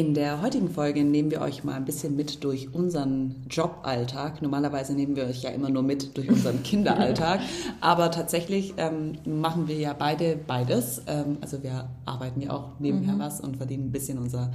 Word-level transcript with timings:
In 0.00 0.14
der 0.14 0.40
heutigen 0.40 0.70
Folge 0.70 1.04
nehmen 1.04 1.30
wir 1.30 1.42
euch 1.42 1.62
mal 1.62 1.74
ein 1.74 1.84
bisschen 1.84 2.16
mit 2.16 2.42
durch 2.42 2.72
unseren 2.74 3.44
Joballtag. 3.50 4.40
Normalerweise 4.40 4.94
nehmen 4.94 5.14
wir 5.14 5.26
euch 5.26 5.42
ja 5.42 5.50
immer 5.50 5.68
nur 5.68 5.82
mit 5.82 6.16
durch 6.16 6.30
unseren 6.30 6.62
Kinderalltag, 6.62 7.40
aber 7.82 8.10
tatsächlich 8.10 8.72
ähm, 8.78 9.18
machen 9.26 9.68
wir 9.68 9.76
ja 9.76 9.92
beide 9.92 10.38
beides. 10.46 11.02
Ähm, 11.06 11.36
also 11.42 11.62
wir 11.62 11.90
arbeiten 12.06 12.40
ja 12.40 12.50
auch 12.52 12.80
nebenher 12.80 13.16
mhm. 13.16 13.18
was 13.18 13.42
und 13.42 13.58
verdienen 13.58 13.88
ein 13.88 13.92
bisschen 13.92 14.16
unser 14.16 14.50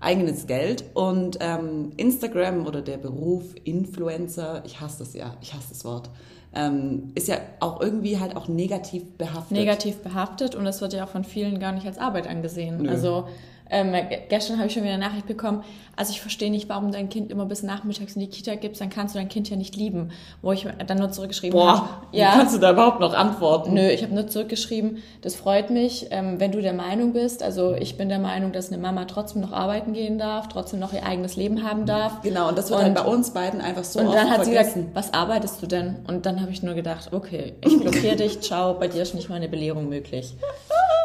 eigenes 0.00 0.48
Geld. 0.48 0.82
Und 0.94 1.38
ähm, 1.38 1.92
Instagram 1.96 2.66
oder 2.66 2.82
der 2.82 2.96
Beruf 2.96 3.44
Influencer, 3.62 4.64
ich 4.66 4.80
hasse 4.80 4.98
das 4.98 5.14
ja, 5.14 5.36
ich 5.40 5.54
hasse 5.54 5.68
das 5.68 5.84
Wort. 5.84 6.10
Ähm, 6.54 7.12
ist 7.14 7.28
ja 7.28 7.36
auch 7.60 7.80
irgendwie 7.80 8.18
halt 8.18 8.34
auch 8.34 8.48
negativ 8.48 9.04
behaftet. 9.16 9.52
Negativ 9.52 9.98
behaftet 9.98 10.56
und 10.56 10.64
das 10.64 10.80
wird 10.80 10.92
ja 10.92 11.04
auch 11.04 11.10
von 11.10 11.22
vielen 11.22 11.60
gar 11.60 11.70
nicht 11.70 11.86
als 11.86 11.98
Arbeit 11.98 12.26
angesehen. 12.26 12.82
Nö. 12.82 12.90
Also 12.90 13.28
ähm, 13.70 13.94
gestern 14.28 14.58
habe 14.58 14.68
ich 14.68 14.74
schon 14.74 14.82
wieder 14.82 14.94
eine 14.94 15.04
Nachricht 15.04 15.26
bekommen, 15.26 15.64
also 15.98 16.12
ich 16.12 16.20
verstehe 16.20 16.50
nicht, 16.50 16.68
warum 16.68 16.92
dein 16.92 17.08
Kind 17.08 17.32
immer 17.32 17.44
bis 17.44 17.64
nachmittags 17.64 18.14
in 18.14 18.20
die 18.20 18.28
Kita 18.28 18.54
gibst, 18.54 18.80
dann 18.80 18.88
kannst 18.88 19.16
du 19.16 19.18
dein 19.18 19.28
Kind 19.28 19.50
ja 19.50 19.56
nicht 19.56 19.74
lieben. 19.74 20.12
Wo 20.42 20.52
ich 20.52 20.66
dann 20.86 20.98
nur 20.98 21.10
zurückgeschrieben 21.10 21.58
habe. 21.58 21.80
Boah, 21.80 22.02
ja, 22.12 22.32
wie 22.32 22.38
kannst 22.38 22.54
du 22.54 22.58
da 22.58 22.70
überhaupt 22.70 23.00
noch 23.00 23.14
antworten? 23.14 23.74
Nö, 23.74 23.88
ich 23.88 24.04
habe 24.04 24.14
nur 24.14 24.28
zurückgeschrieben, 24.28 25.02
das 25.22 25.34
freut 25.34 25.70
mich, 25.70 26.06
ähm, 26.10 26.38
wenn 26.38 26.52
du 26.52 26.62
der 26.62 26.72
Meinung 26.72 27.14
bist, 27.14 27.42
also 27.42 27.74
ich 27.74 27.96
bin 27.96 28.08
der 28.08 28.20
Meinung, 28.20 28.52
dass 28.52 28.70
eine 28.70 28.80
Mama 28.80 29.06
trotzdem 29.06 29.42
noch 29.42 29.52
arbeiten 29.52 29.92
gehen 29.92 30.18
darf, 30.18 30.48
trotzdem 30.48 30.78
noch 30.78 30.92
ihr 30.92 31.04
eigenes 31.04 31.34
Leben 31.34 31.68
haben 31.68 31.84
darf. 31.84 32.22
Genau, 32.22 32.48
und 32.48 32.56
das 32.56 32.70
wird 32.70 32.78
und, 32.78 32.86
dann 32.86 32.94
bei 32.94 33.10
uns 33.10 33.30
beiden 33.30 33.60
einfach 33.60 33.84
so 33.84 33.98
Und 33.98 34.14
dann 34.14 34.30
hat 34.30 34.44
sie 34.44 34.52
gesagt, 34.52 34.78
was 34.94 35.12
arbeitest 35.12 35.60
du 35.62 35.66
denn? 35.66 35.96
Und 36.06 36.26
dann 36.26 36.40
habe 36.40 36.52
ich 36.52 36.62
nur 36.62 36.74
gedacht, 36.74 37.12
okay, 37.12 37.54
ich 37.64 37.80
blockiere 37.80 38.14
dich, 38.16 38.40
ciao, 38.40 38.74
bei 38.74 38.86
dir 38.86 39.02
ist 39.02 39.14
nicht 39.14 39.28
mal 39.28 39.34
eine 39.34 39.48
Belehrung 39.48 39.88
möglich. 39.88 40.34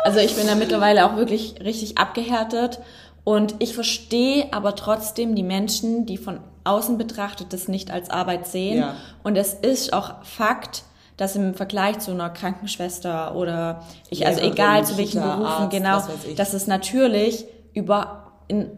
Also 0.04 0.20
ich 0.20 0.36
bin 0.36 0.48
da 0.48 0.56
mittlerweile 0.56 1.06
auch 1.06 1.16
wirklich 1.16 1.56
richtig 1.64 1.98
abgehärtet 1.98 2.80
und 3.24 3.56
ich 3.60 3.74
verstehe 3.74 4.48
aber 4.52 4.76
trotzdem 4.76 5.36
die 5.36 5.44
Menschen, 5.44 6.06
die 6.06 6.18
von 6.18 6.40
außen 6.66 6.98
betrachtet 6.98 7.54
das 7.54 7.68
nicht 7.68 7.92
als 7.92 8.10
Arbeit 8.10 8.48
sehen. 8.48 8.80
Ja. 8.80 8.96
Und 9.24 9.38
es 9.38 9.54
ist 9.54 9.94
auch 9.94 10.24
Fakt, 10.24 10.84
dass 11.18 11.36
im 11.36 11.54
Vergleich 11.54 12.00
zu 12.00 12.12
einer 12.12 12.30
Krankenschwester 12.30 13.36
oder 13.36 13.84
ich, 14.10 14.26
also 14.26 14.42
egal 14.42 14.86
zu 14.86 14.98
welchen 14.98 15.22
Berufen, 15.22 15.46
Arzt, 15.46 15.72
genau, 15.72 16.02
dass 16.36 16.54
es 16.54 16.68
natürlich 16.68 17.46
über 17.74 18.32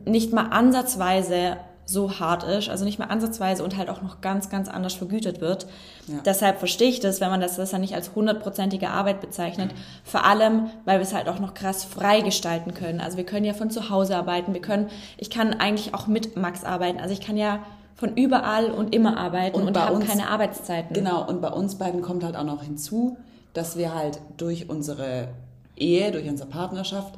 nicht 0.06 0.32
mal 0.32 0.50
ansatzweise 0.50 1.58
so 1.86 2.20
hart 2.20 2.44
ist, 2.44 2.70
also 2.70 2.84
nicht 2.84 2.98
mehr 2.98 3.12
ansatzweise 3.12 3.64
und 3.64 3.78
halt 3.78 3.90
auch 3.90 4.02
noch 4.02 4.22
ganz, 4.22 4.50
ganz 4.50 4.68
anders 4.70 4.94
vergütet 4.94 5.40
wird. 5.40 5.68
Ja. 6.08 6.16
Deshalb 6.26 6.58
verstehe 6.58 6.90
ich 6.90 7.00
das, 7.00 7.22
wenn 7.22 7.30
man 7.30 7.42
das, 7.42 7.56
das 7.58 7.72
ja 7.72 7.78
nicht 7.78 7.94
als 7.94 8.16
hundertprozentige 8.16 8.90
Arbeit 8.90 9.22
bezeichnet. 9.22 9.72
Vor 10.04 10.26
allem, 10.26 10.70
weil 10.86 10.98
wir 10.98 11.04
es 11.04 11.14
halt 11.14 11.30
auch 11.30 11.40
noch 11.40 11.54
krass 11.54 11.84
frei 11.84 12.22
gestalten 12.22 12.74
können. 12.74 13.00
Also 13.00 13.18
wir 13.18 13.26
können 13.26 13.46
ja 13.46 13.54
von 13.54 13.70
zu 13.70 13.90
Hause 13.90 14.18
arbeiten, 14.18 14.54
wir 14.54 14.62
können, 14.62 14.90
ich 15.18 15.30
kann 15.30 15.54
eigentlich 15.54 15.94
auch 15.94 16.08
mit 16.08 16.36
Max 16.36 16.64
arbeiten. 16.64 17.00
Also 17.00 17.14
ich 17.14 17.22
kann 17.22 17.38
ja 17.38 17.60
von 17.96 18.16
überall 18.16 18.72
und 18.72 18.94
immer 18.94 19.18
arbeiten 19.18 19.62
und, 19.62 19.68
und 19.68 19.78
habe 19.78 20.00
keine 20.00 20.28
Arbeitszeiten. 20.28 20.94
Genau, 20.94 21.26
und 21.26 21.42
bei 21.42 21.50
uns 21.50 21.76
beiden 21.76 22.02
kommt 22.02 22.24
halt 22.24 22.36
auch 22.36 22.44
noch 22.44 22.64
hinzu, 22.64 23.18
dass 23.54 23.78
wir 23.78 23.94
halt 23.94 24.20
durch 24.38 24.70
unsere 24.70 25.30
Ehe, 25.78 26.12
durch 26.12 26.28
unsere 26.28 26.50
Partnerschaft 26.50 27.18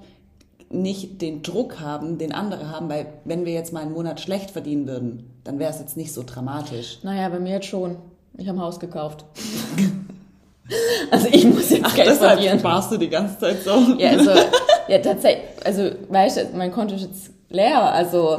nicht 0.69 1.21
den 1.21 1.43
Druck 1.43 1.79
haben, 1.79 2.17
den 2.17 2.33
andere 2.33 2.69
haben, 2.69 2.89
weil 2.89 3.07
wenn 3.23 3.45
wir 3.45 3.53
jetzt 3.53 3.71
mal 3.71 3.81
einen 3.81 3.93
Monat 3.93 4.19
schlecht 4.19 4.51
verdienen 4.51 4.87
würden, 4.87 5.31
dann 5.43 5.59
wäre 5.59 5.71
es 5.71 5.79
jetzt 5.79 5.95
nicht 5.95 6.13
so 6.13 6.23
dramatisch. 6.25 6.99
Naja, 7.03 7.29
bei 7.29 7.39
mir 7.39 7.53
jetzt 7.53 7.67
schon. 7.67 7.97
Ich 8.37 8.47
habe 8.47 8.57
ein 8.59 8.61
Haus 8.61 8.79
gekauft. 8.79 9.25
also 11.11 11.27
ich 11.31 11.45
muss 11.45 11.69
jetzt 11.69 11.85
Ach, 11.85 11.95
Geld 11.95 12.09
deshalb 12.09 12.33
verdienen. 12.33 12.59
sparst 12.59 12.91
du 12.91 12.97
die 12.97 13.09
ganze 13.09 13.39
Zeit 13.39 13.63
so. 13.63 13.71
Ja, 13.97 14.11
also, 14.11 14.31
ja, 14.87 14.99
tatsächlich, 14.99 15.45
also, 15.63 15.91
weißt 16.09 16.37
du, 16.37 16.57
mein 16.57 16.71
Konto 16.71 16.95
ist 16.95 17.03
jetzt 17.03 17.31
leer, 17.49 17.81
also. 17.81 18.37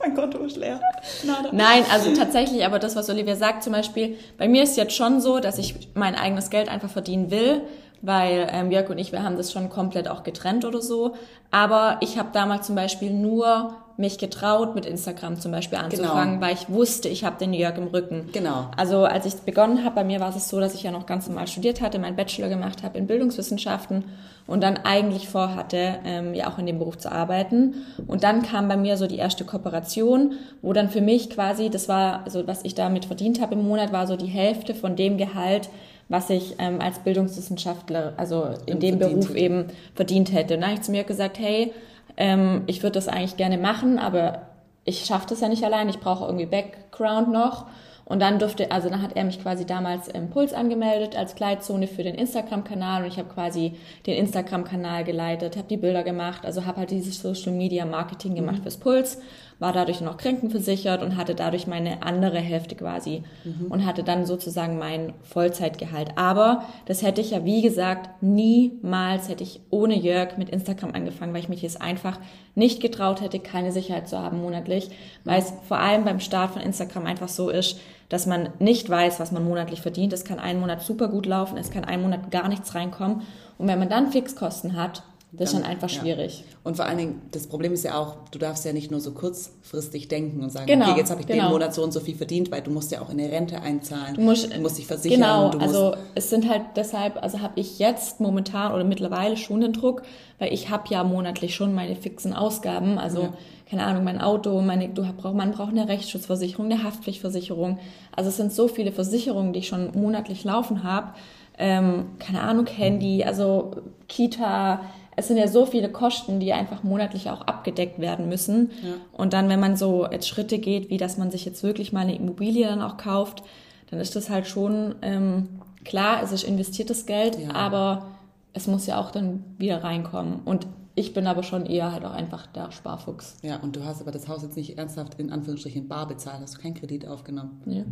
mein 0.00 0.14
Konto 0.16 0.38
ist 0.38 0.56
leer. 0.56 0.80
Nada. 1.24 1.50
Nein, 1.52 1.84
also 1.92 2.12
tatsächlich, 2.14 2.64
aber 2.66 2.80
das, 2.80 2.96
was 2.96 3.08
Olivia 3.08 3.36
sagt, 3.36 3.62
zum 3.62 3.72
Beispiel, 3.72 4.16
bei 4.36 4.48
mir 4.48 4.64
ist 4.64 4.76
jetzt 4.76 4.96
schon 4.96 5.20
so, 5.20 5.38
dass 5.38 5.58
ich 5.58 5.76
mein 5.94 6.16
eigenes 6.16 6.50
Geld 6.50 6.68
einfach 6.68 6.90
verdienen 6.90 7.30
will 7.30 7.62
weil 8.02 8.48
ähm, 8.52 8.70
Jörg 8.70 8.90
und 8.90 8.98
ich, 8.98 9.12
wir 9.12 9.22
haben 9.22 9.36
das 9.36 9.52
schon 9.52 9.70
komplett 9.70 10.08
auch 10.08 10.24
getrennt 10.24 10.64
oder 10.64 10.82
so. 10.82 11.14
Aber 11.50 11.98
ich 12.00 12.18
habe 12.18 12.30
damals 12.32 12.66
zum 12.66 12.74
Beispiel 12.74 13.10
nur 13.10 13.74
mich 13.96 14.18
getraut, 14.18 14.74
mit 14.74 14.86
Instagram 14.86 15.38
zum 15.38 15.52
Beispiel 15.52 15.78
genau. 15.78 15.90
anzufangen, 15.90 16.34
genau. 16.34 16.46
weil 16.46 16.54
ich 16.54 16.68
wusste, 16.68 17.08
ich 17.08 17.24
habe 17.24 17.38
den 17.38 17.52
Jörg 17.52 17.76
im 17.76 17.88
Rücken. 17.88 18.28
Genau. 18.32 18.70
Also 18.76 19.04
als 19.04 19.26
ich 19.26 19.34
begonnen 19.42 19.84
habe, 19.84 19.96
bei 19.96 20.04
mir 20.04 20.18
war 20.18 20.34
es 20.34 20.48
so, 20.48 20.60
dass 20.60 20.74
ich 20.74 20.82
ja 20.82 20.90
noch 20.90 21.06
ganz 21.06 21.28
normal 21.28 21.46
studiert 21.46 21.80
hatte, 21.80 21.98
meinen 21.98 22.16
Bachelor 22.16 22.48
gemacht 22.48 22.82
habe 22.82 22.98
in 22.98 23.06
Bildungswissenschaften 23.06 24.04
und 24.46 24.62
dann 24.62 24.78
eigentlich 24.78 25.28
vorhatte, 25.28 25.96
ähm, 26.04 26.34
ja 26.34 26.48
auch 26.48 26.58
in 26.58 26.66
dem 26.66 26.78
Beruf 26.78 26.98
zu 26.98 27.12
arbeiten. 27.12 27.74
Und 28.06 28.24
dann 28.24 28.42
kam 28.42 28.66
bei 28.68 28.76
mir 28.76 28.96
so 28.96 29.06
die 29.06 29.18
erste 29.18 29.44
Kooperation, 29.44 30.32
wo 30.62 30.72
dann 30.72 30.88
für 30.88 31.00
mich 31.00 31.30
quasi, 31.30 31.70
das 31.70 31.88
war, 31.88 32.24
also 32.24 32.46
was 32.46 32.64
ich 32.64 32.74
damit 32.74 33.04
verdient 33.04 33.40
habe 33.40 33.54
im 33.54 33.66
Monat, 33.66 33.92
war 33.92 34.06
so 34.06 34.16
die 34.16 34.26
Hälfte 34.26 34.74
von 34.74 34.96
dem 34.96 35.16
Gehalt, 35.18 35.68
was 36.12 36.28
ich 36.28 36.56
ähm, 36.58 36.82
als 36.82 36.98
Bildungswissenschaftler, 36.98 38.12
also 38.18 38.50
in 38.66 38.80
dem 38.80 38.98
Beruf 38.98 39.30
hätte. 39.30 39.38
eben 39.38 39.64
verdient 39.94 40.30
hätte. 40.30 40.54
Und 40.54 40.60
dann 40.60 40.70
habe 40.70 40.78
ich 40.78 40.84
zu 40.84 40.90
mir 40.90 41.04
gesagt, 41.04 41.38
hey, 41.38 41.72
ähm, 42.18 42.64
ich 42.66 42.82
würde 42.82 42.92
das 42.92 43.08
eigentlich 43.08 43.38
gerne 43.38 43.56
machen, 43.56 43.98
aber 43.98 44.42
ich 44.84 45.06
schaffe 45.06 45.28
das 45.30 45.40
ja 45.40 45.48
nicht 45.48 45.64
allein, 45.64 45.88
ich 45.88 46.00
brauche 46.00 46.26
irgendwie 46.26 46.44
Background 46.44 47.32
noch. 47.32 47.64
Und 48.04 48.20
dann 48.20 48.38
durfte, 48.38 48.70
also 48.70 48.90
dann 48.90 49.00
hat 49.00 49.16
er 49.16 49.24
mich 49.24 49.40
quasi 49.40 49.64
damals 49.64 50.08
im 50.08 50.28
Puls 50.28 50.52
angemeldet 50.52 51.16
als 51.16 51.34
Kleidzone 51.34 51.86
für 51.86 52.02
den 52.02 52.14
Instagram-Kanal 52.16 53.04
und 53.04 53.08
ich 53.08 53.16
habe 53.16 53.30
quasi 53.30 53.76
den 54.06 54.18
Instagram-Kanal 54.18 55.04
geleitet, 55.04 55.56
habe 55.56 55.68
die 55.68 55.78
Bilder 55.78 56.02
gemacht, 56.02 56.44
also 56.44 56.66
habe 56.66 56.80
halt 56.80 56.90
dieses 56.90 57.22
Social 57.22 57.52
Media 57.52 57.86
Marketing 57.86 58.34
gemacht 58.34 58.58
mhm. 58.58 58.62
fürs 58.64 58.76
Puls 58.76 59.18
war 59.62 59.72
dadurch 59.72 60.00
noch 60.00 60.16
krankenversichert 60.16 61.04
und 61.04 61.16
hatte 61.16 61.36
dadurch 61.36 61.68
meine 61.68 62.02
andere 62.02 62.38
Hälfte 62.38 62.74
quasi 62.74 63.22
mhm. 63.44 63.68
und 63.70 63.86
hatte 63.86 64.02
dann 64.02 64.26
sozusagen 64.26 64.76
mein 64.76 65.12
Vollzeitgehalt. 65.22 66.10
Aber 66.16 66.64
das 66.86 67.02
hätte 67.02 67.20
ich 67.20 67.30
ja, 67.30 67.44
wie 67.44 67.62
gesagt, 67.62 68.10
niemals 68.22 69.28
hätte 69.28 69.44
ich 69.44 69.60
ohne 69.70 69.96
Jörg 69.96 70.36
mit 70.36 70.50
Instagram 70.50 70.90
angefangen, 70.94 71.32
weil 71.32 71.42
ich 71.42 71.48
mich 71.48 71.62
jetzt 71.62 71.80
einfach 71.80 72.18
nicht 72.56 72.80
getraut 72.80 73.20
hätte, 73.20 73.38
keine 73.38 73.70
Sicherheit 73.70 74.08
zu 74.08 74.18
haben 74.18 74.42
monatlich, 74.42 74.90
weil 75.22 75.38
es 75.38 75.52
vor 75.68 75.78
allem 75.78 76.04
beim 76.04 76.18
Start 76.18 76.50
von 76.50 76.60
Instagram 76.60 77.06
einfach 77.06 77.28
so 77.28 77.48
ist, 77.48 77.78
dass 78.08 78.26
man 78.26 78.48
nicht 78.58 78.90
weiß, 78.90 79.20
was 79.20 79.30
man 79.30 79.44
monatlich 79.44 79.80
verdient. 79.80 80.12
Es 80.12 80.24
kann 80.24 80.40
einen 80.40 80.58
Monat 80.58 80.82
super 80.82 81.06
gut 81.06 81.26
laufen, 81.26 81.56
es 81.56 81.70
kann 81.70 81.84
einen 81.84 82.02
Monat 82.02 82.32
gar 82.32 82.48
nichts 82.48 82.74
reinkommen. 82.74 83.22
Und 83.58 83.68
wenn 83.68 83.78
man 83.78 83.88
dann 83.88 84.10
Fixkosten 84.10 84.74
hat, 84.76 85.04
das 85.34 85.52
ist 85.52 85.58
dann 85.58 85.64
einfach 85.64 85.88
schwierig. 85.88 86.40
Ja. 86.40 86.56
Und 86.62 86.76
vor 86.76 86.84
allen 86.84 86.98
Dingen, 86.98 87.22
das 87.30 87.46
Problem 87.46 87.72
ist 87.72 87.84
ja 87.84 87.98
auch, 87.98 88.16
du 88.30 88.38
darfst 88.38 88.66
ja 88.66 88.74
nicht 88.74 88.90
nur 88.90 89.00
so 89.00 89.12
kurzfristig 89.12 90.08
denken 90.08 90.42
und 90.42 90.50
sagen, 90.50 90.66
genau, 90.66 90.90
okay, 90.90 90.98
jetzt 90.98 91.10
habe 91.10 91.22
ich 91.22 91.26
genau. 91.26 91.44
den 91.44 91.52
Monat 91.52 91.72
so 91.72 91.82
und 91.82 91.90
so 91.90 92.00
viel 92.00 92.14
verdient, 92.14 92.50
weil 92.50 92.60
du 92.60 92.70
musst 92.70 92.92
ja 92.92 93.00
auch 93.00 93.08
in 93.08 93.18
eine 93.18 93.32
Rente 93.32 93.62
einzahlen. 93.62 94.14
Du 94.14 94.20
musst, 94.20 94.54
du 94.54 94.60
musst 94.60 94.76
dich 94.76 94.86
versichern. 94.86 95.20
Genau, 95.20 95.48
also 95.58 95.96
es 96.14 96.28
sind 96.28 96.50
halt 96.50 96.62
deshalb, 96.76 97.22
also 97.22 97.40
habe 97.40 97.58
ich 97.58 97.78
jetzt 97.78 98.20
momentan 98.20 98.74
oder 98.74 98.84
mittlerweile 98.84 99.38
schon 99.38 99.62
den 99.62 99.72
Druck, 99.72 100.02
weil 100.38 100.52
ich 100.52 100.68
habe 100.68 100.84
ja 100.90 101.02
monatlich 101.02 101.54
schon 101.54 101.74
meine 101.74 101.96
fixen 101.96 102.34
Ausgaben, 102.34 102.98
also 102.98 103.22
ja. 103.22 103.32
keine 103.70 103.84
Ahnung, 103.84 104.04
mein 104.04 104.20
Auto, 104.20 104.60
meine, 104.60 104.90
du 104.90 105.02
brauch, 105.16 105.32
man 105.32 105.52
braucht 105.52 105.70
eine 105.70 105.88
Rechtsschutzversicherung, 105.88 106.66
eine 106.66 106.84
Haftpflichtversicherung. 106.84 107.78
Also 108.14 108.28
es 108.28 108.36
sind 108.36 108.52
so 108.52 108.68
viele 108.68 108.92
Versicherungen, 108.92 109.54
die 109.54 109.60
ich 109.60 109.68
schon 109.68 109.92
monatlich 109.94 110.44
laufen 110.44 110.82
habe. 110.82 111.14
Ähm, 111.58 112.06
keine 112.18 112.42
Ahnung, 112.42 112.66
Handy, 112.66 113.24
also 113.24 113.72
Kita, 114.08 114.82
es 115.16 115.28
sind 115.28 115.36
ja 115.36 115.46
so 115.46 115.66
viele 115.66 115.90
Kosten, 115.90 116.40
die 116.40 116.52
einfach 116.52 116.82
monatlich 116.82 117.28
auch 117.30 117.42
abgedeckt 117.42 117.98
werden 117.98 118.28
müssen. 118.28 118.70
Ja. 118.82 118.94
Und 119.12 119.32
dann, 119.32 119.48
wenn 119.48 119.60
man 119.60 119.76
so 119.76 120.06
jetzt 120.10 120.28
Schritte 120.28 120.58
geht, 120.58 120.90
wie 120.90 120.96
dass 120.96 121.18
man 121.18 121.30
sich 121.30 121.44
jetzt 121.44 121.62
wirklich 121.62 121.92
mal 121.92 122.00
eine 122.00 122.16
Immobilie 122.16 122.66
dann 122.66 122.80
auch 122.80 122.96
kauft, 122.96 123.42
dann 123.90 124.00
ist 124.00 124.16
das 124.16 124.30
halt 124.30 124.46
schon 124.46 124.94
ähm, 125.02 125.60
klar, 125.84 126.22
es 126.22 126.32
ist 126.32 126.44
investiertes 126.44 127.04
Geld, 127.04 127.38
ja. 127.38 127.52
aber 127.52 128.06
es 128.54 128.66
muss 128.66 128.86
ja 128.86 128.98
auch 128.98 129.10
dann 129.10 129.44
wieder 129.58 129.84
reinkommen. 129.84 130.40
Und 130.44 130.66
ich 130.94 131.12
bin 131.12 131.26
aber 131.26 131.42
schon 131.42 131.66
eher 131.66 131.92
halt 131.92 132.04
auch 132.04 132.12
einfach 132.12 132.46
der 132.46 132.70
Sparfuchs. 132.70 133.36
Ja, 133.42 133.56
und 133.56 133.76
du 133.76 133.84
hast 133.84 134.00
aber 134.00 134.12
das 134.12 134.28
Haus 134.28 134.42
jetzt 134.42 134.56
nicht 134.56 134.78
ernsthaft 134.78 135.18
in 135.18 135.30
Anführungsstrichen 135.30 135.88
bar 135.88 136.06
bezahlt, 136.08 136.40
hast 136.40 136.56
du 136.56 136.60
keinen 136.60 136.74
Kredit 136.74 137.06
aufgenommen? 137.06 137.60
Nee. 137.66 137.84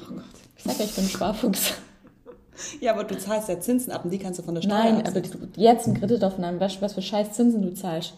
Oh 0.00 0.14
Gott. 0.14 0.24
Ich 0.56 0.62
sag 0.62 0.78
ja, 0.78 0.84
ich 0.84 0.94
bin 0.94 1.04
Sparfuchs. 1.04 1.74
Ja, 2.80 2.92
aber 2.92 3.04
du 3.04 3.16
zahlst 3.18 3.48
ja 3.48 3.60
Zinsen 3.60 3.92
ab 3.92 4.04
und 4.04 4.10
die 4.10 4.18
kannst 4.18 4.38
du 4.38 4.42
von 4.42 4.54
der 4.54 4.62
Steuer 4.62 4.78
Nein, 4.78 5.06
aber 5.06 5.20
du, 5.20 5.28
jetzt 5.56 5.86
ein 5.86 5.94
Kredit 5.94 6.22
aufnehmen, 6.24 6.60
weißt 6.60 6.76
du, 6.76 6.82
was 6.82 6.94
für 6.94 7.02
scheiß 7.02 7.32
Zinsen 7.32 7.62
du 7.62 7.74
zahlst? 7.74 8.14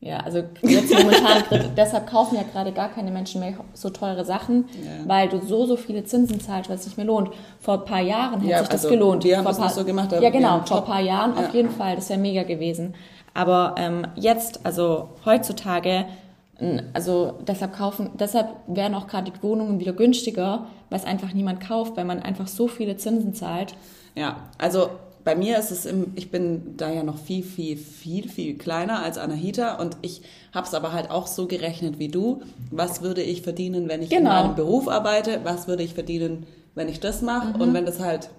Ja, 0.00 0.18
also 0.18 0.42
jetzt 0.62 0.92
momentan, 0.92 1.44
deshalb 1.76 2.10
kaufen 2.10 2.34
ja 2.34 2.42
gerade 2.42 2.72
gar 2.72 2.88
keine 2.88 3.12
Menschen 3.12 3.40
mehr 3.40 3.54
so 3.72 3.88
teure 3.88 4.24
Sachen, 4.24 4.64
ja. 4.82 5.08
weil 5.08 5.28
du 5.28 5.40
so, 5.46 5.64
so 5.64 5.76
viele 5.76 6.04
Zinsen 6.04 6.40
zahlst, 6.40 6.68
weil 6.68 6.76
es 6.76 6.84
nicht 6.84 6.96
mehr 6.96 7.06
lohnt. 7.06 7.30
Vor 7.60 7.74
ein 7.74 7.84
paar 7.84 8.00
Jahren 8.00 8.40
hätte 8.40 8.50
ja, 8.50 8.58
sich 8.58 8.68
das 8.68 8.84
also 8.84 8.96
gelohnt. 8.96 9.22
Wir 9.22 9.36
haben 9.36 9.44
vor 9.44 9.52
das 9.52 9.60
paar, 9.60 9.70
so 9.70 9.84
gemacht. 9.84 10.10
Ja, 10.10 10.30
genau, 10.30 10.60
vor 10.66 10.78
ein 10.78 10.84
paar 10.84 11.00
Jahren 11.00 11.36
ja. 11.36 11.46
auf 11.46 11.54
jeden 11.54 11.70
Fall, 11.70 11.94
das 11.94 12.08
wäre 12.08 12.18
mega 12.18 12.42
gewesen. 12.42 12.94
Aber 13.32 13.76
ähm, 13.78 14.04
jetzt, 14.16 14.66
also 14.66 15.10
heutzutage, 15.24 16.06
also 16.92 17.38
deshalb 17.46 17.74
kaufen, 17.74 18.10
deshalb 18.18 18.48
werden 18.66 18.94
auch 18.94 19.06
gerade 19.06 19.30
die 19.30 19.42
Wohnungen 19.42 19.80
wieder 19.80 19.92
günstiger, 19.92 20.66
weil 20.90 20.98
es 20.98 21.04
einfach 21.04 21.32
niemand 21.32 21.60
kauft, 21.60 21.96
weil 21.96 22.04
man 22.04 22.20
einfach 22.20 22.46
so 22.46 22.68
viele 22.68 22.96
Zinsen 22.96 23.34
zahlt. 23.34 23.74
Ja, 24.14 24.36
also 24.58 24.90
bei 25.24 25.34
mir 25.34 25.58
ist 25.58 25.70
es 25.70 25.86
im, 25.86 26.12
ich 26.14 26.30
bin 26.30 26.76
da 26.76 26.90
ja 26.90 27.02
noch 27.02 27.18
viel, 27.18 27.42
viel, 27.42 27.76
viel, 27.76 28.28
viel 28.28 28.58
kleiner 28.58 29.02
als 29.02 29.18
Anahita 29.18 29.76
und 29.76 29.96
ich 30.02 30.22
habe 30.52 30.66
es 30.66 30.74
aber 30.74 30.92
halt 30.92 31.10
auch 31.10 31.26
so 31.26 31.46
gerechnet 31.46 31.98
wie 31.98 32.08
du. 32.08 32.42
Was 32.70 33.02
würde 33.02 33.22
ich 33.22 33.42
verdienen, 33.42 33.88
wenn 33.88 34.02
ich 34.02 34.10
genau. 34.10 34.18
in 34.18 34.46
meinem 34.46 34.56
Beruf 34.56 34.88
arbeite? 34.88 35.40
Was 35.44 35.68
würde 35.68 35.82
ich 35.82 35.94
verdienen, 35.94 36.46
wenn 36.74 36.88
ich 36.88 37.00
das 37.00 37.22
mache? 37.22 37.54
Mhm. 37.56 37.60
Und 37.60 37.74
wenn 37.74 37.86
das 37.86 38.00
halt 38.00 38.30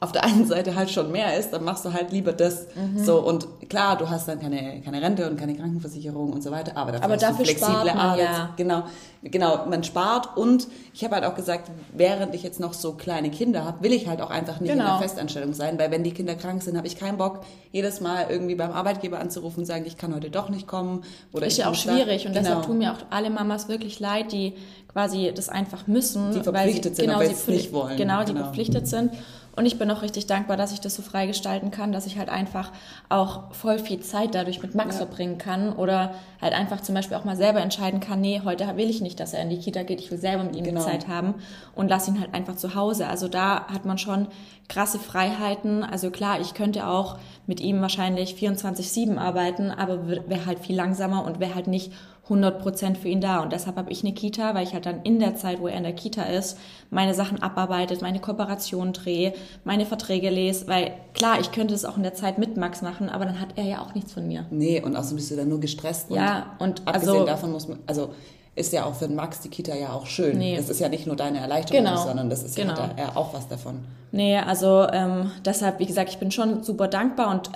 auf 0.00 0.12
der 0.12 0.24
einen 0.24 0.46
Seite 0.46 0.76
halt 0.76 0.90
schon 0.90 1.10
mehr 1.10 1.36
ist, 1.36 1.50
dann 1.52 1.64
machst 1.64 1.84
du 1.84 1.92
halt 1.92 2.12
lieber 2.12 2.32
das. 2.32 2.66
Mhm. 2.74 3.04
So 3.04 3.20
und 3.20 3.48
klar, 3.68 3.98
du 3.98 4.08
hast 4.08 4.28
dann 4.28 4.40
keine, 4.40 4.80
keine 4.82 5.02
Rente 5.02 5.28
und 5.28 5.38
keine 5.38 5.56
Krankenversicherung 5.56 6.32
und 6.32 6.42
so 6.42 6.52
weiter, 6.52 6.76
aber 6.76 6.92
dafür, 6.92 7.04
aber 7.04 7.14
hast 7.14 7.22
dafür 7.22 7.38
du 7.38 7.44
flexible 7.44 7.90
Arbeit. 7.90 8.20
Ja. 8.20 8.54
Genau, 8.56 8.84
genau, 9.22 9.66
man 9.66 9.82
spart 9.82 10.36
und 10.36 10.68
ich 10.94 11.02
habe 11.02 11.16
halt 11.16 11.24
auch 11.24 11.34
gesagt, 11.34 11.70
während 11.92 12.34
ich 12.34 12.44
jetzt 12.44 12.60
noch 12.60 12.74
so 12.74 12.92
kleine 12.92 13.30
Kinder 13.30 13.64
habe, 13.64 13.82
will 13.82 13.92
ich 13.92 14.06
halt 14.06 14.20
auch 14.20 14.30
einfach 14.30 14.60
nicht 14.60 14.70
genau. 14.70 14.84
in 14.84 14.90
der 14.90 14.98
Festanstellung 15.00 15.52
sein, 15.52 15.78
weil 15.78 15.90
wenn 15.90 16.04
die 16.04 16.12
Kinder 16.12 16.36
krank 16.36 16.62
sind, 16.62 16.76
habe 16.76 16.86
ich 16.86 16.96
keinen 16.96 17.18
Bock, 17.18 17.40
jedes 17.72 18.00
Mal 18.00 18.26
irgendwie 18.30 18.54
beim 18.54 18.70
Arbeitgeber 18.70 19.18
anzurufen 19.18 19.60
und 19.60 19.66
sagen, 19.66 19.84
ich 19.84 19.96
kann 19.96 20.14
heute 20.14 20.30
doch 20.30 20.48
nicht 20.48 20.68
kommen. 20.68 21.02
Oder 21.32 21.46
ist 21.46 21.58
ja 21.58 21.68
auch 21.68 21.74
schwierig 21.74 22.22
da, 22.22 22.28
und 22.28 22.34
genau. 22.34 22.48
deshalb 22.48 22.66
tun 22.66 22.78
mir 22.78 22.92
auch 22.92 22.98
alle 23.10 23.30
Mamas 23.30 23.68
wirklich 23.68 23.98
leid, 23.98 24.30
die 24.30 24.54
quasi 24.92 25.32
das 25.34 25.48
einfach 25.48 25.86
müssen, 25.86 26.32
die 26.32 26.40
verpflichtet 26.40 26.54
weil 26.54 26.72
sie, 26.72 26.94
sind, 26.94 27.06
genau, 27.06 27.14
aber 27.14 27.26
sie 27.26 27.50
nicht 27.52 27.72
wollen. 27.72 27.96
Genau, 27.96 28.20
die 28.20 28.32
genau. 28.32 28.44
verpflichtet 28.44 28.86
sind. 28.86 29.12
Und 29.58 29.66
ich 29.66 29.76
bin 29.76 29.90
auch 29.90 30.02
richtig 30.02 30.28
dankbar, 30.28 30.56
dass 30.56 30.72
ich 30.72 30.80
das 30.80 30.94
so 30.94 31.02
freigestalten 31.02 31.72
kann, 31.72 31.90
dass 31.90 32.06
ich 32.06 32.16
halt 32.16 32.28
einfach 32.28 32.70
auch 33.08 33.52
voll 33.52 33.80
viel 33.80 33.98
Zeit 33.98 34.36
dadurch 34.36 34.62
mit 34.62 34.76
Max 34.76 34.94
ja. 34.94 35.04
verbringen 35.04 35.36
kann 35.36 35.72
oder 35.72 36.14
halt 36.40 36.52
einfach 36.52 36.80
zum 36.80 36.94
Beispiel 36.94 37.16
auch 37.16 37.24
mal 37.24 37.34
selber 37.34 37.60
entscheiden 37.60 37.98
kann, 37.98 38.20
nee, 38.20 38.40
heute 38.44 38.68
will 38.76 38.88
ich 38.88 39.00
nicht, 39.00 39.18
dass 39.18 39.34
er 39.34 39.42
in 39.42 39.50
die 39.50 39.58
Kita 39.58 39.82
geht, 39.82 40.00
ich 40.00 40.12
will 40.12 40.18
selber 40.18 40.44
mit 40.44 40.54
ihm 40.54 40.62
genau. 40.62 40.80
Zeit 40.80 41.08
haben 41.08 41.34
und 41.74 41.88
lass 41.88 42.06
ihn 42.06 42.20
halt 42.20 42.34
einfach 42.34 42.54
zu 42.54 42.76
Hause. 42.76 43.08
Also 43.08 43.26
da 43.26 43.66
hat 43.66 43.84
man 43.84 43.98
schon 43.98 44.28
krasse 44.68 45.00
Freiheiten. 45.00 45.82
Also 45.82 46.12
klar, 46.12 46.38
ich 46.40 46.54
könnte 46.54 46.86
auch 46.86 47.18
mit 47.48 47.60
ihm 47.60 47.80
wahrscheinlich 47.80 48.34
24-7 48.34 49.18
arbeiten, 49.18 49.72
aber 49.72 50.06
wäre 50.06 50.46
halt 50.46 50.60
viel 50.60 50.76
langsamer 50.76 51.24
und 51.24 51.40
wäre 51.40 51.56
halt 51.56 51.66
nicht 51.66 51.92
100 52.28 52.60
Prozent 52.60 52.98
für 52.98 53.08
ihn 53.08 53.20
da. 53.20 53.40
Und 53.40 53.52
deshalb 53.52 53.76
habe 53.76 53.90
ich 53.90 54.04
eine 54.04 54.12
Kita, 54.12 54.54
weil 54.54 54.64
ich 54.64 54.74
halt 54.74 54.86
dann 54.86 55.02
in 55.02 55.18
der 55.18 55.36
Zeit, 55.36 55.60
wo 55.60 55.68
er 55.68 55.76
in 55.76 55.82
der 55.82 55.94
Kita 55.94 56.22
ist, 56.22 56.58
meine 56.90 57.14
Sachen 57.14 57.42
abarbeitet, 57.42 58.02
meine 58.02 58.20
Kooperation 58.20 58.92
drehe, 58.92 59.32
meine 59.64 59.86
Verträge 59.86 60.30
lese. 60.30 60.66
Weil 60.68 60.92
klar, 61.14 61.40
ich 61.40 61.52
könnte 61.52 61.74
es 61.74 61.84
auch 61.84 61.96
in 61.96 62.02
der 62.02 62.14
Zeit 62.14 62.38
mit 62.38 62.56
Max 62.56 62.82
machen, 62.82 63.08
aber 63.08 63.24
dann 63.24 63.40
hat 63.40 63.50
er 63.56 63.64
ja 63.64 63.82
auch 63.82 63.94
nichts 63.94 64.12
von 64.12 64.26
mir. 64.26 64.46
Nee, 64.50 64.82
und 64.82 64.96
außerdem 64.96 65.16
bist 65.16 65.30
du 65.30 65.36
dann 65.36 65.48
nur 65.48 65.60
gestresst. 65.60 66.10
Ja, 66.10 66.56
und, 66.58 66.80
und 66.80 66.88
abgesehen 66.88 67.14
also, 67.14 67.26
davon 67.26 67.52
muss 67.52 67.68
man, 67.68 67.78
also 67.86 68.10
ist 68.58 68.72
ja 68.72 68.84
auch 68.84 68.94
für 68.94 69.08
Max 69.08 69.40
die 69.40 69.48
Kita 69.48 69.74
ja 69.74 69.92
auch 69.92 70.06
schön. 70.06 70.36
Nee. 70.38 70.56
Das 70.56 70.68
ist 70.68 70.80
ja 70.80 70.88
nicht 70.88 71.06
nur 71.06 71.16
deine 71.16 71.38
Erleichterung, 71.38 71.84
genau. 71.84 71.96
sondern 72.02 72.28
das 72.28 72.42
ist 72.42 72.56
genau. 72.56 72.74
ja 72.74 72.90
er 72.96 73.16
auch 73.16 73.32
was 73.32 73.48
davon. 73.48 73.84
Nee, 74.10 74.38
also 74.38 74.86
ähm, 74.92 75.30
deshalb, 75.44 75.78
wie 75.78 75.86
gesagt, 75.86 76.10
ich 76.10 76.18
bin 76.18 76.30
schon 76.30 76.62
super 76.62 76.88
dankbar 76.88 77.30
und 77.30 77.50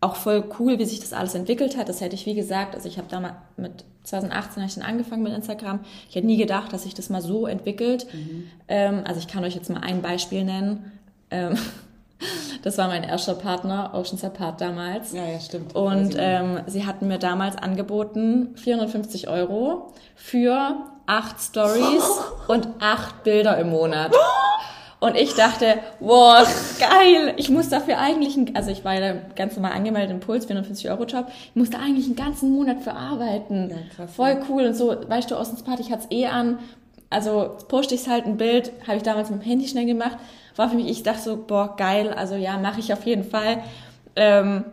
auch 0.00 0.16
voll 0.16 0.44
cool, 0.58 0.78
wie 0.78 0.84
sich 0.84 1.00
das 1.00 1.12
alles 1.12 1.34
entwickelt 1.34 1.76
hat. 1.76 1.88
Das 1.88 2.00
hätte 2.00 2.14
ich, 2.14 2.26
wie 2.26 2.34
gesagt, 2.34 2.74
also 2.74 2.88
ich 2.88 2.98
habe 2.98 3.08
damals 3.10 3.34
mit 3.56 3.84
2018 4.06 4.62
habe 4.62 4.68
ich 4.68 4.74
dann 4.74 4.84
angefangen 4.84 5.22
mit 5.22 5.32
Instagram. 5.32 5.80
Ich 6.08 6.16
hätte 6.16 6.26
nie 6.26 6.36
gedacht, 6.36 6.72
dass 6.72 6.84
sich 6.84 6.94
das 6.94 7.10
mal 7.10 7.22
so 7.22 7.46
entwickelt. 7.46 8.06
Mhm. 8.12 8.44
Ähm, 8.68 9.02
also 9.04 9.20
ich 9.20 9.28
kann 9.28 9.44
euch 9.44 9.54
jetzt 9.54 9.68
mal 9.68 9.80
ein 9.80 10.00
Beispiel 10.00 10.44
nennen. 10.44 10.92
Ähm, 11.30 11.58
das 12.62 12.78
war 12.78 12.88
mein 12.88 13.02
erster 13.02 13.34
Partner, 13.34 13.90
Oceans 13.94 14.24
Apart 14.24 14.60
damals. 14.60 15.12
Ja, 15.12 15.26
ja, 15.26 15.40
stimmt. 15.40 15.74
Und 15.74 16.14
ähm, 16.18 16.60
sie 16.66 16.86
hatten 16.86 17.08
mir 17.08 17.18
damals 17.18 17.56
angeboten 17.56 18.54
450 18.56 19.28
Euro 19.28 19.92
für 20.14 20.76
acht 21.06 21.40
Stories 21.40 22.04
und 22.48 22.68
acht 22.80 23.24
Bilder 23.24 23.58
im 23.58 23.70
Monat. 23.70 24.14
Und 24.98 25.14
ich 25.14 25.34
dachte, 25.34 25.74
wow, 26.00 26.46
geil, 26.80 27.34
ich 27.36 27.50
muss 27.50 27.68
dafür 27.68 27.98
eigentlich, 27.98 28.38
also 28.56 28.70
ich 28.70 28.84
war 28.84 28.94
ja 28.94 29.14
ganz 29.34 29.54
normal 29.54 29.72
angemeldet 29.72 30.10
im 30.10 30.20
Puls, 30.20 30.46
450 30.46 30.90
Euro 30.90 31.04
Job, 31.04 31.26
ich 31.28 31.54
musste 31.54 31.78
eigentlich 31.78 32.06
einen 32.06 32.16
ganzen 32.16 32.50
Monat 32.50 32.80
für 32.80 32.94
arbeiten. 32.94 33.70
Ja, 33.70 33.76
krass, 33.94 34.14
Voll 34.14 34.42
cool 34.48 34.64
und 34.64 34.74
so, 34.74 34.96
weißt 35.06 35.30
du, 35.30 35.34
Party, 35.64 35.82
ich 35.82 35.92
hatte 35.92 36.06
es 36.10 36.16
eh 36.16 36.26
an, 36.26 36.58
also 37.10 37.56
poste 37.68 37.94
ich 37.94 38.08
halt 38.08 38.24
ein 38.24 38.38
Bild, 38.38 38.72
habe 38.86 38.96
ich 38.96 39.02
damals 39.02 39.30
mit 39.30 39.42
dem 39.42 39.46
Handy 39.46 39.68
schnell 39.68 39.86
gemacht, 39.86 40.16
war 40.56 40.70
für 40.70 40.76
mich, 40.76 40.88
ich 40.88 41.02
dachte 41.02 41.22
so, 41.22 41.36
boah, 41.36 41.76
geil, 41.76 42.12
also 42.14 42.34
ja, 42.34 42.56
mache 42.58 42.80
ich 42.80 42.92
auf 42.92 43.04
jeden 43.04 43.24
Fall. 43.24 43.62
Ähm, 44.16 44.64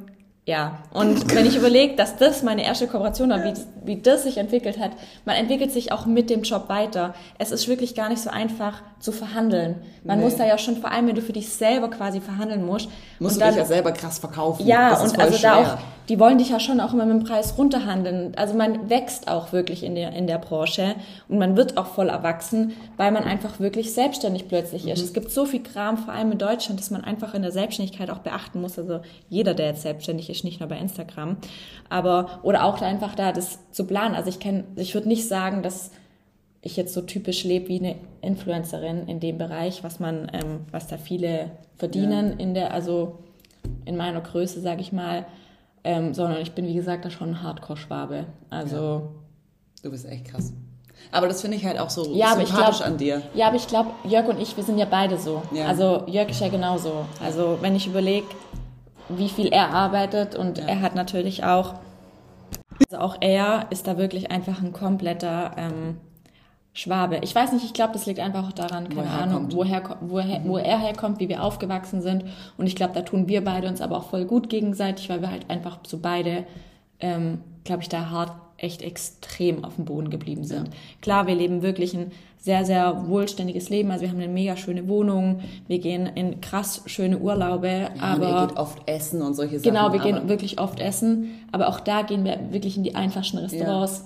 ja, 0.45 0.79
und 0.93 1.35
wenn 1.35 1.45
ich 1.45 1.57
überlege, 1.57 1.95
dass 1.95 2.17
das 2.17 2.43
meine 2.43 2.65
erste 2.65 2.87
Kooperation 2.87 3.29
war, 3.29 3.43
wie, 3.43 3.53
wie 3.85 3.97
das 3.97 4.23
sich 4.23 4.37
entwickelt 4.37 4.79
hat, 4.79 4.91
man 5.25 5.35
entwickelt 5.35 5.71
sich 5.71 5.91
auch 5.91 6.05
mit 6.05 6.29
dem 6.29 6.43
Job 6.43 6.69
weiter. 6.69 7.13
Es 7.37 7.51
ist 7.51 7.67
wirklich 7.67 7.95
gar 7.95 8.09
nicht 8.09 8.21
so 8.21 8.29
einfach 8.29 8.81
zu 8.99 9.11
verhandeln. 9.11 9.75
Man 10.03 10.19
nee. 10.19 10.25
muss 10.25 10.37
da 10.37 10.45
ja 10.45 10.57
schon, 10.57 10.77
vor 10.77 10.91
allem 10.91 11.07
wenn 11.07 11.15
du 11.15 11.21
für 11.21 11.33
dich 11.33 11.49
selber 11.49 11.89
quasi 11.89 12.21
verhandeln 12.21 12.65
musst. 12.65 12.89
Musst 13.19 13.35
und 13.35 13.41
du 13.41 13.45
dann, 13.45 13.49
dich 13.49 13.57
ja 13.57 13.65
selber 13.65 13.91
krass 13.91 14.19
verkaufen. 14.19 14.65
Ja, 14.65 14.97
und 15.01 15.19
also 15.19 15.37
schwer. 15.37 15.51
da 15.51 15.61
auch, 15.61 15.77
die 16.09 16.19
wollen 16.19 16.37
dich 16.37 16.49
ja 16.49 16.59
schon 16.59 16.79
auch 16.79 16.93
immer 16.93 17.05
mit 17.05 17.17
dem 17.17 17.23
Preis 17.25 17.57
runterhandeln. 17.57 18.33
Also 18.37 18.53
man 18.53 18.89
wächst 18.89 19.27
auch 19.27 19.51
wirklich 19.51 19.83
in 19.83 19.95
der, 19.95 20.13
in 20.13 20.27
der 20.27 20.37
Branche 20.37 20.95
und 21.27 21.37
man 21.37 21.57
wird 21.57 21.77
auch 21.77 21.87
voll 21.87 22.09
erwachsen, 22.09 22.73
weil 22.97 23.11
man 23.11 23.23
einfach 23.23 23.59
wirklich 23.59 23.93
selbstständig 23.93 24.47
plötzlich 24.47 24.87
ist. 24.87 24.99
Mhm. 24.99 25.05
Es 25.05 25.13
gibt 25.13 25.31
so 25.31 25.45
viel 25.45 25.63
Kram, 25.63 25.97
vor 25.97 26.13
allem 26.13 26.31
in 26.31 26.37
Deutschland, 26.37 26.79
dass 26.79 26.89
man 26.89 27.03
einfach 27.03 27.33
in 27.33 27.41
der 27.41 27.51
Selbstständigkeit 27.51 28.09
auch 28.09 28.19
beachten 28.19 28.61
muss. 28.61 28.79
Also 28.79 29.01
jeder, 29.29 29.53
der 29.53 29.67
jetzt 29.67 29.81
selbstständig 29.81 30.29
ist, 30.29 30.43
nicht 30.43 30.59
nur 30.59 30.69
bei 30.69 30.77
Instagram. 30.77 31.37
Aber, 31.89 32.39
oder 32.43 32.63
auch 32.63 32.81
einfach 32.81 33.15
da 33.15 33.31
das 33.31 33.59
zu 33.73 33.85
planen. 33.85 34.15
Also 34.15 34.29
ich 34.29 34.39
kenne, 34.39 34.63
ich 34.77 34.93
würde 34.93 35.09
nicht 35.09 35.27
sagen, 35.27 35.61
dass 35.63 35.91
ich 36.61 36.77
jetzt 36.77 36.93
so 36.93 37.01
typisch 37.01 37.43
lebe 37.43 37.67
wie 37.67 37.79
eine 37.79 37.95
Influencerin 38.21 39.09
in 39.09 39.19
dem 39.19 39.37
Bereich, 39.37 39.83
was 39.83 39.99
man, 39.99 40.31
ähm, 40.31 40.61
was 40.71 40.87
da 40.87 40.97
viele 40.97 41.51
verdienen 41.75 42.31
ja. 42.31 42.37
in 42.37 42.53
der, 42.53 42.73
also 42.73 43.19
in 43.83 43.97
meiner 43.97 44.21
Größe, 44.21 44.61
sage 44.61 44.79
ich 44.79 44.93
mal 44.93 45.25
ähm, 45.83 46.13
sondern 46.13 46.41
ich 46.41 46.53
bin, 46.53 46.65
wie 46.65 46.73
gesagt, 46.73 47.05
da 47.05 47.09
schon 47.09 47.31
ein 47.31 47.43
Hardcore-Schwabe. 47.43 48.25
Also. 48.49 48.75
Ja. 48.75 49.01
Du 49.83 49.91
bist 49.91 50.05
echt 50.05 50.25
krass. 50.25 50.53
Aber 51.11 51.27
das 51.27 51.41
finde 51.41 51.57
ich 51.57 51.65
halt 51.65 51.77
auch 51.79 51.89
so 51.89 52.13
ja, 52.13 52.35
sympathisch 52.35 52.77
glaub, 52.77 52.87
an 52.87 52.97
dir. 52.97 53.21
Ja, 53.33 53.47
aber 53.47 53.57
ich 53.57 53.67
glaube, 53.67 53.91
Jörg 54.05 54.27
und 54.27 54.39
ich, 54.39 54.55
wir 54.55 54.63
sind 54.63 54.77
ja 54.77 54.85
beide 54.89 55.17
so. 55.17 55.41
Ja. 55.51 55.67
Also 55.67 56.03
Jörg 56.07 56.29
ist 56.29 56.39
ja 56.39 56.47
genauso. 56.47 57.05
Also 57.21 57.57
wenn 57.59 57.75
ich 57.75 57.87
überlege, 57.87 58.27
wie 59.09 59.27
viel 59.27 59.47
er 59.47 59.71
arbeitet 59.71 60.35
und 60.35 60.59
er 60.59 60.79
hat 60.79 60.95
natürlich 60.95 61.43
auch, 61.43 61.73
also 62.79 63.03
auch 63.03 63.17
er 63.21 63.67
ist 63.69 63.87
da 63.87 63.97
wirklich 63.97 64.31
einfach 64.31 64.61
ein 64.61 64.73
kompletter 64.73 65.51
ähm, 65.57 65.97
Schwabe. 66.73 67.19
Ich 67.21 67.35
weiß 67.35 67.51
nicht, 67.51 67.63
ich 67.63 67.73
glaube, 67.73 67.93
das 67.93 68.07
liegt 68.07 68.19
einfach 68.19 68.47
auch 68.47 68.53
daran, 68.53 68.89
keine 68.89 69.01
woher 69.01 69.21
Ahnung, 69.21 69.47
woher, 69.51 69.97
woher, 70.01 70.41
wo 70.43 70.57
er 70.57 70.79
herkommt, 70.79 71.19
wie 71.19 71.29
wir 71.29 71.43
aufgewachsen 71.43 72.01
sind. 72.01 72.25
Und 72.57 72.65
ich 72.65 72.75
glaube, 72.75 72.93
da 72.93 73.01
tun 73.01 73.27
wir 73.27 73.43
beide 73.43 73.67
uns 73.67 73.79
aber 73.79 73.97
auch 73.97 74.09
voll 74.09 74.25
gut 74.25 74.49
gegenseitig, 74.49 75.07
weil 75.09 75.21
wir 75.21 75.29
halt 75.29 75.49
einfach 75.51 75.79
so 75.85 75.99
beide, 75.99 76.45
ähm, 76.99 77.41
glaube 77.63 77.83
ich, 77.83 77.89
da 77.89 78.09
hart 78.09 78.31
echt 78.57 78.81
extrem 78.81 79.63
auf 79.63 79.75
dem 79.75 79.85
Boden 79.85 80.09
geblieben 80.09 80.45
sind. 80.45 80.69
Ja. 80.69 80.73
Klar, 81.01 81.27
wir 81.27 81.35
leben 81.35 81.61
wirklich 81.61 81.93
ein 81.93 82.11
sehr, 82.43 82.65
sehr 82.65 83.07
wohlständiges 83.07 83.69
Leben. 83.69 83.89
Also 83.89 84.01
wir 84.01 84.09
haben 84.09 84.19
eine 84.19 84.27
mega 84.27 84.57
schöne 84.57 84.89
Wohnung, 84.89 85.39
wir 85.67 85.79
gehen 85.79 86.07
in 86.07 86.41
krass 86.41 86.81
schöne 86.87 87.17
Urlaube. 87.17 87.69
Ja, 87.95 88.01
aber 88.01 88.27
ihr 88.27 88.47
geht 88.47 88.57
oft 88.57 88.85
essen 88.85 89.21
und 89.21 89.33
solche 89.33 89.59
Sachen. 89.59 89.73
Genau, 89.73 89.93
wir 89.93 90.01
gehen 90.01 90.27
wirklich 90.27 90.59
oft 90.59 90.81
essen. 90.81 91.29
Aber 91.53 91.69
auch 91.69 91.79
da 91.79 92.01
gehen 92.01 92.25
wir 92.25 92.37
wirklich 92.51 92.75
in 92.75 92.83
die 92.83 92.95
einfachsten 92.95 93.37
Restaurants. 93.37 94.03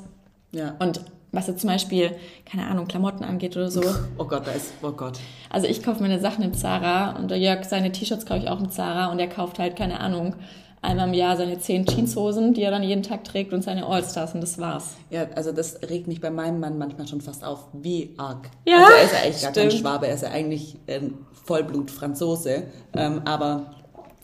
Ja. 0.51 0.65
ja. 0.65 0.75
Und 0.77 1.01
was 1.31 1.47
jetzt 1.47 1.61
zum 1.61 1.71
Beispiel, 1.71 2.11
keine 2.45 2.67
Ahnung, 2.67 2.87
Klamotten 2.87 3.23
angeht 3.23 3.57
oder 3.57 3.71
so. 3.71 3.81
Oh 4.19 4.25
Gott, 4.25 4.45
da 4.45 4.51
ist, 4.51 4.71
oh 4.83 4.91
Gott. 4.91 5.17
Also 5.49 5.65
ich 5.65 5.81
kaufe 5.81 6.03
meine 6.03 6.19
Sachen 6.19 6.43
im 6.43 6.53
Zara 6.53 7.17
und 7.17 7.31
der 7.31 7.39
Jörg 7.39 7.65
seine 7.65 7.91
T-Shirts 7.91 8.27
kaufe 8.27 8.41
ich 8.41 8.49
auch 8.49 8.59
im 8.59 8.69
Zara 8.69 9.11
und 9.11 9.17
er 9.17 9.27
kauft 9.27 9.57
halt, 9.57 9.75
keine 9.75 9.99
Ahnung, 9.99 10.35
einmal 10.87 11.07
im 11.07 11.13
Jahr 11.13 11.37
seine 11.37 11.59
zehn 11.59 11.85
Jeanshosen, 11.85 12.53
die 12.53 12.63
er 12.63 12.71
dann 12.71 12.83
jeden 12.83 13.03
Tag 13.03 13.23
trägt 13.23 13.53
und 13.53 13.63
seine 13.63 13.85
Allstars 13.85 14.33
und 14.33 14.41
das 14.41 14.57
war's. 14.57 14.95
Ja, 15.09 15.27
also 15.35 15.51
das 15.51 15.81
regt 15.89 16.07
mich 16.07 16.21
bei 16.21 16.29
meinem 16.29 16.59
Mann 16.59 16.77
manchmal 16.77 17.07
schon 17.07 17.21
fast 17.21 17.43
auf, 17.43 17.67
wie 17.73 18.13
arg. 18.17 18.49
Ja, 18.65 18.85
also 18.85 18.93
er 18.93 19.03
ist 19.03 19.11
ja 19.13 19.19
eigentlich 19.19 19.41
gar 19.41 19.51
kein 19.51 19.71
Schwabe, 19.71 20.07
er 20.07 20.15
ist 20.15 20.23
ja 20.23 20.29
eigentlich 20.29 20.77
ein 20.87 21.13
Vollblut-Franzose, 21.45 22.63
ähm, 22.95 23.21
aber 23.25 23.73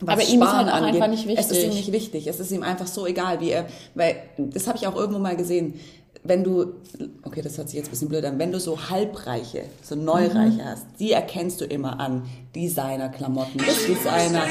was 0.00 0.14
aber 0.14 0.22
ihm 0.28 0.42
ist 0.42 0.52
halt 0.52 0.68
auch 0.68 0.74
angeht, 0.74 0.94
einfach 0.94 1.08
nicht 1.08 1.28
wichtig. 1.28 1.44
Es 1.44 1.50
ist 1.50 1.62
ihm 1.62 1.70
nicht 1.70 1.92
wichtig. 1.92 2.26
Es 2.26 2.40
ist 2.40 2.50
ihm 2.50 2.62
einfach 2.62 2.86
so 2.86 3.06
egal, 3.06 3.40
wie 3.40 3.50
er, 3.50 3.66
weil 3.94 4.16
das 4.36 4.66
habe 4.66 4.76
ich 4.76 4.86
auch 4.86 4.96
irgendwo 4.96 5.20
mal 5.20 5.36
gesehen 5.36 5.74
wenn 6.26 6.42
du, 6.42 6.76
okay, 7.22 7.42
das 7.42 7.58
hört 7.58 7.68
sich 7.68 7.76
jetzt 7.76 7.88
ein 7.88 7.90
bisschen 7.90 8.08
blöd 8.08 8.24
an, 8.24 8.38
wenn 8.38 8.50
du 8.50 8.58
so 8.58 8.88
Halbreiche, 8.88 9.64
so 9.82 9.94
Neureiche 9.94 10.62
mhm. 10.62 10.64
hast, 10.64 10.86
die 10.98 11.12
erkennst 11.12 11.60
du 11.60 11.66
immer 11.66 12.00
an. 12.00 12.24
Designer-Klamotten, 12.54 13.58
Designer, 13.58 14.46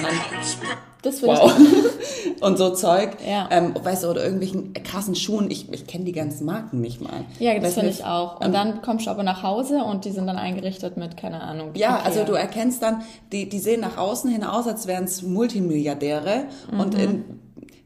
das 1.03 1.21
wow. 1.21 1.53
ich 1.57 2.41
Und 2.41 2.57
so 2.57 2.71
Zeug. 2.71 3.17
Ja. 3.27 3.47
Ähm, 3.51 3.73
weißt 3.81 4.03
du, 4.03 4.09
oder 4.09 4.23
irgendwelchen 4.23 4.73
krassen 4.73 5.15
Schuhen. 5.15 5.51
Ich, 5.51 5.71
ich 5.71 5.87
kenne 5.87 6.05
die 6.05 6.11
ganzen 6.11 6.45
Marken 6.45 6.81
nicht 6.81 7.01
mal. 7.01 7.25
Ja, 7.39 7.57
das 7.59 7.75
finde 7.75 7.89
ich 7.89 8.03
auch. 8.03 8.39
Und 8.39 8.47
ähm, 8.47 8.53
dann 8.53 8.81
kommst 8.81 9.05
du 9.05 9.11
aber 9.11 9.23
nach 9.23 9.43
Hause 9.43 9.83
und 9.83 10.05
die 10.05 10.11
sind 10.11 10.27
dann 10.27 10.37
eingerichtet 10.37 10.97
mit, 10.97 11.17
keine 11.17 11.41
Ahnung. 11.41 11.71
Ja, 11.75 11.97
okay. 11.97 12.05
also 12.05 12.23
du 12.23 12.33
erkennst 12.33 12.81
dann, 12.81 13.03
die, 13.31 13.47
die 13.47 13.59
sehen 13.59 13.81
nach 13.81 13.97
außen 13.97 14.29
hin 14.29 14.43
aus, 14.43 14.67
als 14.67 14.87
wären 14.87 15.03
es 15.05 15.21
Multimilliardäre. 15.21 16.45
Mhm. 16.71 16.79
Und 16.79 16.95
in 16.95 17.25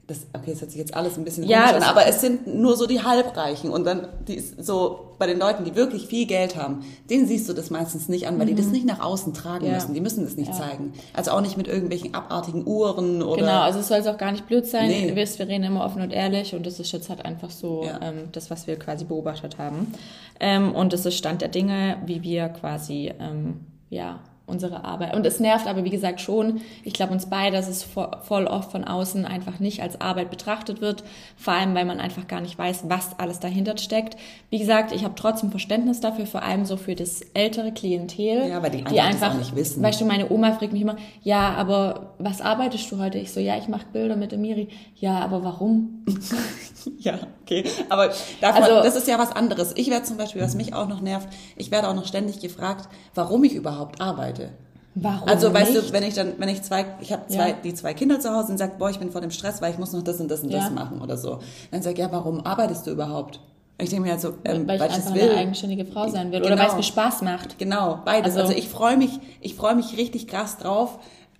das, 0.08 0.26
okay, 0.32 0.52
das 0.52 0.62
hört 0.62 0.72
sich 0.72 0.80
jetzt 0.80 0.96
alles 0.96 1.18
ein 1.18 1.26
bisschen 1.26 1.44
ja, 1.44 1.66
an, 1.66 1.84
aber 1.84 2.08
es 2.08 2.22
sind 2.22 2.48
nur 2.48 2.78
so 2.78 2.88
die 2.88 3.04
Halbreichen 3.04 3.70
und 3.70 3.86
dann 3.86 4.08
die 4.26 4.40
so 4.40 5.16
bei 5.18 5.28
den 5.28 5.38
Leuten, 5.38 5.66
die 5.66 5.76
wirklich 5.76 6.08
viel 6.08 6.26
Geld 6.26 6.56
haben, 6.56 6.86
denen 7.10 7.28
siehst 7.28 7.50
du 7.50 7.54
das 7.54 7.70
meistens 7.72 8.08
nicht 8.08 8.26
an, 8.26 8.40
weil 8.40 8.46
mhm. 8.46 8.52
die 8.52 8.56
das 8.56 8.68
mhm. 8.68 8.72
nicht 8.72 8.86
nach 8.86 9.02
außen 9.02 9.34
tragen 9.34 9.66
ja. 9.66 9.74
müssen. 9.74 9.94
Die 9.94 10.00
müssen 10.00 10.24
das 10.24 10.38
nicht 10.38 10.52
ja. 10.52 10.58
zeigen. 10.58 10.94
Also 11.14 11.32
auch 11.32 11.42
nicht 11.42 11.58
mit 11.58 11.68
irgendwelchen 11.68 12.14
abartigen 12.14 12.66
Uhren 12.66 13.22
oder. 13.22 13.42
Genau, 13.42 13.62
also 13.62 13.80
es 13.80 13.90
soll 13.90 13.98
es 13.98 14.08
auch 14.08 14.18
gar 14.18 14.32
nicht 14.32 14.48
blöd 14.48 14.66
sein. 14.66 14.88
Nee. 14.88 15.14
Wir, 15.14 15.28
wir 15.28 15.48
reden 15.48 15.66
immer 15.66 15.84
offen 15.84 16.02
und 16.02 16.12
ehrlich 16.12 16.56
und 16.56 16.66
das 16.66 16.80
ist 16.80 16.92
jetzt 16.94 17.10
halt 17.10 17.26
einfach 17.26 17.50
so 17.50 17.84
ja. 17.84 18.00
ähm, 18.02 18.30
das, 18.32 18.50
was 18.50 18.66
wir 18.66 18.80
quasi 18.80 19.04
beobachtet 19.04 19.58
haben. 19.58 19.94
Ähm, 20.40 20.74
und 20.74 20.94
das 20.94 21.06
ist 21.06 21.18
Stand 21.18 21.42
der 21.42 21.50
Dinge, 21.50 21.98
wie 22.06 22.24
wir 22.24 22.48
quasi 22.48 23.12
ähm, 23.20 23.62
ja 23.90 24.22
unsere 24.48 24.86
Arbeit. 24.86 25.13
Und 25.13 25.25
es 25.25 25.42
nervt 25.42 25.68
aber, 25.68 25.84
wie 25.84 25.89
gesagt, 25.89 26.22
schon. 26.22 26.62
Ich 26.86 26.94
glaube 26.94 27.12
uns 27.12 27.30
beide, 27.30 27.58
dass 27.58 27.68
es 27.68 27.84
voll 27.84 28.48
oft 28.48 28.72
von 28.72 28.86
außen 28.86 29.25
einfach 29.25 29.60
nicht 29.60 29.84
als 29.84 30.00
Arbeit 30.00 30.30
betrachtet 30.30 30.80
wird. 30.80 31.04
Vor 31.36 31.54
allem, 31.54 31.75
weil 31.75 31.84
man 31.84 32.00
einfach 32.00 32.27
gar 32.27 32.39
nicht 32.39 32.58
weiß, 32.58 32.86
was 32.88 33.20
alles 33.20 33.39
dahinter 33.39 33.77
steckt. 33.77 34.18
Wie 34.50 34.58
gesagt, 34.58 34.94
ich 34.94 35.04
habe 35.04 35.16
trotzdem 35.16 35.51
Verständnis 35.51 36.00
dafür, 36.00 36.25
vor 36.25 36.44
allem 36.44 36.66
so 36.66 36.77
für 36.77 36.96
das 36.96 37.22
ältere 37.34 37.74
Klientel. 37.74 38.48
Ja, 38.48 38.63
weil 38.63 38.72
die, 38.72 38.84
die 38.86 39.01
einfach 39.01 39.34
nicht 39.34 39.54
wissen. 39.56 39.84
Weißt 39.84 40.00
du, 40.00 40.06
meine 40.06 40.32
Oma 40.32 40.54
fragt 40.54 40.72
mich 40.72 40.82
immer, 40.82 40.96
ja, 41.22 41.54
aber 41.56 42.16
was 42.18 42.39
arbeitest 42.39 42.89
du 42.89 43.00
heute? 43.00 43.18
Ich 43.18 43.34
so, 43.34 43.42
ja, 43.42 43.58
ich 43.58 43.68
mache 43.68 43.86
Bilder 43.92 44.16
mit 44.16 44.32
der 44.32 44.39
Miri. 44.39 44.70
Ja, 44.96 45.20
aber 45.20 45.44
warum? 45.44 46.06
ja, 47.00 47.20
okay. 47.48 47.63
Aber 47.89 48.10
davon, 48.42 48.63
also, 48.63 48.84
das 48.84 48.96
ist 48.96 49.08
ja 49.08 49.18
was 49.18 49.32
anderes. 49.32 49.74
Ich 49.75 49.89
werde 49.89 50.06
zum 50.06 50.18
Beispiel, 50.18 50.42
was 50.42 50.56
mich 50.56 50.74
auch 50.74 50.88
noch 50.88 51.01
nervt, 51.01 51.27
ich 51.56 51.72
werde 51.72 51.88
auch 51.88 51.96
noch 51.96 52.06
ständig 52.06 52.39
gefragt, 52.39 52.89
warum 53.16 53.44
ich 53.44 53.54
überhaupt 53.54 54.01
arbeite. 54.01 54.50
Warum 55.00 55.30
also 55.30 55.54
weißt 55.54 55.74
nicht? 55.74 55.89
du, 55.89 55.94
wenn 55.94 56.04
ich 56.04 56.16
dann, 56.16 56.34
wenn 56.38 56.50
ich 56.50 56.63
zwei, 56.63 56.86
ich 57.01 57.13
habe 57.13 57.27
zwei, 57.27 57.50
ja. 57.50 57.56
die 57.63 57.74
zwei 57.74 57.94
Kinder 57.94 58.20
zu 58.20 58.34
Hause 58.34 58.51
und 58.51 58.58
sage, 58.58 58.74
boah, 58.80 58.89
ich 58.89 58.98
bin 59.00 59.12
vor 59.12 59.22
dem 59.22 59.32
Stress, 59.32 59.62
weil 59.62 59.72
ich 59.72 59.77
muss 59.77 59.92
noch 59.92 60.04
das 60.04 60.20
und 60.20 60.30
das 60.30 60.42
und 60.42 60.50
ja. 60.50 60.60
das 60.60 60.72
machen 60.72 61.01
oder 61.01 61.18
so, 61.18 61.39
dann 61.72 61.84
sage 61.84 61.94
ich, 61.94 62.00
ja, 62.00 62.12
warum 62.12 62.46
arbeitest 62.46 62.88
du 62.88 62.92
überhaupt? 62.92 63.39
Ich 63.80 63.92
denke 63.92 64.06
mir 64.06 64.12
halt 64.13 64.22
so, 64.22 64.34
ähm, 64.44 64.68
weil, 64.68 64.80
weil 64.80 64.89
ich 64.89 64.96
einfach 64.96 65.13
will. 65.13 65.30
eine 65.30 65.39
eigenständige 65.39 65.86
Frau 65.86 66.08
sein 66.08 66.32
will 66.32 66.39
genau. 66.42 66.54
oder 66.54 66.63
weil 66.63 66.70
es 66.70 66.75
mir 66.75 66.84
Spaß 66.84 67.22
macht. 67.22 67.60
Genau, 67.60 68.00
beides. 68.06 68.36
Also, 68.36 68.48
also 68.48 68.54
ich 68.54 68.70
freue 68.70 68.98
mich, 68.98 69.20
ich 69.39 69.54
freue 69.54 69.75
mich 69.75 69.98
richtig 69.98 70.27
krass 70.27 70.58
drauf, 70.58 70.98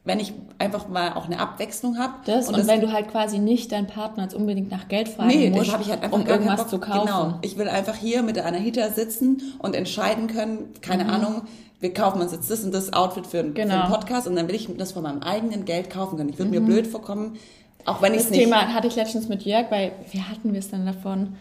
wenn 0.08 0.22
ich 0.22 0.34
einfach 0.58 0.88
mal 0.88 1.14
auch 1.14 1.26
eine 1.26 1.40
Abwechslung 1.40 1.98
habe. 2.00 2.14
Das 2.26 2.48
und, 2.48 2.54
und 2.54 2.62
das 2.62 2.68
wenn 2.68 2.80
du 2.80 2.92
halt 2.92 3.10
quasi 3.10 3.40
nicht 3.40 3.74
deinen 3.74 3.88
Partner 3.88 4.24
jetzt 4.24 4.34
unbedingt 4.34 4.72
nach 4.72 4.88
Geld 4.88 5.10
fragen 5.10 5.30
nee, 5.30 5.50
musst, 5.50 5.76
ich 5.82 5.90
halt 5.90 6.12
um 6.12 6.26
irgendwas 6.26 6.68
zu 6.68 6.80
kaufen. 6.80 7.06
Genau. 7.06 7.40
Ich 7.42 7.58
will 7.58 7.68
einfach 7.68 7.96
hier 7.96 8.24
mit 8.24 8.38
der 8.38 8.46
Anahita 8.46 8.90
sitzen 8.90 9.42
und 9.60 9.76
entscheiden 9.76 10.28
können, 10.28 10.70
keine 10.82 11.04
mhm. 11.04 11.10
Ahnung, 11.10 11.42
wir 11.82 11.94
kaufen 11.94 12.22
uns 12.22 12.32
jetzt 12.32 12.50
das 12.50 12.64
und 12.64 12.74
das 12.74 12.94
Outfit 12.94 13.28
für, 13.28 13.44
genau. 13.44 13.74
für 13.74 13.82
einen. 13.82 13.92
Podcast 13.92 14.28
und 14.28 14.36
dann 14.38 14.48
will 14.48 14.56
ich 14.56 14.70
das 14.78 14.94
von 14.94 15.04
meinem 15.04 15.22
eigenen 15.22 15.66
Geld 15.66 15.90
kaufen 15.90 16.18
können. 16.18 16.30
Ich 16.30 16.40
würde 16.40 16.58
mhm. 16.58 16.66
mir 16.66 16.74
blöd 16.74 16.88
vorkommen, 16.88 17.38
auch 17.86 18.02
wenn 18.02 18.14
ich 18.14 18.22
es 18.22 18.30
nicht... 18.30 18.42
Das 18.42 18.50
Thema 18.50 18.74
hatte 18.74 18.88
ich 18.88 18.96
letztens 18.96 19.28
mit 19.28 19.44
Jörg, 19.44 19.70
weil, 19.70 19.92
wie 20.12 20.22
hatten 20.22 20.54
wir 20.54 20.60
es 20.60 20.72
dann 20.72 20.86
davon? 20.86 21.36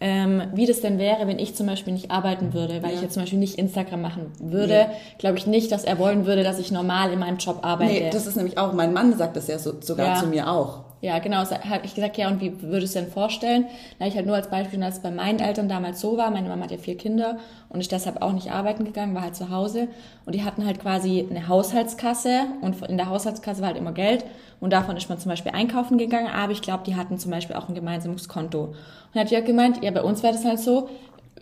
Ähm, 0.00 0.42
wie 0.54 0.66
das 0.66 0.80
denn 0.80 0.98
wäre, 0.98 1.26
wenn 1.26 1.38
ich 1.38 1.54
zum 1.54 1.66
Beispiel 1.66 1.92
nicht 1.92 2.10
arbeiten 2.10 2.54
würde, 2.54 2.82
weil 2.82 2.90
ja. 2.90 2.96
ich 2.96 3.02
jetzt 3.02 3.14
zum 3.14 3.22
Beispiel 3.22 3.38
nicht 3.38 3.58
Instagram 3.58 4.00
machen 4.00 4.32
würde, 4.40 4.74
ja. 4.74 4.90
glaube 5.18 5.36
ich 5.36 5.46
nicht, 5.46 5.70
dass 5.70 5.84
er 5.84 5.98
wollen 5.98 6.24
würde, 6.26 6.42
dass 6.42 6.58
ich 6.58 6.70
normal 6.72 7.12
in 7.12 7.18
meinem 7.18 7.36
Job 7.36 7.58
arbeite. 7.62 7.92
Nee, 7.92 8.10
das 8.10 8.26
ist 8.26 8.36
nämlich 8.36 8.56
auch, 8.56 8.72
mein 8.72 8.92
Mann 8.94 9.16
sagt 9.16 9.36
das 9.36 9.46
ja 9.46 9.58
so, 9.58 9.74
sogar 9.80 10.06
ja. 10.06 10.14
zu 10.14 10.26
mir 10.26 10.50
auch. 10.50 10.89
Ja, 11.02 11.18
genau. 11.18 11.44
So 11.44 11.56
habe 11.56 11.84
ich 11.84 11.94
gesagt, 11.94 12.18
ja, 12.18 12.28
und 12.28 12.42
wie 12.42 12.60
würdest 12.60 12.94
du 12.94 13.00
denn 13.00 13.10
vorstellen? 13.10 13.66
Da 13.98 14.06
ich 14.06 14.16
halt 14.16 14.26
nur 14.26 14.36
als 14.36 14.50
Beispiel, 14.50 14.78
dass 14.80 14.96
es 14.96 15.02
bei 15.02 15.10
meinen 15.10 15.38
Eltern 15.38 15.68
damals 15.68 16.00
so 16.00 16.18
war. 16.18 16.30
Meine 16.30 16.48
Mama 16.48 16.64
hat 16.64 16.70
ja 16.70 16.76
vier 16.78 16.96
Kinder 16.96 17.38
und 17.70 17.80
ist 17.80 17.90
deshalb 17.90 18.20
auch 18.20 18.32
nicht 18.32 18.52
arbeiten 18.52 18.84
gegangen, 18.84 19.14
war 19.14 19.22
halt 19.22 19.34
zu 19.34 19.48
Hause. 19.48 19.88
Und 20.26 20.34
die 20.34 20.44
hatten 20.44 20.66
halt 20.66 20.78
quasi 20.78 21.26
eine 21.28 21.48
Haushaltskasse 21.48 22.42
und 22.60 22.82
in 22.86 22.98
der 22.98 23.08
Haushaltskasse 23.08 23.62
war 23.62 23.68
halt 23.68 23.78
immer 23.78 23.92
Geld. 23.92 24.26
Und 24.60 24.74
davon 24.74 24.96
ist 24.98 25.08
man 25.08 25.18
zum 25.18 25.30
Beispiel 25.30 25.52
einkaufen 25.52 25.96
gegangen. 25.96 26.28
Aber 26.28 26.52
ich 26.52 26.60
glaube, 26.60 26.82
die 26.86 26.96
hatten 26.96 27.18
zum 27.18 27.30
Beispiel 27.30 27.56
auch 27.56 27.68
ein 27.70 27.74
gemeinsames 27.74 28.28
Konto. 28.28 28.74
Und 29.14 29.20
hat 29.20 29.30
Jörg 29.30 29.46
gemeint, 29.46 29.82
ja, 29.82 29.90
bei 29.92 30.02
uns 30.02 30.22
wäre 30.22 30.34
das 30.34 30.44
halt 30.44 30.60
so, 30.60 30.90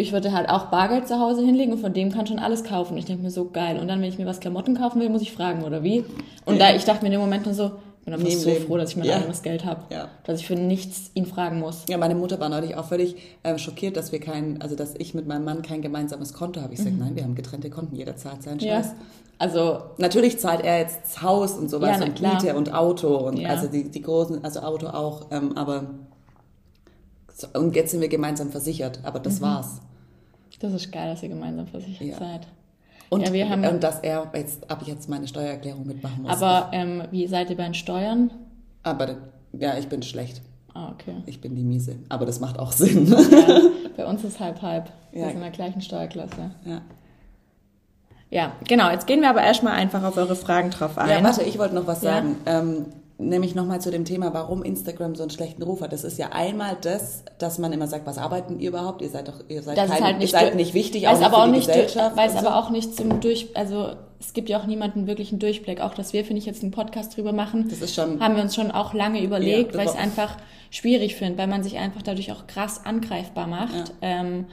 ich 0.01 0.13
würde 0.13 0.33
halt 0.33 0.49
auch 0.49 0.67
Bargeld 0.67 1.09
zu 1.09 1.19
Hause 1.19 1.45
hinlegen 1.45 1.73
und 1.73 1.81
von 1.81 1.93
dem 1.93 2.13
kann 2.13 2.25
schon 2.25 2.39
alles 2.39 2.63
kaufen. 2.63 2.97
Ich 2.97 3.07
denke 3.07 3.25
mir 3.25 3.33
so 3.33 3.51
geil. 3.51 3.81
Und 3.81 3.89
dann, 3.89 4.01
wenn 4.01 4.09
ich 4.09 4.19
mir 4.19 4.27
was 4.27 4.39
Klamotten 4.39 4.79
kaufen 4.79 5.01
will, 5.01 5.09
muss 5.09 5.23
ich 5.23 5.33
fragen, 5.33 5.65
oder 5.65 5.83
wie? 5.83 6.05
Und 6.45 6.61
da, 6.61 6.73
ich 6.73 6.85
dachte 6.85 7.03
mir 7.03 7.09
in 7.09 7.13
dem 7.13 7.21
Moment 7.21 7.47
nur 7.47 7.55
so, 7.55 7.73
bin 8.17 8.27
einfach 8.27 8.39
so 8.39 8.49
Leben. 8.51 8.67
froh, 8.67 8.77
dass 8.77 8.91
ich 8.91 8.97
mein 8.97 9.07
ja. 9.07 9.17
eigenes 9.17 9.43
Geld 9.43 9.65
habe. 9.65 9.83
Ja. 9.91 10.09
Dass 10.25 10.41
ich 10.41 10.47
für 10.47 10.57
nichts 10.57 11.11
ihn 11.15 11.27
fragen 11.27 11.59
muss. 11.59 11.85
Ja, 11.89 11.99
meine 11.99 12.15
Mutter 12.15 12.41
war 12.41 12.49
neulich 12.49 12.77
auch 12.77 12.87
völlig 12.87 13.17
äh, 13.43 13.59
schockiert, 13.59 13.97
dass 13.97 14.13
wir 14.13 14.21
kein, 14.21 14.61
also 14.63 14.75
dass 14.75 14.95
ich 14.97 15.15
mit 15.15 15.27
meinem 15.27 15.45
Mann 15.45 15.63
kein 15.63 15.83
gemeinsames 15.83 16.33
Konto 16.33 16.61
habe. 16.61 16.75
Ich 16.75 16.81
sage, 16.81 16.93
mhm. 16.93 16.99
nein, 16.99 17.17
wir 17.17 17.25
haben 17.25 17.35
getrennte 17.35 17.71
Konten, 17.71 17.97
jeder 17.97 18.17
zahlt 18.17 18.43
seinen 18.43 18.61
Scheiß. 18.61 18.87
Ja. 18.87 18.95
Also 19.39 19.83
natürlich 19.99 20.39
zahlt 20.39 20.65
er 20.65 20.79
jetzt 20.81 21.01
das 21.05 21.23
Haus 21.23 21.53
und 21.53 21.71
sowas 21.71 22.01
ja, 22.01 22.07
und 22.07 22.21
Miete 22.21 22.57
und 22.57 22.75
Auto 22.75 23.17
und 23.17 23.45
also 23.47 23.69
die, 23.69 23.89
die 23.89 24.03
großen, 24.03 24.43
also 24.45 24.61
Auto 24.61 24.89
auch, 24.89 25.27
ähm, 25.31 25.57
aber 25.57 25.91
und 27.55 27.77
jetzt 27.77 27.93
sind 27.93 28.01
wir 28.01 28.09
gemeinsam 28.09 28.51
versichert, 28.51 28.99
aber 29.05 29.21
das 29.21 29.39
mhm. 29.39 29.45
war's. 29.45 29.81
Das 30.59 30.73
ist 30.73 30.91
geil, 30.91 31.11
dass 31.11 31.23
ihr 31.23 31.29
gemeinsam 31.29 31.69
versichert 31.69 32.19
seid. 32.19 32.49
Und, 33.11 33.23
ja, 33.23 33.33
wir 33.33 33.49
haben, 33.49 33.65
und 33.65 33.83
dass 33.83 34.01
er 34.01 34.31
jetzt 34.35 34.71
ab 34.71 34.83
jetzt 34.85 35.09
meine 35.09 35.27
Steuererklärung 35.27 35.87
mitmachen 35.87 36.23
muss. 36.23 36.31
Aber 36.31 36.71
ähm, 36.73 37.05
wie 37.11 37.27
seid 37.27 37.51
ihr 37.51 37.57
bei 37.57 37.65
den 37.65 37.75
Steuern? 37.75 38.31
Aber 38.83 39.17
ja, 39.53 39.79
ich 39.79 39.89
bin 39.89 40.03
schlecht. 40.03 40.43
Ah, 40.75 40.91
okay. 40.93 41.17
Ich 41.27 41.41
bin 41.41 41.57
die 41.57 41.65
Miese. 41.65 41.97
Aber 42.09 42.27
das 42.27 42.41
macht 42.41 42.59
auch 42.59 42.73
Sinn. 42.73 43.07
Ja, 43.07 43.61
bei 43.97 44.07
uns 44.07 44.25
ist 44.25 44.39
halb 44.41 44.63
halb. 44.63 44.91
Wir 45.13 45.23
ja. 45.23 45.27
sind 45.29 45.37
in 45.37 45.43
der 45.43 45.51
gleichen 45.51 45.81
Steuerklasse. 45.81 46.51
Ja. 46.65 46.83
Ja, 48.31 48.53
genau. 48.67 48.91
Jetzt 48.91 49.07
gehen 49.07 49.23
wir 49.23 49.31
aber 49.31 49.43
erstmal 49.43 49.73
einfach 49.73 50.03
auf 50.05 50.17
eure 50.19 50.37
Fragen 50.37 50.71
drauf 50.71 50.99
ein. 50.99 51.09
Ja, 51.09 51.23
warte, 51.25 51.43
ich 51.43 51.59
wollte 51.59 51.75
noch 51.75 51.87
was 51.87 52.03
sagen. 52.03 52.37
Ähm, 52.45 52.87
nämlich 53.19 53.57
nochmal 53.57 53.81
zu 53.81 53.91
dem 53.91 54.05
Thema, 54.05 54.33
warum 54.33 54.63
Instagram 54.63 55.17
so 55.17 55.25
einen 55.25 55.31
schlechten 55.31 55.63
Ruf 55.63 55.81
hat. 55.81 55.93
Das 55.93 56.05
ist 56.05 56.19
ja 56.19 56.31
einmal 56.31 56.77
das, 56.81 57.25
dass 57.39 57.59
man 57.59 57.73
immer 57.73 57.89
sagt, 57.89 58.07
was 58.07 58.17
arbeiten 58.17 58.61
ihr 58.61 58.69
überhaupt? 58.69 59.03
Ihr 59.03 59.11
seid 59.11 59.29
doch, 59.29 59.41
ihr 59.49 59.63
seid, 59.63 59.77
kein, 59.77 59.91
halt 59.91 60.19
nicht, 60.19 60.33
ihr 60.33 60.39
seid 60.39 60.55
nicht 60.55 60.73
wichtig, 60.73 61.05
weiß 61.05 61.21
auch 61.21 61.27
aber 61.27 61.43
auch 61.43 61.47
nicht, 61.49 61.67
Gesellschaft. 61.67 62.17
Weiß 62.17 62.37
aber 62.37 62.49
so. 62.49 62.55
auch 62.55 62.71
nicht 62.71 62.95
zum 62.95 63.21
Durch, 63.21 63.49
also 63.55 63.91
es 64.21 64.33
gibt 64.33 64.49
ja 64.49 64.61
auch 64.61 64.67
niemanden 64.67 65.09
wirklichen 65.09 65.41
Durchblick. 65.41 65.81
Auch 65.81 65.95
dass 65.95 66.13
wir, 66.13 66.25
finde 66.25 66.39
ich, 66.39 66.47
jetzt 66.47 66.63
einen 66.63 66.71
Podcast 66.71 67.17
drüber 67.17 67.33
machen, 67.33 67.69
das 67.69 67.81
ist 67.81 67.95
schon, 67.95 68.21
haben 68.21 68.37
wir 68.37 68.43
uns 68.43 68.55
schon 68.55 68.71
auch 68.71 68.95
lange 68.95 69.23
überlegt, 69.23 69.73
ja, 69.73 69.79
weil 69.79 69.87
ich 69.87 69.93
es 69.93 69.99
einfach 69.99 70.37
schwierig 70.71 71.17
finde, 71.17 71.39
weil 71.39 71.49
man 71.49 71.65
sich 71.65 71.77
einfach 71.77 72.03
dadurch 72.03 72.31
auch 72.31 72.47
krass 72.47 72.85
angreifbar 72.85 73.49
macht. 73.49 73.75
Ja. 73.75 73.85
Ähm, 74.01 74.47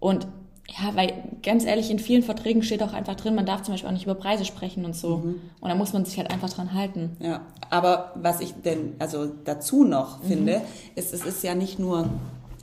und 0.00 0.26
ja, 0.70 0.94
weil 0.94 1.14
ganz 1.42 1.64
ehrlich, 1.64 1.90
in 1.90 1.98
vielen 1.98 2.22
Verträgen 2.22 2.62
steht 2.62 2.82
auch 2.82 2.92
einfach 2.92 3.14
drin, 3.14 3.34
man 3.34 3.46
darf 3.46 3.62
zum 3.62 3.72
Beispiel 3.72 3.88
auch 3.88 3.94
nicht 3.94 4.04
über 4.04 4.14
Preise 4.14 4.44
sprechen 4.44 4.84
und 4.84 4.94
so. 4.94 5.18
Mhm. 5.18 5.40
Und 5.60 5.68
da 5.68 5.74
muss 5.74 5.92
man 5.92 6.04
sich 6.04 6.18
halt 6.18 6.30
einfach 6.30 6.50
dran 6.50 6.74
halten. 6.74 7.16
Ja, 7.20 7.40
aber 7.70 8.12
was 8.16 8.40
ich 8.40 8.54
denn 8.64 8.94
also 8.98 9.26
dazu 9.44 9.84
noch 9.84 10.22
mhm. 10.22 10.28
finde, 10.28 10.62
ist, 10.94 11.14
es 11.14 11.24
ist 11.24 11.42
ja 11.42 11.54
nicht 11.54 11.78
nur 11.78 12.08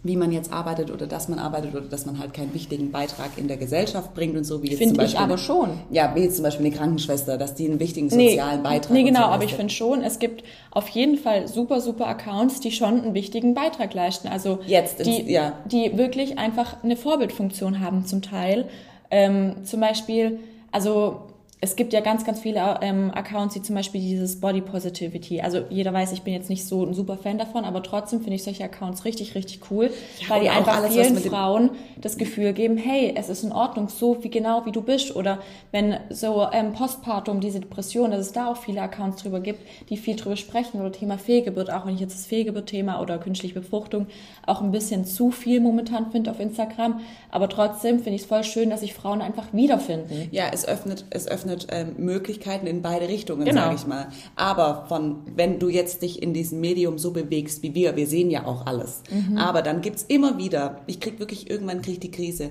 wie 0.06 0.18
man 0.18 0.32
jetzt 0.32 0.54
arbeitet 0.54 0.92
oder 0.92 1.08
dass 1.08 1.30
man 1.30 1.40
arbeitet 1.40 1.74
oder 1.74 1.88
dass 1.88 2.06
man 2.06 2.20
halt 2.20 2.32
keinen 2.32 2.54
wichtigen 2.54 2.92
Beitrag 2.92 3.32
in 3.38 3.48
der 3.48 3.58
Gesellschaft 3.58 4.14
bringt 4.14 4.38
und 4.38 4.44
so 4.44 4.62
wie 4.62 4.68
jetzt 4.68 4.78
find 4.78 4.92
zum 4.92 4.98
Beispiel. 4.98 5.16
ich 5.16 5.20
aber 5.20 5.40
schon. 5.40 5.80
Ja, 5.90 6.14
wie 6.14 6.22
jetzt 6.22 6.36
zum 6.36 6.44
Beispiel 6.44 6.68
eine 6.68 6.76
Krankenschwester, 6.76 7.40
dass 7.40 7.56
die 7.56 7.66
einen 7.66 7.80
wichtigen 7.80 8.12
sozialen 8.12 8.62
nee, 8.62 8.64
Beitrag. 8.64 8.92
Nee, 8.92 9.04
genau, 9.04 9.22
so 9.22 9.26
aber 9.26 9.44
ich 9.46 9.56
finde 9.56 9.74
schon, 9.74 10.04
es 10.04 10.20
gibt 10.20 10.44
auf 10.70 10.88
jeden 10.90 11.18
Fall 11.18 11.48
super, 11.48 11.82
super 11.82 12.06
Accounts, 12.06 12.60
die 12.60 12.72
schon 12.72 13.02
einen 13.02 13.14
wichtigen 13.16 13.56
Beitrag 13.56 13.96
leisten. 13.96 14.28
Also 14.28 14.60
jetzt, 14.68 15.04
die, 15.04 15.24
ja. 15.32 15.54
die 15.66 15.98
wirklich 15.98 16.38
einfach 16.38 16.84
eine 16.84 16.98
Vorbildfunktion 16.98 17.80
haben 17.80 18.06
zum 18.06 18.22
Teil. 18.22 18.68
Ähm, 19.10 19.64
zum 19.64 19.80
Beispiel, 19.80 20.40
also 20.72 21.22
es 21.62 21.76
gibt 21.76 21.94
ja 21.94 22.02
ganz, 22.02 22.26
ganz 22.26 22.42
viele 22.42 22.80
ähm, 22.82 23.12
Accounts, 23.14 23.54
die 23.54 23.62
zum 23.62 23.76
Beispiel 23.76 24.02
dieses 24.02 24.40
Body 24.40 24.62
Positivity. 24.62 25.42
Also 25.42 25.62
jeder 25.70 25.94
weiß, 25.94 26.12
ich 26.12 26.22
bin 26.22 26.34
jetzt 26.34 26.50
nicht 26.50 26.66
so 26.66 26.86
ein 26.86 26.94
super 26.94 27.18
Fan 27.18 27.38
davon, 27.38 27.64
aber 27.64 27.82
trotzdem 27.82 28.20
finde 28.20 28.36
ich 28.36 28.44
solche 28.44 28.64
Accounts 28.64 29.06
richtig, 29.06 29.36
richtig 29.36 29.62
cool, 29.72 29.90
ja, 30.20 30.30
weil 30.30 30.42
die 30.42 30.50
einfach 30.50 30.76
alles, 30.76 30.94
vielen 30.94 31.18
Frauen 31.18 31.72
das 32.00 32.18
Gefühl 32.18 32.52
geben, 32.54 32.78
hey, 32.78 33.14
es 33.16 33.30
ist 33.30 33.44
in 33.44 33.54
Ordnung, 33.54 33.88
so 33.88 34.22
wie 34.24 34.30
genau 34.30 34.66
wie 34.66 34.72
du 34.72 34.82
bist. 34.82 35.16
Oder 35.16 35.40
wenn 35.72 35.98
so 36.10 36.46
ähm, 36.52 36.74
Postpartum, 36.74 37.40
diese 37.40 37.62
Depression, 37.62 38.12
dass 38.12 38.20
es 38.20 38.32
da 38.34 38.52
auch 38.52 38.58
viele 38.58 38.82
Accounts 38.82 39.24
drüber 39.24 39.40
gibt, 39.40 39.62
die 39.90 39.98
viel 39.98 40.18
drüber 40.18 40.36
sprechen 40.36 40.82
oder 40.82 40.92
Thema 40.92 41.18
Fehlgeburt, 41.18 41.72
auch 41.72 41.86
wenn 41.86 41.96
ich 41.96 42.02
jetzt 42.02 42.16
das 42.16 42.26
Fehlgeburt-Thema 42.26 43.02
oder 43.02 43.18
künstliche 43.18 43.56
Befruchtung 43.56 44.08
auch 44.46 44.62
ein 44.62 44.72
bisschen 44.72 45.06
zu 45.06 45.32
viel 45.32 45.62
momentan 45.62 46.12
finde 46.12 46.32
auf 46.32 46.40
Instagram. 46.40 47.00
Aber 47.32 47.48
trotzdem 47.50 48.00
finde 48.00 48.16
ich 48.16 48.24
es 48.24 48.28
voll 48.28 48.44
schön, 48.44 48.70
dass 48.70 48.82
sich 48.82 48.94
Frauen 48.94 49.22
einfach 49.22 49.54
wiederfinden. 49.54 50.28
Ja, 50.32 50.46
es 50.52 50.68
öffnet, 50.68 51.06
es 51.10 51.28
öffnet 51.28 51.45
eröffnet 51.50 51.68
ähm, 51.72 51.96
Möglichkeiten 51.98 52.68
in 52.68 52.82
beide 52.82 53.08
Richtungen, 53.08 53.46
Genau. 53.46 53.62
sage 53.62 53.76
ich 53.76 53.88
mal. 53.88 54.08
Aber 54.36 54.86
von, 54.88 55.22
wenn 55.36 55.60
du 55.60 55.70
jetzt 55.70 56.02
dich 56.02 56.22
in 56.22 56.34
diesem 56.34 56.60
Medium 56.60 56.98
so 56.98 57.12
bewegst 57.12 57.64
wie 57.64 57.74
wir, 57.76 57.96
wir 57.96 58.08
sehen 58.08 58.30
ja 58.30 58.46
auch 58.46 58.66
alles. 58.66 59.02
Mhm. 59.12 59.38
Aber 59.38 59.62
dann 59.62 59.82
gibt's 59.82 60.04
immer 60.08 60.38
wieder, 60.38 60.82
ich 60.88 61.00
krieg 61.00 61.20
wirklich, 61.20 61.50
irgendwann 61.50 61.82
krieg 61.82 61.96
ich 61.96 62.00
die 62.00 62.12
Krise. 62.12 62.50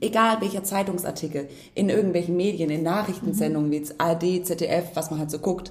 Egal 0.00 0.40
welcher 0.40 0.64
Zeitungsartikel, 0.64 1.48
in 1.74 1.90
irgendwelchen 1.90 2.36
Medien, 2.36 2.70
in 2.70 2.82
Nachrichtensendungen 2.82 3.70
wie 3.70 3.76
jetzt 3.76 4.00
ARD, 4.00 4.44
ZDF, 4.46 4.84
was 4.94 5.10
man 5.10 5.20
halt 5.20 5.30
so 5.30 5.38
guckt, 5.38 5.70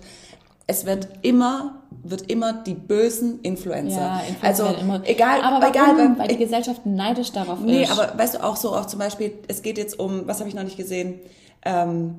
es 0.68 0.86
wird 0.86 1.10
immer, 1.24 1.82
wird 2.04 2.30
immer 2.32 2.54
die 2.54 2.76
bösen 2.76 3.40
Influencer. 3.42 4.00
Ja, 4.00 4.20
Influencer 4.20 4.66
also 4.66 4.80
immer. 4.80 5.02
egal, 5.06 5.42
aber 5.42 5.68
egal, 5.68 5.98
warum? 5.98 5.98
weil- 6.14 6.20
weil 6.20 6.28
die 6.28 6.38
Gesellschaft 6.38 6.86
neidisch 6.86 7.32
darauf 7.32 7.60
Nee, 7.62 7.84
ist. 7.84 7.92
aber 7.92 8.14
weißt 8.18 8.36
du 8.36 8.44
auch 8.44 8.56
so, 8.56 8.76
auch 8.76 8.86
zum 8.86 9.00
Beispiel, 9.00 9.34
es 9.48 9.64
geht 9.64 9.78
jetzt 9.80 10.00
um, 10.00 10.28
was 10.28 10.40
habe 10.40 10.48
ich 10.50 10.56
noch 10.56 10.64
nicht 10.64 10.78
gesehen? 10.78 11.16
Ähm, 11.66 12.16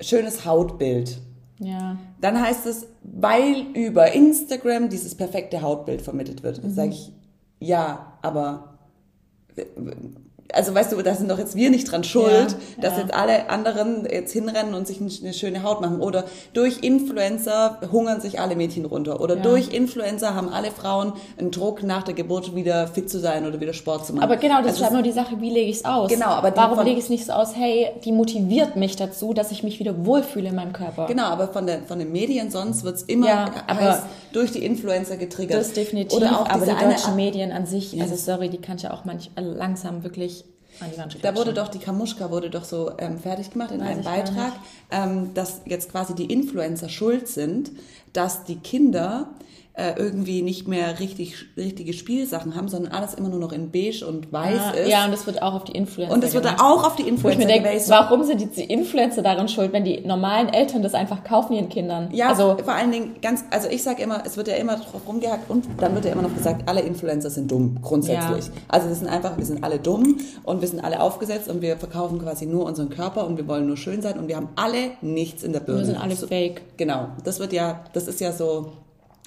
schönes 0.00 0.44
Hautbild. 0.44 1.18
ja. 1.58 1.96
Dann 2.20 2.40
heißt 2.40 2.66
es, 2.66 2.86
weil 3.02 3.66
über 3.74 4.12
Instagram 4.12 4.88
dieses 4.88 5.14
perfekte 5.14 5.62
Hautbild 5.62 6.02
vermittelt 6.02 6.42
wird. 6.42 6.62
Mhm. 6.62 6.70
Sage 6.70 6.90
ich, 6.90 7.12
ja, 7.60 8.18
aber 8.22 8.78
also 10.54 10.74
weißt 10.74 10.92
du, 10.92 11.02
da 11.02 11.14
sind 11.14 11.30
doch 11.30 11.38
jetzt 11.38 11.54
wir 11.56 11.68
nicht 11.70 11.90
dran 11.90 12.04
schuld, 12.04 12.52
Ja, 12.76 12.82
dass 12.82 12.94
ja. 12.94 13.00
jetzt 13.02 13.14
alle 13.14 13.50
anderen 13.50 14.06
jetzt 14.10 14.32
hinrennen 14.32 14.74
und 14.74 14.86
sich 14.86 14.98
eine 15.00 15.32
schöne 15.34 15.62
Haut 15.62 15.80
machen. 15.80 16.00
Oder 16.00 16.24
durch 16.54 16.78
Influencer 16.82 17.78
hungern 17.92 18.20
sich 18.20 18.40
alle 18.40 18.56
Mädchen 18.56 18.84
runter. 18.84 19.20
Oder 19.20 19.36
Ja. 19.36 19.42
durch 19.42 19.72
Influencer 19.72 20.34
haben 20.34 20.48
alle 20.48 20.70
Frauen 20.70 21.12
einen 21.38 21.50
Druck, 21.50 21.82
nach 21.82 22.02
der 22.02 22.14
Geburt 22.14 22.54
wieder 22.54 22.86
fit 22.88 23.10
zu 23.10 23.18
sein 23.18 23.46
oder 23.46 23.60
wieder 23.60 23.72
Sport 23.74 24.06
zu 24.06 24.12
machen. 24.14 24.24
Aber 24.24 24.36
genau, 24.36 24.58
das 24.58 24.68
Also 24.68 24.78
ist 24.78 24.84
halt 24.84 24.92
nur 24.94 25.02
die 25.02 25.12
Sache, 25.12 25.40
wie 25.40 25.50
lege 25.50 25.70
ich 25.70 25.76
es 25.78 25.84
aus? 25.84 26.08
Genau, 26.10 26.26
aber 26.26 26.54
warum 26.56 26.84
lege 26.84 26.98
ich 26.98 27.04
es 27.04 27.10
nicht 27.10 27.26
so 27.26 27.32
aus, 27.32 27.54
hey, 27.54 27.88
die 28.04 28.12
motiviert 28.12 28.76
mich 28.76 28.96
dazu, 28.96 29.34
dass 29.34 29.50
ich 29.52 29.62
mich 29.62 29.78
wieder 29.78 30.04
wohlfühle 30.06 30.48
in 30.48 30.54
meinem 30.54 30.72
Körper? 30.72 31.06
Genau, 31.06 31.24
aber 31.24 31.48
von, 31.48 31.66
der, 31.66 31.82
von 31.82 31.98
den 31.98 32.10
Medien 32.12 32.50
sonst 32.50 32.84
wird's 32.84 33.02
immer 33.02 33.26
Ja, 33.26 33.50
heißt, 33.68 34.02
durch 34.32 34.52
die 34.52 34.64
Influencer 34.64 35.16
getriggert. 35.16 35.58
Das 35.60 35.72
definitiv, 35.72 36.16
Oder 36.16 36.40
auch 36.40 36.48
aber 36.48 36.64
diese 36.64 36.76
die 36.76 36.82
eine 36.84 36.94
deutschen 36.94 37.16
Medien 37.16 37.52
an 37.52 37.66
sich, 37.66 38.00
also 38.00 38.14
sorry, 38.16 38.48
die 38.48 38.58
kann 38.58 38.76
ich 38.76 38.82
ja 38.84 38.92
auch 38.92 39.04
manch, 39.04 39.30
äh, 39.36 39.40
langsam 39.40 40.04
wirklich 40.04 40.37
Da 41.22 41.36
wurde 41.36 41.52
doch, 41.52 41.68
die 41.68 41.78
Kamuschka 41.78 42.30
wurde 42.30 42.50
doch 42.50 42.64
so 42.64 42.92
ähm, 42.98 43.18
fertig 43.18 43.50
gemacht 43.50 43.72
in 43.72 43.80
Weiß 43.80 43.88
einem 43.88 44.04
Beitrag, 44.04 44.52
ähm, 44.90 45.34
dass 45.34 45.62
jetzt 45.64 45.90
quasi 45.90 46.14
die 46.14 46.32
Influencer 46.32 46.88
schuld 46.88 47.28
sind, 47.28 47.72
dass 48.12 48.44
die 48.44 48.56
Kinder 48.56 49.30
äh, 49.78 49.94
irgendwie 49.96 50.42
nicht 50.42 50.66
mehr 50.66 50.98
richtig 50.98 51.36
richtige 51.56 51.92
Spielsachen 51.92 52.56
haben, 52.56 52.66
sondern 52.66 52.92
alles 52.92 53.14
immer 53.14 53.28
nur 53.28 53.38
noch 53.38 53.52
in 53.52 53.70
beige 53.70 54.04
und 54.04 54.32
weiß 54.32 54.58
Ah, 54.58 54.70
ist. 54.72 54.88
Ja, 54.90 55.04
und 55.04 55.12
das 55.12 55.24
wird 55.26 55.40
auch 55.40 55.54
auf 55.54 55.62
die 55.64 55.72
Influencer 55.72 56.12
und 56.12 56.22
wird 56.24 56.32
gemacht. 56.42 56.60
auch 56.60 56.84
auf 56.84 56.96
die 56.96 57.02
Wo 57.02 57.06
ich 57.06 57.12
Influencer 57.12 57.46
mir 57.46 57.46
denke, 57.46 57.68
warum 57.88 58.24
sind 58.24 58.56
die 58.56 58.64
Influencer 58.64 59.22
daran 59.22 59.48
schuld, 59.48 59.72
wenn 59.72 59.84
die 59.84 60.00
normalen 60.00 60.48
Eltern 60.48 60.82
das 60.82 60.94
einfach 60.94 61.22
kaufen 61.22 61.52
ihren 61.52 61.68
Kindern? 61.68 62.08
Ja, 62.12 62.28
also 62.30 62.56
vor 62.62 62.72
allen 62.74 62.90
Dingen 62.90 63.16
ganz, 63.22 63.44
also 63.50 63.68
ich 63.68 63.82
sage 63.84 64.02
immer, 64.02 64.22
es 64.26 64.36
wird 64.36 64.48
ja 64.48 64.56
immer 64.56 64.76
drauf 64.76 65.02
rumgehackt 65.06 65.48
und 65.48 65.64
dann 65.78 65.94
wird 65.94 66.06
ja 66.06 66.12
immer 66.12 66.22
noch 66.22 66.34
gesagt, 66.34 66.68
alle 66.68 66.80
Influencer 66.80 67.30
sind 67.30 67.50
dumm, 67.50 67.78
grundsätzlich. 67.80 68.46
Ja. 68.46 68.52
Also 68.66 68.88
wir 68.88 68.96
sind 68.96 69.06
einfach, 69.08 69.36
wir 69.38 69.44
sind 69.46 69.62
alle 69.62 69.78
dumm 69.78 70.18
und 70.42 70.60
wir 70.60 70.66
sind 70.68 70.80
alle 70.82 71.00
aufgesetzt 71.00 71.48
und 71.48 71.62
wir 71.62 71.76
verkaufen 71.76 72.18
quasi 72.20 72.46
nur 72.46 72.64
unseren 72.64 72.88
Körper 72.90 73.26
und 73.28 73.36
wir 73.36 73.46
wollen 73.46 73.66
nur 73.68 73.76
schön 73.76 74.02
sein 74.02 74.18
und 74.18 74.26
wir 74.26 74.34
haben 74.36 74.48
alle 74.56 74.90
nichts 75.02 75.44
in 75.44 75.52
der 75.52 75.60
Birne. 75.60 75.78
wir 75.80 75.86
sind 75.86 76.02
alle 76.02 76.16
fake. 76.16 76.62
Genau, 76.76 77.10
das 77.22 77.38
wird 77.38 77.52
ja, 77.52 77.84
das 77.92 78.08
ist 78.08 78.20
ja 78.20 78.32
so, 78.32 78.72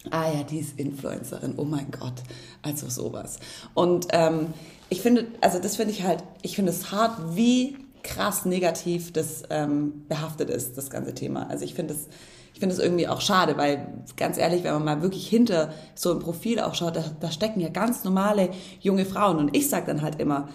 ah 0.09 0.31
ja, 0.31 0.43
die 0.43 0.59
ist 0.59 0.79
Influencerin, 0.79 1.53
oh 1.57 1.63
mein 1.63 1.91
Gott, 1.91 2.23
also 2.61 2.89
sowas. 2.89 3.39
Und 3.73 4.07
ähm, 4.11 4.47
ich 4.89 5.01
finde, 5.01 5.27
also 5.41 5.59
das 5.59 5.75
finde 5.75 5.93
ich 5.93 6.03
halt, 6.03 6.23
ich 6.41 6.55
finde 6.55 6.71
es 6.71 6.91
hart, 6.91 7.35
wie 7.35 7.77
krass 8.03 8.45
negativ 8.45 9.13
das 9.13 9.43
ähm, 9.49 10.05
behaftet 10.09 10.49
ist, 10.49 10.77
das 10.77 10.89
ganze 10.89 11.13
Thema. 11.13 11.47
Also 11.49 11.65
ich 11.65 11.75
finde 11.75 11.93
es 11.93 12.07
ich 12.53 12.59
finde 12.59 12.75
es 12.75 12.81
irgendwie 12.81 13.07
auch 13.07 13.21
schade, 13.21 13.57
weil 13.57 14.03
ganz 14.17 14.37
ehrlich, 14.37 14.63
wenn 14.63 14.73
man 14.73 14.83
mal 14.83 15.01
wirklich 15.01 15.27
hinter 15.27 15.73
so 15.95 16.11
ein 16.11 16.19
Profil 16.19 16.59
auch 16.59 16.75
schaut, 16.75 16.95
da, 16.95 17.03
da 17.19 17.31
stecken 17.31 17.59
ja 17.59 17.69
ganz 17.69 18.03
normale 18.03 18.49
junge 18.81 19.05
Frauen. 19.05 19.37
Und 19.37 19.55
ich 19.55 19.69
sage 19.69 19.87
dann 19.87 20.01
halt 20.01 20.19
immer, 20.19 20.49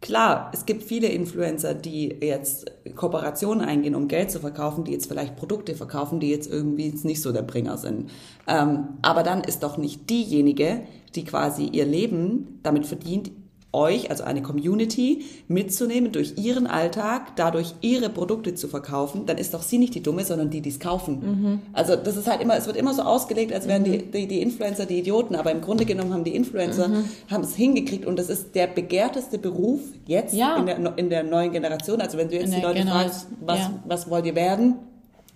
Klar, 0.00 0.50
es 0.54 0.64
gibt 0.64 0.82
viele 0.82 1.08
Influencer, 1.08 1.74
die 1.74 2.08
jetzt 2.22 2.72
Kooperationen 2.96 3.62
eingehen, 3.62 3.94
um 3.94 4.08
Geld 4.08 4.30
zu 4.30 4.40
verkaufen, 4.40 4.84
die 4.84 4.92
jetzt 4.92 5.06
vielleicht 5.06 5.36
Produkte 5.36 5.74
verkaufen, 5.74 6.20
die 6.20 6.30
jetzt 6.30 6.50
irgendwie 6.50 6.88
jetzt 6.88 7.04
nicht 7.04 7.20
so 7.20 7.32
der 7.32 7.42
Bringer 7.42 7.76
sind. 7.76 8.10
Ähm, 8.46 8.88
aber 9.02 9.22
dann 9.22 9.44
ist 9.44 9.62
doch 9.62 9.76
nicht 9.76 10.08
diejenige, 10.08 10.82
die 11.14 11.24
quasi 11.24 11.66
ihr 11.66 11.84
Leben 11.84 12.60
damit 12.62 12.86
verdient, 12.86 13.30
euch, 13.72 14.10
also 14.10 14.24
eine 14.24 14.42
Community, 14.42 15.24
mitzunehmen 15.46 16.10
durch 16.12 16.36
ihren 16.38 16.66
Alltag, 16.66 17.36
dadurch 17.36 17.74
ihre 17.80 18.08
Produkte 18.08 18.54
zu 18.54 18.66
verkaufen, 18.68 19.26
dann 19.26 19.38
ist 19.38 19.54
doch 19.54 19.62
sie 19.62 19.78
nicht 19.78 19.94
die 19.94 20.02
Dumme, 20.02 20.24
sondern 20.24 20.50
die, 20.50 20.60
die 20.60 20.70
es 20.70 20.80
kaufen. 20.80 21.60
Also 21.72 21.94
das 21.96 22.16
ist 22.16 22.28
halt 22.28 22.40
immer, 22.40 22.56
es 22.56 22.66
wird 22.66 22.76
immer 22.76 22.94
so 22.94 23.02
ausgelegt, 23.02 23.52
als 23.52 23.68
wären 23.68 23.84
die, 23.84 23.98
die, 23.98 24.26
die 24.26 24.42
Influencer 24.42 24.86
die 24.86 24.98
Idioten, 24.98 25.36
aber 25.36 25.52
im 25.52 25.60
Grunde 25.60 25.84
genommen 25.84 26.12
haben 26.12 26.24
die 26.24 26.34
Influencer 26.34 26.90
haben 27.30 27.44
es 27.44 27.54
hingekriegt 27.54 28.06
und 28.06 28.18
das 28.18 28.28
ist 28.28 28.54
der 28.54 28.66
begehrteste 28.66 29.38
Beruf 29.38 29.80
jetzt 30.06 30.34
Ja. 30.34 30.56
in, 30.56 30.66
der, 30.66 30.98
in 30.98 31.10
der 31.10 31.22
neuen 31.22 31.52
Generation. 31.52 32.00
Also 32.00 32.18
wenn 32.18 32.28
du 32.28 32.34
jetzt 32.36 32.52
die 32.54 32.60
Leute 32.60 32.80
Generation, 32.80 33.10
fragst, 33.10 33.26
was, 33.44 33.58
ja. 33.58 33.82
was 33.86 34.10
wollt 34.10 34.26
ihr 34.26 34.34
werden, 34.34 34.74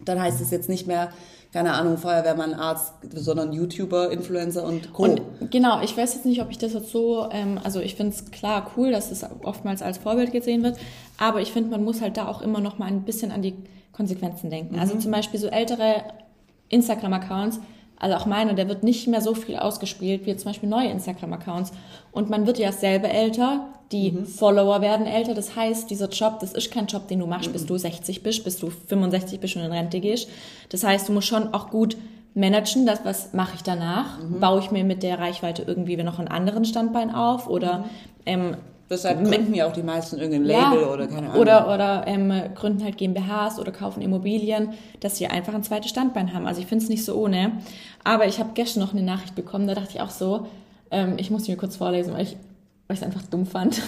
dann 0.04 0.20
heißt 0.20 0.40
es 0.40 0.50
jetzt 0.50 0.68
nicht 0.68 0.86
mehr, 0.86 1.10
keine 1.54 1.74
Ahnung, 1.74 1.98
Feuerwehrmann, 1.98 2.52
Arzt, 2.52 2.94
sondern 3.14 3.52
YouTuber, 3.52 4.10
Influencer 4.10 4.64
und 4.64 4.92
Co. 4.92 5.04
Und 5.04 5.22
genau, 5.52 5.80
ich 5.82 5.96
weiß 5.96 6.14
jetzt 6.14 6.26
nicht, 6.26 6.42
ob 6.42 6.50
ich 6.50 6.58
das 6.58 6.72
jetzt 6.72 6.90
so, 6.90 7.28
ähm, 7.30 7.60
also 7.62 7.78
ich 7.78 7.94
finde 7.94 8.12
es 8.12 8.32
klar 8.32 8.72
cool, 8.76 8.90
dass 8.90 9.12
es 9.12 9.24
oftmals 9.44 9.80
als 9.80 9.98
Vorbild 9.98 10.32
gesehen 10.32 10.64
wird, 10.64 10.76
aber 11.16 11.40
ich 11.40 11.52
finde, 11.52 11.70
man 11.70 11.84
muss 11.84 12.00
halt 12.00 12.16
da 12.16 12.26
auch 12.26 12.42
immer 12.42 12.58
noch 12.58 12.78
mal 12.78 12.86
ein 12.86 13.04
bisschen 13.04 13.30
an 13.30 13.40
die 13.40 13.54
Konsequenzen 13.92 14.50
denken. 14.50 14.74
Mhm. 14.74 14.80
Also 14.80 14.98
zum 14.98 15.12
Beispiel 15.12 15.38
so 15.38 15.46
ältere 15.46 16.02
Instagram-Accounts, 16.70 17.60
also 18.04 18.16
auch 18.16 18.26
meiner, 18.26 18.52
der 18.54 18.68
wird 18.68 18.82
nicht 18.84 19.08
mehr 19.08 19.20
so 19.22 19.34
viel 19.34 19.56
ausgespielt 19.56 20.24
wie 20.26 20.30
jetzt 20.30 20.42
zum 20.42 20.50
Beispiel 20.50 20.68
neue 20.68 20.88
Instagram-Accounts. 20.90 21.72
Und 22.12 22.30
man 22.30 22.46
wird 22.46 22.58
ja 22.58 22.70
selber 22.70 23.08
älter, 23.08 23.66
die 23.92 24.12
Mhm. 24.12 24.26
Follower 24.26 24.80
werden 24.82 25.06
älter. 25.06 25.34
Das 25.34 25.56
heißt, 25.56 25.90
dieser 25.90 26.08
Job, 26.10 26.38
das 26.40 26.52
ist 26.52 26.70
kein 26.70 26.86
Job, 26.86 27.08
den 27.08 27.18
du 27.20 27.26
machst, 27.26 27.48
Mhm. 27.48 27.52
bis 27.54 27.66
du 27.66 27.76
60 27.78 28.22
bist, 28.22 28.44
bis 28.44 28.58
du 28.58 28.70
65 28.70 29.40
bist 29.40 29.56
und 29.56 29.62
in 29.62 29.72
Rente 29.72 30.00
gehst. 30.00 30.28
Das 30.68 30.84
heißt, 30.84 31.08
du 31.08 31.12
musst 31.12 31.28
schon 31.28 31.52
auch 31.54 31.70
gut 31.70 31.96
managen, 32.34 32.84
das, 32.86 33.00
was 33.04 33.32
mache 33.32 33.54
ich 33.56 33.62
danach? 33.62 34.18
Mhm. 34.20 34.40
Baue 34.40 34.60
ich 34.60 34.70
mir 34.70 34.84
mit 34.84 35.02
der 35.02 35.18
Reichweite 35.18 35.62
irgendwie 35.66 35.96
noch 35.96 36.18
einen 36.18 36.28
anderen 36.28 36.64
Standbein 36.64 37.14
auf? 37.14 37.48
Oder 37.48 37.84
ähm, 38.26 38.56
Deshalb 38.94 39.24
gründen 39.24 39.54
ja 39.54 39.66
auch 39.66 39.72
die 39.72 39.82
meisten 39.82 40.18
irgendein 40.18 40.50
ja, 40.50 40.72
Label 40.72 40.84
oder 40.84 41.06
keine 41.06 41.30
Ahnung. 41.30 41.40
Oder, 41.40 41.72
oder 41.72 42.04
ähm, 42.06 42.32
gründen 42.54 42.82
halt 42.82 42.96
GmbHs 42.96 43.58
oder 43.58 43.72
kaufen 43.72 44.02
Immobilien, 44.02 44.70
dass 45.00 45.16
sie 45.16 45.26
einfach 45.26 45.54
ein 45.54 45.62
zweites 45.62 45.90
Standbein 45.90 46.32
haben. 46.32 46.46
Also 46.46 46.60
ich 46.60 46.66
finde 46.66 46.84
es 46.84 46.90
nicht 46.90 47.04
so 47.04 47.14
ohne. 47.16 47.52
Aber 48.02 48.26
ich 48.26 48.38
habe 48.38 48.50
gestern 48.54 48.80
noch 48.80 48.92
eine 48.92 49.02
Nachricht 49.02 49.34
bekommen, 49.34 49.66
da 49.66 49.74
dachte 49.74 49.90
ich 49.94 50.00
auch 50.00 50.10
so, 50.10 50.46
ähm, 50.90 51.14
ich 51.18 51.30
muss 51.30 51.44
die 51.44 51.50
mir 51.50 51.56
kurz 51.56 51.76
vorlesen, 51.76 52.14
weil 52.14 52.22
ich 52.22 52.36
weil 52.86 52.96
ich 52.96 53.00
es 53.00 53.06
einfach 53.06 53.22
dumm 53.22 53.46
fand. 53.46 53.80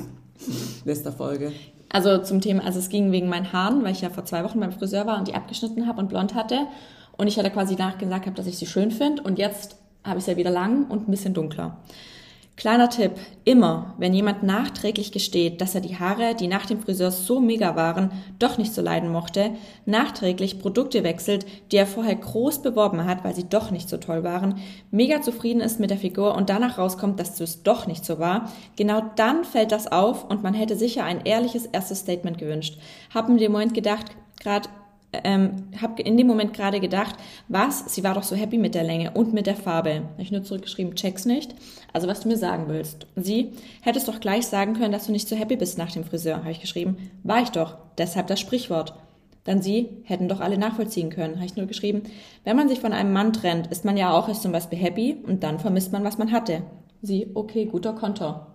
Letzter 0.84 1.12
Folge. 1.12 1.52
Also 1.88 2.18
zum 2.18 2.40
Thema, 2.40 2.64
also 2.64 2.78
es 2.78 2.88
ging 2.88 3.12
wegen 3.12 3.28
meinen 3.28 3.52
Haaren, 3.52 3.82
weil 3.82 3.92
ich 3.92 4.00
ja 4.00 4.10
vor 4.10 4.24
zwei 4.24 4.44
Wochen 4.44 4.60
beim 4.60 4.72
Friseur 4.72 5.06
war 5.06 5.18
und 5.18 5.28
die 5.28 5.34
abgeschnitten 5.34 5.86
habe 5.86 6.00
und 6.00 6.08
blond 6.08 6.34
hatte. 6.34 6.66
Und 7.16 7.26
ich 7.26 7.38
hatte 7.38 7.50
quasi 7.50 7.74
nachgesagt 7.74 8.26
habe, 8.26 8.36
dass 8.36 8.46
ich 8.46 8.56
sie 8.56 8.66
schön 8.66 8.90
finde. 8.90 9.22
Und 9.22 9.38
jetzt 9.38 9.76
habe 10.04 10.18
ich 10.18 10.24
sie 10.24 10.32
ja 10.32 10.36
wieder 10.36 10.50
lang 10.50 10.86
und 10.88 11.08
ein 11.08 11.10
bisschen 11.10 11.34
dunkler. 11.34 11.78
Kleiner 12.60 12.90
Tipp, 12.90 13.12
immer, 13.44 13.94
wenn 13.96 14.12
jemand 14.12 14.42
nachträglich 14.42 15.12
gesteht, 15.12 15.62
dass 15.62 15.74
er 15.74 15.80
die 15.80 15.98
Haare, 15.98 16.34
die 16.34 16.46
nach 16.46 16.66
dem 16.66 16.78
Friseur 16.78 17.10
so 17.10 17.40
mega 17.40 17.74
waren, 17.74 18.12
doch 18.38 18.58
nicht 18.58 18.74
so 18.74 18.82
leiden 18.82 19.10
mochte, 19.10 19.52
nachträglich 19.86 20.58
Produkte 20.58 21.02
wechselt, 21.02 21.46
die 21.72 21.78
er 21.78 21.86
vorher 21.86 22.16
groß 22.16 22.60
beworben 22.60 23.06
hat, 23.06 23.24
weil 23.24 23.34
sie 23.34 23.48
doch 23.48 23.70
nicht 23.70 23.88
so 23.88 23.96
toll 23.96 24.24
waren, 24.24 24.56
mega 24.90 25.22
zufrieden 25.22 25.62
ist 25.62 25.80
mit 25.80 25.88
der 25.88 25.96
Figur 25.96 26.34
und 26.34 26.50
danach 26.50 26.76
rauskommt, 26.76 27.18
dass 27.18 27.40
es 27.40 27.62
doch 27.62 27.86
nicht 27.86 28.04
so 28.04 28.18
war, 28.18 28.52
genau 28.76 29.04
dann 29.16 29.44
fällt 29.44 29.72
das 29.72 29.90
auf 29.90 30.28
und 30.28 30.42
man 30.42 30.52
hätte 30.52 30.76
sicher 30.76 31.04
ein 31.04 31.24
ehrliches 31.24 31.64
erstes 31.64 32.00
Statement 32.00 32.36
gewünscht. 32.36 32.78
Hab 33.14 33.30
in 33.30 33.38
dem 33.38 33.52
Moment 33.52 33.72
gedacht, 33.72 34.04
gerade 34.38 34.68
ähm, 35.12 35.68
habe 35.80 36.02
in 36.02 36.16
dem 36.16 36.26
Moment 36.26 36.54
gerade 36.54 36.80
gedacht, 36.80 37.16
was, 37.48 37.92
sie 37.92 38.04
war 38.04 38.14
doch 38.14 38.22
so 38.22 38.36
happy 38.36 38.58
mit 38.58 38.74
der 38.74 38.84
Länge 38.84 39.10
und 39.12 39.32
mit 39.32 39.46
der 39.46 39.56
Farbe. 39.56 40.02
Hab 40.12 40.18
ich 40.18 40.30
nur 40.30 40.42
zurückgeschrieben, 40.42 40.94
check's 40.94 41.24
nicht. 41.24 41.54
Also 41.92 42.06
was 42.06 42.20
du 42.20 42.28
mir 42.28 42.36
sagen 42.36 42.64
willst. 42.68 43.06
Sie, 43.16 43.52
hättest 43.82 44.08
doch 44.08 44.20
gleich 44.20 44.46
sagen 44.46 44.74
können, 44.74 44.92
dass 44.92 45.06
du 45.06 45.12
nicht 45.12 45.28
so 45.28 45.36
happy 45.36 45.56
bist 45.56 45.78
nach 45.78 45.90
dem 45.92 46.04
Friseur, 46.04 46.38
habe 46.38 46.52
ich 46.52 46.60
geschrieben. 46.60 47.10
War 47.24 47.42
ich 47.42 47.50
doch, 47.50 47.76
deshalb 47.98 48.28
das 48.28 48.40
Sprichwort. 48.40 48.94
Dann 49.44 49.62
sie, 49.62 49.88
hätten 50.04 50.28
doch 50.28 50.40
alle 50.40 50.58
nachvollziehen 50.58 51.10
können, 51.10 51.36
habe 51.36 51.46
ich 51.46 51.56
nur 51.56 51.66
geschrieben. 51.66 52.02
Wenn 52.44 52.56
man 52.56 52.68
sich 52.68 52.78
von 52.78 52.92
einem 52.92 53.12
Mann 53.12 53.32
trennt, 53.32 53.68
ist 53.68 53.84
man 53.84 53.96
ja 53.96 54.12
auch 54.12 54.28
erst 54.28 54.42
zum 54.42 54.52
Beispiel 54.52 54.78
happy 54.78 55.16
und 55.26 55.42
dann 55.42 55.58
vermisst 55.58 55.92
man, 55.92 56.04
was 56.04 56.18
man 56.18 56.30
hatte. 56.30 56.62
Sie, 57.02 57.28
okay, 57.34 57.64
guter 57.64 57.94
Konter. 57.94 58.48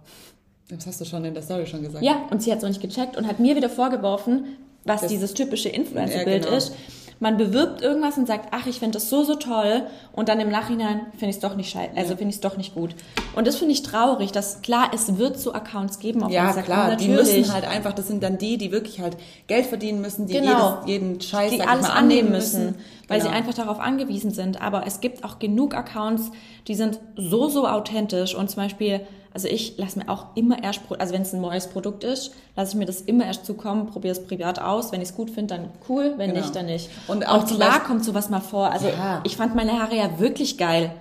Das 0.69 0.85
hast 0.85 1.01
du 1.01 1.05
schon 1.05 1.25
in 1.25 1.33
der 1.33 1.43
Story 1.43 1.65
schon 1.65 1.81
gesagt. 1.81 2.03
Ja, 2.03 2.27
und 2.31 2.41
sie 2.41 2.51
hat 2.51 2.59
es 2.59 2.63
auch 2.63 2.69
nicht 2.69 2.81
gecheckt 2.81 3.17
und 3.17 3.27
hat 3.27 3.39
mir 3.39 3.55
wieder 3.55 3.69
vorgeworfen, 3.69 4.45
was 4.85 5.01
Das- 5.01 5.09
dieses 5.11 5.33
typische 5.33 5.69
Influencer-Bild 5.69 6.43
Ja, 6.45 6.49
genau. 6.51 6.57
ist. 6.57 6.73
man 7.21 7.37
bewirbt 7.37 7.81
irgendwas 7.81 8.17
und 8.17 8.27
sagt, 8.27 8.49
ach, 8.51 8.67
ich 8.67 8.79
finde 8.79 8.95
das 8.97 9.09
so, 9.09 9.23
so 9.23 9.35
toll 9.35 9.83
und 10.11 10.27
dann 10.27 10.41
im 10.41 10.49
Nachhinein 10.49 10.99
finde 11.11 11.29
ich 11.29 11.35
es 11.37 11.39
doch 11.39 11.55
nicht 11.55 11.69
scheiße, 11.71 11.91
also 11.95 12.09
finde 12.17 12.31
ich 12.31 12.35
es 12.35 12.41
doch 12.41 12.57
nicht 12.57 12.75
gut. 12.75 12.93
Und 13.37 13.47
das 13.47 13.55
finde 13.55 13.73
ich 13.73 13.83
traurig, 13.83 14.33
dass 14.33 14.61
klar, 14.61 14.91
es 14.93 15.17
wird 15.17 15.39
so 15.39 15.53
Accounts 15.53 15.99
geben 15.99 16.23
auf 16.23 16.29
Ja, 16.31 16.47
Instagram, 16.47 16.65
klar, 16.65 16.95
die 16.97 17.07
natürlich. 17.07 17.37
müssen 17.37 17.53
halt 17.53 17.65
einfach, 17.65 17.93
das 17.93 18.07
sind 18.09 18.21
dann 18.21 18.37
die, 18.37 18.57
die 18.57 18.71
wirklich 18.73 18.99
halt 18.99 19.15
Geld 19.47 19.65
verdienen 19.65 20.01
müssen, 20.01 20.27
die 20.27 20.33
Genau. 20.33 20.79
jedes, 20.81 20.87
jeden 20.87 21.21
Scheiß 21.21 21.51
die 21.53 21.61
alles 21.61 21.87
mal, 21.87 21.93
annehmen 21.93 22.31
müssen, 22.31 22.75
weil 23.07 23.19
Genau. 23.19 23.31
sie 23.31 23.35
einfach 23.37 23.53
darauf 23.53 23.79
angewiesen 23.79 24.31
sind. 24.31 24.61
Aber 24.61 24.85
es 24.87 24.99
gibt 25.01 25.23
auch 25.23 25.39
genug 25.39 25.75
Accounts, 25.75 26.31
die 26.67 26.75
sind 26.75 26.99
so, 27.15 27.49
so 27.49 27.67
authentisch 27.67 28.35
und 28.35 28.49
zum 28.49 28.63
Beispiel, 28.63 29.01
also 29.33 29.47
ich 29.47 29.77
lasse 29.77 29.99
mir 29.99 30.07
auch 30.09 30.27
immer 30.35 30.63
erst, 30.63 30.81
also 30.97 31.13
wenn 31.13 31.21
es 31.23 31.33
ein 31.33 31.41
neues 31.41 31.67
Produkt 31.67 32.03
ist, 32.05 32.31
lasse 32.55 32.71
ich 32.71 32.75
mir 32.75 32.85
das 32.85 33.01
immer 33.01 33.25
erst 33.25 33.45
zukommen, 33.45 33.87
probiere 33.87 34.13
es 34.13 34.25
privat 34.25 34.59
aus. 34.59 34.91
Wenn 34.93 35.01
ich 35.01 35.09
es 35.09 35.15
gut 35.15 35.29
finde, 35.29 35.55
dann 35.55 35.69
cool, 35.89 36.13
wenn 36.17 36.29
Genau. 36.31 36.41
nicht, 36.41 36.55
dann 36.55 36.67
nicht. 36.67 36.89
Und 37.07 37.27
auch 37.27 37.43
zum 37.45 37.57
klar 37.57 37.69
Beispiel- 37.71 37.87
kommt 37.87 38.05
sowas 38.05 38.29
mal 38.29 38.39
vor. 38.39 38.71
Also 38.71 38.87
Ja. 38.87 39.21
ich 39.25 39.35
fand 39.35 39.53
meine 39.55 39.73
Haare 39.79 39.95
ja 39.97 40.19
wirklich 40.19 40.57
geil. 40.57 40.91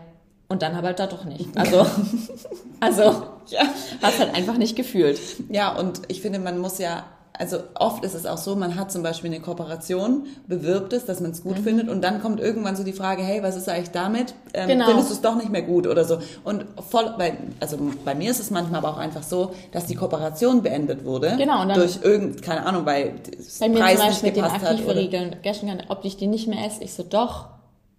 Und 0.47 0.61
dann 0.63 0.75
aber 0.75 0.89
halt 0.89 0.99
da 1.01 1.07
doch 1.07 1.25
nicht. 1.25 1.49
Also, 1.57 1.87
also 2.81 3.03
Ja. 3.49 3.63
hast 4.03 4.19
halt 4.19 4.35
einfach 4.35 4.57
nicht 4.59 4.77
gefühlt. 4.77 5.19
Ja, 5.49 5.75
und 5.77 6.03
ich 6.09 6.21
finde, 6.21 6.39
man 6.39 6.59
muss 6.59 6.79
ja, 6.79 7.05
also 7.37 7.59
oft 7.75 8.05
ist 8.05 8.15
es 8.15 8.27
auch 8.27 8.39
so, 8.39 8.55
man 8.55 8.77
hat 8.77 8.93
zum 8.93 9.03
Beispiel 9.03 9.29
eine 9.31 9.41
Kooperation, 9.41 10.27
bewirbt 10.47 10.93
es, 10.93 11.05
dass 11.05 11.21
man 11.21 11.33
es 11.33 11.43
Mhm. 11.45 11.49
gut 11.49 11.59
findet 11.59 11.89
und 11.89 12.03
dann 12.03 12.23
kommt 12.23 12.39
irgendwann 12.41 12.77
so 12.77 12.85
die 12.85 12.93
Frage, 12.93 13.23
hey, 13.23 13.43
was 13.43 13.57
ist 13.57 13.69
eigentlich 13.69 13.91
damit? 13.91 14.35
Ähm, 14.55 14.69
Genau. 14.69 14.87
Findest 14.87 15.11
du 15.11 15.15
es 15.15 15.21
doch 15.21 15.35
nicht 15.35 15.49
mehr 15.51 15.63
gut 15.63 15.87
oder 15.89 16.05
so? 16.05 16.19
Und 16.45 16.65
voll, 16.89 17.13
bei, 17.19 17.37
also 17.61 17.77
bei 18.05 18.15
mir 18.15 18.31
ist 18.31 18.39
es 18.39 18.51
manchmal 18.51 18.79
aber 18.79 18.91
auch 18.91 18.99
einfach 18.99 19.25
so, 19.25 19.51
dass 19.73 19.87
die 19.87 19.97
Kooperation 19.97 20.63
beendet 20.63 21.05
wurde. 21.05 21.35
Genau, 21.37 21.63
und 21.63 21.69
dann- 21.71 21.79
durch 21.79 21.99
irgend, 22.03 22.41
keine 22.43 22.65
Ahnung, 22.67 22.87
weil 22.87 23.15
Bei 23.61 23.69
mir 23.69 23.81
Preis 23.81 23.99
zum 23.99 24.07
nicht 24.07 24.11
Beispiel 24.13 24.29
mit 24.29 24.37
den 24.37 24.43
gepasst 24.45 24.55
hat. 24.55 24.63
Oder, 24.63 24.71
Aktivverriegeln. 24.71 25.37
Gestern, 25.43 25.83
ob 25.89 26.05
ich 26.05 26.17
die 26.17 26.29
nicht 26.29 26.47
mehr 26.47 26.65
esse, 26.65 26.85
ich 26.85 26.95
so, 26.95 27.03
doch. 27.03 27.47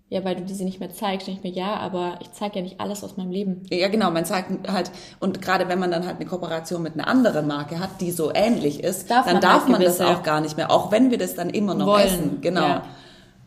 Ja, 0.09 0.23
weil 0.23 0.35
du 0.35 0.43
diese 0.43 0.63
nicht 0.63 0.79
mehr 0.79 0.93
zeigst. 0.93 1.27
Und 1.27 1.33
ich 1.33 1.43
mir, 1.43 1.49
ja, 1.49 1.77
aber 1.77 2.19
ich 2.21 2.31
zeige 2.31 2.57
ja 2.57 2.61
nicht 2.61 2.79
alles 2.79 3.03
aus 3.03 3.17
meinem 3.17 3.31
Leben. 3.31 3.63
Ja, 3.71 3.87
genau, 3.87 4.11
man 4.11 4.23
sagt 4.23 4.67
halt, 4.71 4.91
und 5.19 5.41
gerade 5.41 5.67
wenn 5.67 5.79
man 5.79 5.89
dann 5.89 6.05
halt 6.05 6.17
eine 6.17 6.27
Kooperation 6.27 6.83
mit 6.83 6.93
einer 6.93 7.07
anderen 7.07 7.47
Marke 7.47 7.79
hat, 7.79 8.01
die 8.01 8.11
so 8.11 8.31
ähnlich 8.33 8.83
ist, 8.83 9.09
Darf 9.09 9.25
dann 9.25 9.35
man 9.35 9.41
darf 9.41 9.61
halt 9.63 9.71
man 9.71 9.81
das 9.81 9.97
gewisse- 9.97 10.07
auch 10.15 10.21
gar 10.21 10.41
nicht 10.41 10.57
mehr, 10.57 10.69
auch 10.69 10.91
wenn 10.91 11.09
wir 11.09 11.17
das 11.17 11.33
dann 11.33 11.49
immer 11.49 11.73
noch 11.73 11.87
Wollen, 11.87 12.05
essen. 12.05 12.41
Genau. 12.41 12.61
ja. 12.61 12.85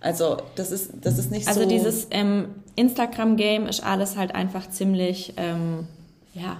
Also 0.00 0.36
das 0.56 0.72
ist, 0.72 0.92
das 1.00 1.18
ist 1.18 1.30
nicht 1.30 1.46
Also 1.46 1.62
so. 1.62 1.68
dieses 1.68 2.08
ähm, 2.10 2.46
Instagram-Game 2.74 3.66
ist 3.66 3.84
alles 3.84 4.16
halt 4.16 4.34
einfach 4.34 4.68
ziemlich, 4.68 5.34
ähm, 5.36 5.86
ja, 6.34 6.56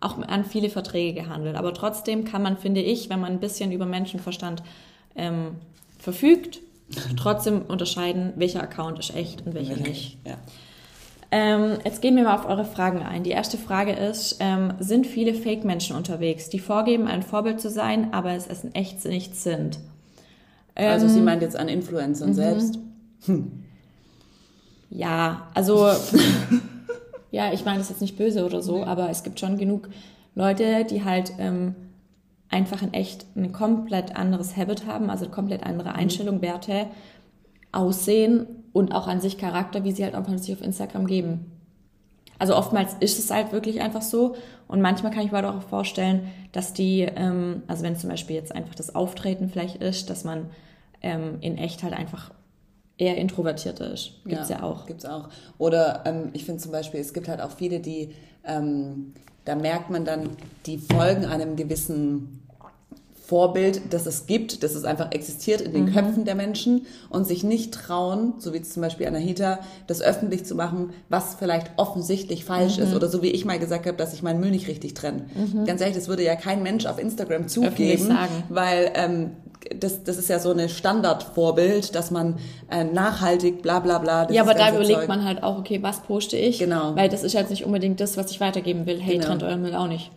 auch 0.00 0.18
an 0.18 0.44
viele 0.44 0.70
Verträge 0.70 1.20
gehandelt. 1.22 1.56
Aber 1.56 1.74
trotzdem 1.74 2.24
kann 2.24 2.42
man, 2.42 2.56
finde 2.58 2.80
ich, 2.80 3.08
wenn 3.10 3.18
man 3.20 3.32
ein 3.32 3.40
bisschen 3.40 3.72
über 3.72 3.86
Menschenverstand 3.86 4.62
ähm, 5.16 5.56
verfügt, 5.98 6.60
trotzdem 7.16 7.62
unterscheiden, 7.62 8.32
welcher 8.36 8.62
Account 8.62 8.98
ist 8.98 9.14
echt 9.14 9.46
und 9.46 9.54
welcher 9.54 9.76
nicht. 9.76 10.18
Ja. 10.26 10.36
Ähm, 11.32 11.78
jetzt 11.84 12.02
gehen 12.02 12.14
wir 12.16 12.22
mal 12.22 12.36
auf 12.36 12.46
eure 12.46 12.64
Fragen 12.64 13.02
ein. 13.02 13.24
Die 13.24 13.30
erste 13.30 13.58
Frage 13.58 13.92
ist, 13.92 14.36
ähm, 14.40 14.74
sind 14.78 15.06
viele 15.06 15.34
Fake-Menschen 15.34 15.96
unterwegs, 15.96 16.48
die 16.48 16.60
vorgeben, 16.60 17.08
ein 17.08 17.22
Vorbild 17.22 17.60
zu 17.60 17.68
sein, 17.68 18.12
aber 18.12 18.32
es 18.32 18.46
in 18.46 18.74
echt 18.74 19.04
nicht 19.04 19.34
sind? 19.34 19.80
Also 20.74 21.06
Ähm, 21.06 21.12
sie 21.12 21.20
meint 21.20 21.42
jetzt 21.42 21.56
an 21.56 21.68
Influencern 21.68 22.30
mhm. 22.30 22.34
selbst. 22.34 22.78
Ja, 24.90 25.48
also 25.54 25.90
ja, 27.30 27.52
ich 27.52 27.64
meine 27.64 27.78
das 27.78 27.88
jetzt 27.88 28.00
nicht 28.00 28.16
böse 28.16 28.44
oder 28.44 28.62
so, 28.62 28.84
aber 28.84 29.10
es 29.10 29.24
gibt 29.24 29.40
schon 29.40 29.58
genug 29.58 29.88
Leute, 30.34 30.84
die 30.84 31.02
halt 31.02 31.32
ähm, 31.38 31.74
einfach 32.48 32.82
in 32.82 32.94
echt 32.94 33.26
ein 33.36 33.52
komplett 33.52 34.16
anderes 34.16 34.56
Habit 34.56 34.86
haben, 34.86 35.10
also 35.10 35.28
komplett 35.28 35.64
andere 35.64 35.94
Einstellung, 35.94 36.42
Werte, 36.42 36.86
Aussehen 37.72 38.46
und 38.72 38.92
auch 38.94 39.06
an 39.06 39.20
sich 39.20 39.38
Charakter, 39.38 39.84
wie 39.84 39.92
sie 39.92 40.04
halt 40.04 40.14
auch 40.14 40.28
sich 40.38 40.54
auf 40.54 40.62
Instagram 40.62 41.06
geben. 41.06 41.52
Also 42.38 42.54
oftmals 42.54 42.94
ist 43.00 43.18
es 43.18 43.30
halt 43.30 43.52
wirklich 43.52 43.80
einfach 43.80 44.02
so 44.02 44.36
und 44.68 44.80
manchmal 44.80 45.12
kann 45.12 45.24
ich 45.24 45.32
mir 45.32 45.48
auch 45.48 45.62
vorstellen, 45.62 46.28
dass 46.52 46.72
die, 46.72 47.02
ähm, 47.02 47.62
also 47.66 47.82
wenn 47.82 47.96
zum 47.96 48.10
Beispiel 48.10 48.36
jetzt 48.36 48.54
einfach 48.54 48.74
das 48.74 48.94
Auftreten 48.94 49.48
vielleicht 49.48 49.76
ist, 49.76 50.10
dass 50.10 50.24
man 50.24 50.50
ähm, 51.02 51.38
in 51.40 51.56
echt 51.56 51.82
halt 51.82 51.94
einfach 51.94 52.32
eher 52.98 53.16
introvertierter 53.16 53.92
ist. 53.92 54.24
Gibt's 54.24 54.48
ja, 54.48 54.62
auch. 54.62 54.86
Gibt's 54.86 55.04
auch. 55.04 55.28
Oder 55.58 56.02
ähm, 56.06 56.30
ich 56.32 56.44
finde 56.44 56.62
zum 56.62 56.72
Beispiel, 56.72 57.00
es 57.00 57.12
gibt 57.12 57.28
halt 57.28 57.40
auch 57.40 57.50
viele, 57.50 57.80
die, 57.80 58.14
ähm, 58.46 59.12
da 59.44 59.54
merkt 59.54 59.90
man 59.90 60.04
dann, 60.04 60.30
die 60.66 60.78
folgen 60.78 61.24
einem 61.24 61.56
gewissen 61.56 62.42
Vorbild, 63.26 63.92
das 63.92 64.06
es 64.06 64.26
gibt, 64.26 64.62
das 64.62 64.76
es 64.76 64.84
einfach 64.84 65.10
existiert 65.10 65.60
in 65.60 65.72
den 65.72 65.92
Köpfen 65.92 66.24
der 66.24 66.36
Menschen 66.36 66.86
und 67.10 67.26
sich 67.26 67.42
nicht 67.42 67.74
trauen, 67.74 68.34
so 68.38 68.54
wie 68.54 68.62
zum 68.62 68.82
Beispiel 68.82 69.04
Anahita, 69.04 69.58
das 69.88 70.00
öffentlich 70.00 70.44
zu 70.44 70.54
machen, 70.54 70.90
was 71.08 71.34
vielleicht 71.34 71.72
offensichtlich 71.76 72.44
falsch 72.44 72.78
ist. 72.78 72.94
Oder 72.94 73.08
so 73.08 73.22
wie 73.22 73.30
ich 73.30 73.44
mal 73.44 73.58
gesagt 73.58 73.86
habe, 73.86 73.96
dass 73.96 74.14
ich 74.14 74.22
meinen 74.22 74.38
Müll 74.38 74.52
nicht 74.52 74.68
richtig 74.68 74.94
trenne. 74.94 75.24
Ganz 75.66 75.80
ehrlich, 75.80 75.96
das 75.96 76.06
würde 76.06 76.22
ja 76.22 76.36
kein 76.36 76.62
Mensch 76.62 76.86
auf 76.86 77.00
Instagram 77.00 77.48
zugeben, 77.48 78.06
sagen. 78.06 78.44
weil 78.48 78.92
ähm, 78.94 79.30
das, 79.78 80.04
das 80.04 80.16
ist 80.18 80.28
ja 80.28 80.38
so 80.38 80.50
eine 80.50 80.68
Standardvorbild, 80.68 81.94
dass 81.94 82.10
man 82.10 82.36
äh, 82.70 82.84
nachhaltig 82.84 83.62
bla 83.62 83.80
bla 83.80 83.98
bla. 83.98 84.22
Ja, 84.22 84.26
dieses 84.26 84.40
aber 84.42 84.54
da 84.54 84.68
überlegt 84.70 85.00
Zeug. 85.00 85.08
man 85.08 85.24
halt 85.24 85.42
auch, 85.42 85.58
okay, 85.58 85.82
was 85.82 86.00
poste 86.00 86.36
ich? 86.36 86.58
Genau. 86.58 86.94
Weil 86.96 87.08
das 87.08 87.22
ist 87.22 87.32
jetzt 87.32 87.50
nicht 87.50 87.64
unbedingt 87.64 88.00
das, 88.00 88.16
was 88.16 88.30
ich 88.30 88.40
weitergeben 88.40 88.86
will. 88.86 89.00
Hey, 89.00 89.14
Genau. 89.14 89.26
trennt 89.28 89.42
euren 89.42 89.62
Müll 89.62 89.74
auch 89.74 89.88
nicht. 89.88 90.10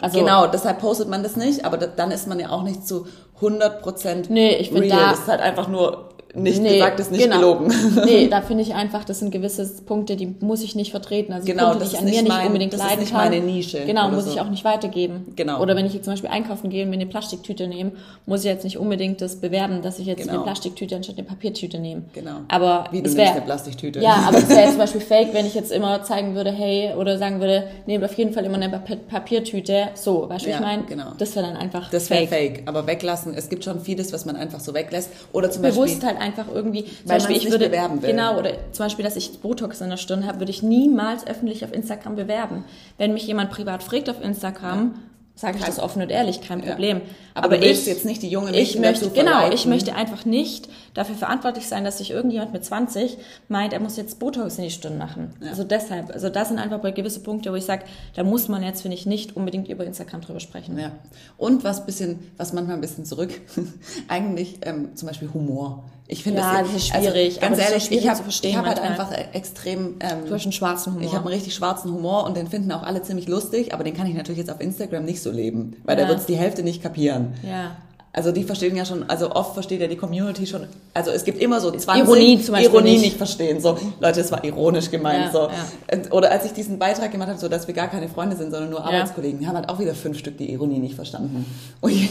Also, 0.00 0.18
Genau, 0.18 0.46
deshalb 0.46 0.78
postet 0.80 1.08
man 1.08 1.22
das 1.22 1.36
nicht, 1.36 1.64
aber 1.64 1.78
da, 1.78 1.86
dann 1.86 2.10
ist 2.10 2.28
man 2.28 2.38
ja 2.38 2.50
auch 2.50 2.62
nicht 2.62 2.86
zu 2.86 3.06
100% 3.40 4.26
Nee, 4.30 4.56
ich 4.56 4.72
real. 4.72 4.88
da- 4.88 5.10
das 5.10 5.20
ist 5.20 5.28
halt 5.28 5.40
einfach 5.40 5.68
nur 5.68 6.10
nicht 6.36 6.60
Nee, 6.62 6.74
gesagt, 6.74 7.00
ist 7.00 7.10
nicht 7.10 7.24
genau. 7.24 7.36
gelogen. 7.56 7.74
nee, 8.04 8.26
da 8.30 8.40
finde 8.42 8.62
ich 8.62 8.74
einfach, 8.74 9.04
das 9.04 9.18
sind 9.20 9.30
gewisse 9.30 9.66
Punkte, 9.84 10.16
die 10.16 10.34
muss 10.40 10.62
ich 10.62 10.74
nicht 10.76 10.90
vertreten. 10.90 11.32
Also 11.32 11.46
Genau, 11.46 11.70
Punkte, 11.70 11.80
das 11.80 11.90
die 11.90 11.96
ich 11.96 12.00
ist 12.02 12.06
an 12.06 12.10
mir 12.14 12.22
nicht 12.22 12.28
mein- 12.28 12.46
unbedingt 12.48 12.72
das 12.72 12.80
ist 12.80 12.86
leiden 12.86 13.00
nicht 13.00 13.12
kann. 13.12 13.30
meine 13.30 13.40
Nische 13.44 13.84
Genau, 13.86 14.08
muss 14.10 14.24
so. 14.26 14.32
ich 14.32 14.40
auch 14.40 14.48
nicht 14.50 14.64
weitergeben. 14.64 15.32
Genau. 15.36 15.60
Oder 15.60 15.76
wenn 15.76 15.86
ich 15.86 15.94
jetzt 15.94 16.04
zum 16.04 16.12
Beispiel 16.12 16.30
einkaufen 16.30 16.70
gehe 16.70 16.84
und 16.84 16.90
mir 16.90 16.96
eine 16.96 17.06
Plastiktüte 17.06 17.66
nehme, 17.66 17.92
muss 18.26 18.40
ich 18.40 18.46
jetzt 18.46 18.64
nicht 18.64 18.78
unbedingt 18.78 19.20
das 19.20 19.36
bewerben, 19.36 19.82
dass 19.82 19.98
ich 19.98 20.06
jetzt 20.06 20.22
Genau. 20.22 20.34
eine 20.34 20.42
Plastiktüte 20.42 20.96
anstatt 20.96 21.16
eine 21.18 21.26
Papiertüte 21.26 21.78
nehme. 21.78 22.02
Genau. 22.12 22.36
Aber 22.48 22.84
Wie 22.90 23.00
du 23.02 23.08
es 23.08 23.14
nimmst 23.14 23.16
wär- 23.16 23.32
eine 23.32 23.40
Plastiktüte. 23.42 24.00
Ja, 24.00 24.24
aber 24.28 24.38
es 24.38 24.48
wäre 24.48 24.68
zum 24.68 24.78
Beispiel 24.78 25.00
fake, 25.00 25.28
wenn 25.32 25.46
ich 25.46 25.54
jetzt 25.54 25.72
immer 25.72 26.02
zeigen 26.02 26.34
würde, 26.34 26.50
hey, 26.52 26.92
oder 26.96 27.18
sagen 27.18 27.40
würde, 27.40 27.64
nehmt 27.86 28.04
auf 28.04 28.14
jeden 28.14 28.32
Fall 28.32 28.44
immer 28.44 28.56
eine 28.56 28.68
Papi- 28.68 28.96
Papiertüte. 29.08 29.88
So, 29.94 30.28
weißt 30.28 30.44
du, 30.46 30.50
Ja, 30.50 30.56
ich 30.56 30.60
meine? 30.62 30.82
genau. 30.84 31.12
Das 31.18 31.34
wäre 31.36 31.46
dann 31.46 31.56
einfach 31.56 31.90
Das 31.90 32.08
wäre 32.10 32.26
fake. 32.26 32.56
fake. 32.58 32.62
aber 32.66 32.86
weglassen. 32.86 33.34
Es 33.34 33.48
gibt 33.48 33.64
schon 33.64 33.80
vieles, 33.80 34.12
was 34.12 34.24
man 34.24 34.36
einfach 34.36 34.60
so 34.60 34.74
weglässt. 34.74 35.10
Oder 35.32 35.50
zum 35.50 35.62
Bewusst 35.62 36.00
Beispiel, 36.00 36.08
halt 36.08 36.20
einfach 36.26 36.46
irgendwie, 36.52 36.84
zum 36.84 36.92
Weil 37.04 37.18
Beispiel, 37.18 37.36
ich 37.36 37.50
würde, 37.50 37.66
bewerben 37.66 38.02
will. 38.02 38.10
genau, 38.10 38.38
oder 38.38 38.50
zum 38.72 38.84
Beispiel, 38.86 39.04
dass 39.04 39.16
ich 39.16 39.38
Botox 39.40 39.80
in 39.80 39.90
der 39.90 39.96
Stirn 39.96 40.26
habe, 40.26 40.40
würde 40.40 40.50
ich 40.50 40.62
niemals 40.62 41.26
öffentlich 41.26 41.64
auf 41.64 41.72
Instagram 41.72 42.16
bewerben. 42.16 42.64
Wenn 42.98 43.12
mich 43.14 43.26
jemand 43.26 43.50
privat 43.50 43.82
fragt 43.82 44.10
auf 44.10 44.22
Instagram, 44.22 44.94
sage 45.34 45.58
ich 45.58 45.64
das 45.64 45.78
offen 45.78 46.02
und 46.02 46.10
ehrlich, 46.10 46.40
kein 46.40 46.60
Ja. 46.62 46.70
Problem. 46.70 47.02
Aber 47.34 47.56
du 47.56 47.62
willst 47.62 47.86
jetzt 47.86 48.04
nicht 48.06 48.22
die 48.22 48.28
jungen 48.30 48.54
ich 48.54 48.76
Mädchen 48.76 48.80
möchte, 48.80 49.04
dazu 49.06 49.20
genau, 49.20 49.50
ich 49.52 49.66
möchte 49.66 49.94
einfach 49.94 50.24
nicht 50.24 50.68
dafür 50.96 51.14
verantwortlich 51.14 51.68
sein, 51.68 51.84
dass 51.84 51.98
sich 51.98 52.10
irgendjemand 52.10 52.52
mit 52.52 52.64
20 52.64 53.18
meint, 53.48 53.72
er 53.72 53.80
muss 53.80 53.96
jetzt 53.96 54.18
Botox 54.18 54.56
in 54.56 54.64
die 54.64 54.70
Stirn 54.70 54.96
machen. 54.98 55.34
Also 55.48 55.62
deshalb, 55.62 56.10
also 56.10 56.30
das 56.30 56.48
sind 56.48 56.58
einfach 56.58 56.80
gewisse 56.94 57.20
Punkte, 57.20 57.52
wo 57.52 57.56
ich 57.56 57.64
sage, 57.64 57.84
da 58.14 58.24
muss 58.24 58.48
man 58.48 58.62
jetzt, 58.62 58.82
finde 58.82 58.96
ich, 58.96 59.04
nicht 59.06 59.36
unbedingt 59.36 59.68
über 59.68 59.84
Instagram 59.84 60.22
drüber 60.22 60.40
sprechen. 60.40 60.78
Ja. 60.78 60.92
Und 61.36 61.64
was 61.64 61.84
bisschen, 61.84 62.30
was 62.38 62.52
manchmal 62.52 62.76
ein 62.76 62.80
bisschen 62.80 63.04
zurück, 63.04 63.30
eigentlich 64.08 64.58
ähm, 64.62 64.94
zum 64.94 65.08
Beispiel 65.08 65.28
Humor. 65.34 65.84
Ich 66.08 66.22
finde 66.22 66.40
Ja, 66.40 66.62
das, 66.62 66.72
ist 66.72 66.86
schwierig, 66.88 67.38
aber 67.42 67.48
ganz 67.48 67.58
ehrlich, 67.58 67.84
schwierig 67.84 68.04
ich 68.04 68.10
habe 68.10 68.22
hab 68.58 68.66
halt 68.66 68.80
einfach 68.80 69.10
äh, 69.12 69.24
extrem. 69.32 69.96
Ähm, 70.00 70.26
Du 70.26 70.34
hast 70.34 70.44
einen 70.44 70.52
schwarzen 70.52 70.94
Humor. 70.94 71.04
Ich 71.04 71.12
habe 71.14 71.24
einen 71.24 71.34
richtig 71.34 71.54
schwarzen 71.54 71.92
Humor 71.92 72.24
und 72.24 72.36
den 72.36 72.46
finden 72.46 72.70
auch 72.72 72.84
alle 72.84 73.02
ziemlich 73.02 73.26
lustig, 73.26 73.74
aber 73.74 73.82
den 73.82 73.94
kann 73.94 74.06
ich 74.06 74.14
natürlich 74.14 74.38
jetzt 74.38 74.50
auf 74.50 74.60
Instagram 74.60 75.04
nicht 75.04 75.20
so 75.20 75.30
leben, 75.32 75.76
weil 75.84 75.98
Ja. 75.98 76.04
da 76.04 76.08
wird's 76.10 76.26
die 76.26 76.36
Hälfte 76.36 76.62
nicht 76.62 76.80
kapieren. 76.82 77.34
Ja. 77.42 77.76
Also 78.18 78.32
die 78.32 78.44
verstehen 78.44 78.74
ja 78.74 78.86
schon, 78.86 79.08
also 79.10 79.30
oft 79.32 79.52
versteht 79.52 79.78
ja 79.82 79.88
die 79.88 79.96
Community 79.96 80.46
schon, 80.46 80.66
also 80.94 81.10
es 81.10 81.22
gibt 81.22 81.38
immer 81.38 81.60
so 81.60 81.70
20 81.70 82.02
Ironie 82.08 82.40
zum 82.40 82.54
Beispiel 82.54 82.72
Ironie 82.72 82.92
nicht. 82.92 83.02
nicht. 83.02 83.16
verstehen, 83.18 83.60
so 83.60 83.76
Leute, 84.00 84.20
es 84.22 84.32
war 84.32 84.42
ironisch 84.42 84.90
gemeint, 84.90 85.26
Ja, 85.26 85.32
so. 85.32 85.38
ja. 85.50 85.52
Und- 85.92 86.12
Oder 86.12 86.30
als 86.30 86.46
ich 86.46 86.52
diesen 86.54 86.78
Beitrag 86.78 87.12
gemacht 87.12 87.28
habe, 87.28 87.38
so 87.38 87.48
dass 87.48 87.66
wir 87.66 87.74
gar 87.74 87.88
keine 87.88 88.08
Freunde 88.08 88.34
sind, 88.34 88.52
sondern 88.52 88.70
nur 88.70 88.82
Arbeitskollegen, 88.82 89.38
die 89.38 89.46
haben 89.46 89.54
halt 89.56 89.68
auch 89.68 89.78
wieder 89.78 89.94
fünf 89.94 90.18
Stück 90.18 90.38
die 90.38 90.50
Ironie 90.50 90.78
nicht 90.78 90.94
verstanden. 90.94 91.44
Ui, 91.82 91.92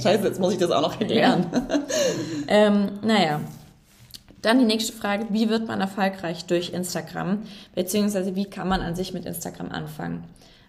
scheiße, 0.00 0.22
jetzt 0.28 0.38
muss 0.38 0.52
ich 0.52 0.58
das 0.60 0.70
auch 0.70 0.80
noch 0.82 1.00
erklären. 1.00 1.46
Ähm, 2.46 2.90
naja. 3.02 3.40
Dann 4.42 4.60
die 4.60 4.64
nächste 4.64 4.92
Frage, 4.92 5.26
wie 5.30 5.48
wird 5.48 5.66
man 5.66 5.80
erfolgreich 5.80 6.44
durch 6.44 6.70
Instagram? 6.72 7.38
Beziehungsweise 7.74 8.36
wie 8.36 8.44
kann 8.44 8.68
man 8.68 8.80
an 8.80 8.94
sich 8.94 9.12
mit 9.12 9.24
Instagram 9.24 9.72
anfangen? 9.72 10.22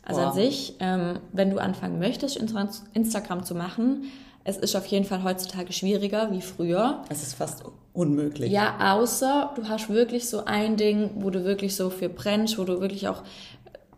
Also 0.04 0.22
Boah. 0.22 0.28
an 0.30 0.34
sich, 0.34 0.74
ähm, 0.80 1.20
wenn 1.34 1.52
du 1.52 1.60
anfangen 1.60 2.00
möchtest, 2.00 2.42
Insta- 2.42 2.70
Instagram 2.94 3.44
zu 3.44 3.54
machen, 3.54 4.06
es 4.48 4.56
ist 4.56 4.78
auf 4.78 4.86
jeden 4.86 5.04
Fall 5.04 5.24
heutzutage 5.24 5.74
schwieriger 5.74 6.32
wie 6.32 6.42
früher. 6.42 7.04
Es 7.10 7.22
ist 7.22 7.34
fast 7.34 7.66
unmöglich. 7.92 8.50
Ja, 8.50 8.96
außer 8.96 9.52
du 9.58 9.68
hast 9.68 9.90
wirklich 9.90 10.30
so 10.30 10.46
ein 10.46 10.78
Ding, 10.78 11.10
wo 11.16 11.30
du 11.30 11.44
wirklich 11.44 11.76
so 11.76 11.90
für 11.90 12.08
brennst, 12.08 12.58
wo 12.58 12.64
du 12.64 12.80
wirklich 12.80 13.10
auch 13.10 13.24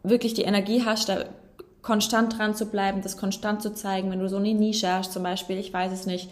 wirklich 0.01 0.33
die 0.33 0.41
Energie 0.41 0.83
hast, 0.83 1.07
da 1.07 1.25
konstant 1.83 2.39
dran 2.39 2.55
zu 2.55 2.65
bleiben, 2.65 3.03
das 3.03 3.15
konstant 3.15 3.61
zu 3.61 3.75
zeigen, 3.75 4.09
wenn 4.09 4.19
du 4.19 4.27
so 4.27 4.37
eine 4.37 4.51
Nische 4.55 4.91
hast, 4.91 5.13
zum 5.13 5.21
Beispiel, 5.21 5.59
ich 5.59 5.71
weiß 5.71 5.91
es 5.91 6.07
nicht, 6.07 6.31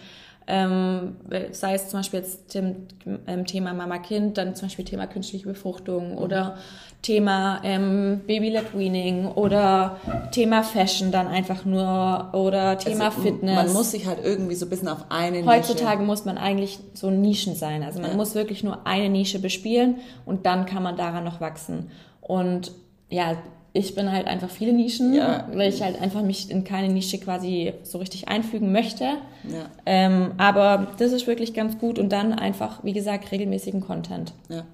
Ähm, 0.50 1.18
sei 1.52 1.74
es 1.74 1.90
zum 1.90 2.00
Beispiel 2.00 2.22
jetzt 2.22 2.54
dem, 2.54 2.88
ähm, 3.28 3.46
Thema 3.46 3.74
Mama-Kind, 3.74 4.38
dann 4.38 4.56
zum 4.56 4.70
Beispiel 4.70 4.86
Thema 4.86 5.06
künstliche 5.06 5.46
Befruchtung 5.46 6.12
mhm. 6.12 6.18
oder 6.18 6.58
Thema 7.02 7.60
ähm, 7.64 8.22
Baby-led 8.26 8.78
Weaning 8.78 9.28
oder 9.28 9.98
Thema 10.32 10.64
Fashion 10.64 11.12
dann 11.12 11.28
einfach 11.28 11.66
nur 11.66 12.30
oder 12.34 12.78
Thema 12.78 13.06
also, 13.06 13.22
Fitness. 13.22 13.56
Man 13.56 13.74
muss 13.74 13.92
sich 13.92 14.08
halt 14.08 14.20
irgendwie 14.24 14.56
so 14.56 14.66
ein 14.66 14.70
bisschen 14.70 14.88
auf 14.88 15.06
eine 15.10 15.42
Nische... 15.42 15.50
Heutzutage 15.50 16.04
muss 16.04 16.26
man 16.26 16.38
eigentlich 16.38 16.80
so 16.94 17.10
Nischen 17.12 17.54
sein. 17.56 17.84
Also 17.84 18.00
man 18.00 18.12
ja. 18.12 18.18
muss 18.18 18.34
wirklich 18.34 18.64
nur 18.64 18.88
eine 18.88 19.10
Nische 19.10 19.40
bespielen 19.40 19.98
und 20.26 20.46
dann 20.46 20.66
kann 20.66 20.82
man 20.82 20.96
daran 20.96 21.24
noch 21.24 21.42
wachsen. 21.42 21.92
Und 22.22 22.72
ja, 23.10 23.38
ich 23.74 23.96
bin 23.96 24.12
halt 24.12 24.28
einfach 24.28 24.50
viele 24.50 24.74
Nischen, 24.74 25.14
ja. 25.14 25.48
weil 25.54 25.72
ich 25.72 25.82
halt 25.82 26.02
einfach 26.02 26.24
mich 26.24 26.50
in 26.50 26.64
keine 26.64 26.92
Nische 26.92 27.20
quasi 27.20 27.74
so 27.84 28.00
richtig 28.00 28.28
einfügen 28.28 28.72
möchte. 28.72 29.04
Ja. 29.04 29.70
Ähm, 29.86 30.32
aber 30.38 30.88
das 30.98 31.12
ist 31.12 31.28
wirklich 31.28 31.54
ganz 31.54 31.78
gut 31.78 32.00
und 32.00 32.10
dann 32.10 32.34
einfach, 32.34 32.84
wie 32.84 32.94
gesagt, 32.94 33.32
regelmäßigen 33.32 33.82
Content. 33.82 34.34
Ja. 34.50 34.66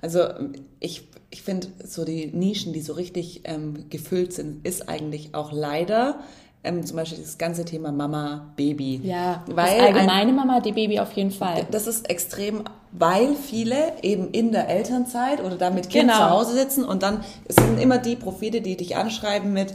Also 0.00 0.24
ich, 0.80 1.04
ich 1.30 1.42
finde 1.42 1.68
so 1.84 2.04
die 2.04 2.26
Nischen, 2.26 2.72
die 2.72 2.80
so 2.80 2.94
richtig 2.94 3.42
ähm, 3.44 3.88
gefüllt 3.90 4.32
sind, 4.32 4.66
ist 4.66 4.88
eigentlich 4.88 5.34
auch 5.34 5.52
leider 5.52 6.20
ähm, 6.64 6.84
zum 6.86 6.96
Beispiel 6.96 7.18
das 7.18 7.38
ganze 7.38 7.64
Thema 7.64 7.90
Mama, 7.90 8.52
Baby. 8.56 9.00
Ja, 9.02 9.42
weil 9.46 9.78
das 9.78 9.86
allgemeine 9.86 10.30
ein, 10.30 10.36
Mama, 10.36 10.60
die 10.60 10.72
Baby 10.72 11.00
auf 11.00 11.12
jeden 11.12 11.32
Fall. 11.32 11.66
Das 11.70 11.86
ist 11.86 12.08
extrem, 12.08 12.64
weil 12.92 13.34
viele 13.34 13.94
eben 14.02 14.30
in 14.30 14.52
der 14.52 14.68
Elternzeit 14.68 15.42
oder 15.42 15.56
da 15.56 15.70
mit 15.70 15.90
Kind 15.90 16.08
genau. 16.08 16.18
zu 16.18 16.30
Hause 16.30 16.54
sitzen 16.54 16.84
und 16.84 17.02
dann 17.02 17.24
es 17.46 17.56
sind 17.56 17.80
immer 17.80 17.98
die 17.98 18.16
Profile, 18.16 18.60
die 18.60 18.76
dich 18.76 18.96
anschreiben 18.96 19.52
mit 19.52 19.74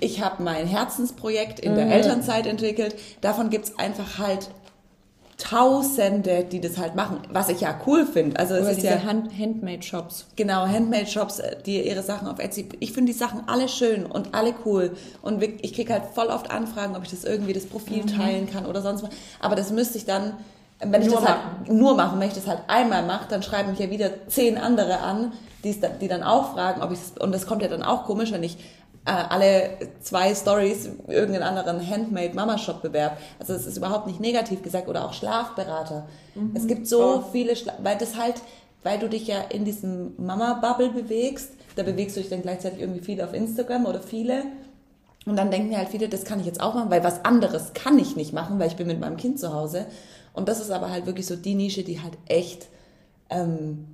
ich 0.00 0.22
habe 0.22 0.42
mein 0.42 0.66
Herzensprojekt 0.66 1.60
in 1.60 1.72
mhm. 1.72 1.76
der 1.76 1.86
Elternzeit 1.90 2.46
entwickelt. 2.46 2.96
Davon 3.20 3.50
gibt's 3.50 3.78
einfach 3.78 4.18
halt 4.18 4.50
Tausende, 5.44 6.42
die 6.44 6.58
das 6.58 6.78
halt 6.78 6.94
machen, 6.94 7.18
was 7.30 7.50
ich 7.50 7.60
ja 7.60 7.78
cool 7.86 8.06
finde. 8.06 8.38
Also 8.38 8.54
es 8.54 8.66
ist 8.66 8.76
diese 8.78 8.94
ja 8.94 9.02
Handmade-Shops. 9.04 10.26
Genau, 10.36 10.66
Handmade-Shops, 10.66 11.38
äh, 11.40 11.56
die 11.66 11.86
ihre 11.86 12.02
Sachen 12.02 12.28
auf 12.28 12.38
Etsy. 12.38 12.66
Ich 12.80 12.92
finde 12.92 13.12
die 13.12 13.18
Sachen 13.18 13.42
alle 13.46 13.68
schön 13.68 14.06
und 14.06 14.34
alle 14.34 14.54
cool. 14.64 14.96
Und 15.20 15.42
ich 15.42 15.74
kriege 15.74 15.92
halt 15.92 16.04
voll 16.14 16.28
oft 16.28 16.50
Anfragen, 16.50 16.96
ob 16.96 17.02
ich 17.02 17.10
das 17.10 17.24
irgendwie 17.24 17.52
das 17.52 17.66
Profil 17.66 18.04
mhm. 18.04 18.06
teilen 18.06 18.50
kann 18.50 18.64
oder 18.64 18.80
sonst 18.80 19.02
was. 19.02 19.10
Aber 19.38 19.54
das 19.54 19.70
müsste 19.70 19.98
ich 19.98 20.06
dann, 20.06 20.32
wenn 20.80 21.02
ich 21.02 21.08
nur 21.08 21.20
das 21.20 21.28
halt 21.28 21.40
nur 21.68 21.94
machen, 21.94 22.18
wenn 22.20 22.28
ich 22.28 22.34
das 22.34 22.46
halt 22.46 22.60
einmal 22.68 23.04
mache, 23.04 23.26
dann 23.28 23.42
schreiben 23.42 23.70
mich 23.70 23.80
ja 23.80 23.90
wieder 23.90 24.26
zehn 24.28 24.56
andere 24.56 25.00
an, 25.00 25.32
die, 25.62 25.78
die 26.00 26.08
dann 26.08 26.22
auch 26.22 26.54
fragen, 26.54 26.80
ob 26.80 26.90
ich 26.90 27.00
das, 27.00 27.22
und 27.22 27.32
das 27.32 27.46
kommt 27.46 27.60
ja 27.60 27.68
dann 27.68 27.82
auch 27.82 28.04
komisch, 28.04 28.32
wenn 28.32 28.42
ich 28.42 28.56
äh, 29.06 29.10
alle 29.10 29.70
zwei 30.00 30.34
Stories 30.34 30.88
irgendeinen 31.08 31.42
anderen 31.42 31.86
Handmade-Mama-Shop 31.88 32.82
bewerb. 32.82 33.18
Also 33.38 33.52
es 33.52 33.66
ist 33.66 33.76
überhaupt 33.76 34.06
nicht 34.06 34.20
negativ 34.20 34.62
gesagt 34.62 34.88
oder 34.88 35.04
auch 35.04 35.12
Schlafberater. 35.12 36.06
Mhm. 36.34 36.52
Es 36.54 36.66
gibt 36.66 36.86
so 36.86 37.16
oh. 37.16 37.24
viele, 37.30 37.54
Schla 37.54 37.74
weil 37.82 37.98
das 37.98 38.16
halt, 38.16 38.36
weil 38.82 38.98
du 38.98 39.08
dich 39.08 39.26
ja 39.26 39.40
in 39.50 39.64
diesem 39.64 40.14
Mama-Bubble 40.16 40.90
bewegst, 40.90 41.50
da 41.76 41.82
bewegst 41.82 42.16
du 42.16 42.20
dich 42.20 42.30
dann 42.30 42.42
gleichzeitig 42.42 42.80
irgendwie 42.80 43.00
viel 43.00 43.20
auf 43.20 43.34
Instagram 43.34 43.86
oder 43.86 44.00
viele. 44.00 44.44
Und 45.26 45.36
dann 45.36 45.50
denken 45.50 45.76
halt 45.76 45.88
viele, 45.88 46.08
das 46.08 46.24
kann 46.24 46.40
ich 46.40 46.46
jetzt 46.46 46.60
auch 46.60 46.74
machen, 46.74 46.90
weil 46.90 47.02
was 47.02 47.24
anderes 47.24 47.72
kann 47.72 47.98
ich 47.98 48.14
nicht 48.14 48.32
machen, 48.32 48.58
weil 48.58 48.68
ich 48.68 48.76
bin 48.76 48.86
mit 48.86 49.00
meinem 49.00 49.16
Kind 49.16 49.38
zu 49.38 49.52
Hause. 49.54 49.86
Und 50.32 50.48
das 50.48 50.60
ist 50.60 50.70
aber 50.70 50.90
halt 50.90 51.06
wirklich 51.06 51.26
so 51.26 51.36
die 51.36 51.54
Nische, 51.54 51.82
die 51.82 52.00
halt 52.00 52.14
echt 52.26 52.68
ähm, 53.30 53.93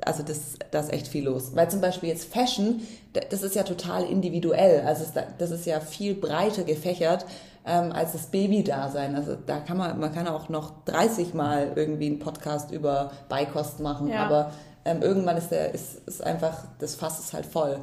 also 0.00 0.22
das, 0.22 0.54
da 0.70 0.80
ist 0.80 0.92
echt 0.92 1.08
viel 1.08 1.24
los. 1.24 1.54
Weil 1.54 1.70
zum 1.70 1.80
Beispiel 1.80 2.08
jetzt 2.08 2.32
Fashion, 2.32 2.82
das 3.30 3.42
ist 3.42 3.54
ja 3.54 3.62
total 3.62 4.04
individuell. 4.04 4.82
Also 4.86 5.04
das 5.38 5.50
ist 5.50 5.66
ja 5.66 5.80
viel 5.80 6.14
breiter 6.14 6.64
gefächert 6.64 7.24
ähm, 7.66 7.92
als 7.92 8.12
das 8.12 8.26
Baby-Dasein. 8.26 9.14
Also 9.14 9.36
da 9.46 9.58
kann 9.60 9.76
man, 9.76 9.98
man 9.98 10.12
kann 10.12 10.28
auch 10.28 10.48
noch 10.48 10.84
30 10.84 11.34
Mal 11.34 11.72
irgendwie 11.74 12.06
einen 12.06 12.18
Podcast 12.18 12.70
über 12.70 13.10
Beikost 13.28 13.80
machen, 13.80 14.08
ja. 14.08 14.24
aber 14.24 14.52
ähm, 14.84 15.02
irgendwann 15.02 15.36
ist 15.36 15.50
der, 15.50 15.74
ist, 15.74 16.06
ist 16.06 16.22
einfach, 16.22 16.64
das 16.78 16.94
Fass 16.94 17.18
ist 17.18 17.32
halt 17.32 17.44
voll. 17.44 17.80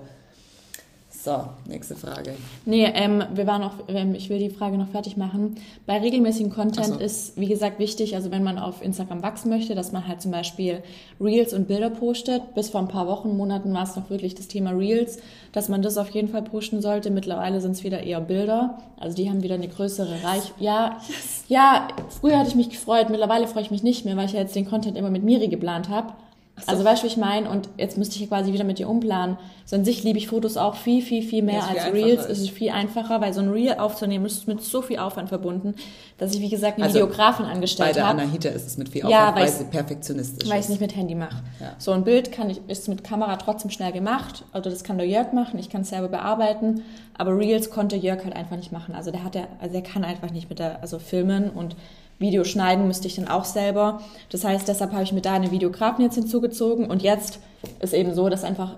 So, 1.24 1.46
nächste 1.70 1.96
Frage. 1.96 2.34
Nee, 2.66 2.84
ähm, 2.84 3.24
wir 3.34 3.48
waren 3.48 3.64
auch, 3.64 3.76
ähm, 3.88 4.14
ich 4.14 4.30
will 4.30 4.40
die 4.40 4.50
Frage 4.50 4.78
noch 4.78 4.90
fertig 4.90 5.16
machen. 5.16 5.56
Bei 5.86 5.98
regelmäßigen 5.98 6.52
Content 6.52 6.86
so. 6.86 7.00
ist, 7.00 7.40
wie 7.40 7.48
gesagt, 7.48 7.80
wichtig, 7.80 8.16
also 8.16 8.30
wenn 8.30 8.44
man 8.44 8.60
auf 8.60 8.84
Instagram 8.84 9.24
wachsen 9.24 9.48
möchte, 9.48 9.74
dass 9.74 9.94
man 9.94 10.06
halt 10.06 10.22
zum 10.22 10.32
Beispiel 10.32 10.84
Reels 11.22 11.54
und 11.54 11.70
Bilder 11.70 11.90
postet. 11.92 12.54
Bis 12.56 12.72
vor 12.72 12.82
ein 12.82 12.90
paar 12.90 13.08
Wochen, 13.08 13.38
Monaten 13.38 13.74
war 13.74 13.84
es 13.84 13.96
noch 13.96 14.10
wirklich 14.10 14.36
das 14.36 14.50
Thema 14.50 14.72
Reels, 14.72 15.18
dass 15.54 15.70
man 15.70 15.82
das 15.82 15.98
auf 15.98 16.10
jeden 16.10 16.28
Fall 16.28 16.42
posten 16.42 16.82
sollte. 16.82 17.10
Mittlerweile 17.10 17.62
sind 17.62 17.72
es 17.72 17.86
wieder 17.86 18.04
eher 18.04 18.20
Bilder. 18.20 18.80
Also 19.00 19.16
die 19.16 19.30
haben 19.30 19.44
wieder 19.44 19.56
eine 19.56 19.70
größere 19.70 20.26
Reichweite. 20.26 20.62
Ja, 20.62 20.98
yes. 21.08 21.46
ja, 21.48 21.88
früher 22.20 22.38
hatte 22.38 22.50
ich 22.50 22.56
mich 22.56 22.70
gefreut, 22.70 23.10
mittlerweile 23.10 23.48
freue 23.48 23.64
ich 23.64 23.72
mich 23.72 23.82
nicht 23.82 24.04
mehr, 24.04 24.18
weil 24.18 24.26
ich 24.26 24.34
ja 24.34 24.42
jetzt 24.42 24.58
den 24.58 24.66
Content 24.66 24.98
immer 24.98 25.10
mit 25.10 25.24
Miri 25.24 25.48
geplant 25.48 25.88
habe. 25.88 26.12
So. 26.56 26.72
Also 26.72 26.86
weißt 26.86 27.02
du, 27.02 27.08
wie 27.08 27.12
ich 27.12 27.18
meine? 27.18 27.50
Und 27.50 27.68
jetzt 27.78 27.98
müsste 27.98 28.22
ich 28.22 28.30
quasi 28.30 28.54
wieder 28.54 28.64
mit 28.64 28.78
dir 28.78 28.88
umplanen. 28.88 29.38
So 29.66 29.76
an 29.76 29.84
sich 29.84 30.04
liebe 30.04 30.20
ich 30.20 30.28
Fotos 30.28 30.56
auch 30.56 30.76
viel, 30.76 31.02
viel, 31.02 31.24
viel 31.24 31.42
mehr 31.42 31.68
als 31.68 31.92
Reels. 31.92 32.26
Es 32.26 32.40
ist 32.40 32.52
viel 32.52 32.70
einfacher, 32.70 33.22
weil 33.22 33.34
so 33.34 33.42
ein 33.42 33.50
Reel 33.50 33.76
aufzunehmen 33.80 34.28
ist 34.28 34.48
mit 34.48 34.62
so 34.62 34.84
viel 34.84 35.00
Aufwand 35.00 35.30
verbunden, 35.30 35.74
dass 36.20 36.34
ich, 36.36 36.42
wie 36.42 36.50
gesagt, 36.50 36.78
eine 36.78 36.86
also 36.86 37.00
Videografin 37.00 37.48
angestellt 37.48 38.00
habe. 38.00 38.18
Bei 38.18 38.18
der 38.18 38.26
Anahita 38.26 38.50
ist 38.50 38.68
es 38.68 38.78
mit 38.78 38.90
viel 38.90 39.02
Aufwand, 39.02 39.14
ja, 39.20 39.36
weil, 39.36 39.44
weil 39.44 39.52
sie 39.52 39.64
perfektionistisch 39.66 40.48
Weil 40.48 40.60
ich 40.60 40.66
es 40.66 40.70
nicht 40.70 40.82
mit 40.82 40.96
Handy 40.96 41.16
mache. 41.16 41.42
Ja. 41.60 41.74
So 41.80 41.92
ein 41.92 42.04
Bild 42.04 42.32
kann 42.32 42.52
ich, 42.52 42.62
ist 42.68 42.88
mit 42.88 43.04
Kamera 43.04 43.36
trotzdem 43.38 43.72
schnell 43.72 43.92
gemacht. 43.92 44.46
Also 44.52 44.70
das 44.70 44.84
kann 44.84 45.00
der 45.00 45.08
Jörg 45.08 45.34
machen, 45.34 45.58
ich 45.58 45.72
kann 45.72 45.82
es 45.82 45.90
selber 45.90 46.10
bearbeiten. 46.10 46.84
Aber 47.18 47.36
Reels 47.36 47.72
konnte 47.72 47.96
Jörg 47.96 48.24
halt 48.24 48.36
einfach 48.36 48.58
nicht 48.58 48.72
machen. 48.72 48.94
Also 48.94 49.10
der 49.10 49.24
hat 49.24 49.34
ja, 49.34 49.48
also 49.60 49.74
der 49.74 49.84
kann 49.84 50.04
einfach 50.04 50.30
nicht 50.30 50.50
mit 50.50 50.60
der, 50.60 50.82
also 50.82 51.00
filmen 51.00 51.50
und 51.50 51.76
Video 52.24 52.44
schneiden 52.44 52.88
müsste 52.88 53.08
ich 53.08 53.16
dann 53.16 53.28
auch 53.28 53.46
selber. 53.46 54.02
Das 54.32 54.44
heißt, 54.44 54.68
deshalb 54.68 54.94
habe 54.94 55.04
ich 55.04 55.12
mir 55.12 55.22
da 55.22 55.34
eine 55.34 55.52
Videografin 55.52 56.06
jetzt 56.06 56.16
hinzugezogen 56.16 56.90
und 56.90 57.04
jetzt 57.04 57.40
ist 57.80 57.94
eben 57.94 58.16
so, 58.16 58.30
dass 58.30 58.44
einfach 58.44 58.78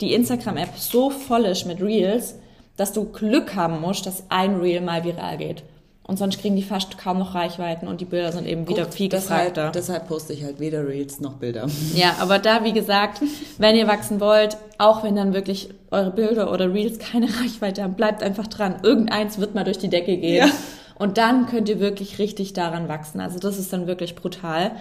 die 0.00 0.14
Instagram-App 0.14 0.76
so 0.76 1.10
voll 1.10 1.44
ist 1.44 1.66
mit 1.66 1.80
Reels, 1.80 2.34
dass 2.76 2.92
du 2.92 3.04
Glück 3.04 3.54
haben 3.54 3.80
musst, 3.80 4.06
dass 4.06 4.24
ein 4.28 4.56
Reel 4.56 4.80
mal 4.80 5.04
viral 5.04 5.38
geht. 5.38 5.62
Und 6.08 6.18
sonst 6.18 6.40
kriegen 6.40 6.54
die 6.54 6.62
fast 6.62 6.98
kaum 6.98 7.18
noch 7.18 7.34
Reichweiten 7.34 7.88
und 7.88 8.00
die 8.00 8.04
Bilder 8.04 8.30
sind 8.30 8.46
eben 8.46 8.68
wieder 8.68 8.90
viel 8.92 9.08
gefragter. 9.08 9.72
Deshalb 9.74 10.06
poste 10.06 10.34
ich 10.34 10.44
halt 10.44 10.60
weder 10.60 10.86
Reels 10.86 11.20
noch 11.20 11.34
Bilder. 11.34 11.66
Ja, 11.94 12.16
aber 12.20 12.38
da, 12.38 12.62
wie 12.62 12.72
gesagt, 12.72 13.20
wenn 13.58 13.74
ihr 13.74 13.88
wachsen 13.88 14.20
wollt, 14.20 14.56
auch 14.78 15.02
wenn 15.02 15.16
dann 15.16 15.34
wirklich 15.34 15.70
eure 15.90 16.12
Bilder 16.12 16.52
oder 16.52 16.72
Reels 16.72 17.00
keine 17.00 17.26
Reichweite 17.40 17.82
haben, 17.82 17.94
bleibt 17.94 18.22
einfach 18.22 18.46
dran. 18.46 18.76
Irgendeins 18.84 19.38
wird 19.38 19.56
mal 19.56 19.64
durch 19.64 19.78
die 19.78 19.88
Decke 19.88 20.16
gehen. 20.16 20.46
Ja. 20.46 20.52
Und 20.98 21.18
dann 21.18 21.46
könnt 21.46 21.68
ihr 21.68 21.80
wirklich 21.80 22.18
richtig 22.18 22.52
daran 22.52 22.88
wachsen. 22.88 23.20
Also 23.20 23.38
das 23.38 23.58
ist 23.58 23.72
dann 23.72 23.86
wirklich 23.86 24.14
brutal. 24.14 24.72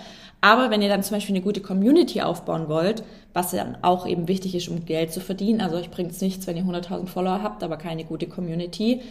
Aber 0.42 0.70
wenn 0.70 0.82
ihr 0.82 0.90
dann 0.90 1.04
zum 1.04 1.18
Beispiel 1.18 1.36
eine 1.36 1.44
gute 1.44 1.62
Community 1.62 2.22
aufbauen 2.22 2.68
wollt, 2.68 3.04
was 3.34 3.52
dann 3.52 3.78
auch 3.82 4.08
eben 4.08 4.28
wichtig 4.28 4.56
ist, 4.56 4.70
um 4.70 4.86
Geld 4.86 5.12
zu 5.12 5.20
verdienen, 5.20 5.62
also 5.62 5.76
euch 5.76 5.90
bringt 5.90 6.12
es 6.12 6.22
nichts, 6.22 6.46
wenn 6.48 6.56
ihr 6.56 6.64
100.000 6.64 7.08
Follower 7.08 7.42
habt, 7.42 7.64
aber 7.64 7.78
keine 7.78 8.06
gute 8.06 8.28
Community, 8.28 9.02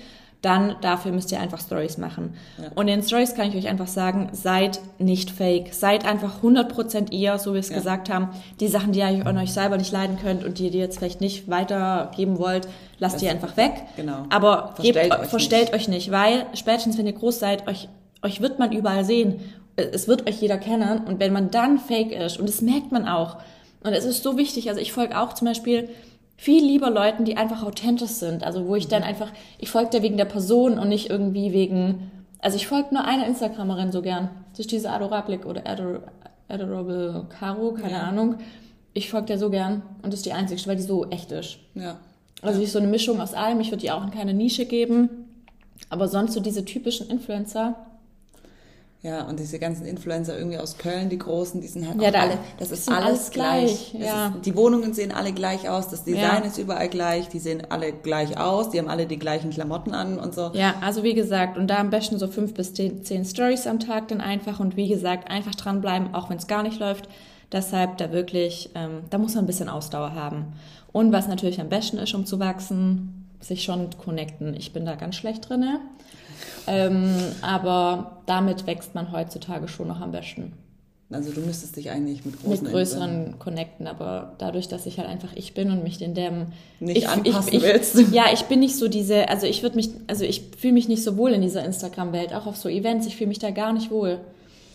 dann 0.44 0.76
dafür 0.80 1.12
müsst 1.12 1.32
ihr 1.32 1.40
einfach 1.40 1.60
Stories 1.60 1.96
machen. 1.98 2.34
Ja. 2.58 2.68
Und 2.74 2.88
in 2.88 3.02
Stories 3.02 3.34
kann 3.34 3.48
ich 3.48 3.56
euch 3.56 3.68
einfach 3.68 3.86
sagen, 3.86 4.28
seid 4.32 4.80
nicht 4.98 5.30
fake. 5.30 5.72
Seid 5.72 6.04
einfach 6.04 6.42
100% 6.42 7.12
ihr, 7.12 7.38
so 7.38 7.50
wie 7.50 7.54
wir 7.54 7.60
es 7.60 7.70
ja. 7.70 7.76
gesagt 7.76 8.12
haben. 8.12 8.28
Die 8.60 8.68
Sachen, 8.68 8.92
die 8.92 9.00
ihr 9.00 9.26
an 9.26 9.38
euch 9.38 9.52
selber 9.52 9.76
nicht 9.76 9.92
leiden 9.92 10.18
könnt 10.20 10.44
und 10.44 10.58
die 10.58 10.68
ihr 10.68 10.80
jetzt 10.80 10.98
vielleicht 10.98 11.20
nicht 11.20 11.48
weitergeben 11.48 12.38
wollt, 12.38 12.68
lasst 12.98 13.16
das 13.16 13.22
die 13.22 13.28
einfach 13.28 13.56
weg. 13.56 13.72
Genau. 13.96 14.26
Aber 14.30 14.72
verstellt, 14.74 15.10
gebt, 15.10 15.20
euch, 15.20 15.28
verstellt 15.28 15.72
nicht. 15.72 15.74
euch 15.74 15.88
nicht, 15.88 16.10
weil 16.10 16.46
spätestens, 16.54 16.98
wenn 16.98 17.06
ihr 17.06 17.12
groß 17.12 17.38
seid, 17.38 17.66
euch, 17.66 17.88
euch 18.22 18.40
wird 18.40 18.58
man 18.58 18.72
überall 18.72 19.04
sehen. 19.04 19.40
Es 19.76 20.08
wird 20.08 20.28
euch 20.28 20.40
jeder 20.40 20.58
kennen. 20.58 21.04
Und 21.06 21.20
wenn 21.20 21.32
man 21.32 21.50
dann 21.50 21.78
fake 21.78 22.12
ist, 22.12 22.38
und 22.38 22.48
das 22.48 22.60
merkt 22.60 22.92
man 22.92 23.08
auch, 23.08 23.38
und 23.82 23.92
es 23.92 24.04
ist 24.04 24.22
so 24.22 24.36
wichtig, 24.36 24.68
also 24.68 24.80
ich 24.80 24.92
folge 24.92 25.18
auch 25.18 25.34
zum 25.34 25.46
Beispiel 25.46 25.90
viel 26.36 26.64
lieber 26.64 26.90
Leuten, 26.90 27.24
die 27.24 27.36
einfach 27.36 27.62
authentisch 27.62 28.10
sind. 28.10 28.44
Also 28.44 28.66
wo 28.66 28.76
ich 28.76 28.88
dann 28.88 29.02
mhm. 29.02 29.08
einfach, 29.08 29.30
ich 29.58 29.70
folge 29.70 29.90
der 29.90 30.02
wegen 30.02 30.16
der 30.16 30.24
Person 30.24 30.78
und 30.78 30.88
nicht 30.88 31.10
irgendwie 31.10 31.52
wegen, 31.52 32.10
also 32.40 32.56
ich 32.56 32.66
folge 32.66 32.94
nur 32.94 33.04
einer 33.04 33.26
Instagramerin 33.26 33.92
so 33.92 34.02
gern. 34.02 34.30
Das 34.50 34.60
ist 34.60 34.72
diese 34.72 34.90
Adorable 34.90 35.38
oder 35.46 35.66
Ador, 35.66 36.02
Adorable 36.48 37.26
Caro, 37.38 37.72
keine 37.72 37.92
ja. 37.92 38.02
Ahnung. 38.02 38.36
Ich 38.92 39.10
folge 39.10 39.26
der 39.26 39.38
so 39.38 39.50
gern 39.50 39.82
und 40.02 40.12
das 40.12 40.20
ist 40.20 40.26
die 40.26 40.32
einzige, 40.32 40.64
weil 40.66 40.76
die 40.76 40.82
so 40.82 41.06
echt 41.10 41.32
ist. 41.32 41.58
Ja. 41.74 41.96
Also 42.42 42.60
ist 42.60 42.72
so 42.72 42.78
eine 42.78 42.88
Mischung 42.88 43.20
aus 43.20 43.34
allem. 43.34 43.60
Ich 43.60 43.70
würde 43.70 43.80
die 43.80 43.90
auch 43.90 44.04
in 44.04 44.10
keine 44.10 44.34
Nische 44.34 44.66
geben. 44.66 45.08
Aber 45.88 46.08
sonst 46.08 46.34
so 46.34 46.40
diese 46.40 46.64
typischen 46.64 47.08
Influencer, 47.08 47.74
ja, 49.04 49.24
und 49.24 49.38
diese 49.38 49.58
ganzen 49.58 49.84
Influencer 49.84 50.34
irgendwie 50.34 50.56
aus 50.56 50.78
Köln, 50.78 51.10
die 51.10 51.18
großen, 51.18 51.60
die 51.60 51.66
sind 51.66 51.86
halt 51.86 52.00
ja, 52.00 52.08
auch 52.08 52.12
da 52.12 52.20
alle, 52.20 52.38
das 52.58 52.70
ist 52.70 52.88
alles, 52.88 53.04
alles 53.04 53.30
gleich. 53.30 53.90
gleich. 53.90 54.02
Ja. 54.02 54.28
Ist, 54.28 54.46
die 54.46 54.56
Wohnungen 54.56 54.94
sehen 54.94 55.12
alle 55.12 55.34
gleich 55.34 55.68
aus, 55.68 55.88
das 55.88 56.04
Design 56.04 56.42
ja. 56.42 56.48
ist 56.48 56.56
überall 56.56 56.88
gleich, 56.88 57.28
die 57.28 57.38
sehen 57.38 57.64
alle 57.68 57.92
gleich 57.92 58.38
aus, 58.38 58.70
die 58.70 58.78
haben 58.78 58.88
alle 58.88 59.06
die 59.06 59.18
gleichen 59.18 59.50
Klamotten 59.50 59.92
an 59.92 60.18
und 60.18 60.34
so. 60.34 60.52
Ja, 60.54 60.76
also 60.80 61.02
wie 61.02 61.12
gesagt, 61.12 61.58
und 61.58 61.66
da 61.68 61.76
am 61.80 61.90
besten 61.90 62.18
so 62.18 62.28
fünf 62.28 62.54
bis 62.54 62.72
zehn, 62.72 63.04
zehn 63.04 63.26
Stories 63.26 63.66
am 63.66 63.78
Tag 63.78 64.08
dann 64.08 64.22
einfach 64.22 64.58
und 64.58 64.78
wie 64.78 64.88
gesagt, 64.88 65.30
einfach 65.30 65.54
dranbleiben, 65.54 66.14
auch 66.14 66.30
wenn 66.30 66.38
es 66.38 66.46
gar 66.46 66.62
nicht 66.62 66.80
läuft. 66.80 67.06
Deshalb 67.52 67.98
da 67.98 68.10
wirklich, 68.10 68.70
ähm, 68.74 69.02
da 69.10 69.18
muss 69.18 69.34
man 69.34 69.44
ein 69.44 69.46
bisschen 69.46 69.68
Ausdauer 69.68 70.14
haben. 70.14 70.54
Und 70.92 71.12
was 71.12 71.28
natürlich 71.28 71.60
am 71.60 71.68
besten 71.68 71.98
ist, 71.98 72.14
um 72.14 72.24
zu 72.24 72.40
wachsen, 72.40 73.26
sich 73.40 73.64
schon 73.64 73.90
connecten. 74.02 74.54
Ich 74.54 74.72
bin 74.72 74.86
da 74.86 74.94
ganz 74.94 75.16
schlecht 75.16 75.46
drinne. 75.50 75.80
Ähm, 76.66 77.14
aber 77.42 78.22
damit 78.26 78.66
wächst 78.66 78.94
man 78.94 79.12
heutzutage 79.12 79.68
schon 79.68 79.88
noch 79.88 80.00
am 80.00 80.12
besten. 80.12 80.52
Also 81.10 81.30
du 81.30 81.42
müsstest 81.42 81.76
dich 81.76 81.90
eigentlich 81.90 82.24
mit 82.24 82.42
großen 82.42 82.64
Mit 82.64 82.72
größeren 82.72 83.38
connecten, 83.38 83.86
aber 83.86 84.34
dadurch, 84.38 84.68
dass 84.68 84.86
ich 84.86 84.98
halt 84.98 85.08
einfach 85.08 85.30
ich 85.34 85.54
bin 85.54 85.70
und 85.70 85.84
mich 85.84 86.00
in 86.00 86.14
dem 86.14 86.46
Nicht 86.80 86.98
ich, 86.98 87.08
anpassen 87.08 87.48
ich, 87.48 87.54
ich, 87.54 87.62
willst. 87.62 88.12
Ja, 88.12 88.24
ich 88.32 88.42
bin 88.44 88.60
nicht 88.60 88.76
so 88.76 88.88
diese, 88.88 89.28
also 89.28 89.46
ich 89.46 89.62
würde 89.62 89.76
mich, 89.76 89.90
also 90.06 90.24
ich 90.24 90.42
fühle 90.58 90.72
mich 90.72 90.88
nicht 90.88 91.04
so 91.04 91.16
wohl 91.16 91.32
in 91.32 91.42
dieser 91.42 91.64
Instagram-Welt, 91.64 92.34
auch 92.34 92.46
auf 92.46 92.56
so 92.56 92.68
Events, 92.68 93.06
ich 93.06 93.16
fühle 93.16 93.28
mich 93.28 93.38
da 93.38 93.50
gar 93.50 93.72
nicht 93.72 93.90
wohl. 93.90 94.20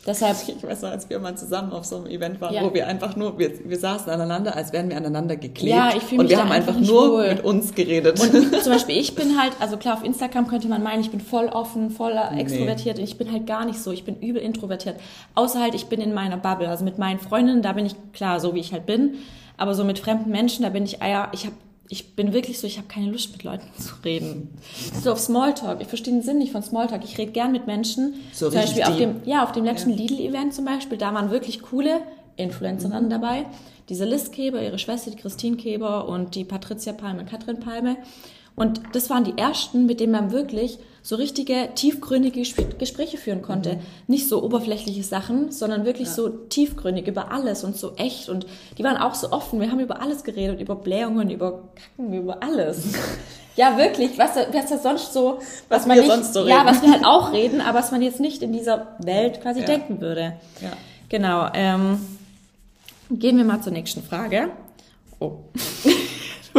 Deshalb, 0.09 0.37
Ich 0.47 0.63
weiß 0.63 0.81
noch, 0.81 0.89
als 0.89 1.07
wir 1.07 1.19
mal 1.19 1.37
zusammen 1.37 1.71
auf 1.71 1.85
so 1.85 1.97
einem 1.97 2.07
Event 2.07 2.41
waren, 2.41 2.51
Ja. 2.51 2.63
wo 2.63 2.73
wir 2.73 2.87
einfach 2.87 3.15
nur, 3.15 3.37
wir, 3.37 3.51
wir 3.63 3.77
saßen 3.77 4.11
aneinander, 4.11 4.55
als 4.55 4.73
wären 4.73 4.89
wir 4.89 4.97
aneinander 4.97 5.35
geklebt. 5.35 5.75
Ja, 5.75 5.91
ich 5.95 6.01
fühl 6.01 6.17
Und 6.19 6.25
mich 6.25 6.31
wir 6.31 6.37
da 6.37 6.43
haben 6.45 6.51
einfach 6.51 6.75
einfach 6.75 6.87
nur 6.91 7.11
wohl. 7.11 7.27
mit 7.29 7.43
uns 7.43 7.75
geredet. 7.75 8.19
Und 8.19 8.31
zum 8.63 8.73
Beispiel, 8.73 8.97
ich 8.97 9.13
bin 9.13 9.39
halt, 9.39 9.53
also 9.59 9.77
klar, 9.77 9.93
auf 9.97 10.03
Instagram 10.03 10.47
könnte 10.47 10.67
man 10.67 10.81
meinen, 10.81 11.01
ich 11.01 11.11
bin 11.11 11.21
voll 11.21 11.45
offen, 11.47 11.91
voll 11.91 12.13
extrovertiert. 12.37 12.97
Und 12.97 13.03
ich 13.03 13.19
bin 13.19 13.31
halt 13.31 13.45
gar 13.45 13.65
nicht 13.65 13.79
so. 13.79 13.91
Ich 13.91 14.03
bin 14.03 14.15
übel 14.19 14.41
introvertiert. 14.41 14.95
Außer 15.35 15.59
halt, 15.61 15.75
ich 15.75 15.85
bin 15.85 16.01
in 16.01 16.11
meiner 16.13 16.37
Bubble. 16.37 16.67
Also 16.67 16.83
mit 16.83 16.97
meinen 16.97 17.19
Freundinnen, 17.19 17.61
da 17.61 17.73
bin 17.73 17.85
ich 17.85 17.93
klar, 18.13 18.39
so 18.39 18.55
wie 18.55 18.59
ich 18.61 18.73
halt 18.73 18.87
bin. 18.87 19.15
Aber 19.57 19.75
so 19.75 19.83
mit 19.83 19.99
fremden 19.99 20.31
Menschen, 20.31 20.63
da 20.63 20.69
bin 20.69 20.85
ich, 20.85 21.03
ah 21.03 21.07
ja, 21.07 21.27
ich 21.33 21.45
habe 21.45 21.55
ich 21.91 22.15
bin 22.15 22.33
wirklich 22.33 22.59
so, 22.59 22.67
ich 22.67 22.77
habe 22.77 22.87
keine 22.87 23.11
Lust 23.11 23.31
mit 23.31 23.43
Leuten 23.43 23.67
zu 23.77 23.95
reden. 24.05 24.49
So 25.03 25.11
auf 25.11 25.19
Smalltalk. 25.19 25.81
Ich 25.81 25.87
verstehe 25.87 26.13
den 26.13 26.21
Sinn 26.21 26.37
nicht 26.37 26.51
von 26.51 26.61
Smalltalk. 26.61 27.03
Ich 27.03 27.17
rede 27.17 27.31
gern 27.31 27.51
mit 27.51 27.65
Menschen. 27.65 28.13
So 28.31 28.49
zum 28.49 28.61
Beispiel 28.61 28.83
auf 28.83 28.95
dem, 28.97 29.21
ja, 29.25 29.43
auf 29.43 29.51
dem 29.53 29.65
letzten 29.65 29.89
Lidl-Event 29.91 30.53
zum 30.53 30.65
Beispiel, 30.65 30.97
da 30.99 31.13
waren 31.13 31.31
wirklich 31.31 31.61
coole 31.63 32.01
Influencerinnen 32.37 33.05
Mhm. 33.05 33.09
dabei. 33.09 33.45
Diese 33.89 34.05
Liz 34.05 34.29
Keber, 34.31 34.61
ihre 34.61 34.77
Schwester, 34.77 35.09
die 35.09 35.17
Christine 35.17 35.57
Keber 35.57 36.07
und 36.07 36.35
die 36.35 36.45
Patricia 36.45 36.93
Palme 36.93 37.21
und 37.21 37.29
Katrin 37.29 37.59
Palme. 37.59 37.97
Und 38.55 38.81
das 38.93 39.09
waren 39.09 39.23
die 39.23 39.37
ersten, 39.37 39.85
mit 39.87 39.99
denen 39.99 40.11
man 40.11 40.31
wirklich 40.31 40.77
so 41.09 41.15
richtige, 41.15 41.69
tiefgründige 41.73 42.39
Gespr- 42.41 42.75
Gespräche 42.77 43.17
führen 43.17 43.41
konnte. 43.41 43.77
Mhm. 43.77 43.79
Nicht 44.05 44.27
so 44.27 44.43
oberflächliche 44.43 45.01
Sachen, 45.01 45.51
sondern 45.51 45.83
wirklich 45.83 46.07
so 46.07 46.29
tiefgründig 46.29 47.07
über 47.07 47.31
alles 47.31 47.63
und 47.63 47.75
so 47.75 47.95
echt. 47.95 48.29
Und 48.29 48.45
die 48.77 48.83
waren 48.83 48.95
auch 48.95 49.15
so 49.15 49.31
offen. 49.31 49.59
Wir 49.59 49.71
haben 49.71 49.79
über 49.79 50.03
alles 50.03 50.23
geredet, 50.23 50.61
über 50.61 50.75
Blähungen, 50.75 51.31
über 51.31 51.63
Kacken, 51.73 52.13
über 52.13 52.43
alles. 52.43 52.83
Ja, 53.55 53.75
wirklich. 53.77 54.17
Was, 54.17 54.35
was 54.35 54.69
ja 54.69 54.77
sonst 54.77 55.11
so, 55.11 55.39
Was 55.67 55.85
man 55.85 55.97
wir 55.97 56.03
nicht, 56.03 56.13
sonst 56.13 56.33
so 56.33 56.47
Ja, 56.47 56.63
was 56.65 56.81
wir 56.81 56.91
halt 56.93 57.03
auch 57.03 57.33
reden, 57.33 57.59
aber 57.59 57.79
was 57.79 57.91
man 57.91 58.01
jetzt 58.01 58.21
nicht 58.21 58.41
in 58.41 58.53
dieser 58.53 58.95
Welt 58.99 59.41
quasi 59.41 59.59
Ja. 59.61 59.65
denken 59.65 59.99
würde. 59.99 60.37
Ja. 60.61 60.71
Genau. 61.09 61.49
Ähm, 61.53 61.99
gehen 63.11 63.35
wir 63.35 63.43
mal 63.43 63.61
zur 63.61 63.73
nächsten 63.73 64.01
Frage. 64.01 64.51
Oh. 65.19 65.31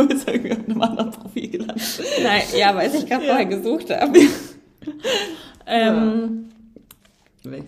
Du 0.02 0.08
bist 0.08 0.28
irgendwie 0.28 0.52
auf 0.52 0.58
einem 0.68 0.82
anderen 0.82 1.10
Profil 1.10 1.48
gelandet. 1.50 2.02
Nein, 2.22 2.42
ja, 2.58 2.74
weil 2.74 2.94
ich 2.94 3.06
gerade 3.06 3.24
Ja. 3.24 3.28
vorher 3.30 3.46
gesucht 3.46 3.90
habe. 3.90 4.18
ähm? 5.66 6.46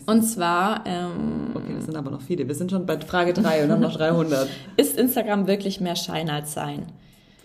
Und 0.06 0.22
zwar, 0.22 0.84
ähm, 0.86 1.50
Okay, 1.54 1.72
das 1.76 1.86
sind 1.86 1.96
aber 1.96 2.10
noch 2.10 2.20
viele. 2.20 2.46
Wir 2.46 2.54
sind 2.54 2.70
schon 2.70 2.84
bei 2.86 2.98
Frage 3.00 3.32
3 3.32 3.64
und 3.64 3.70
haben 3.72 3.80
noch 3.80 3.96
300. 3.96 4.48
ist 4.76 4.98
Instagram 4.98 5.46
wirklich 5.46 5.80
mehr 5.80 5.96
Schein 5.96 6.28
als 6.28 6.52
Sein? 6.52 6.86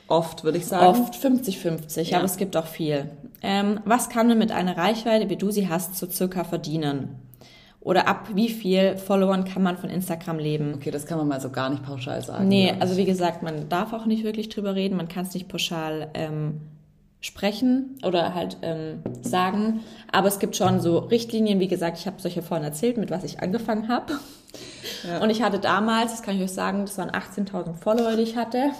Oft, 0.09 0.43
würde 0.43 0.57
ich 0.57 0.65
sagen. 0.65 0.85
Oft 0.85 1.15
50-50, 1.15 2.01
Ja. 2.11 2.17
aber 2.17 2.25
es 2.25 2.37
gibt 2.37 2.55
auch 2.57 2.65
viel. 2.67 3.09
Ähm, 3.41 3.79
was 3.85 4.09
kann 4.09 4.27
man 4.27 4.37
mit 4.37 4.51
einer 4.51 4.75
Reichweite, 4.77 5.29
wie 5.29 5.35
du 5.35 5.51
sie 5.51 5.69
hast, 5.69 5.95
so 5.97 6.07
circa 6.09 6.43
verdienen? 6.43 7.15
Oder 7.87 8.05
ab 8.09 8.27
wie 8.33 8.49
viel 8.49 8.97
Followern 8.97 9.45
kann 9.45 9.63
man 9.63 9.77
von 9.77 9.89
Instagram 9.89 10.39
leben? 10.39 10.73
Okay, 10.75 10.91
das 10.91 11.05
kann 11.05 11.17
man 11.17 11.25
mal 11.25 11.39
so 11.39 11.49
gar 11.49 11.69
nicht 11.69 11.85
pauschal 11.85 12.21
sagen. 12.21 12.45
Nee, 12.49 12.73
also 12.81 12.97
wie 12.97 13.05
gesagt, 13.05 13.43
man 13.43 13.69
darf 13.69 13.93
auch 13.93 14.05
nicht 14.05 14.25
wirklich 14.25 14.49
drüber 14.49 14.75
reden, 14.75 14.97
man 14.97 15.07
kann 15.07 15.23
es 15.23 15.33
nicht 15.33 15.47
pauschal 15.47 16.09
ähm, 16.13 16.59
sprechen 17.21 17.97
oder 18.03 18.33
halt 18.33 18.57
ähm, 18.61 19.03
sagen. 19.21 19.79
Aber 20.11 20.27
es 20.27 20.39
gibt 20.39 20.57
schon 20.57 20.81
so 20.81 20.97
Richtlinien, 20.97 21.61
wie 21.61 21.69
gesagt, 21.69 21.97
ich 21.97 22.07
habe 22.07 22.19
solche 22.19 22.41
vorhin 22.41 22.65
erzählt, 22.65 22.97
mit 22.97 23.09
was 23.09 23.23
ich 23.23 23.39
angefangen 23.39 23.87
habe. 23.87 24.13
Ja. 25.07 25.21
Und 25.21 25.29
ich 25.29 25.43
hatte 25.43 25.59
damals, 25.59 26.11
das 26.11 26.23
kann 26.23 26.35
ich 26.37 26.41
euch 26.41 26.51
sagen, 26.51 26.85
das 26.85 26.97
waren 26.97 27.11
18.000 27.11 27.75
Follower, 27.75 28.15
die 28.15 28.23
ich 28.23 28.35
hatte. 28.35 28.71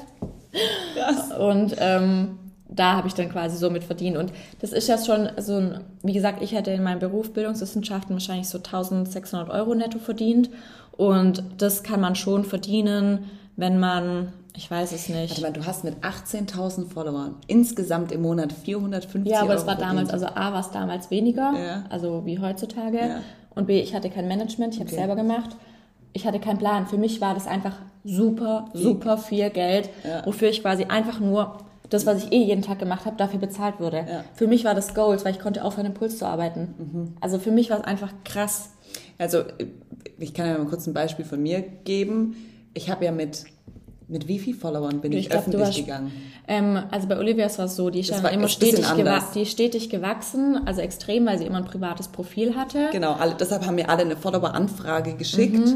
Und 1.37 1.75
ähm, 1.79 2.39
da 2.69 2.93
habe 2.97 3.07
ich 3.07 3.13
dann 3.13 3.29
quasi 3.29 3.57
so 3.57 3.69
mit 3.69 3.83
verdient. 3.83 4.17
Und 4.17 4.31
das 4.59 4.71
ist 4.73 4.87
ja 4.87 4.97
schon 4.97 5.29
so 5.37 5.55
ein, 5.57 5.79
wie 6.03 6.13
gesagt, 6.13 6.41
ich 6.41 6.51
hätte 6.53 6.71
in 6.71 6.83
meinem 6.83 6.99
Beruf 6.99 7.31
Bildungswissenschaften 7.33 8.13
wahrscheinlich 8.15 8.49
so 8.49 8.57
1600 8.57 9.49
Euro 9.49 9.73
netto 9.75 9.99
verdient. 9.99 10.49
Und 10.97 11.43
das 11.57 11.83
kann 11.83 12.01
man 12.01 12.15
schon 12.15 12.43
verdienen, 12.43 13.25
wenn 13.55 13.79
man, 13.79 14.33
ich 14.55 14.69
weiß 14.69 14.91
es 14.91 15.07
Warte 15.09 15.21
nicht. 15.21 15.41
mal, 15.41 15.51
du 15.53 15.65
hast 15.65 15.83
mit 15.83 15.95
18.000 16.03 16.87
Followern 16.89 17.35
insgesamt 17.47 18.11
im 18.11 18.21
Monat 18.23 18.51
450 18.51 19.31
Ja, 19.31 19.41
aber 19.41 19.51
Euro 19.51 19.59
es 19.61 19.67
war 19.67 19.75
damals, 19.75 20.09
verdient. 20.09 20.27
also 20.31 20.35
A 20.35 20.53
war 20.53 20.59
es 20.61 20.71
damals 20.71 21.09
weniger, 21.11 21.53
Ja. 21.53 21.83
also 21.89 22.25
wie 22.25 22.39
heutzutage. 22.39 22.97
Ja. 22.99 23.19
Und 23.55 23.67
B, 23.67 23.79
ich 23.79 23.95
hatte 23.95 24.09
kein 24.09 24.27
Management, 24.27 24.73
ich 24.73 24.79
habe 24.79 24.87
es 24.89 24.93
Okay. 24.93 25.01
selber 25.05 25.15
gemacht. 25.15 25.55
Ich 26.13 26.25
hatte 26.25 26.39
keinen 26.39 26.57
Plan. 26.57 26.87
Für 26.87 26.97
mich 26.97 27.21
war 27.21 27.33
das 27.33 27.47
einfach 27.47 27.73
super, 28.03 28.65
super 28.73 29.17
viel 29.17 29.49
Geld, 29.51 29.89
Ja. 30.03 30.25
wofür 30.25 30.49
ich 30.49 30.61
quasi 30.61 30.85
einfach 30.85 31.19
nur 31.19 31.57
das, 31.89 32.05
was 32.05 32.23
ich 32.25 32.31
eh 32.31 32.43
jeden 32.43 32.61
Tag 32.61 32.79
gemacht 32.79 33.05
habe, 33.05 33.15
dafür 33.17 33.39
bezahlt 33.39 33.79
wurde. 33.79 33.97
Ja. 33.97 34.23
Für 34.33 34.47
mich 34.47 34.63
war 34.65 34.75
das 34.75 34.93
Goals, 34.93 35.23
weil 35.25 35.33
ich 35.33 35.39
konnte 35.39 35.63
aufhören, 35.63 35.85
im 35.87 35.93
Puls 35.93 36.17
zu 36.17 36.25
arbeiten. 36.25 36.73
Mhm. 36.77 37.13
Also 37.21 37.39
für 37.39 37.51
mich 37.51 37.69
war 37.69 37.79
es 37.79 37.83
einfach 37.85 38.13
krass. 38.23 38.71
Also, 39.17 39.43
ich 40.19 40.33
kann 40.33 40.47
ja 40.47 40.57
mal 40.57 40.65
kurz 40.67 40.87
ein 40.87 40.93
Beispiel 40.93 41.25
von 41.25 41.41
mir 41.41 41.61
geben. 41.61 42.35
Ich 42.73 42.89
habe 42.89 43.05
ja 43.05 43.11
mit, 43.11 43.45
mit 44.07 44.27
wie 44.27 44.39
viel 44.39 44.53
Followern 44.55 45.01
bin 45.01 45.11
ich, 45.11 45.19
Ich 45.19 45.29
glaub, 45.29 45.41
öffentlich 45.41 45.61
hast- 45.67 45.75
gegangen? 45.77 46.11
Ähm, 46.47 46.79
also 46.91 47.07
bei 47.07 47.17
Olivia 47.17 47.49
war 47.57 47.65
es 47.65 47.75
so, 47.75 47.89
die 47.89 47.99
ist 47.99 48.23
war- 48.23 48.31
immer 48.31 48.47
stetig, 48.47 48.85
die 49.35 49.41
ist 49.41 49.51
stetig 49.51 49.89
gewachsen, 49.89 50.61
also 50.65 50.79
extrem, 50.81 51.25
weil 51.25 51.37
sie 51.37 51.45
immer 51.45 51.57
ein 51.57 51.65
privates 51.65 52.07
Profil 52.07 52.55
hatte. 52.55 52.87
Genau, 52.91 53.13
alle, 53.13 53.35
deshalb 53.37 53.65
haben 53.65 53.75
mir 53.75 53.89
alle 53.89 54.03
eine 54.03 54.15
Follower-Anfrage 54.15 55.15
geschickt. 55.15 55.67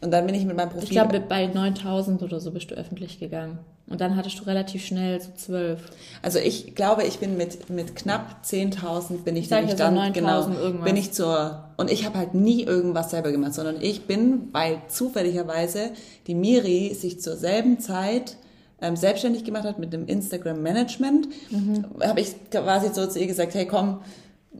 Und 0.00 0.10
dann 0.10 0.26
bin 0.26 0.34
ich 0.34 0.44
mit 0.44 0.56
meinem 0.56 0.68
Profil. 0.70 0.84
Ich 0.84 0.90
glaube, 0.90 1.20
bei 1.20 1.46
9000 1.46 2.22
oder 2.22 2.38
so 2.40 2.50
bist 2.50 2.70
du 2.70 2.74
öffentlich 2.74 3.18
gegangen. 3.20 3.58
Und 3.86 4.00
dann 4.00 4.16
hattest 4.16 4.38
du 4.40 4.44
relativ 4.44 4.84
schnell 4.84 5.20
so 5.20 5.28
12. 5.36 5.80
Also 6.22 6.38
ich 6.38 6.74
glaube, 6.74 7.04
ich 7.04 7.18
bin 7.18 7.36
mit, 7.36 7.68
mit 7.68 7.94
knapp 7.96 8.42
10.000 8.44 9.24
bin 9.24 9.36
ich 9.36 9.48
Sag 9.48 9.60
nämlich 9.60 9.76
dann, 9.76 9.96
9.000 9.98 10.12
genau, 10.12 10.48
irgendwas. 10.48 10.84
bin 10.86 10.96
ich 10.96 11.12
zur, 11.12 11.64
und 11.76 11.90
ich 11.90 12.06
habe 12.06 12.16
halt 12.18 12.32
nie 12.34 12.62
irgendwas 12.62 13.10
selber 13.10 13.30
gemacht, 13.30 13.52
sondern 13.54 13.76
ich 13.82 14.06
bin, 14.06 14.48
weil 14.52 14.78
zufälligerweise 14.88 15.90
die 16.26 16.34
Miri 16.34 16.94
sich 16.94 17.20
zur 17.20 17.36
selben 17.36 17.78
Zeit 17.78 18.36
ähm, 18.80 18.96
selbstständig 18.96 19.44
gemacht 19.44 19.64
hat 19.64 19.78
mit 19.78 19.92
dem 19.92 20.06
Instagram-Management, 20.06 21.28
Mhm. 21.50 21.84
habe 22.02 22.20
ich 22.20 22.34
quasi 22.50 22.88
so 22.92 23.06
zu 23.06 23.18
ihr 23.20 23.26
gesagt, 23.26 23.54
hey 23.54 23.66
komm, 23.66 24.00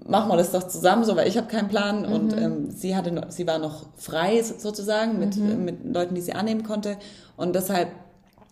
machen 0.07 0.29
wir 0.31 0.37
das 0.37 0.53
doch 0.53 0.65
zusammen, 0.67 1.05
so, 1.05 1.17
weil 1.17 1.29
ich 1.29 1.37
habe 1.37 1.47
keinen 1.47 1.69
Plan 1.69 2.03
Mhm. 2.07 2.13
und 2.13 2.33
ähm, 2.37 2.71
sie 2.71 2.95
hatte, 2.97 3.13
noch, 3.13 3.31
sie 3.31 3.47
war 3.47 3.59
noch 3.59 3.87
frei 3.97 4.43
sozusagen 4.43 5.19
mit, 5.19 5.37
Mhm. 5.37 5.51
äh, 5.51 5.57
mit 5.57 5.95
Leuten, 5.95 6.15
die 6.15 6.21
sie 6.21 6.33
annehmen 6.35 6.63
konnte 6.65 6.97
und 7.37 7.55
deshalb 7.55 7.89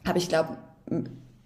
habe 0.06 0.18
ich 0.18 0.28
glaube 0.28 0.56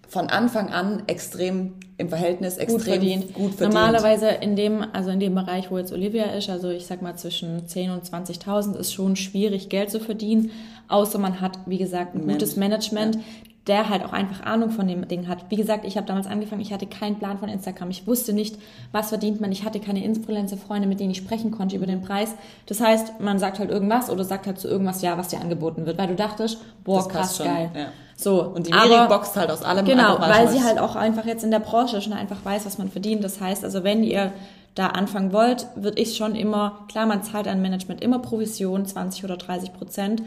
von 0.09 0.29
Anfang 0.29 0.69
an 0.71 1.03
extrem 1.09 1.75
im 1.99 2.09
Verhältnis 2.09 2.59
extrem 2.59 2.77
Gut 2.79 2.83
verdient. 2.87 3.35
gut 3.35 3.55
verdient. 3.55 3.75
Normalerweise 3.75 4.29
in 4.29 4.55
dem, 4.55 4.85
also 4.93 5.11
in 5.11 5.19
dem 5.19 5.35
Bereich, 5.35 5.71
wo 5.71 5.79
jetzt 5.79 5.93
Olivia 5.93 6.25
ist, 6.27 6.49
also 6.49 6.71
ich 6.71 6.87
sag 6.87 7.03
mal 7.03 7.17
zwischen 7.17 7.67
10 7.67 7.91
und 7.91 8.05
20.000 8.05 8.77
ist 8.77 8.93
schon 8.93 9.17
schwierig, 9.17 9.69
Geld 9.69 9.91
zu 9.91 9.99
verdienen, 9.99 10.51
außer 10.89 11.19
man 11.19 11.41
hat, 11.41 11.59
wie 11.67 11.79
gesagt, 11.79 12.15
ein 12.15 12.29
gutes 12.29 12.55
Management, 12.57 13.19
der 13.67 13.89
halt 13.89 14.05
auch 14.05 14.13
einfach 14.13 14.45
Ahnung 14.47 14.71
von 14.71 14.87
dem 14.87 15.09
Ding 15.09 15.27
hat. 15.27 15.39
Wie 15.49 15.57
gesagt, 15.57 15.85
ich 15.85 15.97
habe 15.97 16.07
damals 16.07 16.27
angefangen, 16.27 16.61
ich 16.61 16.73
hatte 16.73 16.87
keinen 16.87 17.19
Plan 17.19 17.39
von 17.39 17.49
Instagram. 17.49 17.91
Ich 17.91 18.07
wusste 18.07 18.33
nicht, 18.33 18.57
was 18.93 19.09
verdient 19.09 19.41
man. 19.41 19.51
Ich 19.51 19.65
hatte 19.65 19.81
keine 19.81 20.05
Influencer-Freunde, 20.05 20.87
mit 20.87 21.01
denen 21.01 21.11
ich 21.11 21.17
sprechen 21.17 21.51
konnte 21.51 21.75
über 21.77 21.87
den 21.87 22.01
Preis. 22.01 22.35
Das 22.67 22.81
heißt, 22.81 23.21
man 23.21 23.39
sagt 23.39 23.59
halt 23.59 23.71
irgendwas 23.71 24.09
oder 24.09 24.25
sagt 24.25 24.47
halt 24.47 24.59
zu 24.61 24.69
irgendwas 24.69 25.03
ja, 25.03 25.19
was 25.19 25.29
dir 25.29 25.41
angeboten 25.41 25.85
wird, 25.85 25.99
weil 25.99 26.07
du 26.09 26.15
dachtest, 26.15 26.59
boah, 26.85 26.99
Das 26.99 27.09
krass 27.09 27.37
schon, 27.39 27.47
geil. 27.47 27.71
ja. 27.75 27.87
So, 28.17 28.43
Und 28.43 28.67
die 28.67 28.73
Miri 28.73 29.09
boxt 29.09 29.37
halt 29.37 29.51
aus 29.51 29.63
allem 29.63 29.85
Genau, 29.85 30.19
weil 30.21 30.49
sie 30.49 30.63
halt 30.63 30.79
auch 30.79 30.97
einfach 30.97 31.27
jetzt 31.27 31.45
in 31.45 31.51
der 31.51 31.59
Branche 31.59 32.01
schon 32.01 32.15
einfach 32.15 32.43
weiß, 32.45 32.65
was 32.65 32.79
man 32.79 32.89
verdient. 32.89 33.23
Das 33.23 33.41
heißt, 33.41 33.63
also 33.63 33.85
wenn 33.85 34.03
ihr 34.03 34.33
da 34.75 34.89
anfangen 34.89 35.33
wollt, 35.33 35.67
würde 35.75 36.01
ich 36.01 36.17
schon 36.17 36.35
immer, 36.35 36.81
klar, 36.89 37.07
man 37.07 37.23
zahlt 37.23 37.49
an 37.49 37.61
Management 37.63 38.03
immer 38.03 38.19
Provision, 38.21 38.87
20 38.87 39.25
oder 39.25 39.37
30 39.37 39.73
Prozent, 39.73 40.23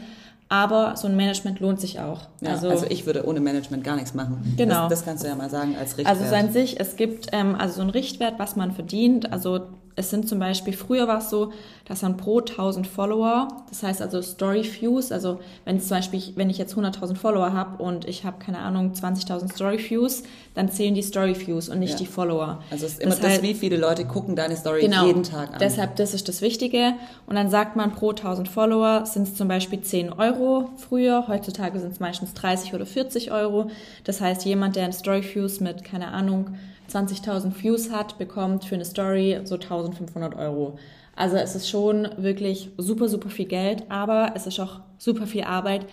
aber 0.50 0.96
so 0.96 1.06
ein 1.06 1.16
Management 1.16 1.60
lohnt 1.60 1.80
sich 1.80 2.00
auch. 2.00 2.22
Ja, 2.40 2.50
also, 2.50 2.68
also, 2.68 2.86
ich 2.88 3.06
würde 3.06 3.24
ohne 3.24 3.38
Management 3.38 3.84
gar 3.84 3.94
nichts 3.94 4.14
machen. 4.14 4.54
Genau. 4.56 4.88
Das, 4.88 4.98
das 4.98 5.04
kannst 5.04 5.24
du 5.24 5.28
ja 5.28 5.36
mal 5.36 5.48
sagen 5.48 5.76
als 5.78 5.96
Richtwert. 5.96 6.08
also 6.08 6.28
so 6.28 6.34
an 6.34 6.52
sich, 6.52 6.80
es 6.80 6.96
gibt 6.96 7.28
ähm, 7.30 7.54
also 7.54 7.76
so 7.76 7.82
ein 7.82 7.90
Richtwert, 7.90 8.38
was 8.38 8.56
man 8.56 8.72
verdient. 8.72 9.32
Also 9.32 9.68
es 9.96 10.08
sind 10.10 10.28
zum 10.28 10.38
Beispiel, 10.38 10.72
früher 10.72 11.06
war 11.08 11.18
es 11.18 11.28
so, 11.30 11.52
dass 11.84 12.02
man 12.02 12.16
pro 12.16 12.38
1000 12.38 12.86
Follower, 12.86 13.48
das 13.68 13.82
heißt 13.82 14.00
also 14.00 14.22
Story 14.22 14.62
Views, 14.62 15.10
also 15.12 15.40
wenn 15.64 15.80
zum 15.80 15.90
Beispiel, 15.90 16.22
wenn 16.36 16.48
ich 16.48 16.56
jetzt 16.58 16.74
100.000 16.76 17.16
Follower 17.16 17.52
habe 17.52 17.82
und 17.82 18.06
ich 18.08 18.24
habe, 18.24 18.38
keine 18.38 18.58
Ahnung, 18.60 18.92
20.000 18.94 19.52
Story 19.52 19.78
Views, 19.78 20.22
dann 20.54 20.70
zählen 20.70 20.94
die 20.94 21.02
Story 21.02 21.34
Views 21.38 21.68
und 21.68 21.80
nicht 21.80 21.92
Ja. 21.92 21.96
die 21.98 22.06
Follower. 22.06 22.62
also 22.70 22.86
es 22.86 22.92
ist 22.92 23.00
immer 23.02 23.14
das, 23.16 23.24
heißt- 23.38 23.42
wie 23.42 23.54
viele 23.54 23.76
Leute 23.76 24.04
gucken 24.06 24.36
deine 24.36 24.56
Story 24.56 24.82
Genau. 24.82 25.06
jeden 25.06 25.24
Tag 25.24 25.52
an. 25.52 25.58
Deshalb, 25.60 25.96
das 25.96 26.14
ist 26.14 26.28
das 26.28 26.40
Wichtige. 26.40 26.94
Und 27.26 27.34
dann 27.36 27.50
sagt 27.50 27.76
man, 27.76 27.92
pro 27.92 28.12
1000 28.12 28.48
Follower 28.48 29.04
sind 29.06 29.24
es 29.28 29.34
zum 29.34 29.48
Beispiel 29.48 29.80
10 29.80 30.12
Euro 30.12 30.70
früher. 30.76 31.26
Heutzutage 31.28 31.78
sind 31.80 31.92
es 31.92 32.00
meistens 32.00 32.32
30 32.34 32.72
oder 32.74 32.86
40 32.86 33.32
Euro. 33.32 33.70
Das 34.04 34.20
heißt, 34.20 34.44
jemand, 34.44 34.76
der 34.76 34.84
ein 34.84 34.92
Story 34.92 35.22
Views 35.22 35.60
mit, 35.60 35.84
keine 35.84 36.08
Ahnung, 36.08 36.54
20.000 36.90 37.52
Views 37.62 37.90
hat, 37.90 38.18
bekommt 38.18 38.64
für 38.64 38.74
eine 38.74 38.84
Story 38.84 39.40
so 39.44 39.56
1.500 39.56 40.36
Euro. 40.38 40.78
Also 41.16 41.36
es 41.36 41.54
ist 41.54 41.68
schon 41.68 42.08
wirklich 42.16 42.70
super, 42.78 43.08
super 43.08 43.28
viel 43.30 43.46
Geld, 43.46 43.84
aber 43.90 44.32
es 44.34 44.46
ist 44.46 44.58
auch 44.60 44.80
super 44.98 45.26
viel 45.26 45.44
Arbeit, 45.44 45.86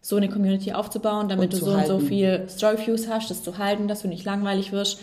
so 0.00 0.16
eine 0.16 0.28
Community 0.30 0.72
aufzubauen, 0.72 1.28
damit 1.28 1.52
Und 1.52 1.60
du 1.60 1.64
so 1.66 1.72
und 1.72 1.86
so 1.86 1.94
halten. 1.94 2.06
viel 2.06 2.44
Story-Views 2.48 3.08
hast, 3.08 3.30
das 3.30 3.42
zu 3.42 3.58
halten, 3.58 3.86
dass 3.88 4.02
du 4.02 4.08
nicht 4.08 4.24
langweilig 4.24 4.72
wirst. 4.72 5.00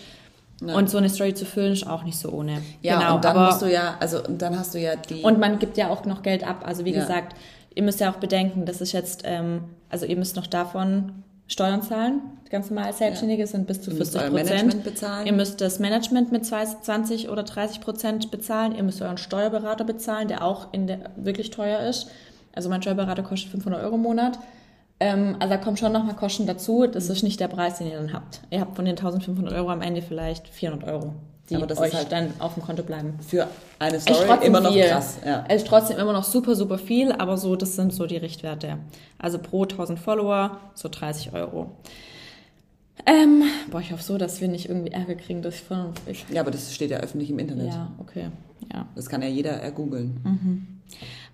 Und 0.60 0.89
so 0.89 0.98
eine 0.98 1.08
Story 1.10 1.36
zu 1.36 1.45
füllen 1.45 1.74
ist 1.74 1.86
auch 1.86 2.04
nicht 2.04 2.18
so 2.18 2.32
ohne. 2.32 2.64
Ja, 2.82 2.98
genau, 2.98 3.16
und 3.18 3.26
dann 3.26 3.38
aber 3.38 3.45
musst 3.45 3.62
du 3.62 3.72
ja, 3.72 3.95
also 4.00 4.24
und 4.24 4.41
dann 4.41 4.58
hast 4.58 4.74
du 4.74 4.80
ja 4.80 4.95
die. 4.95 5.22
und 5.22 5.38
man 5.39 5.60
gibt 5.60 5.78
ja 5.78 5.89
auch 5.89 6.04
noch 6.06 6.24
Geld 6.24 6.43
ab. 6.43 6.64
Also 6.66 6.84
wie 6.84 6.93
Ja. 6.93 7.02
gesagt, 7.02 7.36
ihr 7.76 7.84
müsst 7.84 8.00
ja 8.00 8.12
auch 8.12 8.16
bedenken, 8.16 8.66
das 8.66 8.82
ist 8.82 8.91
jetzt, 8.91 9.22
ähm, 9.26 9.66
also 9.89 10.08
ihr 10.08 10.18
müsst 10.18 10.36
noch 10.36 10.48
davon 10.48 11.12
Steuern 11.48 11.82
zahlen. 11.82 12.22
Ganz 12.50 12.70
normal 12.70 12.93
Selbstständige 12.93 13.48
sind 13.48 13.68
bis 13.68 13.82
zu 13.82 13.91
Ihr 13.91 13.98
müsst 13.98 14.14
40 14.14 14.32
euer 14.32 14.39
Prozent. 14.39 15.26
Ihr 15.26 15.34
müsst 15.34 15.62
das 15.62 15.80
Management 15.80 16.32
mit 16.32 16.45
20 16.45 17.30
oder 17.30 17.43
30 17.43 17.82
Prozent 17.82 18.32
bezahlen. 18.32 18.76
Ihr 18.76 18.84
müsst 18.84 19.02
euren 19.02 19.18
Steuerberater 19.18 19.84
bezahlen, 19.84 20.28
der 20.28 20.43
auch 20.43 20.74
in 20.74 20.88
der, 20.88 21.12
wirklich 21.16 21.50
teuer 21.50 21.82
ist. 21.82 22.10
Also 22.54 22.70
mein 22.70 22.82
Steuerberater 22.82 23.24
kostet 23.24 23.52
500 23.52 23.84
Euro 23.84 23.95
im 23.95 24.02
Monat. 24.02 24.39
Ähm, 25.00 25.36
also 25.39 25.50
da 25.54 25.58
kommen 25.58 25.78
schon 25.78 25.91
nochmal 25.91 26.16
Kosten 26.16 26.48
dazu. 26.48 26.88
Das 26.88 27.10
ist 27.10 27.22
nicht 27.24 27.39
der 27.39 27.48
Preis, 27.48 27.78
den 27.78 27.88
ihr 27.88 27.98
dann 27.98 28.14
habt. 28.14 28.41
Ihr 28.50 28.60
habt 28.62 28.76
von 28.76 28.86
den 28.86 28.95
1500 28.98 29.54
Euro 29.54 29.70
am 29.70 29.82
Ende 29.82 30.02
vielleicht 30.02 30.48
400 30.48 30.89
Euro, 30.89 31.14
die 31.50 31.56
Aber 31.56 31.68
das 31.68 31.78
ist 31.78 31.84
euch 31.86 31.93
halt- 31.93 32.12
dann 32.12 32.34
auf 32.39 32.56
dem 32.56 32.64
Konto 32.64 32.82
bleiben. 32.84 33.14
für 33.28 33.48
eine 33.80 34.00
Story 34.00 34.45
immer 34.45 34.60
noch 34.60 34.74
viel. 34.74 34.86
krass. 34.86 35.20
Ja. 35.24 35.45
Es 35.50 35.62
ist 35.62 35.68
trotzdem 35.68 36.00
immer 36.00 36.14
noch 36.14 36.24
super, 36.24 36.56
super 36.56 36.80
viel, 36.80 37.12
aber 37.12 37.38
so, 37.38 37.56
das 37.56 37.76
sind 37.76 37.93
so 37.93 38.08
die 38.08 38.18
Richtwerte. 38.18 38.80
Also 39.20 39.38
pro 39.38 39.66
1000 39.66 40.00
Follower 40.00 40.58
so 40.74 40.89
30 40.89 41.32
Euro. 41.34 41.72
Ähm, 43.06 43.43
boah, 43.72 43.80
ich 43.80 43.91
hoffe 43.91 44.04
so, 44.04 44.18
dass 44.18 44.41
wir 44.41 44.48
nicht 44.48 44.68
irgendwie 44.68 44.91
Ärger 44.91 45.16
kriegen, 45.16 45.41
dass 45.41 45.56
ich 45.56 45.62
von. 45.62 45.91
Ich, 46.08 46.26
ja, 46.32 46.41
aber 46.41 46.52
das 46.52 46.74
steht 46.74 46.89
ja 46.91 46.98
öffentlich 46.98 47.30
im 47.30 47.39
Internet. 47.39 47.68
ja, 47.68 47.91
okay. 48.00 48.30
Ja. 48.74 48.88
Das 48.95 49.08
kann 49.08 49.22
ja 49.22 49.28
jeder 49.28 49.52
ergoogeln. 49.52 50.20
Mhm. 50.24 50.68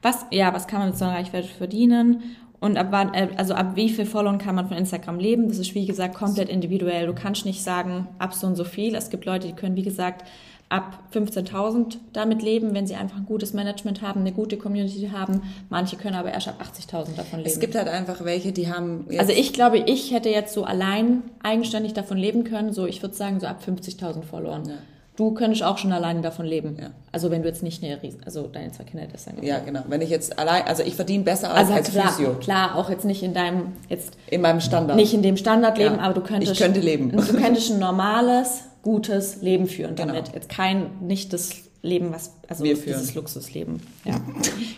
Was, 0.02 0.26
ja, 0.32 0.54
was 0.54 0.68
kann 0.68 0.80
man 0.80 0.90
mit 0.90 0.98
so 0.98 1.06
einer 1.06 1.16
Reichweite 1.16 1.48
verdienen? 1.48 2.22
Und 2.64 2.78
ab 2.78 2.88
wann, 2.92 3.14
äh, 3.14 3.28
also 3.36 3.56
ab 3.56 3.76
wie 3.76 3.90
viel 3.90 4.06
Followern 4.06 4.38
kann 4.38 4.56
man 4.56 4.70
von 4.70 4.78
Instagram 4.78 5.20
leben? 5.20 5.50
Das 5.50 5.58
ist 5.58 5.76
wie 5.76 5.86
gesagt 5.86 6.16
komplett 6.16 6.48
individuell. 6.48 7.08
Du 7.08 7.14
kannst 7.14 7.46
nicht 7.46 7.62
sagen, 7.62 8.08
ab 8.20 8.34
so 8.34 8.48
und 8.48 8.56
so 8.56 8.64
viel. 8.64 8.96
Es 8.96 9.10
gibt 9.10 9.26
Leute, 9.26 9.48
die 9.48 9.54
können, 9.54 9.76
wie 9.76 9.82
gesagt, 9.82 10.26
ab 10.70 10.98
15.000 11.14 11.98
damit 12.14 12.42
leben, 12.42 12.74
wenn 12.74 12.88
sie 12.88 12.96
einfach 12.96 13.18
ein 13.18 13.26
gutes 13.26 13.52
Management 13.52 14.02
haben, 14.02 14.22
eine 14.22 14.32
gute 14.32 14.56
Community 14.56 15.10
haben. 15.12 15.42
Manche 15.70 15.98
können 15.98 16.16
aber 16.16 16.32
erst 16.32 16.48
ab 16.48 16.64
80.000 16.64 17.18
davon 17.18 17.40
leben. 17.40 17.52
Es 17.52 17.60
gibt 17.60 17.76
halt 17.76 17.90
einfach 17.90 18.24
welche, 18.24 18.54
die 18.54 18.72
haben. 18.72 19.08
Also 19.18 19.34
ich 19.34 19.52
glaube, 19.52 19.80
ich 19.80 20.12
hätte 20.12 20.30
jetzt 20.30 20.54
so 20.54 20.64
allein 20.64 21.22
eigenständig 21.44 21.92
davon 21.92 22.18
leben 22.18 22.46
können. 22.46 22.72
So, 22.72 22.86
ich 22.86 23.02
würde 23.02 23.14
sagen, 23.14 23.42
so 23.42 23.48
ab 23.48 23.62
50.000 23.68 24.24
Followern. 24.24 24.70
Ja. 24.70 24.76
Du 25.16 25.32
könntest 25.32 25.62
auch 25.62 25.78
schon 25.78 25.92
alleine 25.92 26.22
davon 26.22 26.46
leben. 26.48 26.76
Ja. 26.82 26.88
Also 27.12 27.30
wenn 27.30 27.44
du 27.44 27.48
jetzt 27.48 27.62
nicht 27.62 27.84
eine 27.84 28.02
Riesen, 28.02 28.22
also 28.26 28.48
deine 28.48 28.72
zwei 28.72 28.84
Kinder 28.84 29.06
hättest 29.06 29.28
dann 29.28 29.44
ja, 29.44 29.60
genau. 29.60 29.82
Wenn 29.88 30.02
ich 30.02 30.10
jetzt 30.10 30.40
allein, 30.40 30.64
also 30.66 30.82
ich 30.82 30.96
verdiene 30.96 31.24
besser 31.24 31.50
als, 31.52 31.70
also 31.70 31.74
als 31.74 31.92
klar, 31.92 32.12
Physio. 32.14 32.34
klar, 32.40 32.76
auch 32.76 32.90
jetzt 32.90 33.06
nicht 33.06 33.22
in 33.22 33.34
deinem, 33.36 33.74
jetzt 33.90 34.18
In 34.32 34.42
meinem 34.42 34.60
Standard. 34.60 34.96
nicht 34.98 35.14
in 35.14 35.22
dem 35.22 35.38
Standardleben, 35.38 35.98
Ja. 35.98 36.04
aber 36.04 36.16
du 36.16 36.22
könntest. 36.22 36.54
Ich 36.54 36.60
könnte 36.60 36.80
leben. 36.80 37.12
Du 37.12 37.22
könntest 37.38 37.72
ein 37.72 37.78
normales, 37.80 38.64
gutes 38.82 39.42
Leben 39.44 39.68
führen 39.68 39.96
Genau. 39.96 40.14
damit. 40.14 40.34
Jetzt 40.34 40.50
kein, 40.50 40.88
nicht 41.02 41.32
das 41.32 41.52
Leben, 41.84 42.12
was, 42.12 42.34
also 42.48 42.64
Wir 42.64 42.76
führen. 42.76 42.98
dieses 43.00 43.14
Luxusleben. 43.14 43.82
Ja. 44.06 44.16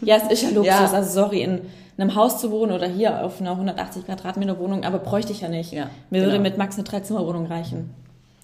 ja, 0.02 0.18
es 0.18 0.32
ist 0.34 0.42
ja 0.44 0.50
Luxus. 0.54 0.66
Ja. 0.68 0.92
Also 0.92 1.12
sorry, 1.12 1.44
in 1.44 1.62
einem 1.98 2.14
Haus 2.16 2.42
zu 2.42 2.52
wohnen 2.52 2.74
oder 2.74 2.88
hier 2.88 3.24
auf 3.24 3.40
einer 3.40 3.52
180 3.52 4.06
Quadratmeter 4.06 4.60
Wohnung, 4.60 4.84
aber 4.84 5.00
bräuchte 5.00 5.32
ich 5.32 5.40
ja 5.42 5.48
nicht. 5.48 5.72
Ja, 5.72 5.90
Mir 6.10 6.20
würde 6.24 6.32
genau. 6.34 6.44
mit 6.44 6.58
Max 6.58 6.76
eine 6.76 6.84
Dreizimmerwohnung 6.84 7.46
reichen. 7.46 7.92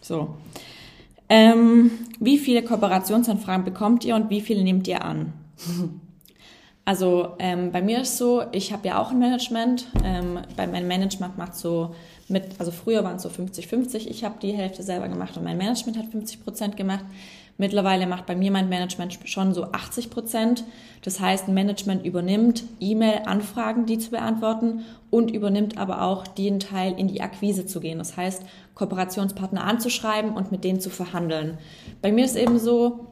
So. 0.02 0.30
Ähm, 1.34 1.92
wie 2.20 2.38
viele 2.38 2.62
Kooperationsanfragen 2.62 3.64
bekommt 3.64 4.04
ihr 4.04 4.18
und 4.18 4.30
wie 4.30 4.42
viele 4.42 4.64
nehmt 4.64 4.88
ihr 4.88 5.04
an? 5.04 5.34
Also 6.84 7.36
ähm, 7.38 7.72
bei 7.72 7.80
mir 7.80 8.02
ist 8.02 8.18
so, 8.18 8.42
ich 8.52 8.74
habe 8.74 8.88
ja 8.88 9.00
auch 9.00 9.12
ein 9.12 9.20
Management. 9.20 9.88
Ähm, 10.04 10.40
bei 10.58 10.66
meinem 10.66 10.88
Management 10.88 11.38
macht 11.38 11.56
so 11.56 11.94
mit, 12.28 12.44
also 12.58 12.72
früher 12.72 13.04
waren 13.04 13.18
es 13.18 13.22
so 13.22 13.30
50-50. 13.30 14.08
Ich 14.08 14.24
habe 14.24 14.40
die 14.42 14.52
Hälfte 14.52 14.82
selber 14.82 15.08
gemacht 15.08 15.38
und 15.38 15.44
mein 15.44 15.60
Management 15.60 15.96
hat 16.00 16.08
50 16.08 16.44
Prozent 16.44 16.78
gemacht. 16.78 17.06
Mittlerweile 17.62 18.08
macht 18.08 18.26
bei 18.26 18.36
mir 18.36 18.50
mein 18.50 18.70
Management 18.70 19.20
schon 19.26 19.54
so 19.54 19.66
80 19.72 20.10
Prozent. 20.10 20.64
Das 21.04 21.20
heißt, 21.20 21.48
ein 21.48 21.54
Management 21.54 22.04
übernimmt 22.04 22.64
E-Mail-Anfragen, 22.80 23.86
die 23.86 24.00
zu 24.00 24.10
beantworten 24.10 24.84
und 25.12 25.30
übernimmt 25.30 25.78
aber 25.78 26.02
auch 26.02 26.26
den 26.26 26.60
Teil, 26.60 26.98
in 26.98 27.08
die 27.08 27.22
Akquise 27.22 27.68
zu 27.68 27.80
gehen. 27.80 28.00
Das 28.00 28.18
heißt, 28.18 28.42
Kooperationspartner 28.74 29.64
anzuschreiben 29.64 30.34
und 30.34 30.52
mit 30.52 30.64
denen 30.64 30.80
zu 30.80 30.90
verhandeln. 30.90 31.60
Bei 32.02 32.12
mir 32.12 32.26
ist 32.26 32.36
eben 32.36 32.58
so, 32.58 33.06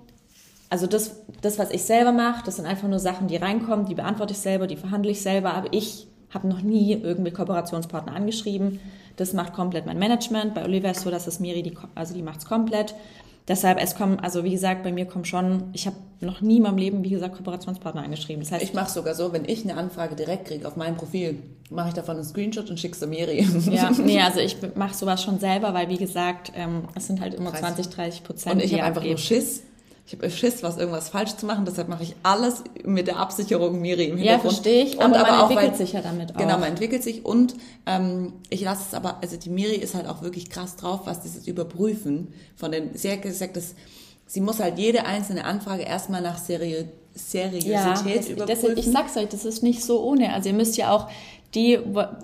also 0.71 0.87
das, 0.87 1.17
das, 1.43 1.59
was 1.59 1.69
ich 1.69 1.83
selber 1.83 2.11
mache, 2.11 2.43
das 2.43 2.55
sind 2.55 2.65
einfach 2.65 2.87
nur 2.87 2.97
Sachen, 2.97 3.27
die 3.27 3.35
reinkommen, 3.35 3.85
die 3.85 3.93
beantworte 3.93 4.33
ich 4.33 4.39
selber, 4.39 4.65
die 4.65 4.77
verhandle 4.77 5.11
ich 5.11 5.21
selber, 5.21 5.53
aber 5.53 5.71
ich 5.73 6.07
habe 6.33 6.47
noch 6.47 6.63
nie 6.63 6.93
irgendwie 6.93 7.29
Kooperationspartner 7.29 8.15
angeschrieben. 8.15 8.79
Das 9.15 9.33
macht 9.33 9.53
komplett 9.53 9.85
mein 9.85 9.99
Management. 9.99 10.55
Bei 10.55 10.65
Olivia 10.65 10.89
ist 10.89 10.97
es 10.97 11.03
so, 11.03 11.11
dass 11.11 11.27
es 11.27 11.39
Miri, 11.39 11.61
die, 11.61 11.77
also 11.93 12.15
die 12.15 12.23
macht's 12.23 12.47
komplett. 12.47 12.95
Deshalb, 13.49 13.81
es 13.81 13.95
kommen, 13.95 14.19
also 14.19 14.43
wie 14.43 14.51
gesagt, 14.51 14.83
bei 14.83 14.91
mir 14.91 15.05
kommen 15.05 15.25
schon, 15.25 15.71
ich 15.73 15.87
habe 15.87 15.95
noch 16.21 16.39
nie 16.39 16.57
in 16.57 16.63
meinem 16.63 16.77
Leben, 16.77 17.03
wie 17.03 17.09
gesagt, 17.09 17.35
Kooperationspartner 17.35 18.03
angeschrieben. 18.03 18.43
Das 18.43 18.51
heißt, 18.51 18.63
Ich 18.63 18.75
mache 18.75 18.91
sogar 18.91 19.15
so, 19.15 19.33
wenn 19.33 19.43
ich 19.45 19.63
eine 19.63 19.75
Anfrage 19.75 20.15
direkt 20.15 20.45
kriege 20.45 20.67
auf 20.67 20.75
mein 20.75 20.95
Profil, 20.95 21.39
mache 21.71 21.87
ich 21.87 21.95
davon 21.95 22.17
einen 22.17 22.25
Screenshot 22.25 22.69
und 22.69 22.79
schick's 22.79 23.03
Miri. 23.03 23.41
ja, 23.71 23.89
nee, 24.05 24.21
also 24.21 24.39
ich 24.39 24.57
mache 24.75 24.93
sowas 24.93 25.23
schon 25.23 25.39
selber, 25.39 25.73
weil 25.73 25.89
wie 25.89 25.97
gesagt, 25.97 26.51
ähm, 26.55 26.83
es 26.93 27.07
sind 27.07 27.21
halt 27.21 27.33
immer 27.33 27.49
30. 27.49 27.67
20, 27.75 27.89
30 27.89 28.23
Prozent. 28.23 28.55
Und 28.55 28.63
ich 28.63 28.73
habe 28.73 28.83
einfach 28.83 29.03
nur. 29.03 29.17
Schiss. 29.17 29.63
Ich 30.11 30.15
habe 30.15 30.27
Schiss, 30.31 30.63
was 30.63 30.77
irgendwas 30.77 31.09
falsch 31.09 31.35
zu 31.35 31.45
machen. 31.45 31.65
Deshalb 31.65 31.87
mache 31.87 32.01
ich 32.01 32.15
alles 32.23 32.63
mit 32.83 33.05
der 33.05 33.17
Absicherung 33.17 33.79
Miri 33.79 34.05
im 34.05 34.17
Ja, 34.17 34.23
Hintergrund. 34.33 34.53
verstehe 34.53 34.83
ich, 34.83 34.97
Und 34.97 35.03
aber, 35.03 35.19
aber 35.19 35.29
man 35.29 35.39
auch, 35.41 35.49
entwickelt 35.51 35.71
weil, 35.73 35.77
sich 35.77 35.93
ja 35.93 36.01
damit 36.01 36.31
auch. 36.33 36.37
Genau, 36.39 36.53
man 36.57 36.69
entwickelt 36.69 37.03
sich 37.03 37.23
und 37.25 37.53
ähm, 37.85 38.33
ich 38.49 38.61
lasse 38.61 38.81
es 38.87 38.95
aber, 38.95 39.19
also 39.21 39.37
die 39.37 39.49
Miri 39.51 39.75
ist 39.75 39.93
halt 39.93 40.07
auch 40.07 40.23
wirklich 40.23 40.49
krass 40.49 40.77
drauf, 40.77 41.01
was 41.05 41.21
dieses 41.21 41.45
Überprüfen 41.47 42.33
von 42.55 42.71
den, 42.71 42.95
sie 42.95 43.11
hat 43.11 43.21
gesagt, 43.21 43.55
dass 43.55 43.75
sie 44.25 44.41
muss 44.41 44.59
halt 44.59 44.79
jede 44.79 45.05
einzelne 45.05 45.45
Anfrage 45.45 45.83
erstmal 45.83 46.21
nach 46.23 46.39
Seri 46.39 46.85
Seriosität 47.13 47.67
Ja, 47.71 47.93
das, 47.93 48.29
überprüfen. 48.29 48.75
das, 48.75 48.85
ich 48.85 48.91
sag's 48.91 49.15
euch, 49.15 49.27
das 49.29 49.45
ist 49.45 49.61
nicht 49.61 49.83
so 49.83 50.01
ohne. 50.03 50.33
Also 50.33 50.49
ihr 50.49 50.55
müsst 50.55 50.75
ja 50.77 50.91
auch 50.91 51.07
die, 51.53 51.77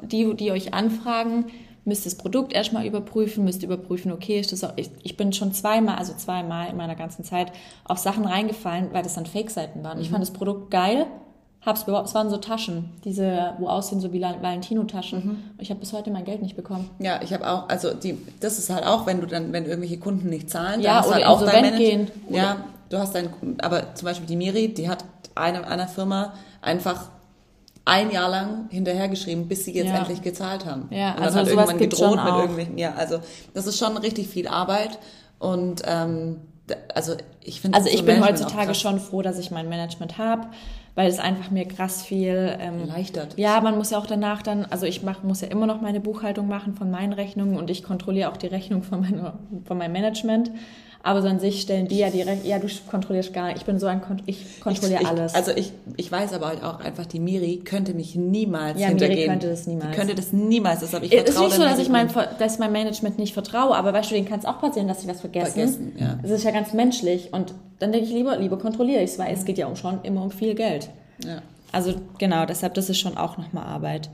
die, 0.03 0.33
die 0.35 0.51
euch 0.51 0.73
anfragen, 0.73 1.45
müsst 1.85 2.05
das 2.05 2.15
Produkt 2.15 2.51
erstmal 2.53 2.85
überprüfen, 2.85 3.43
müsst 3.43 3.63
überprüfen, 3.63 4.11
okay, 4.11 4.39
ist 4.39 4.51
das 4.51 4.63
auch, 4.63 4.73
ich, 4.75 4.89
ich 5.03 5.15
bin 5.17 5.31
schon 5.33 5.53
zweimal, 5.53 5.95
also 5.97 6.13
zweimal 6.15 6.69
in 6.69 6.77
meiner 6.77 6.95
ganzen 6.95 7.23
Zeit 7.23 7.51
auf 7.85 7.99
Sachen 7.99 8.25
reingefallen, 8.25 8.89
weil 8.91 9.03
das 9.03 9.13
dann 9.13 9.25
Fake-Seiten 9.25 9.83
waren. 9.83 9.97
Mhm. 9.97 10.03
Ich 10.03 10.09
fand 10.09 10.21
das 10.21 10.31
Produkt 10.31 10.71
geil, 10.71 11.05
hab's 11.61 11.85
beworben, 11.85 12.05
es 12.05 12.15
waren 12.15 12.29
so 12.29 12.37
Taschen, 12.37 12.91
diese, 13.03 13.53
wo 13.59 13.67
aussehen 13.67 13.99
so 14.01 14.11
wie 14.13 14.21
Valentino-Taschen. 14.21 15.25
Mhm. 15.25 15.37
Ich 15.59 15.69
habe 15.69 15.79
bis 15.79 15.93
heute 15.93 16.11
mein 16.11 16.25
Geld 16.25 16.41
nicht 16.41 16.55
bekommen. 16.55 16.89
Ja, 16.99 17.21
ich 17.21 17.33
habe 17.33 17.47
auch, 17.49 17.69
also 17.69 17.93
die, 17.93 18.17
das 18.39 18.57
ist 18.59 18.69
halt 18.69 18.85
auch, 18.85 19.05
wenn 19.05 19.21
du 19.21 19.27
dann, 19.27 19.53
wenn 19.53 19.65
irgendwelche 19.65 19.97
Kunden 19.99 20.29
nicht 20.29 20.49
zahlen, 20.49 20.81
Ja, 20.81 20.87
dann 20.89 20.97
hast 20.97 21.05
du 21.05 21.09
oder 21.09 21.15
halt 21.17 21.27
auch 21.27 21.45
dein 21.45 21.61
Management. 21.65 22.11
gehen. 22.27 22.35
Ja, 22.35 22.57
du 22.89 22.97
hast 22.97 23.13
dein, 23.15 23.29
aber 23.61 23.93
zum 23.95 24.05
Beispiel 24.07 24.27
die 24.27 24.35
Miri, 24.35 24.73
die 24.73 24.89
hat 24.89 25.05
eine, 25.35 25.67
einer 25.67 25.87
Firma 25.87 26.33
einfach 26.61 27.09
ein 27.85 28.11
Jahr 28.11 28.29
lang 28.29 28.67
hinterhergeschrieben, 28.69 29.47
bis 29.47 29.65
sie 29.65 29.73
jetzt 29.73 29.89
Ja. 29.89 29.97
endlich 29.97 30.21
gezahlt 30.21 30.65
haben. 30.65 30.87
Ja, 30.89 31.11
und 31.11 31.17
dann 31.17 31.23
also 31.25 31.39
hat 31.39 31.47
sowas 31.47 31.69
irgendwann 31.69 31.89
gedroht 31.89 32.23
mit 32.25 32.33
irgendwelchen, 32.35 32.77
ja, 32.77 32.93
also 32.95 33.19
das 33.53 33.67
ist 33.67 33.77
schon 33.77 33.95
richtig 33.97 34.27
viel 34.27 34.47
Arbeit 34.47 34.99
und 35.39 35.83
ähm, 35.85 36.41
also 36.95 37.13
ich 37.41 37.61
finde 37.61 37.77
Also 37.77 37.89
so 37.89 37.95
ich 37.95 38.03
bin 38.03 38.19
Management 38.19 38.41
auch 38.41 38.45
heutzutage 38.47 38.75
schon 38.75 38.99
froh, 38.99 39.21
dass 39.21 39.37
ich 39.37 39.51
mein 39.51 39.69
Management 39.69 40.17
habe, 40.17 40.47
weil 40.95 41.07
es 41.07 41.19
einfach 41.19 41.51
mir 41.51 41.67
krass 41.67 42.01
viel 42.01 42.57
ähm, 42.59 42.81
Erleichtert. 42.81 43.37
Ja, 43.37 43.61
man 43.61 43.77
muss 43.77 43.91
ja 43.91 43.99
auch 43.99 44.07
danach 44.07 44.41
dann, 44.41 44.65
also 44.65 44.87
ich 44.87 45.03
mach, 45.03 45.21
muss 45.21 45.41
ja 45.41 45.49
immer 45.49 45.67
noch 45.67 45.81
meine 45.81 45.99
Buchhaltung 45.99 46.47
machen 46.47 46.73
von 46.73 46.89
meinen 46.89 47.13
Rechnungen 47.13 47.57
und 47.57 47.69
ich 47.69 47.83
kontrolliere 47.83 48.31
auch 48.31 48.37
die 48.37 48.47
Rechnung 48.47 48.81
von, 48.81 49.01
meiner, 49.01 49.37
von 49.65 49.77
meinem 49.77 49.91
Management. 49.91 50.49
Aber 51.05 51.21
so 51.21 51.27
an 51.27 51.39
sich 51.39 51.61
stellen 51.61 51.87
die 51.87 51.99
ja 51.99 52.07
Rechnung, 52.07 52.39
ja, 52.43 52.57
du 52.57 52.67
kontrollierst 52.89 53.31
gar 53.31 53.45
nicht. 53.45 53.57
Ich 53.57 53.65
bin 53.65 53.77
so 53.77 53.85
ein, 53.85 54.01
Kon 54.01 54.23
ich 54.25 54.59
kontrolliere 54.59 55.03
ich, 55.03 55.07
alles. 55.07 55.35
Also 55.35 55.51
ich, 55.51 55.71
ich 55.97 56.11
weiß 56.11 56.33
aber 56.33 56.47
halt 56.47 56.63
auch 56.63 56.79
einfach, 56.79 57.05
die 57.05 57.19
Miri 57.19 57.61
könnte 57.63 57.93
mich 57.93 58.15
niemals 58.15 58.79
Ja, 58.81 58.87
Miri 58.87 58.99
hintergehen. 58.99 59.29
könnte 59.29 59.49
das 59.49 59.67
niemals. 59.67 59.91
Die 59.91 59.95
könnte 59.97 60.15
das 60.15 60.33
niemals, 60.33 60.79
deshalb 60.79 61.03
ich 61.03 61.13
es 61.13 61.19
ist 61.19 61.25
vertraue 61.25 61.45
nicht 61.45 61.55
so, 61.57 61.61
dass 61.61 61.73
Miri 61.73 61.81
ich 61.83 61.89
mein, 61.89 62.09
dass 62.39 62.53
ich 62.53 62.59
mein 62.59 62.71
Management 62.71 63.19
nicht 63.19 63.33
vertraue, 63.33 63.75
aber 63.75 63.93
weißt 63.93 64.09
du, 64.09 64.15
denen 64.15 64.27
kann 64.27 64.39
es 64.39 64.45
auch 64.45 64.59
passieren, 64.59 64.87
dass 64.87 65.03
sie 65.03 65.07
was 65.07 65.21
vergessen. 65.21 65.53
Vergessen, 65.53 65.93
ja. 65.99 66.17
Das 66.23 66.31
ist 66.31 66.43
ja 66.43 66.49
ganz 66.49 66.73
menschlich. 66.73 67.31
Und 67.31 67.53
dann 67.77 67.91
denke 67.91 68.07
ich 68.07 68.11
lieber, 68.11 68.35
lieber 68.37 68.57
kontrolliere 68.57 69.03
ich 69.03 69.11
es, 69.11 69.19
weil 69.19 69.31
es 69.31 69.45
geht 69.45 69.59
ja 69.59 69.67
um 69.67 69.75
schon 69.75 70.01
immer 70.01 70.23
um 70.23 70.31
viel 70.31 70.55
Geld. 70.55 70.89
Ja. 71.23 71.43
Also 71.71 71.93
genau, 72.17 72.47
deshalb, 72.47 72.73
das 72.73 72.89
ist 72.89 72.97
schon 72.97 73.15
auch 73.15 73.37
nochmal 73.37 73.65
Arbeit. 73.65 74.09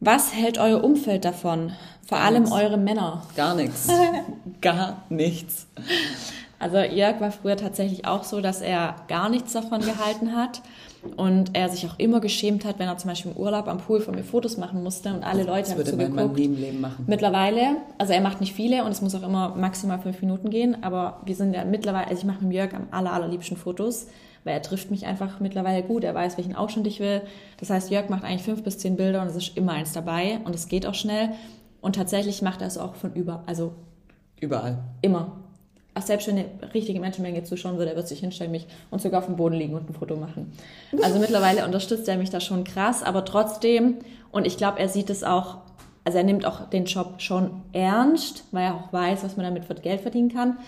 Was 0.00 0.34
hält 0.34 0.58
euer 0.58 0.82
Umfeld 0.82 1.24
davon? 1.24 1.72
Vor 2.06 2.18
Gar 2.18 2.26
allem 2.26 2.42
nichts. 2.44 2.56
eure 2.56 2.76
Männer. 2.78 3.22
Gar 3.36 3.54
nichts. 3.54 3.88
Gar 4.62 5.02
nichts. 5.10 5.66
Also 6.58 6.78
Jörg 6.78 7.20
war 7.20 7.30
früher 7.32 7.56
tatsächlich 7.56 8.06
auch 8.06 8.24
so, 8.24 8.40
dass 8.40 8.60
er 8.60 8.96
gar 9.08 9.30
nichts 9.30 9.52
davon 9.52 9.80
gehalten 9.80 10.34
hat. 10.36 10.60
Und 11.16 11.56
er 11.56 11.70
sich 11.70 11.86
auch 11.86 11.98
immer 11.98 12.20
geschämt 12.20 12.66
hat, 12.66 12.78
wenn 12.78 12.86
er 12.86 12.98
zum 12.98 13.08
Beispiel 13.08 13.30
im 13.32 13.38
Urlaub 13.38 13.68
am 13.68 13.78
Pool 13.78 14.00
von 14.02 14.14
mir 14.14 14.22
Fotos 14.24 14.58
machen 14.58 14.82
musste 14.82 15.08
und 15.14 15.22
alle 15.24 15.44
Leute 15.44 15.60
Das 15.62 15.70
haben 15.70 15.78
würde 15.78 15.90
zugeguckt. 15.92 16.36
nie 16.36 16.44
im 16.44 16.56
Leben 16.56 16.80
machen. 16.82 17.04
Mittlerweile, 17.06 17.76
also 17.96 18.12
er 18.12 18.20
macht 18.20 18.40
nicht 18.42 18.52
viele 18.52 18.84
und 18.84 18.90
es 18.92 19.00
muss 19.00 19.14
auch 19.14 19.22
immer 19.22 19.54
maximal 19.56 19.98
fünf 19.98 20.20
Minuten 20.20 20.50
gehen, 20.50 20.82
aber 20.82 21.22
wir 21.24 21.34
sind 21.34 21.54
ja 21.54 21.64
mittlerweile, 21.64 22.08
also 22.08 22.18
ich 22.20 22.26
mache 22.26 22.44
mit 22.44 22.52
Jörg 22.52 22.74
am 22.74 22.88
aller, 22.90 23.12
allerliebsten 23.14 23.56
Fotos, 23.56 24.08
weil 24.44 24.54
er 24.54 24.62
trifft 24.62 24.90
mich 24.90 25.06
einfach 25.06 25.40
mittlerweile 25.40 25.82
gut, 25.82 26.04
er 26.04 26.14
weiß, 26.14 26.36
welchen 26.36 26.54
Ausschnitt 26.54 26.86
ich 26.86 27.00
will. 27.00 27.22
Das 27.58 27.70
heißt, 27.70 27.90
Jörg 27.90 28.08
macht 28.08 28.24
eigentlich 28.24 28.42
fünf 28.42 28.62
bis 28.62 28.78
zehn 28.78 28.96
Bilder 28.96 29.22
und 29.22 29.28
es 29.28 29.36
ist 29.36 29.56
immer 29.56 29.72
eins 29.72 29.92
dabei 29.92 30.40
und 30.44 30.54
es 30.54 30.68
geht 30.68 30.86
auch 30.86 30.94
schnell. 30.94 31.30
Und 31.80 31.96
tatsächlich 31.96 32.42
macht 32.42 32.60
er 32.60 32.66
es 32.66 32.78
auch 32.78 32.94
von 32.94 33.14
über, 33.14 33.42
also 33.46 33.72
Überall. 34.40 34.78
immer. 35.00 35.36
Auch 35.94 36.02
selbst 36.02 36.28
wenn 36.28 36.38
eine 36.38 36.46
richtige 36.72 37.00
Menschenmenge 37.00 37.42
zuschauen 37.42 37.76
würde, 37.76 37.90
er 37.90 37.96
wird 37.96 38.06
sich 38.06 38.20
hinstellen 38.20 38.52
mich 38.52 38.66
und 38.90 39.02
sogar 39.02 39.20
auf 39.20 39.26
dem 39.26 39.36
Boden 39.36 39.56
liegen 39.56 39.74
und 39.74 39.90
ein 39.90 39.94
Foto 39.94 40.16
machen. 40.16 40.52
Also 41.02 41.18
mittlerweile 41.18 41.64
unterstützt 41.64 42.08
er 42.08 42.16
mich 42.16 42.30
da 42.30 42.40
schon 42.40 42.64
krass, 42.64 43.02
aber 43.02 43.24
trotzdem, 43.24 43.96
und 44.30 44.46
ich 44.46 44.56
glaube, 44.56 44.78
er 44.78 44.88
sieht 44.88 45.10
es 45.10 45.24
auch, 45.24 45.58
also 46.04 46.18
er 46.18 46.24
nimmt 46.24 46.46
auch 46.46 46.70
den 46.70 46.84
Job 46.84 47.14
schon 47.18 47.62
ernst, 47.72 48.44
weil 48.52 48.66
er 48.66 48.74
auch 48.76 48.92
weiß, 48.92 49.24
was 49.24 49.36
man 49.36 49.44
damit 49.44 49.64
für 49.64 49.74
Geld 49.74 50.00
verdienen 50.00 50.32
kann. 50.32 50.58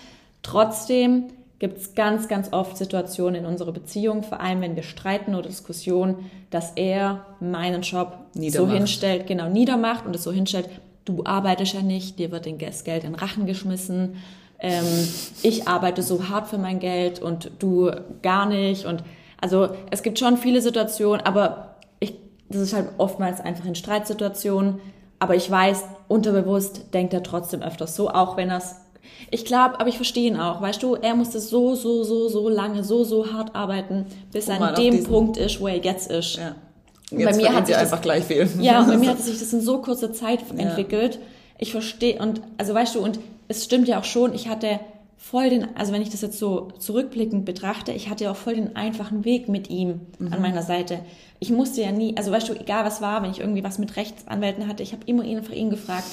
Trotzdem 0.43 1.29
gibt 1.63 1.79
es 1.79 1.95
ganz, 1.95 2.27
ganz 2.27 2.53
oft 2.53 2.77
Situationen 2.77 3.37
in 3.37 3.47
unserer 3.47 3.71
Beziehung, 3.71 4.25
vor 4.25 4.41
allem 4.41 4.63
wenn 4.63 4.75
wir 4.75 4.83
streiten 4.83 5.37
oder 5.37 5.49
Diskussionen, 5.49 6.29
dass 6.51 6.73
er 6.75 7.25
meinen 7.39 7.83
Job 7.83 8.19
so 8.35 8.69
hinstellt, 8.69 9.29
genau 9.29 9.49
niedermacht 9.49 10.05
und 10.05 10.17
es 10.17 10.25
so 10.25 10.33
hinstellt, 10.33 10.69
du 11.05 11.23
arbeitest 11.25 11.75
ja 11.75 11.83
nicht, 11.83 12.19
dir 12.19 12.33
wird 12.33 12.49
das 12.61 12.83
Geld 12.83 13.05
in 13.05 13.15
Rachen 13.15 13.47
geschmissen, 13.47 14.17
ähm, 14.59 15.09
ich 15.45 15.69
arbeite 15.69 16.03
so 16.03 16.29
hart 16.29 16.49
für 16.49 16.59
mein 16.59 16.81
Geld 16.81 17.23
und 17.23 17.53
du 17.61 17.93
gar 18.23 18.47
nicht. 18.47 18.85
Und 18.85 19.05
also 19.41 19.69
es 19.93 20.03
gibt 20.03 20.19
schon 20.19 20.39
viele 20.39 20.61
Situationen, 20.61 21.25
aber 21.25 21.77
ich, 22.01 22.17
das 22.49 22.63
ist 22.63 22.75
halt 22.75 22.89
oftmals 22.99 23.41
einfach 23.41 23.67
in 23.67 23.77
Streitsituationen. 23.77 24.81
Aber 25.21 25.37
ich 25.37 25.49
weiß, 25.49 25.85
unterbewusst 26.09 26.93
denkt 26.93 27.15
er 27.15 27.23
trotzdem 27.23 27.63
öfters 27.63 27.95
so, 27.95 28.11
auch 28.11 28.37
wenn 28.37 28.51
er 28.51 28.59
es. 28.59 28.75
Ich 29.31 29.45
glaube, 29.45 29.79
aber 29.81 29.89
ich 29.89 29.97
verstehe 29.97 30.29
ihn 30.29 30.37
auch. 30.37 30.61
Weißt 30.61 30.83
du, 30.83 30.95
er 30.95 31.15
musste 31.15 31.41
so, 31.41 31.75
so, 31.75 32.05
so, 32.05 32.29
so 32.29 32.49
lange, 32.49 32.85
so, 32.85 33.05
so 33.05 33.33
hart 33.33 33.55
arbeiten, 33.55 34.07
bis 34.33 34.49
er 34.49 34.61
an 34.61 34.75
dem 34.75 35.05
Punkt 35.05 35.37
ist, 35.37 35.61
wo 35.61 35.69
er 35.69 35.77
jetzt 35.83 36.11
ist. 36.11 36.37
Ja. 36.37 36.55
Jetzt 37.11 37.31
bei 37.31 37.37
mir 37.37 37.55
hat 37.55 37.67
sich 37.67 37.75
das- 37.75 37.85
einfach 37.85 38.01
gleich 38.03 38.25
viel. 38.25 38.49
Ja, 38.61 38.81
und 38.81 38.87
bei 38.89 38.97
mir 38.97 39.09
hat 39.11 39.21
sich 39.21 39.39
das 39.39 39.53
in 39.53 39.61
so 39.61 39.79
kurzer 39.79 40.13
Zeit 40.13 40.41
entwickelt. 40.57 41.19
Ich 41.59 41.71
verstehe, 41.73 42.19
und 42.19 42.41
also 42.59 42.75
weißt 42.75 42.95
du, 42.95 43.01
und 43.01 43.21
es 43.49 43.65
stimmt 43.65 43.87
ja 43.89 43.99
auch 44.01 44.05
schon, 44.05 44.35
ich 44.35 44.49
hatte 44.49 44.81
voll 45.19 45.51
den, 45.51 45.69
also 45.77 45.93
wenn 45.93 46.03
ich 46.03 46.11
das 46.11 46.21
jetzt 46.23 46.39
so 46.39 46.69
zurückblickend 46.79 47.45
betrachte, 47.45 47.93
ich 47.93 48.09
hatte 48.11 48.25
ja 48.25 48.33
auch 48.33 48.37
voll 48.37 48.55
den 48.57 48.75
einfachen 48.77 49.25
Weg 49.25 49.49
mit 49.49 49.71
ihm 49.71 50.01
Mhm. 50.19 50.33
an 50.33 50.43
meiner 50.43 50.63
Seite. 50.63 50.99
Ich 51.39 51.51
musste 51.51 51.81
ja 51.83 51.93
nie, 51.93 52.17
also 52.17 52.33
weißt 52.33 52.49
du, 52.49 52.55
egal 52.55 52.85
was 52.85 53.01
war, 53.01 53.23
wenn 53.23 53.31
ich 53.31 53.41
irgendwie 53.41 53.63
was 53.63 53.79
mit 53.79 53.95
Rechtsanwälten 53.97 54.67
hatte, 54.67 54.83
ich 54.83 54.93
habe 54.93 55.03
immer 55.07 55.23
ihn 55.25 55.39
einfach 55.39 55.53
ihn 55.55 55.71
gefragt. 55.71 56.07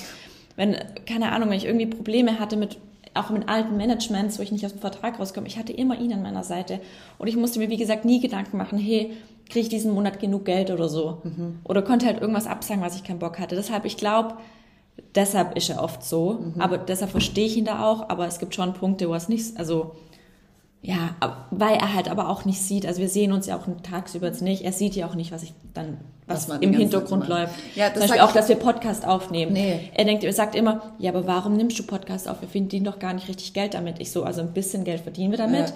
Wenn, 0.60 0.76
keine 1.05 1.32
Ahnung, 1.32 1.49
wenn 1.49 1.57
ich 1.57 1.64
irgendwie 1.64 1.86
Probleme 1.86 2.38
hatte 2.38 2.57
mit 2.57 2.78
auch 3.14 3.30
mit 3.30 3.47
alten 3.47 3.78
Managements, 3.78 4.38
wo 4.38 4.43
ich 4.43 4.51
nicht 4.51 4.66
aus 4.66 4.74
dem 4.74 4.82
Vertrag 4.82 5.20
rauskomme, 5.20 5.47
ich 5.47 5.57
hatte 5.57 5.72
immer 5.72 5.97
ihn 5.97 6.12
an 6.12 6.22
meiner 6.22 6.43
Seite. 6.43 6.82
Und 7.18 7.28
ich 7.28 7.38
musste 7.38 7.60
mir, 7.60 7.70
wie 7.70 7.78
gesagt, 7.78 8.03
nie 8.03 8.20
Gedanken 8.20 8.57
machen, 8.57 8.78
hey, 8.78 9.14
kriege 9.45 9.62
ich 9.62 9.70
diesen 9.70 9.93
Monat 9.93 10.20
genug 10.20 10.43
Geld 10.43 10.70
oder 10.70 10.89
so. 10.89 11.22
Oder 11.64 11.82
konnte 11.82 12.05
halt 12.05 12.20
irgendwas 12.20 12.45
absagen, 12.45 12.84
was 12.84 12.95
ich 12.97 13.05
keinen 13.05 13.20
Bock 13.20 13.39
hatte. 13.39 13.55
Deshalb, 13.55 13.86
ich 13.86 13.95
glaube, 13.95 14.36
deshalb 15.16 15.55
ist 15.55 15.70
er 15.70 15.82
oft 15.82 16.03
so. 16.03 16.34
Aber 16.60 16.78
deshalb 16.78 17.12
verstehe 17.12 17.45
ich 17.45 17.55
ihn 17.55 17.66
da 17.66 17.86
auch. 17.86 18.10
Aber 18.10 18.28
es 18.28 18.38
gibt 18.38 18.53
schon 18.53 18.74
Punkte, 18.74 19.07
wo 19.07 19.16
es 19.16 19.30
nicht, 19.30 19.57
also, 19.57 19.95
ja, 20.82 21.10
weil 21.52 21.76
er 21.76 21.94
halt 21.94 22.10
aber 22.10 22.30
auch 22.30 22.46
nicht 22.46 22.62
sieht. 22.62 22.86
Also 22.86 23.02
wir 23.02 23.10
sehen 23.10 23.34
uns 23.34 23.48
ja 23.48 23.58
auch 23.58 23.64
tagsüber 23.84 24.28
jetzt 24.28 24.42
nicht. 24.42 24.64
Er 24.64 24.72
sieht 24.72 24.96
ja 24.96 25.08
auch 25.08 25.16
nicht, 25.16 25.32
was 25.32 25.44
ich 25.44 25.54
dann, 25.74 25.98
was, 26.26 26.48
Was 26.48 26.60
im 26.60 26.74
Hintergrund 26.74 27.28
läuft. 27.28 27.54
Ja, 27.76 27.90
das 27.90 27.94
Zum 28.00 28.02
Beispiel 28.04 28.22
auch, 28.22 28.32
dass 28.32 28.48
wir 28.48 28.56
Podcast 28.56 29.06
aufnehmen. 29.06 29.52
Nee. 29.54 29.90
Er 29.94 30.06
denkt, 30.06 30.24
er 30.24 30.32
sagt 30.32 30.56
immer, 30.56 30.94
ja, 30.98 31.12
aber 31.12 31.28
warum 31.28 31.58
nimmst 31.58 31.78
du 31.80 31.84
Podcast 31.84 32.30
auf? 32.30 32.40
Wir 32.42 32.48
verdienen 32.48 32.86
doch 32.86 32.98
gar 33.00 33.14
nicht 33.14 33.28
richtig 33.28 33.54
Geld 33.54 33.74
damit. 33.74 34.00
Ich 34.00 34.12
so, 34.12 34.24
also 34.24 34.42
ein 34.42 34.54
bisschen 34.54 34.84
Geld 34.86 35.02
verdienen 35.02 35.32
wir 35.32 35.38
damit. 35.38 35.70
Ja. 35.70 35.74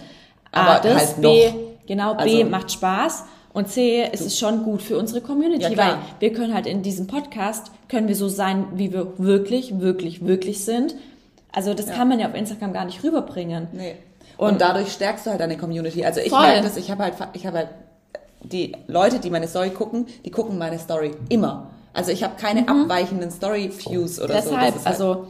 A, 0.53 0.75
Aber 0.77 0.87
das, 0.87 0.95
halt 1.15 1.21
B, 1.21 1.47
noch. 1.47 1.55
genau, 1.85 2.13
B, 2.15 2.21
Also- 2.41 2.49
macht 2.49 2.71
Spaß. 2.71 3.23
Und 3.53 3.67
C, 3.69 4.07
es 4.11 4.21
ist 4.21 4.39
schon 4.39 4.63
gut 4.63 4.81
für 4.81 4.97
unsere 4.97 5.21
Community, 5.21 5.61
Ja, 5.73 5.77
weil 5.77 5.95
wir 6.19 6.33
können 6.33 6.55
halt 6.55 6.65
in 6.65 6.81
diesem 6.81 7.05
Podcast, 7.05 7.71
können 7.87 8.07
wir 8.07 8.15
so 8.15 8.27
sein, 8.27 8.65
wie 8.73 8.91
wir 8.91 9.13
wirklich, 9.19 9.79
wirklich, 9.79 10.25
wirklich 10.25 10.63
sind. 10.65 10.95
Also 11.51 11.75
das 11.75 11.85
kann 11.91 12.07
man 12.09 12.19
ja 12.19 12.27
auf 12.29 12.33
Instagram 12.35 12.73
gar 12.73 12.85
nicht 12.85 13.03
rüberbringen. 13.03 13.67
Nee. 13.73 13.93
Und, 14.37 14.49
Und- 14.53 14.61
dadurch 14.61 14.91
stärkst 14.91 15.25
du 15.25 15.31
halt 15.31 15.39
deine 15.39 15.57
Community. 15.57 16.03
Also 16.05 16.19
ich 16.19 16.29
Voll. 16.29 16.41
merke 16.41 16.63
das, 16.63 16.77
ich 16.77 16.89
habe 16.91 17.03
halt, 17.03 17.13
ich 17.33 17.45
habe 17.45 17.57
halt 17.59 17.69
die 18.41 18.75
Leute, 18.87 19.19
die 19.19 19.29
meine 19.29 19.47
Story 19.47 19.69
gucken, 19.69 20.07
die 20.25 20.31
gucken 20.31 20.57
meine 20.57 20.77
Story 20.79 21.11
immer. 21.29 21.67
Also 21.93 22.11
ich 22.11 22.23
habe 22.23 22.33
keine 22.39 22.67
abweichenden 22.67 23.29
Story-Views 23.31 24.19
oder 24.19 24.41
so. 24.41 24.49
Mhm. 24.51 24.55
Deshalb, 24.55 24.73
Das 24.73 24.75
ist 24.81 24.85
halt, 24.85 24.87
also, 24.87 25.27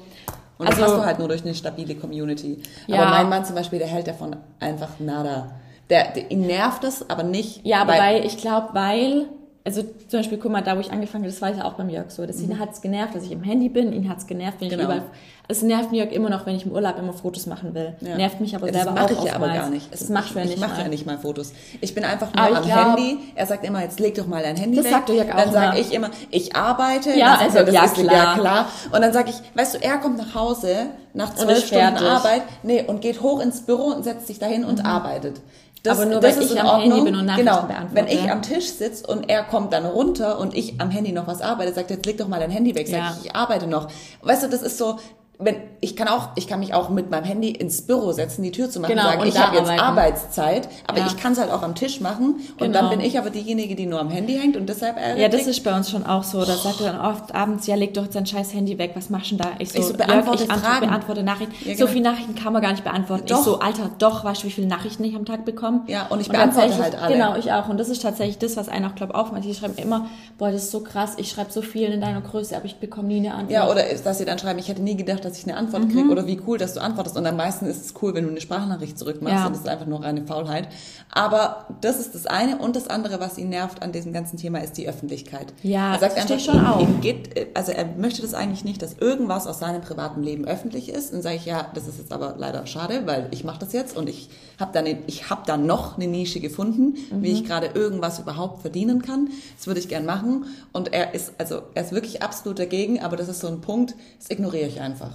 und 0.57 0.69
das 0.69 0.75
also- 0.79 0.83
hast 0.93 0.97
du 1.01 1.05
halt 1.05 1.19
nur 1.19 1.27
durch 1.27 1.43
eine 1.43 1.53
stabile 1.53 1.95
Community. 1.95 2.61
Ja. 2.87 3.01
Aber 3.01 3.11
mein 3.11 3.29
Mann 3.29 3.45
zum 3.45 3.55
Beispiel, 3.55 3.79
der 3.79 3.87
hält 3.87 4.07
davon 4.07 4.35
einfach 4.59 4.89
nada. 4.99 5.51
Der, 5.89 6.11
der 6.13 6.31
ihn 6.31 6.47
nervt 6.47 6.83
es, 6.85 7.07
aber 7.09 7.23
nicht. 7.23 7.65
Ja, 7.65 7.81
aber 7.81 7.93
weil, 7.93 8.25
ich 8.25 8.37
glaube, 8.37 8.69
weil, 8.71 9.25
also 9.65 9.81
zum 9.81 10.19
Beispiel, 10.19 10.37
guck 10.37 10.51
mal, 10.51 10.61
da 10.61 10.75
wo 10.75 10.81
ich 10.81 10.91
angefangen 10.91 11.23
habe, 11.23 11.31
das 11.31 11.41
war 11.41 11.53
ja 11.55 11.63
auch 11.65 11.73
beim 11.73 11.89
Jörg 11.89 12.11
so. 12.11 12.25
Das 12.25 12.41
ihn 12.41 12.59
hat's 12.59 12.81
genervt, 12.81 13.15
dass 13.15 13.23
ich 13.23 13.31
im 13.31 13.43
Handy 13.43 13.69
bin, 13.69 13.93
ihn 13.93 14.09
hat's 14.09 14.27
genervt, 14.27 14.57
wenn 14.59 14.67
ich 14.67 14.73
Mhm. 14.73 14.77
Genau. 14.79 14.91
überall. 14.93 15.09
Es 15.49 15.61
nervt 15.61 15.91
Jörg 15.91 16.11
immer 16.13 16.29
noch, 16.29 16.45
wenn 16.45 16.55
ich 16.55 16.65
im 16.65 16.71
Urlaub 16.71 16.97
immer 16.97 17.11
Fotos 17.13 17.47
machen 17.47 17.73
will. 17.73 17.93
Ja. 17.99 18.15
Nervt 18.15 18.39
mich 18.39 18.55
aber 18.55 18.67
Ja, 18.67 18.73
selber 18.73 18.91
das 18.91 19.01
mache 19.09 19.17
auch 19.17 19.23
ich 19.25 19.29
ja 19.29 19.35
aber 19.35 19.47
gar 19.49 19.69
nicht. 19.69 19.91
Das 19.93 20.07
machst 20.09 20.33
du 20.35 20.39
ja 20.39 20.45
ich 20.45 20.51
nicht. 20.51 20.59
mache 20.61 20.81
ja 20.81 20.87
nicht 20.87 21.05
mal 21.05 21.17
Fotos. 21.17 21.51
Ich 21.81 21.93
bin 21.93 22.05
einfach 22.05 22.33
nur 22.33 22.49
ich 22.49 22.55
am 22.57 22.63
glaub- 22.63 22.97
Handy. 22.97 23.17
Er 23.35 23.45
sagt 23.45 23.65
immer, 23.65 23.81
jetzt 23.81 23.99
leg 23.99 24.15
doch 24.15 24.25
mal 24.25 24.41
dein 24.41 24.55
Handy 24.55 24.77
Das 24.77 24.85
weg. 24.85 24.91
sagt 24.93 25.09
Jörg 25.09 25.29
auch 25.33 25.35
Dann 25.37 25.51
sage 25.51 25.79
ich 25.79 25.93
immer, 25.93 26.09
ich 26.31 26.55
arbeite. 26.55 27.11
Ja, 27.17 27.35
also, 27.35 27.57
er, 27.57 27.63
das 27.65 27.73
ja, 27.75 27.83
ist 27.85 27.93
klar. 27.95 28.13
ja 28.13 28.33
klar. 28.39 28.67
Und 28.91 29.01
dann 29.01 29.11
sage 29.11 29.31
ich, 29.31 29.57
weißt 29.57 29.75
du, 29.75 29.81
er 29.83 29.97
kommt 29.97 30.17
nach 30.17 30.33
Hause 30.33 30.75
nach 31.13 31.35
zwölf 31.35 31.65
Stunden 31.65 31.83
fertig. 31.97 32.07
Arbeit, 32.07 32.41
nee, 32.63 32.83
und 32.87 33.01
geht 33.01 33.21
hoch 33.21 33.39
ins 33.41 33.61
Büro 33.61 33.83
und 33.93 34.03
setzt 34.03 34.27
sich 34.27 34.39
dahin 34.39 34.63
und 34.65 34.83
arbeitet. 34.85 35.41
Das. 35.83 35.99
Aber 35.99 36.09
nur, 36.09 36.21
das 36.21 36.35
weil 36.37 36.43
ist 36.43 36.51
ich 36.51 36.57
in 36.57 36.65
am 36.65 36.79
Handy 36.79 36.89
Ordnung. 36.91 37.05
bin 37.05 37.15
und 37.17 37.25
Nachrichten 37.25 37.45
genau. 37.49 37.61
beantworte. 37.67 37.95
Wenn 37.95 38.07
ich 38.07 38.31
am 38.31 38.41
Tisch 38.41 38.69
sitze 38.71 39.05
und 39.05 39.29
er 39.29 39.43
kommt 39.43 39.73
dann 39.73 39.85
runter 39.85 40.39
und 40.39 40.55
ich 40.55 40.79
am 40.79 40.89
Handy 40.89 41.11
noch 41.11 41.27
was 41.27 41.41
arbeite, 41.41 41.73
sagt 41.73 41.91
er, 41.91 41.97
jetzt 41.97 42.05
leg 42.05 42.17
doch 42.17 42.27
mal 42.29 42.39
dein 42.39 42.51
Handy 42.51 42.73
weg. 42.73 42.87
Sag 42.87 42.97
Ja. 42.97 43.17
ich, 43.19 43.25
ich 43.27 43.35
arbeite 43.35 43.67
noch. 43.67 43.89
Weißt 44.21 44.43
du, 44.43 44.47
das 44.49 44.61
ist 44.61 44.77
so, 44.77 44.97
wenn 45.39 45.55
ich 45.81 45.97
kann 45.97 46.07
auch, 46.07 46.29
ich 46.35 46.47
kann 46.47 46.59
mich 46.61 46.73
auch 46.73 46.89
mit 46.89 47.09
meinem 47.09 47.25
Handy 47.25 47.49
ins 47.51 47.81
Büro 47.81 48.13
setzen, 48.13 48.43
die 48.43 48.51
Tür 48.51 48.69
zu 48.69 48.79
machen, 48.79 48.91
Genau, 48.91 49.03
sagen, 49.03 49.21
und 49.21 49.27
ich 49.27 49.37
habe 49.37 49.57
jetzt. 49.57 49.69
Arbeitszeit, 49.69 50.69
aber 50.87 50.99
Ja. 50.99 51.07
ich 51.07 51.17
kann 51.17 51.33
es 51.33 51.39
halt 51.39 51.51
auch 51.51 51.61
am 51.63 51.75
Tisch 51.75 51.99
machen 51.99 52.35
und 52.35 52.57
Genau. 52.59 52.73
dann 52.79 52.89
bin 52.91 53.01
ich 53.01 53.17
aber 53.17 53.29
diejenige, 53.29 53.75
die 53.75 53.85
nur 53.85 53.99
am 53.99 54.09
Handy 54.09 54.35
hängt 54.37 54.55
und 54.55 54.69
deshalb 54.69 54.95
äh, 54.97 55.19
Ja, 55.21 55.27
das 55.27 55.45
ist 55.47 55.61
bei 55.63 55.75
uns 55.75 55.89
schon 55.89 56.05
auch 56.05 56.23
so. 56.23 56.39
Da 56.45 56.55
sagt 56.55 56.79
er 56.81 56.93
dann 56.93 57.01
oft 57.01 57.35
abends, 57.35 57.67
ja, 57.67 57.75
leg 57.75 57.93
doch 57.93 58.07
dein 58.07 58.25
scheiß 58.25 58.53
Handy 58.53 58.77
weg, 58.77 58.91
was 58.95 59.09
machst 59.09 59.31
du 59.31 59.35
denn 59.35 59.45
da? 59.47 59.51
Ich 59.59 59.71
so, 59.73 59.79
Ich 59.79 59.85
so, 59.87 59.93
beantworte 59.95 60.43
ich 60.43 60.51
Fragen. 60.53 60.87
beantworte 60.87 61.23
Nachrichten. 61.23 61.53
Ja, 61.67 61.73
So 61.75 61.79
genau. 61.85 61.91
viele 61.91 62.03
Nachrichten 62.11 62.35
kann 62.35 62.53
man 62.53 62.61
gar 62.61 62.71
nicht 62.71 62.83
beantworten. 62.83 63.25
Doch. 63.27 63.39
Ich 63.39 63.43
so, 63.45 63.59
Alter, 63.59 63.89
doch, 63.97 64.23
weißt 64.23 64.43
du, 64.43 64.47
wie 64.47 64.51
viele 64.51 64.67
Nachrichten 64.67 65.03
ich 65.03 65.15
am 65.15 65.25
Tag 65.25 65.43
bekomme? 65.43 65.81
Ja, 65.87 66.07
und 66.07 66.21
ich 66.21 66.29
beantworte 66.29 66.69
tatsächlich- 66.69 66.83
halt 66.95 67.03
alle. 67.03 67.13
Genau, 67.15 67.35
ich 67.35 67.51
auch. 67.51 67.67
Und 67.67 67.77
das 67.79 67.89
ist 67.89 68.01
tatsächlich 68.03 68.37
das, 68.37 68.55
was 68.55 68.69
einen 68.69 68.85
auch, 68.85 68.95
glaube 68.95 69.15
auch 69.15 69.31
manche 69.33 69.53
schreiben 69.53 69.75
immer, 69.77 70.05
boah, 70.37 70.51
das 70.51 70.63
ist 70.63 70.71
so 70.71 70.79
krass, 70.81 71.13
ich 71.17 71.29
schreibe 71.29 71.51
so 71.51 71.61
viel 71.61 71.91
in 71.91 71.99
deiner 71.99 72.21
Größe, 72.21 72.55
aber 72.55 72.65
ich 72.65 72.77
bekomme 72.77 73.09
nie 73.09 73.17
eine 73.17 73.33
Antwort. 73.33 73.51
Ja, 73.51 73.69
oder 73.69 73.89
ist, 73.89 74.05
dass 74.05 74.19
sie 74.19 74.25
dann 74.25 74.39
schreiben, 74.39 74.59
ich 74.59 74.67
hätte 74.69 74.81
nie 74.81 74.95
gedacht, 75.23 75.31
dass 75.33 75.37
ich 75.39 75.47
eine 75.49 75.57
Antwort 75.57 75.85
Mhm. 75.85 75.89
kriege 75.91 76.09
oder 76.09 76.27
wie 76.27 76.39
cool, 76.45 76.57
dass 76.57 76.73
du 76.73 76.81
antwortest. 76.81 77.17
Und 77.17 77.25
am 77.25 77.35
meisten 77.37 77.65
ist 77.65 77.83
es 77.85 77.93
cool, 78.01 78.13
wenn 78.13 78.25
du 78.25 78.29
eine 78.29 78.41
Sprachnachricht 78.41 78.97
zurückmachst 78.99 79.35
Ja. 79.37 79.45
und 79.47 79.53
das 79.53 79.61
ist 79.61 79.67
einfach 79.67 79.85
nur 79.87 80.03
reine 80.03 80.25
Faulheit. 80.27 80.67
Aber 81.11 81.67
das 81.81 81.99
ist 81.99 82.15
das 82.15 82.25
eine 82.25 82.57
und 82.57 82.75
das 82.75 82.87
andere, 82.87 83.19
was 83.19 83.37
ihn 83.37 83.49
nervt 83.49 83.81
an 83.81 83.91
diesem 83.91 84.13
ganzen 84.13 84.37
Thema, 84.37 84.59
ist 84.59 84.77
die 84.77 84.87
Öffentlichkeit. 84.87 85.53
Ja, 85.63 85.93
er 85.93 85.99
sagt 85.99 86.13
verstehe 86.13 86.37
einfach, 86.37 86.75
schon 86.79 86.87
ihm, 86.87 86.95
ihm 86.95 87.01
geht, 87.01 87.55
also 87.55 87.71
er 87.71 87.85
möchte 87.97 88.21
das 88.21 88.33
eigentlich 88.33 88.63
nicht, 88.63 88.81
dass 88.81 88.93
irgendwas 88.99 89.47
aus 89.47 89.59
seinem 89.59 89.81
privaten 89.81 90.23
Leben 90.23 90.45
öffentlich 90.45 90.89
ist. 90.89 91.13
Und 91.13 91.21
sage 91.21 91.35
ich, 91.35 91.45
ja, 91.45 91.67
das 91.73 91.87
ist 91.87 91.97
jetzt 91.99 92.11
aber 92.11 92.35
leider 92.37 92.65
schade, 92.67 93.03
weil 93.05 93.27
ich 93.31 93.43
mache 93.43 93.59
das 93.59 93.73
jetzt 93.73 93.95
und 93.95 94.09
ich 94.09 94.29
habe 94.59 94.71
dann, 94.73 94.85
ich 95.07 95.29
habe 95.29 95.41
da 95.45 95.57
noch 95.57 95.97
eine 95.97 96.07
Nische 96.07 96.39
gefunden, 96.39 96.95
wie 97.11 97.15
Mhm. 97.29 97.35
ich 97.35 97.45
gerade 97.45 97.67
irgendwas 97.73 98.19
überhaupt 98.19 98.61
verdienen 98.61 99.01
kann. 99.01 99.29
Das 99.57 99.67
würde 99.67 99.79
ich 99.79 99.87
gern 99.87 100.05
machen. 100.05 100.45
Und 100.71 100.93
er 100.93 101.13
ist, 101.13 101.33
also 101.37 101.61
er 101.73 101.83
ist 101.83 101.91
wirklich 101.91 102.21
absolut 102.23 102.59
dagegen, 102.59 103.01
aber 103.01 103.15
das 103.17 103.27
ist 103.29 103.39
so 103.39 103.47
ein 103.47 103.61
Punkt, 103.61 103.95
das 104.19 104.29
ignoriere 104.29 104.67
ich 104.67 104.81
einfach. 104.81 105.12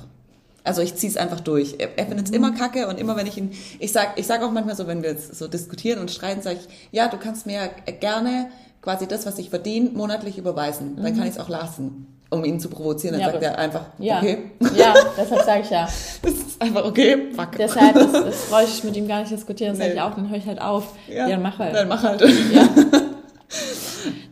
Also 0.64 0.82
ich 0.82 0.94
ziehe 0.96 1.10
es 1.10 1.16
einfach 1.16 1.40
durch. 1.40 1.76
Er, 1.78 1.96
er 1.98 2.06
findet 2.06 2.26
es 2.26 2.32
immer 2.32 2.52
kacke 2.52 2.88
und 2.88 2.98
immer 3.00 3.16
wenn 3.16 3.26
ich 3.26 3.38
ihn, 3.38 3.52
ich 3.78 3.92
sag, 3.92 4.18
ich 4.18 4.26
sag 4.26 4.42
auch 4.42 4.50
manchmal 4.50 4.76
so, 4.76 4.86
wenn 4.86 5.02
wir 5.02 5.10
jetzt 5.10 5.34
so 5.36 5.48
diskutieren 5.48 5.98
und 6.00 6.10
streiten, 6.10 6.42
sage 6.42 6.58
ich, 6.60 6.68
ja, 6.92 7.08
du 7.08 7.16
kannst 7.16 7.46
mir 7.46 7.70
gerne 8.00 8.48
quasi 8.82 9.06
das, 9.06 9.24
was 9.26 9.38
ich 9.38 9.50
verdiene, 9.50 9.90
monatlich 9.90 10.36
überweisen. 10.38 10.96
Dann 10.96 11.14
kann 11.16 11.24
ich 11.24 11.30
es 11.34 11.38
auch 11.38 11.48
lassen, 11.48 12.06
um 12.30 12.44
ihn 12.44 12.60
zu 12.60 12.68
provozieren. 12.68 13.18
Dann 13.18 13.22
Mhm. 13.22 13.26
Ja, 13.26 13.32
sagt 13.40 13.44
er 13.44 13.58
einfach, 13.58 13.84
ja. 13.98 14.18
okay, 14.18 14.38
Ja, 14.76 14.94
deshalb 15.16 15.42
sage 15.44 15.60
ich 15.62 15.70
ja. 15.70 15.88
das 16.22 16.32
ist 16.32 16.60
einfach 16.62 16.84
okay, 16.84 17.28
fuck. 17.34 17.52
Deshalb, 17.58 17.94
das, 17.94 18.12
das 18.12 18.36
brauche 18.50 18.64
ich 18.64 18.84
mit 18.84 18.96
ihm 18.96 19.08
gar 19.08 19.20
nicht 19.20 19.32
diskutieren, 19.32 19.70
das 19.72 19.78
sage 19.78 19.90
Nee. 19.90 19.96
ich 19.96 20.02
auch, 20.02 20.14
dann 20.14 20.28
höre 20.28 20.38
ich 20.38 20.46
halt 20.46 20.60
auf. 20.60 20.94
Ja, 21.08 21.28
dann 21.28 21.40
mach 21.42 21.58
halt. 21.58 21.74
Dann 21.74 21.88
mach 21.88 22.02
halt. 22.02 22.22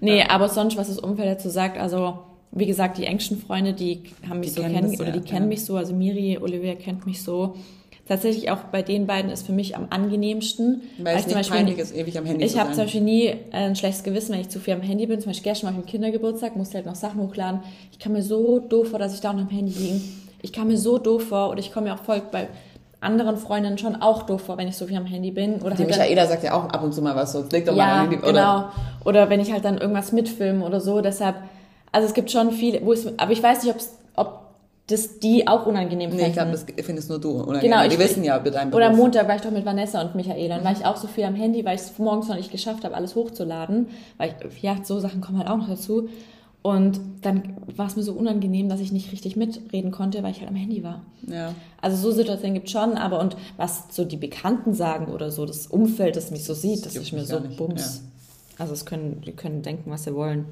Nee, 0.01 0.23
aber 0.29 0.49
sonst, 0.49 0.77
was 0.77 0.89
das 0.89 0.99
Umfeld 0.99 1.29
dazu 1.29 1.49
sagt, 1.51 1.79
also 1.79 2.19
wie 2.57 2.67
gesagt, 2.67 2.99
die 2.99 3.05
engsten 3.05 3.39
Freunde, 3.39 3.73
die 3.73 4.03
haben 4.29 4.41
mich 4.41 4.55
Die 4.55 4.61
so 4.61 4.63
kennen 4.63 4.95
oder 4.97 5.07
ja, 5.09 5.13
die 5.13 5.21
kennen 5.21 5.43
ja. 5.47 5.49
mich 5.49 5.65
so, 5.65 5.77
also 5.77 5.95
Miri, 5.95 6.39
Olivia 6.41 6.75
kennt 6.75 7.07
mich 7.07 7.23
so. 7.23 7.55
tatsächlich 8.09 8.51
auch 8.51 8.59
bei 8.71 8.83
den 8.83 9.07
beiden 9.07 9.31
ist 9.31 9.45
für 9.47 9.53
mich 9.53 9.77
am 9.77 9.89
angenehmsten. 9.91 10.83
Weil 10.99 11.17
es 11.17 11.27
ich 11.27 11.35
nicht 11.35 11.51
peinlich 11.51 11.79
ist, 11.79 11.95
ewig 11.95 12.17
am 12.17 12.25
Handy 12.25 12.45
Ich 12.45 12.59
habe 12.59 12.71
zum 12.73 12.85
Beispiel 12.85 13.01
nie 13.01 13.27
äh, 13.27 13.37
ein 13.53 13.77
schlechtes 13.77 14.05
Gewissen, 14.05 14.33
wenn 14.33 14.41
ich 14.41 14.49
zu 14.49 14.61
viel 14.61 14.75
am 14.75 14.81
Handy 14.81 15.07
bin. 15.07 15.21
Zum 15.21 15.31
Beispiel 15.31 15.51
gestern 15.53 15.67
war 15.67 15.73
ich 15.73 15.79
im 15.85 15.87
Kindergeburtstag, 15.87 16.57
musste 16.57 16.77
halt 16.77 16.87
noch 16.87 16.95
Sachen 16.95 17.21
hochladen. 17.21 17.61
Ich 17.93 17.99
kam 17.99 18.13
mir 18.13 18.23
so 18.23 18.59
doof 18.61 18.91
vor, 18.91 18.99
dass 18.99 19.13
ich 19.15 19.21
da 19.21 19.33
noch 19.33 19.43
am 19.43 19.49
Handy 19.49 19.73
hing. 19.73 20.01
Ich 20.43 20.53
kam 20.53 20.69
mir 20.69 20.79
so 20.79 20.99
doof 20.99 21.25
vor 21.29 21.51
oder 21.51 21.59
ich 21.59 21.73
komme 21.73 21.89
mir 21.89 21.95
auch 21.95 22.03
voll 22.05 22.23
bei 22.31 22.49
anderen 23.01 23.37
Freundinnen 23.37 23.77
schon 23.79 23.97
auch 23.97 24.23
doof 24.23 24.43
vor, 24.43 24.57
wenn 24.57 24.69
ich 24.69 24.77
so 24.77 24.87
viel 24.87 24.97
am 24.97 25.07
Handy 25.07 25.31
bin. 25.33 25.57
Oder 25.57 25.75
Die 25.75 25.83
halt 25.83 25.91
dann- 25.91 25.99
Michaela 25.99 26.27
sagt 26.27 26.45
ja 26.45 26.55
auch 26.55 26.65
ab 26.69 26.83
und 26.85 26.95
zu 26.95 27.03
mal 27.03 27.15
was 27.17 27.33
so, 27.33 27.45
leg 27.51 27.67
doch 27.67 27.75
mal 27.75 27.79
ja, 27.79 27.95
dein 28.03 28.11
Handy. 28.11 28.17
Oder, 28.19 28.33
genau. 28.33 28.65
Oder 29.05 29.31
wenn 29.31 29.41
ich 29.41 29.53
halt 29.53 29.65
dann 29.65 29.79
irgendwas 29.79 30.13
mitfilme 30.13 30.65
oder 30.65 30.81
so. 30.81 31.01
Deshalb, 31.01 31.37
also 31.97 32.09
es 32.09 32.15
gibt 32.15 32.31
schon 32.31 32.53
viele, 32.53 32.85
wo 32.85 32.93
es, 32.93 33.07
aber 33.19 33.33
ich 33.33 33.43
weiß 33.43 33.65
nicht, 33.65 33.75
ob 33.75 33.81
das 34.89 35.19
die 35.19 35.49
auch 35.49 35.67
unangenehm 35.67 36.11
Nee, 36.11 36.29
ich 36.29 36.33
glaube, 36.35 36.53
das 36.53 36.65
findest 36.85 37.09
nur 37.11 37.19
du. 37.19 37.43
Oder 37.43 37.59
Genau, 37.59 37.83
die 37.89 37.95
ich- 37.95 37.99
wissen 37.99 38.23
ja 38.23 38.39
über 38.39 38.53
deinen 38.53 38.73
Oder 38.73 38.87
am 38.87 38.93
Beruf. 38.93 39.05
Montag 39.07 39.27
war 39.27 39.35
ich 39.35 39.43
doch 39.43 39.51
mit 39.51 39.65
Vanessa 39.65 40.01
und 40.01 40.15
Michaela. 40.15 40.55
Dann 40.57 40.65
war 40.65 40.71
ich 40.73 40.85
auch 40.87 40.97
so 40.97 41.09
viel 41.09 41.25
am 41.25 41.35
Handy, 41.35 41.65
weil 41.65 41.75
ich 41.75 41.81
es 41.81 41.99
morgens 41.99 42.29
noch 42.29 42.37
nicht 42.37 42.53
geschafft 42.53 42.85
habe, 42.85 42.95
alles 42.95 43.17
hochzuladen. 43.17 43.89
Weil 44.17 44.37
ich, 44.49 44.63
ja, 44.63 44.77
so 44.85 45.01
Sachen 45.01 45.21
kommen 45.21 45.39
halt 45.39 45.49
auch 45.49 45.57
noch 45.57 45.69
dazu. 45.69 46.09
Und 46.63 47.01
dann 47.23 47.57
war 47.77 47.87
es 47.89 47.97
mir 47.97 48.05
so 48.05 48.13
unangenehm, 48.13 48.69
dass 48.69 48.79
ich 48.79 48.93
nicht 48.93 49.11
richtig 49.11 49.35
mitreden 49.35 49.91
konnte, 49.91 50.23
weil 50.23 50.31
ich 50.31 50.39
halt 50.41 50.51
am 50.51 50.57
Handy 50.57 50.85
war. 50.85 51.03
Ja. 51.27 51.53
Also 51.81 51.97
so 51.97 52.13
Situationen 52.17 52.55
gibt 52.55 52.71
schon, 52.71 52.93
aber 52.97 53.19
und 53.19 53.37
was 53.57 53.85
so 53.91 54.05
die 54.05 54.17
Bekannten 54.17 54.73
sagen 54.73 55.13
oder 55.13 55.33
so, 55.33 55.47
das 55.47 55.67
Umfeld, 55.67 56.15
das 56.15 56.31
mich 56.31 56.45
so 56.45 56.55
sieht, 56.55 56.87
das, 56.87 56.95
juckt 56.95 57.07
ist 57.09 57.13
mir 57.13 57.25
so 57.25 57.41
nicht, 57.41 57.57
bums. 57.57 58.03
Also 58.59 58.73
es 58.73 58.87
können, 58.87 59.21
die 59.21 59.33
können 59.33 59.63
denken, 59.63 59.91
was 59.91 60.05
sie 60.05 60.15
wollen. 60.15 60.47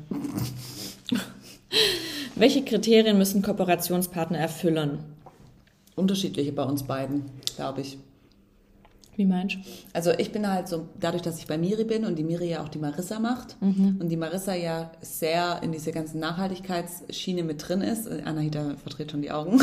Welche 2.35 2.65
Kriterien 2.65 3.17
müssen 3.19 3.43
Kooperationspartner 3.43 4.39
erfüllen? 4.39 4.99
Unterschiedliche 5.97 6.53
bei 6.53 6.65
uns 6.65 6.83
beiden, 6.83 7.25
glaube 7.57 7.81
ich. 7.83 7.99
Wie 9.17 9.25
meinst 9.27 9.55
du? 9.55 9.61
Also 9.93 10.11
ich 10.11 10.33
bin 10.33 10.49
halt 10.51 10.67
so, 10.67 10.89
dadurch, 10.99 11.23
dass 11.23 11.39
ich 11.39 11.47
bei 11.47 11.57
Miri 11.57 11.85
bin 11.85 12.05
und 12.05 12.19
die 12.19 12.25
Miri 12.25 12.51
ja 12.51 12.65
auch 12.65 12.69
die 12.69 12.79
Marissa 12.81 13.21
macht 13.21 13.57
Mhm. 13.61 13.99
und 14.01 14.09
die 14.09 14.17
Marissa 14.17 14.55
ja 14.55 14.91
sehr 15.03 15.61
in 15.63 15.71
diese 15.71 15.93
ganzen 15.93 16.19
Nachhaltigkeitsschiene 16.19 17.45
mit 17.45 17.67
drin 17.69 17.81
ist. 17.81 18.09
Anahita 18.09 18.75
verdreht 18.83 19.13
schon 19.13 19.23
die 19.23 19.31
Augen. 19.31 19.61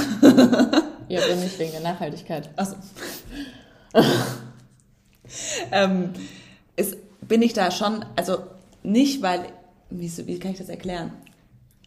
Ja, 1.09 1.19
aber 1.21 1.35
nicht 1.35 1.59
wegen 1.59 1.71
der 1.73 1.81
Nachhaltigkeit. 1.81 2.49
Also, 2.55 2.77
ähm, 5.73 6.11
bin 7.31 7.41
ich 7.41 7.53
da 7.53 7.71
schon, 7.71 8.03
also 8.17 8.39
nicht, 8.83 9.21
weil, 9.21 9.45
wie, 9.89 10.11
wie 10.27 10.37
kann 10.37 10.51
ich 10.51 10.57
das 10.57 10.67
erklären? 10.67 11.13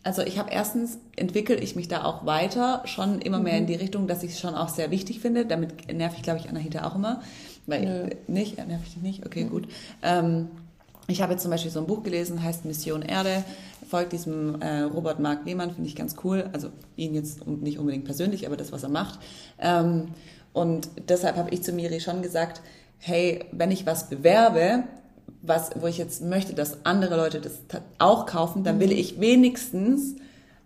Also 0.03 0.23
ich 0.23 0.39
habe 0.39 0.51
erstens, 0.51 0.97
entwickle 1.17 1.57
ich 1.57 1.77
mich 1.77 1.87
da 1.87 2.05
auch 2.05 2.25
weiter, 2.25 2.81
schon 2.87 3.21
immer 3.21 3.41
mehr 3.41 3.59
in 3.59 3.67
die 3.67 3.75
Richtung, 3.75 4.07
dass 4.07 4.23
ich 4.23 4.31
es 4.31 4.41
schon 4.41 4.55
auch 4.55 4.71
sehr 4.71 4.91
wichtig 4.91 5.21
finde. 5.21 5.45
Damit 5.45 5.93
nerv 5.93 6.15
ich, 6.17 6.23
glaube 6.23 6.39
ich, 6.39 6.49
Anahita 6.49 6.87
auch 6.87 6.95
immer. 6.95 7.21
Weil 7.67 7.85
Nö. 7.85 8.11
nicht, 8.27 8.57
nerv 8.57 8.81
ich 8.87 8.95
dich 8.95 9.03
nicht? 9.03 9.27
Okay, 9.27 9.45
gut. 9.45 9.69
Ähm, 10.03 10.49
ich 11.09 11.21
habe 11.21 11.35
jetzt 11.35 11.43
zum 11.43 11.51
Beispiel 11.51 11.71
so 11.71 11.81
ein 11.81 11.87
Buch 11.87 12.03
gelesen, 12.03 12.43
heißt 12.43 12.65
Mission 12.65 13.03
Erde, 13.03 13.45
folgt 13.87 14.15
diesem 14.15 14.63
äh, 14.63 14.81
Robert 14.81 15.21
Mark 15.21 15.45
Lehmann, 15.45 15.75
finde 15.75 15.91
ich 15.91 15.95
ganz 15.95 16.17
cool. 16.25 16.49
Also 16.55 16.71
ihn 16.97 17.13
jetzt 17.13 17.47
nicht 17.47 17.79
unbedingt 17.79 18.07
persönlich, 18.07 18.47
aber 18.47 18.57
das, 18.57 18.73
was 18.73 18.83
er 18.83 18.89
macht. 18.89 19.19
Ähm, 19.59 20.07
und 20.55 20.89
deshalb 21.07 21.37
habe 21.37 21.51
ich 21.51 21.63
zu 21.63 21.73
Miri 21.73 22.01
schon 22.01 22.23
gesagt, 22.23 22.63
hey, 22.99 23.45
wenn 23.53 23.71
ich 23.71 23.85
was 23.85 24.09
bewerbe, 24.09 24.85
was, 25.47 25.71
wo 25.77 25.87
ich 25.87 25.99
jetzt 25.99 26.23
möchte, 26.23 26.55
dass 26.55 26.85
andere 26.85 27.17
Leute 27.17 27.41
das 27.41 27.53
auch 27.99 28.27
kaufen, 28.27 28.65
dann 28.65 28.81
will 28.81 28.93
ich 28.93 29.21
wenigstens, 29.21 30.17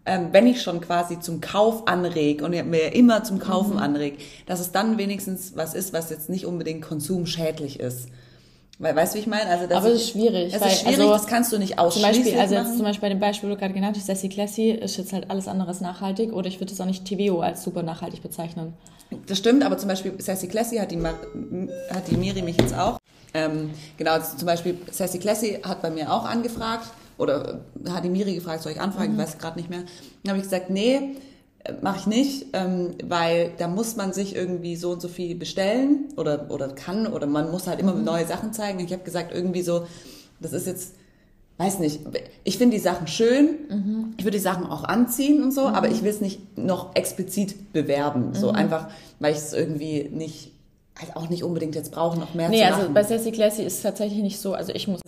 ähm, 0.07 0.29
wenn 0.33 0.47
ich 0.47 0.63
schon 0.63 0.81
quasi 0.81 1.21
zum 1.21 1.41
Kauf 1.41 1.87
anreg 1.87 2.43
und 2.43 2.51
mir 2.51 2.95
immer 2.95 3.25
zum 3.25 3.39
Kaufen 3.39 3.79
anreg, 3.79 4.19
dass 4.47 4.61
es 4.61 4.73
dann 4.73 4.99
wenigstens 4.99 5.57
was 5.57 5.75
ist, 5.75 5.93
was 5.93 6.11
jetzt 6.11 6.29
nicht 6.29 6.47
unbedingt 6.47 6.83
konsumschädlich 6.83 7.81
ist. 7.81 8.09
Weil, 8.81 8.95
weißt 8.95 9.13
du, 9.13 9.17
wie 9.17 9.23
ich 9.23 9.27
meine? 9.27 9.51
Also, 9.51 9.67
dass 9.67 9.79
Aber 9.79 9.89
es 9.89 10.03
ist 10.03 10.11
schwierig, 10.11 10.55
Es 10.55 10.63
ist 10.63 10.81
schwierig, 10.81 11.01
also, 11.01 11.11
das 11.13 11.27
kannst 11.27 11.53
du 11.53 11.59
nicht 11.59 11.73
Zum 11.73 11.79
ausschließlich 11.81 12.17
Beispiel, 12.19 12.41
also 12.41 12.55
jetzt 12.55 12.65
machen. 12.65 12.77
zum 12.77 12.87
Beispiel 12.87 13.01
bei 13.01 13.09
dem 13.09 13.19
Beispiel, 13.21 13.49
wo 13.49 13.55
du 13.55 13.59
gerade 13.59 13.75
genannt 13.75 13.97
hast, 13.97 14.07
Sassy 14.07 14.29
Classy, 14.29 14.71
ist 14.71 14.97
jetzt 14.97 15.13
halt 15.13 15.31
alles 15.31 15.49
andere 15.49 15.69
als 15.69 15.81
nachhaltig 15.81 16.33
oder 16.33 16.47
ich 16.47 16.61
würde 16.61 16.73
es 16.73 16.81
auch 16.81 16.87
nicht 16.87 17.05
TVO 17.05 17.41
als 17.41 17.65
super 17.65 17.83
nachhaltig 17.83 18.23
bezeichnen. 18.23 18.75
Das 19.27 19.39
stimmt, 19.39 19.65
aber 19.65 19.79
zum 19.79 19.89
Beispiel 19.89 20.15
Sassy 20.19 20.47
Classy 20.47 20.77
hat 20.77 20.93
die, 20.93 21.03
hat 21.03 22.09
die 22.09 22.17
Miri 22.17 22.43
mich 22.43 22.57
jetzt 22.57 22.77
auch. 22.77 22.99
Ähm, 23.35 23.71
genau, 23.97 24.13
also 24.13 24.37
zum 24.37 24.47
Beispiel 24.47 24.79
Sassy 24.93 25.19
Classy 25.19 25.59
hat 25.63 25.83
bei 25.83 25.91
mir 25.91 26.13
auch 26.13 26.25
angefragt 26.25 26.89
oder 27.19 27.61
hat 27.89 28.05
die 28.05 28.11
Miri 28.11 28.35
gefragt, 28.35 28.63
soll 28.63 28.73
ich 28.73 28.81
anfragen? 28.81 29.15
Ich 29.15 29.19
weiß 29.19 29.39
gerade 29.39 29.59
nicht 29.59 29.71
mehr. 29.71 29.81
Dann 30.23 30.31
habe 30.31 30.39
ich 30.39 30.45
gesagt, 30.45 30.71
nee, 30.71 31.17
mache 31.83 31.99
ich 32.01 32.07
nicht, 32.07 32.47
ähm, 32.53 32.95
weil 33.05 33.53
da 33.59 33.69
muss 33.69 33.97
man 33.97 34.13
sich 34.13 34.35
irgendwie 34.37 34.77
so 34.77 34.91
und 34.93 35.01
so 35.03 35.09
viel 35.09 35.35
bestellen 35.35 36.07
oder, 36.17 36.47
oder 36.51 36.69
kann 36.69 37.07
oder 37.07 37.27
man 37.27 37.51
muss 37.51 37.67
halt 37.67 37.81
immer 37.81 37.95
neue 37.95 38.27
Sachen 38.27 38.53
zeigen. 38.53 38.81
Ich 38.81 38.93
habe 38.93 39.03
gesagt, 39.05 39.33
irgendwie 39.35 39.63
so, 39.63 39.87
das 40.41 40.53
ist 40.53 40.67
jetzt 40.67 40.95
weiß 41.61 41.81
nicht, 41.81 42.01
ich 42.45 42.57
finde 42.57 42.77
die 42.77 42.81
Sachen 42.83 43.09
schön, 43.09 44.13
ich 44.17 44.25
würde 44.25 44.37
die 44.37 44.43
Sachen 44.43 44.65
auch 44.65 44.85
anziehen 44.85 45.43
und 45.43 45.53
so, 45.53 45.63
aber 45.63 45.89
ich 45.89 46.05
will 46.05 46.11
es 46.11 46.21
nicht 46.21 46.57
noch 46.57 46.95
explizit 46.95 47.73
bewerben, 47.73 48.33
so 48.33 48.51
einfach, 48.53 48.91
weil 49.19 49.33
ich 49.33 49.39
es 49.39 49.53
irgendwie 49.55 50.09
nicht, 50.09 50.53
halt 51.01 51.17
auch 51.17 51.29
nicht 51.29 51.43
unbedingt 51.43 51.75
jetzt 51.75 51.91
brauche, 51.91 52.17
noch 52.17 52.33
mehr 52.35 52.49
Nee, 52.49 52.61
zu 52.61 52.67
also 52.67 52.79
machen. 52.83 52.95
bei 52.95 53.03
Sassy 53.03 53.33
Classy 53.33 53.63
ist 53.65 53.79
es 53.79 53.83
tatsächlich 53.83 54.23
nicht 54.23 54.39
so, 54.39 54.55
also 54.55 54.73
ich 54.73 54.87
muss, 54.87 55.01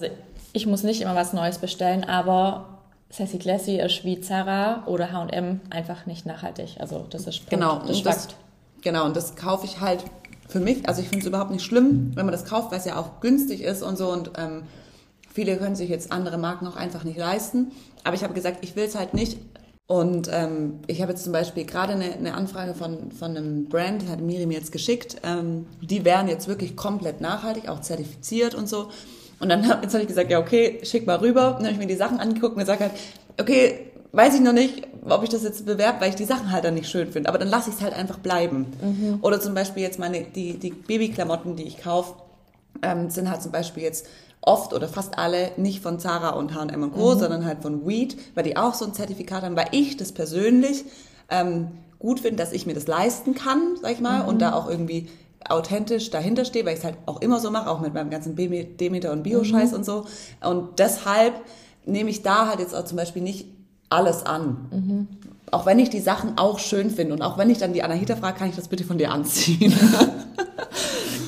ich 0.53 0.67
muss 0.67 0.83
nicht 0.83 1.03
immer 1.03 1.15
was 1.15 1.33
Neues 1.33 1.59
bestellen, 1.59 2.03
aber 2.03 2.80
Sassy 3.11 3.39
Classy 3.39 3.81
ist 3.81 4.05
wie 4.05 4.21
Zara 4.21 4.85
oder 4.87 5.13
H&M 5.13 5.61
einfach 5.71 6.07
nicht 6.07 6.27
nachhaltig. 6.27 6.77
Also 6.79 7.07
das 7.11 7.27
ist 7.27 7.41
Punkt. 7.41 7.51
genau, 7.51 7.81
das 7.81 7.99
und 7.99 8.07
das, 8.07 8.29
genau, 8.83 9.05
und 9.05 9.17
das 9.17 9.35
kaufe 9.37 9.67
ich 9.67 9.81
halt 9.81 10.05
für 10.49 10.61
mich, 10.61 10.89
also 10.89 11.03
ich 11.03 11.09
finde 11.09 11.23
es 11.23 11.27
überhaupt 11.27 11.51
nicht 11.51 11.65
schlimm, 11.65 12.13
wenn 12.15 12.27
man 12.27 12.33
das 12.33 12.45
kauft, 12.45 12.71
weil 12.71 12.79
es 12.79 12.85
ja 12.85 12.97
auch 12.97 13.21
günstig 13.21 13.63
ist 13.63 13.83
und 13.83 13.97
so 13.99 14.13
und 14.13 14.33
ähm, 14.39 14.63
viele 15.33 15.57
können 15.57 15.77
sich 15.77 15.91
jetzt 15.91 16.11
andere 16.13 16.39
Marken 16.39 16.67
auch 16.67 16.77
einfach 16.77 17.05
nicht 17.05 17.19
leisten, 17.19 17.73
aber 18.05 18.15
ich 18.15 18.25
habe 18.25 18.35
gesagt, 18.35 18.59
ich 18.63 18.75
will 18.77 18.85
es 18.85 18.97
halt 18.97 19.15
nicht 19.15 19.39
und 19.91 20.31
ähm, 20.33 20.79
ich 20.87 21.03
habe 21.03 21.11
jetzt 21.11 21.25
zum 21.25 21.33
Beispiel 21.33 21.65
gerade 21.65 21.95
eine, 21.95 22.13
eine 22.13 22.35
Anfrage 22.35 22.75
von, 22.75 23.11
von 23.11 23.37
einem 23.37 23.69
Brand, 23.69 24.09
hat 24.09 24.21
Miri 24.21 24.47
mir 24.47 24.57
jetzt 24.57 24.71
geschickt. 24.71 25.17
Ähm, 25.25 25.67
die 25.83 26.05
wären 26.05 26.29
jetzt 26.29 26.47
wirklich 26.47 26.77
komplett 26.77 27.21
nachhaltig, 27.21 27.69
auch 27.69 27.81
zertifiziert 27.81 28.55
und 28.55 28.69
so. 28.69 28.91
Und 29.41 29.49
dann 29.49 29.69
hab, 29.69 29.83
jetzt 29.83 29.95
habe 29.95 30.03
ich 30.03 30.09
gesagt, 30.09 30.31
ja 30.31 30.39
okay, 30.39 30.81
schick 30.85 31.07
mal 31.07 31.17
rüber. 31.17 31.49
Und 31.49 31.57
dann 31.57 31.65
habe 31.65 31.73
ich 31.73 31.79
mir 31.79 31.87
die 31.87 31.97
Sachen 31.97 32.21
angeguckt 32.21 32.55
und 32.55 32.61
gesagt 32.61 32.81
halt, 32.81 32.93
okay, 33.39 33.91
weiß 34.13 34.35
ich 34.35 34.41
noch 34.41 34.53
nicht, 34.53 34.87
ob 35.09 35.23
ich 35.23 35.31
das 35.31 35.43
jetzt 35.43 35.67
bewerbe, 35.67 36.01
weil 36.01 36.11
ich 36.11 36.17
die 36.17 36.25
Sachen 36.25 36.53
halt 36.53 36.65
dann 36.65 36.75
nicht 36.75 36.89
schön 36.89 37.11
finde. 37.11 37.29
Aber 37.29 37.39
dann 37.39 37.49
lasse 37.49 37.71
ich 37.71 37.77
es 37.77 37.83
halt 37.83 37.95
einfach 37.95 38.19
bleiben. 38.19 38.67
Oder 39.23 39.41
zum 39.41 39.55
Beispiel 39.55 39.83
jetzt 39.83 39.99
meine 39.99 40.23
die, 40.23 40.59
die 40.59 40.71
Babyklamotten, 40.71 41.57
die 41.57 41.65
ich 41.65 41.79
kaufe, 41.79 42.15
ähm, 42.83 43.11
sind 43.11 43.31
halt 43.31 43.43
zum 43.43 43.53
Beispiel 43.53 43.83
jetzt 43.83 44.07
oft 44.43 44.73
oder 44.73 44.89
fast 44.89 45.19
alle 45.19 45.53
nicht 45.57 45.83
von 45.83 45.99
Zara 45.99 46.31
und 46.31 46.55
H&M 46.55 46.83
und 46.83 46.93
Co., 46.93 47.15
sondern 47.15 47.45
halt 47.45 47.63
von 47.63 47.87
Weed, 47.87 48.17
weil 48.35 48.45
die 48.45 48.57
auch 48.57 48.75
so 48.75 48.87
ein 48.87 48.95
Zertifikat 48.95 49.43
haben, 49.43 49.57
weil 49.57 49.69
ich 49.73 49.97
das 49.97 50.13
persönlich 50.13 50.85
ähm, 51.29 51.69
gut 51.99 52.21
finde, 52.21 52.37
dass 52.37 52.53
ich 52.53 52.67
mir 52.67 52.75
das 52.75 52.87
leisten 52.87 53.35
kann, 53.35 53.77
sag 53.83 53.93
ich 53.93 54.01
mal, 54.01 54.23
und 54.23 54.41
da 54.41 54.55
auch 54.55 54.69
irgendwie 54.69 55.09
authentisch 55.49 56.11
dahinter 56.11 56.45
stehe, 56.45 56.65
weil 56.65 56.75
ich 56.75 56.81
es 56.81 56.85
halt 56.85 56.97
auch 57.07 57.21
immer 57.21 57.41
so 57.41 57.51
mache, 57.51 57.71
auch 57.71 57.81
mit 57.81 57.95
meinem 57.95 58.11
ganzen 58.11 58.37
Demeter 58.37 59.13
und 59.13 59.23
Bio-Scheiß 59.23 59.73
und 59.73 59.85
so. 59.85 60.05
Und 60.43 60.79
deshalb 60.79 61.35
nehme 61.87 62.11
ich 62.11 62.23
da 62.23 62.49
halt 62.49 62.61
jetzt 62.61 62.75
auch 62.75 62.85
zum 62.85 62.97
Beispiel 62.97 63.23
nicht 63.23 63.47
alles 63.89 64.25
an. 64.25 65.09
Auch 65.51 65.67
wenn 65.67 65.79
ich 65.79 65.91
die 65.91 66.01
Sachen 66.01 66.39
auch 66.39 66.59
schön 66.59 66.91
finde 66.91 67.15
und 67.15 67.23
auch 67.23 67.39
wenn 67.39 67.51
ich 67.51 67.59
dann 67.59 67.73
die 67.73 67.83
Anahita 67.83 68.17
frage, 68.17 68.39
kann 68.39 68.49
ich 68.49 68.57
das 68.57 68.69
bitte 68.69 68.85
von 68.85 68.99
dir 68.99 69.11
anziehen? 69.11 69.75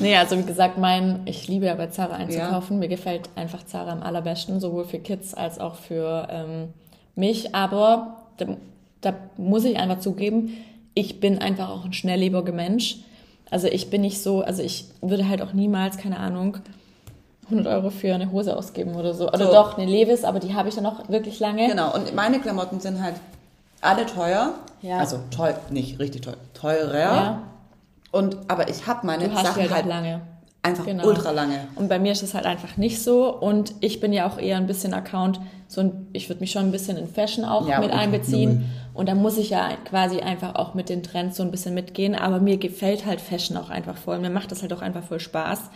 Nee, 0.03 0.17
also 0.17 0.37
wie 0.37 0.43
gesagt, 0.43 0.77
mein, 0.77 1.21
ich 1.25 1.47
liebe 1.47 1.65
ja 1.65 1.75
bei 1.75 1.87
Zara 1.87 2.15
einzukaufen. 2.15 2.77
Mir 2.77 2.89
gefällt 2.89 3.29
einfach 3.35 3.63
Zara 3.63 3.93
am 3.93 4.03
allerbesten, 4.03 4.59
sowohl 4.59 4.83
für 4.83 4.99
Kids 4.99 5.33
als 5.33 5.59
auch 5.59 5.75
für 5.75 6.27
ähm, 6.29 6.73
mich. 7.15 7.55
Aber 7.55 8.17
da, 8.35 8.47
da 8.99 9.13
muss 9.37 9.63
ich 9.63 9.77
einfach 9.77 9.99
zugeben, 9.99 10.57
ich 10.93 11.21
bin 11.21 11.39
einfach 11.39 11.69
auch 11.69 11.85
ein 11.85 11.93
schnelllebiger 11.93 12.51
Mensch. 12.51 12.97
Also 13.53 13.67
ich 13.67 13.91
bin 13.91 14.01
nicht 14.01 14.19
so, 14.23 14.41
also 14.41 14.63
ich 14.63 14.85
würde 15.01 15.29
halt 15.29 15.43
auch 15.43 15.53
niemals, 15.53 15.97
keine 15.97 16.17
Ahnung, 16.19 16.57
100 17.45 17.67
Euro 17.67 17.91
für 17.91 18.15
eine 18.15 18.31
Hose 18.31 18.57
ausgeben 18.57 18.95
oder 18.95 19.13
so. 19.13 19.27
Oder 19.27 19.45
So. 19.45 19.51
doch, 19.51 19.77
eine 19.77 19.85
Levis, 19.89 20.23
aber 20.23 20.39
die 20.39 20.55
habe 20.55 20.69
ich 20.69 20.75
dann 20.75 20.85
noch 20.85 21.07
wirklich 21.07 21.39
lange. 21.39 21.67
Genau, 21.67 21.93
und 21.93 22.15
meine 22.15 22.39
Klamotten 22.39 22.79
sind 22.79 22.99
halt 22.99 23.13
alle 23.81 24.07
teuer. 24.07 24.53
Ja. 24.81 24.97
Also 24.97 25.19
teuer, 25.29 25.59
nicht 25.69 25.99
richtig 25.99 26.23
teuer, 26.23 26.37
teurer. 26.55 26.97
Ja. 26.99 27.41
Und, 28.11 28.37
aber 28.47 28.69
ich 28.69 28.87
habe 28.87 29.05
meine 29.05 29.29
Du 29.29 29.35
hast 29.35 29.45
Sachen 29.45 29.61
halt, 29.61 29.71
halt 29.71 29.83
auch 29.85 29.89
lange. 29.89 30.21
einfach 30.63 30.85
Genau. 30.85 31.05
ultra 31.05 31.29
lange. 31.29 31.67
Und 31.75 31.89
bei 31.89 31.99
mir 31.99 32.11
ist 32.13 32.23
es 32.23 32.33
halt 32.33 32.47
einfach 32.47 32.77
nicht 32.77 33.03
so. 33.03 33.31
Und 33.31 33.75
ich 33.81 33.99
bin 33.99 34.13
ja 34.13 34.27
auch 34.27 34.39
eher 34.39 34.57
ein 34.57 34.65
bisschen 34.65 34.95
Account, 34.95 35.39
so 35.67 35.81
ein, 35.81 36.07
ich 36.13 36.27
würde 36.27 36.41
mich 36.41 36.51
schon 36.51 36.63
ein 36.63 36.71
bisschen 36.71 36.97
in 36.97 37.07
Fashion 37.07 37.45
auch 37.45 37.67
Ja, 37.67 37.79
mit 37.79 37.91
einbeziehen. 37.91 38.65
Und 38.93 39.09
da 39.09 39.15
muss 39.15 39.37
ich 39.37 39.49
ja 39.49 39.75
quasi 39.85 40.19
einfach 40.19 40.55
auch 40.55 40.73
mit 40.73 40.89
den 40.89 41.03
Trends 41.03 41.37
so 41.37 41.43
ein 41.43 41.51
bisschen 41.51 41.73
mitgehen. 41.73 42.15
Aber 42.15 42.39
mir 42.39 42.57
gefällt 42.57 43.05
halt 43.05 43.21
Fashion 43.21 43.57
auch 43.57 43.69
einfach 43.69 43.97
voll. 43.97 44.19
Mir 44.19 44.29
macht 44.29 44.51
das 44.51 44.61
halt 44.61 44.73
auch 44.73 44.81
einfach 44.81 45.03
voll 45.03 45.19
Spaß. 45.19 45.69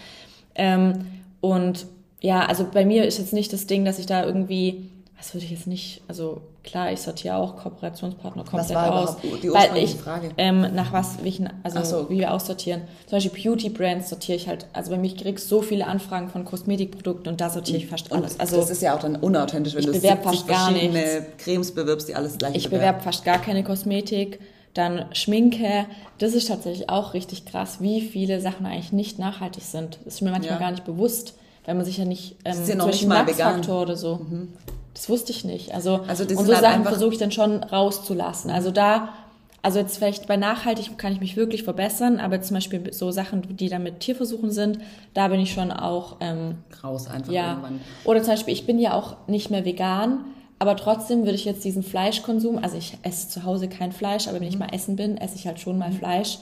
Ähm, 0.56 1.06
und 1.42 1.88
ja, 2.22 2.46
also 2.46 2.68
bei 2.72 2.86
mir 2.86 3.06
ist 3.06 3.20
jetzt 3.20 3.34
nicht 3.34 3.54
das 3.54 3.68
Ding, 3.68 3.86
dass 3.86 4.00
ich 4.00 4.06
da 4.06 4.24
irgendwie, 4.24 4.90
was 5.18 5.34
würde 5.34 5.46
ich 5.46 5.52
jetzt 5.52 5.68
nicht, 5.68 6.02
also 6.08 6.42
klar, 6.68 6.92
ich 6.92 7.00
sortiere 7.00 7.36
auch 7.36 7.56
Kooperationspartner 7.58 8.44
komplett 8.44 8.78
aus. 8.78 9.18
die 9.42 9.52
weil 9.52 9.78
ich, 9.78 9.96
Frage? 9.96 10.32
Ähm, 10.38 10.76
nach 10.76 10.94
was, 10.94 11.24
welchen, 11.24 11.50
also 11.64 11.84
so. 11.84 12.10
wie 12.10 12.20
wir 12.20 12.34
aussortieren. 12.34 12.82
Zum 13.08 13.18
Beispiel 13.18 13.44
Beauty 13.44 13.70
Brands 13.70 14.10
sortiere 14.10 14.36
ich 14.36 14.48
halt, 14.48 14.68
also 14.74 14.92
bei 14.92 14.98
mir 14.98 15.16
kriege 15.16 15.32
ich 15.32 15.40
so 15.40 15.62
viele 15.62 15.88
Anfragen 15.88 16.30
von 16.30 16.46
Kosmetikprodukten 16.46 17.32
und 17.32 17.42
da 17.42 17.50
sortiere 17.50 17.78
ich 17.78 17.88
fast 17.88 18.12
alles. 18.12 18.40
Also 18.40 18.58
das 18.58 18.70
ist 18.70 18.82
ja 18.82 18.96
auch 18.96 19.00
dann 19.00 19.16
unauthentisch, 19.16 19.76
wenn 19.76 19.86
du 19.86 19.92
bewerb 19.92 20.24
70 20.24 20.40
fast 20.40 20.48
gar 20.48 20.72
verschiedene 20.72 21.26
Cremes 21.38 21.74
bewirbst, 21.74 22.08
die 22.10 22.16
alles 22.16 22.38
gleich 22.38 22.56
ich 22.56 22.70
bewerbe 22.70 23.02
fast 23.02 23.24
gar 23.24 23.40
keine 23.40 23.64
Kosmetik. 23.64 24.40
Dann 24.74 25.06
Schminke. 25.14 25.86
Das 26.20 26.34
ist 26.34 26.50
tatsächlich 26.50 26.88
auch 26.88 27.16
richtig 27.16 27.46
krass, 27.46 27.78
wie 27.80 28.02
viele 28.02 28.42
Sachen 28.42 28.66
eigentlich 28.66 28.92
nicht 28.92 29.18
nachhaltig 29.18 29.64
sind. 29.64 29.98
Das 30.06 30.16
ist 30.16 30.22
mir 30.22 30.30
manchmal 30.30 30.56
Ja. 30.56 30.60
gar 30.60 30.72
nicht 30.72 30.86
bewusst, 30.86 31.34
weil 31.66 31.74
man 31.74 31.84
sich 31.84 31.98
ja 31.98 32.06
nicht, 32.06 32.36
ähm, 32.46 32.52
ist 32.52 32.70
ja 32.70 32.76
noch 32.76 32.84
zum 32.84 32.92
nicht 32.92 33.08
Beispiel 33.08 33.08
mal 33.08 33.26
Lachsfaktor 33.26 33.82
oder 33.82 33.96
so. 33.96 34.20
Das 34.98 35.10
wusste 35.10 35.32
ich 35.32 35.46
nicht. 35.46 35.76
Also, 35.76 36.02
Also 36.08 36.24
und 36.24 36.46
so 36.48 36.54
halt 36.54 36.62
Sachen 36.62 36.84
versuche 36.84 37.14
ich 37.14 37.20
dann 37.20 37.32
schon 37.32 37.64
rauszulassen. 37.64 38.50
Also 38.50 38.72
da, 38.72 39.10
also 39.62 39.78
jetzt 39.78 39.98
vielleicht 39.98 40.26
bei 40.26 40.38
nachhaltig 40.38 40.98
kann 40.98 41.14
ich 41.14 41.20
mich 41.20 41.38
wirklich 41.38 41.62
verbessern, 41.62 42.20
aber 42.20 42.42
zum 42.42 42.56
Beispiel 42.56 42.92
so 42.92 43.12
Sachen, 43.12 43.56
die 43.58 43.70
dann 43.70 43.84
mit 43.84 44.00
Tierversuchen 44.00 44.50
sind, 44.50 44.80
da 45.14 45.28
bin 45.28 45.40
ich 45.40 45.54
schon 45.54 45.72
auch 45.72 46.16
ähm, 46.20 46.56
raus 46.84 47.08
einfach 47.08 47.32
ja. 47.32 47.52
irgendwann. 47.52 47.80
Oder 48.06 48.24
zum 48.24 48.34
Beispiel, 48.34 48.56
ich 48.56 48.66
bin 48.66 48.80
ja 48.80 48.94
auch 48.94 49.18
nicht 49.28 49.52
mehr 49.52 49.66
vegan, 49.66 50.26
aber 50.58 50.76
trotzdem 50.76 51.20
würde 51.26 51.36
ich 51.36 51.46
jetzt 51.46 51.64
diesen 51.64 51.84
Fleischkonsum, 51.84 52.58
also 52.58 52.76
ich 52.76 52.98
esse 53.04 53.30
zu 53.30 53.44
Hause 53.44 53.68
kein 53.70 53.92
Fleisch, 53.92 54.28
aber 54.28 54.38
wenn 54.40 54.48
Mhm. 54.48 54.50
ich 54.50 54.58
mal 54.58 54.70
essen 54.74 54.96
bin, 54.96 55.18
esse 55.18 55.36
ich 55.36 55.46
halt 55.46 55.60
schon 55.60 55.78
mal 55.78 55.92
Fleisch. 55.92 56.40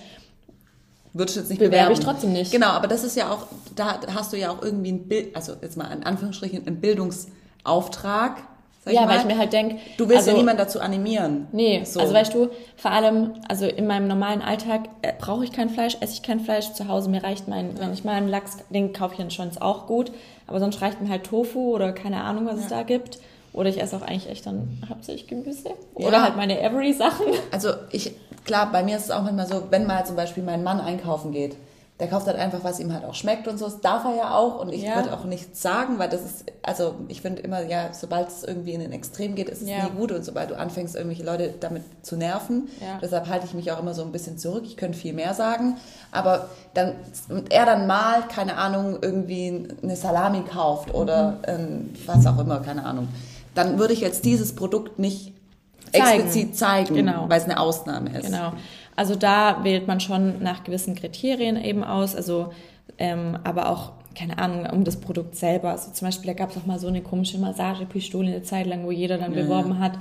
Würdest 1.11 1.35
du 1.35 1.39
jetzt 1.41 1.49
nicht 1.49 1.59
Bewerbe 1.59 1.75
bewerben. 1.75 1.93
ich 1.93 1.99
trotzdem 1.99 2.31
nicht. 2.31 2.51
Genau, 2.53 2.67
aber 2.67 2.87
das 2.87 3.03
ist 3.03 3.17
ja 3.17 3.31
auch, 3.31 3.47
da 3.75 3.99
hast 4.13 4.31
du 4.31 4.37
ja 4.37 4.49
auch 4.51 4.61
irgendwie 4.61 4.93
ein 4.93 5.09
Bild, 5.09 5.35
also 5.35 5.55
jetzt 5.61 5.75
mal 5.75 5.91
in 5.91 6.03
Anführungsstrichen, 6.03 6.65
einen 6.65 6.79
Bildungsauftrag. 6.79 7.35
Sag 7.65 8.93
Ja, 8.93 9.01
mal. 9.01 9.09
weil 9.09 9.19
ich 9.21 9.25
mir 9.25 9.37
halt 9.39 9.51
denk, 9.51 9.79
Du 9.97 10.07
willst 10.07 10.19
also- 10.19 10.31
ja 10.31 10.37
niemanden 10.37 10.59
dazu 10.59 10.79
animieren. 10.79 11.47
Nee, 11.51 11.83
So. 11.85 11.99
also 11.99 12.13
weißt 12.13 12.33
du, 12.35 12.49
vor 12.77 12.91
allem, 12.91 13.33
also 13.49 13.65
in 13.65 13.87
meinem 13.87 14.07
normalen 14.07 14.43
Alltag 14.43 14.81
äh, 15.01 15.11
brauche 15.17 15.43
ich 15.43 15.51
kein 15.51 15.69
Fleisch, 15.71 15.97
esse 16.01 16.13
ich 16.13 16.21
kein 16.21 16.39
Fleisch 16.39 16.71
zu 16.73 16.87
Hause. 16.87 17.09
Mir 17.09 17.23
reicht 17.23 17.47
mein, 17.47 17.79
wenn 17.79 17.91
ich 17.93 18.03
mal 18.03 18.11
einen 18.13 18.29
Lachs, 18.29 18.57
den 18.69 18.93
kaufe 18.93 19.13
ich 19.13 19.19
dann 19.19 19.31
schon, 19.31 19.49
ist 19.49 19.59
auch 19.61 19.87
gut. 19.87 20.11
Aber 20.45 20.59
sonst 20.59 20.81
reicht 20.83 21.01
mir 21.01 21.09
halt 21.09 21.23
Tofu 21.23 21.73
oder 21.73 21.93
keine 21.93 22.23
Ahnung, 22.23 22.45
was 22.45 22.59
es 22.59 22.67
da 22.67 22.83
gibt. 22.83 23.17
Oder 23.53 23.69
ich 23.69 23.81
esse 23.81 23.95
auch 23.95 24.01
eigentlich 24.03 24.29
echt 24.29 24.45
dann 24.45 24.83
hauptsächlich 24.87 25.25
Gemüse. 25.27 25.69
Oder 25.95 26.11
Ja. 26.11 26.23
halt 26.23 26.35
meine 26.35 26.59
Every-Sachen. 26.61 27.25
Also 27.51 27.69
ich, 27.91 28.11
klar, 28.45 28.69
bei 28.71 28.83
mir 28.83 28.97
ist 28.97 29.05
es 29.05 29.11
auch 29.11 29.23
manchmal 29.23 29.47
so, 29.47 29.63
wenn 29.71 29.87
mal 29.87 30.05
zum 30.05 30.15
Beispiel 30.15 30.43
mein 30.43 30.61
Mann 30.63 30.79
einkaufen 30.79 31.31
geht, 31.31 31.55
der 31.99 32.07
kauft 32.09 32.27
halt 32.27 32.37
einfach, 32.37 32.59
was 32.63 32.81
ihm 32.81 32.91
halt 32.93 33.05
auch 33.05 33.13
schmeckt 33.13 33.47
und 33.47 33.57
so. 33.57 33.65
Das 33.65 33.79
darf 33.79 34.03
er 34.03 34.15
ja 34.17 34.35
auch 34.35 34.59
und 34.59 34.73
ich 34.73 34.81
Ja. 34.83 34.95
würde 34.97 35.13
auch 35.13 35.23
nichts 35.23 35.61
sagen, 35.61 35.97
weil 35.97 36.09
das 36.09 36.21
ist, 36.25 36.43
also 36.61 36.95
ich 37.07 37.21
finde 37.21 37.41
immer, 37.41 37.63
ja, 37.63 37.93
sobald 37.93 38.27
es 38.27 38.43
irgendwie 38.43 38.73
in 38.73 38.81
den 38.81 38.91
Extrem 38.91 39.33
geht, 39.33 39.47
ist 39.47 39.61
es 39.61 39.69
Ja. 39.69 39.85
nie 39.85 39.91
gut 39.91 40.11
und 40.11 40.25
sobald 40.25 40.49
du 40.51 40.57
anfängst, 40.59 40.93
irgendwelche 40.95 41.23
Leute 41.23 41.53
damit 41.57 41.83
zu 42.01 42.17
nerven, 42.17 42.67
Ja. 42.81 42.99
deshalb 43.01 43.29
halte 43.29 43.45
ich 43.45 43.53
mich 43.53 43.71
auch 43.71 43.79
immer 43.79 43.93
so 43.93 44.01
ein 44.01 44.11
bisschen 44.11 44.37
zurück. 44.37 44.63
Ich 44.65 44.75
könnte 44.75 44.97
viel 44.97 45.13
mehr 45.13 45.33
sagen, 45.33 45.77
aber 46.11 46.49
dann, 46.73 46.95
und 47.29 47.53
er 47.53 47.65
dann 47.65 47.87
mal, 47.87 48.23
keine 48.27 48.57
Ahnung, 48.57 48.97
irgendwie 49.01 49.65
eine 49.81 49.95
Salami 49.95 50.41
kauft 50.43 50.93
oder 50.93 51.37
ähm, 51.47 51.93
was 52.05 52.27
auch 52.27 52.37
immer, 52.39 52.59
keine 52.59 52.85
Ahnung, 52.85 53.07
dann 53.53 53.79
würde 53.79 53.93
ich 53.93 54.01
jetzt 54.01 54.25
dieses 54.25 54.53
Produkt 54.53 54.99
nicht 54.99 55.33
Zeigen. 55.93 56.23
explizit 56.23 56.57
zeigen, 56.57 56.93
Genau. 56.95 57.29
weil 57.29 57.37
es 57.39 57.45
eine 57.45 57.57
Ausnahme 57.57 58.09
ist. 58.19 58.25
Genau. 58.25 58.51
Also 58.95 59.15
da 59.15 59.63
wählt 59.63 59.87
man 59.87 59.99
schon 59.99 60.41
nach 60.41 60.63
gewissen 60.63 60.95
Kriterien 60.95 61.61
eben 61.61 61.83
aus, 61.83 62.15
also 62.15 62.51
ähm, 62.97 63.37
aber 63.43 63.69
auch, 63.69 63.91
keine 64.17 64.37
Ahnung, 64.37 64.65
um 64.71 64.83
das 64.85 64.97
Produkt 64.97 65.35
selber. 65.35 65.71
Also 65.71 65.91
zum 65.91 66.07
Beispiel, 66.07 66.27
da 66.27 66.33
gab 66.33 66.51
es 66.51 66.57
auch 66.57 66.65
mal 66.65 66.79
so 66.79 66.87
eine 66.87 67.01
komische 67.01 67.37
Massagepistole 67.37 68.29
eine 68.29 68.43
Zeit 68.43 68.67
lang, 68.67 68.85
wo 68.85 68.91
jeder 68.91 69.17
dann 69.17 69.33
beworben 69.33 69.79
hat. 69.79 69.93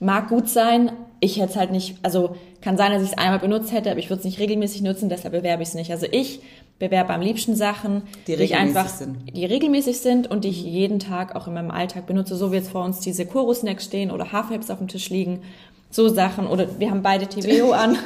Mag 0.00 0.28
gut 0.30 0.48
sein, 0.48 0.90
ich 1.20 1.36
hätte 1.38 1.50
es 1.50 1.56
halt 1.56 1.70
nicht, 1.70 1.96
also 2.02 2.34
kann 2.60 2.76
sein, 2.76 2.90
dass 2.90 3.02
ich 3.02 3.10
es 3.12 3.18
einmal 3.18 3.38
benutzt 3.38 3.70
hätte, 3.72 3.90
aber 3.90 4.00
ich 4.00 4.10
würde 4.10 4.20
es 4.20 4.24
nicht 4.24 4.40
regelmäßig 4.40 4.82
nutzen, 4.82 5.08
deshalb 5.08 5.32
bewerbe 5.34 5.62
ich 5.62 5.68
es 5.68 5.74
nicht. 5.74 5.92
Also 5.92 6.06
ich 6.10 6.40
bewerbe 6.80 7.12
am 7.14 7.20
liebsten 7.20 7.54
Sachen, 7.54 8.02
Die 8.26 8.34
regelmäßig 8.34 8.56
einfach, 8.56 8.88
sind. 8.88 9.36
die 9.36 9.44
regelmäßig 9.44 10.00
sind 10.00 10.28
und 10.28 10.42
die 10.42 10.48
ich 10.48 10.64
jeden 10.64 10.98
Tag 10.98 11.36
auch 11.36 11.46
in 11.46 11.54
meinem 11.54 11.70
Alltag 11.70 12.06
benutze, 12.06 12.34
so 12.34 12.50
wie 12.50 12.56
jetzt 12.56 12.70
vor 12.70 12.84
uns 12.84 12.98
diese 12.98 13.26
Koro-Snacks 13.26 13.84
stehen 13.84 14.10
oder 14.10 14.32
Haferhips 14.32 14.70
auf 14.70 14.78
dem 14.78 14.88
Tisch 14.88 15.08
liegen, 15.10 15.42
so 15.92 16.08
Sachen 16.08 16.48
oder 16.48 16.66
wir 16.80 16.90
haben 16.90 17.02
beide 17.02 17.28
TVO 17.28 17.70
an. 17.84 17.96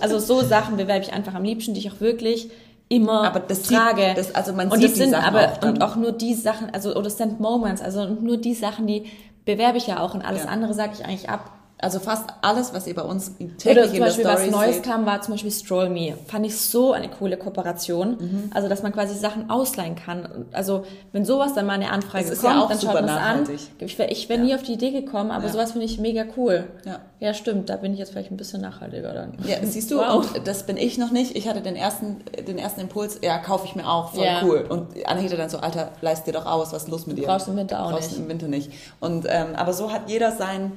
Also 0.00 0.18
so 0.18 0.40
Sachen 0.42 0.76
bewerbe 0.76 1.04
ich 1.04 1.12
einfach 1.12 1.34
am 1.34 1.44
liebsten, 1.44 1.74
die 1.74 1.80
ich 1.80 1.92
auch 1.92 2.00
wirklich 2.00 2.50
immer 2.88 3.22
Aber 3.24 3.38
das 3.40 3.68
sieht- 3.68 3.76
trage. 3.78 4.14
das- 4.16 4.34
also 4.34 4.52
man 4.52 4.68
und 4.68 4.78
sieht 4.78 4.84
das 4.86 4.92
die 4.94 5.00
sind 5.00 5.10
Sachen 5.12 5.24
aber 5.36 5.52
auch 5.52 5.62
und 5.68 5.82
auch 5.82 5.94
nur 5.96 6.10
die 6.12 6.34
Sachen, 6.34 6.70
also 6.74 6.96
oder 6.96 7.08
Stand 7.10 7.38
Moments, 7.38 7.80
also 7.82 8.06
nur 8.06 8.36
die 8.36 8.54
Sachen, 8.54 8.86
die 8.88 9.04
bewerbe 9.44 9.78
ich 9.78 9.86
ja 9.86 10.00
auch 10.00 10.14
und 10.14 10.22
alles 10.22 10.44
Ja. 10.44 10.48
andere 10.50 10.74
sage 10.74 10.92
ich 10.98 11.04
eigentlich 11.04 11.28
ab. 11.28 11.52
Also 11.82 11.98
fast 11.98 12.24
alles, 12.42 12.74
was 12.74 12.86
ihr 12.86 12.94
bei 12.94 13.02
uns 13.02 13.32
Oder 13.38 13.48
täglich 13.56 13.84
zum 13.86 13.94
in 13.94 14.00
der 14.00 14.00
Beispiel 14.06 14.24
was 14.24 14.50
Neues 14.50 14.74
seht. 14.76 14.84
kam, 14.84 15.06
war 15.06 15.22
zum 15.22 15.34
Beispiel 15.34 15.50
Stroll 15.50 15.88
Me. 15.88 16.14
Fand 16.26 16.44
ich 16.44 16.56
so 16.60 16.92
eine 16.92 17.08
coole 17.08 17.36
Kooperation. 17.38 18.16
Mhm. 18.20 18.50
Also, 18.52 18.68
dass 18.68 18.82
man 18.82 18.92
quasi 18.92 19.14
Sachen 19.14 19.48
ausleihen 19.48 19.94
kann. 19.96 20.46
Also, 20.52 20.84
wenn 21.12 21.24
sowas 21.24 21.54
dann 21.54 21.66
mal 21.66 21.72
eine 21.74 21.90
Anfrage 21.90 22.24
ist 22.26 22.42
kommt, 22.42 22.54
ja 22.54 22.60
auch 22.62 22.68
dann 22.68 22.78
super 22.78 22.92
schaut 22.98 23.06
man 23.06 23.42
es 23.42 23.50
an. 23.50 23.58
Ich 23.78 23.98
wäre 23.98 24.10
wär 24.28 24.38
nie 24.38 24.54
auf 24.54 24.62
die 24.62 24.74
Idee 24.74 24.90
gekommen, 24.90 25.30
aber 25.30 25.46
Ja. 25.46 25.52
sowas 25.52 25.72
finde 25.72 25.86
ich 25.86 25.98
mega 25.98 26.24
cool. 26.36 26.64
Ja. 26.84 27.00
ja, 27.18 27.32
stimmt. 27.34 27.70
Da 27.70 27.76
bin 27.76 27.92
ich 27.94 27.98
jetzt 27.98 28.12
vielleicht 28.12 28.30
ein 28.30 28.36
bisschen 28.36 28.60
nachhaltiger 28.60 29.12
dann. 29.14 29.38
Ja, 29.46 29.56
siehst 29.62 29.90
du, 29.90 29.98
Wow. 29.98 30.34
und 30.36 30.46
das 30.46 30.64
bin 30.66 30.76
ich 30.76 30.98
noch 30.98 31.10
nicht. 31.12 31.34
Ich 31.36 31.48
hatte 31.48 31.62
den 31.62 31.76
ersten, 31.76 32.18
den 32.46 32.58
ersten 32.58 32.82
Impuls, 32.82 33.18
ja, 33.22 33.38
kaufe 33.38 33.64
ich 33.66 33.74
mir 33.74 33.88
auch, 33.88 34.12
voll 34.12 34.24
Ja. 34.24 34.42
cool. 34.44 34.66
Und 34.68 34.88
Anahita 35.06 35.36
dann 35.36 35.48
so, 35.48 35.58
Alter, 35.58 35.92
leist 36.02 36.26
dir 36.26 36.32
doch 36.32 36.44
aus, 36.46 36.72
was 36.72 36.82
ist 36.84 36.88
los 36.90 37.06
mit 37.06 37.16
dir? 37.18 37.26
Brauchst 37.26 37.46
du 37.46 37.52
im 37.52 37.56
Winter 37.56 37.82
auch 37.84 37.90
Brauchst 37.92 38.08
nicht. 38.10 38.18
du 38.18 38.22
im 38.22 38.28
Winter 38.28 38.48
nicht. 38.48 38.70
Und, 39.00 39.24
ähm, 39.28 39.54
aber 39.56 39.72
so 39.72 39.90
hat 39.90 40.10
jeder 40.10 40.32
sein, 40.32 40.72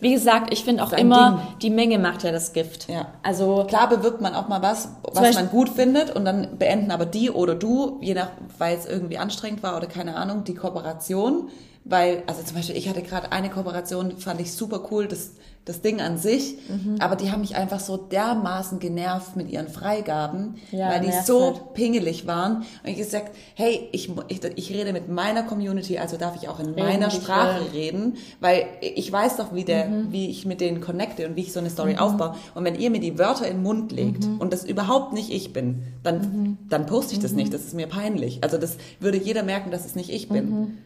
Wie 0.00 0.12
gesagt, 0.12 0.52
ich 0.52 0.64
finde 0.64 0.82
auch 0.82 0.90
Sein 0.90 1.00
immer, 1.00 1.48
die 1.62 1.70
Menge 1.70 1.98
macht 1.98 2.22
ja 2.22 2.32
das 2.32 2.52
Gift. 2.52 2.88
Ja. 2.88 3.08
Also, 3.22 3.64
klar 3.68 3.88
bewirbt 3.88 4.20
man 4.20 4.34
auch 4.34 4.48
mal 4.48 4.62
was, 4.62 4.88
was 5.02 5.14
Beispiel- 5.14 5.34
man 5.44 5.50
gut 5.50 5.68
findet 5.68 6.14
und 6.16 6.24
dann 6.24 6.58
beenden 6.58 6.90
aber 6.90 7.06
die 7.06 7.30
oder 7.30 7.54
du, 7.54 7.98
je 8.00 8.14
nach, 8.14 8.30
weil 8.58 8.76
es 8.76 8.86
irgendwie 8.86 9.18
anstrengend 9.18 9.62
war 9.62 9.76
oder 9.76 9.86
keine 9.86 10.16
Ahnung, 10.16 10.44
die 10.44 10.54
Kooperation. 10.54 11.48
Weil, 11.84 12.22
also 12.26 12.42
zum 12.42 12.56
Beispiel, 12.56 12.76
ich 12.76 12.88
hatte 12.90 13.02
gerade 13.02 13.32
eine 13.32 13.48
Kooperation, 13.48 14.18
fand 14.18 14.40
ich 14.40 14.52
super 14.52 14.82
cool, 14.90 15.08
das, 15.08 15.32
das 15.66 15.82
Ding 15.82 16.00
an 16.00 16.16
sich, 16.16 16.56
Mhm. 16.68 16.96
aber 17.00 17.16
die 17.16 17.30
haben 17.30 17.42
mich 17.42 17.54
einfach 17.54 17.80
so 17.80 17.96
dermaßen 17.98 18.78
genervt 18.80 19.36
mit 19.36 19.50
ihren 19.50 19.68
Freigaben, 19.68 20.54
Ja, 20.72 20.88
weil 20.90 21.00
die 21.00 21.12
so 21.24 21.44
halt. 21.54 21.74
pingelig 21.74 22.26
waren. 22.26 22.56
Und 22.82 22.90
ich 22.90 22.96
gesagt, 22.96 23.30
hey, 23.54 23.88
ich, 23.92 24.10
ich, 24.28 24.40
ich 24.56 24.70
rede 24.70 24.92
mit 24.92 25.08
meiner 25.10 25.42
Community, 25.42 25.98
also 25.98 26.16
darf 26.16 26.34
ich 26.40 26.48
auch 26.48 26.58
in 26.60 26.74
meiner 26.74 27.08
die 27.08 27.16
Sprache 27.16 27.60
wollen. 27.60 27.70
reden, 27.72 28.16
weil 28.40 28.64
ich 28.80 29.12
weiß 29.12 29.36
doch, 29.36 29.54
wie, 29.54 29.64
der, 29.64 29.86
Mhm. 29.86 30.12
wie 30.12 30.30
ich 30.30 30.46
mit 30.46 30.60
denen 30.60 30.80
connecte 30.80 31.26
und 31.28 31.36
wie 31.36 31.42
ich 31.42 31.52
so 31.52 31.60
eine 31.60 31.70
Story 31.70 31.96
aufbaue. 31.98 32.34
Und 32.54 32.64
wenn 32.64 32.74
ihr 32.80 32.90
mir 32.90 33.00
die 33.00 33.18
Wörter 33.18 33.46
in 33.46 33.58
den 33.58 33.62
Mund 33.62 33.92
legt 33.92 34.26
Mhm. 34.26 34.38
und 34.40 34.52
das 34.52 34.64
überhaupt 34.64 35.12
nicht 35.12 35.30
ich 35.30 35.52
bin, 35.52 35.82
dann, 36.02 36.56
dann 36.68 36.86
poste 36.86 37.12
ich 37.12 37.20
das 37.20 37.32
nicht. 37.32 37.52
Das 37.52 37.64
ist 37.64 37.74
mir 37.74 37.86
peinlich. 37.86 38.38
Also 38.42 38.56
das 38.56 38.76
würde 38.98 39.18
jeder 39.18 39.42
merken, 39.42 39.70
dass 39.70 39.84
es 39.84 39.94
nicht 39.94 40.08
ich 40.10 40.28
bin. 40.30 40.50
Mhm. 40.50 40.78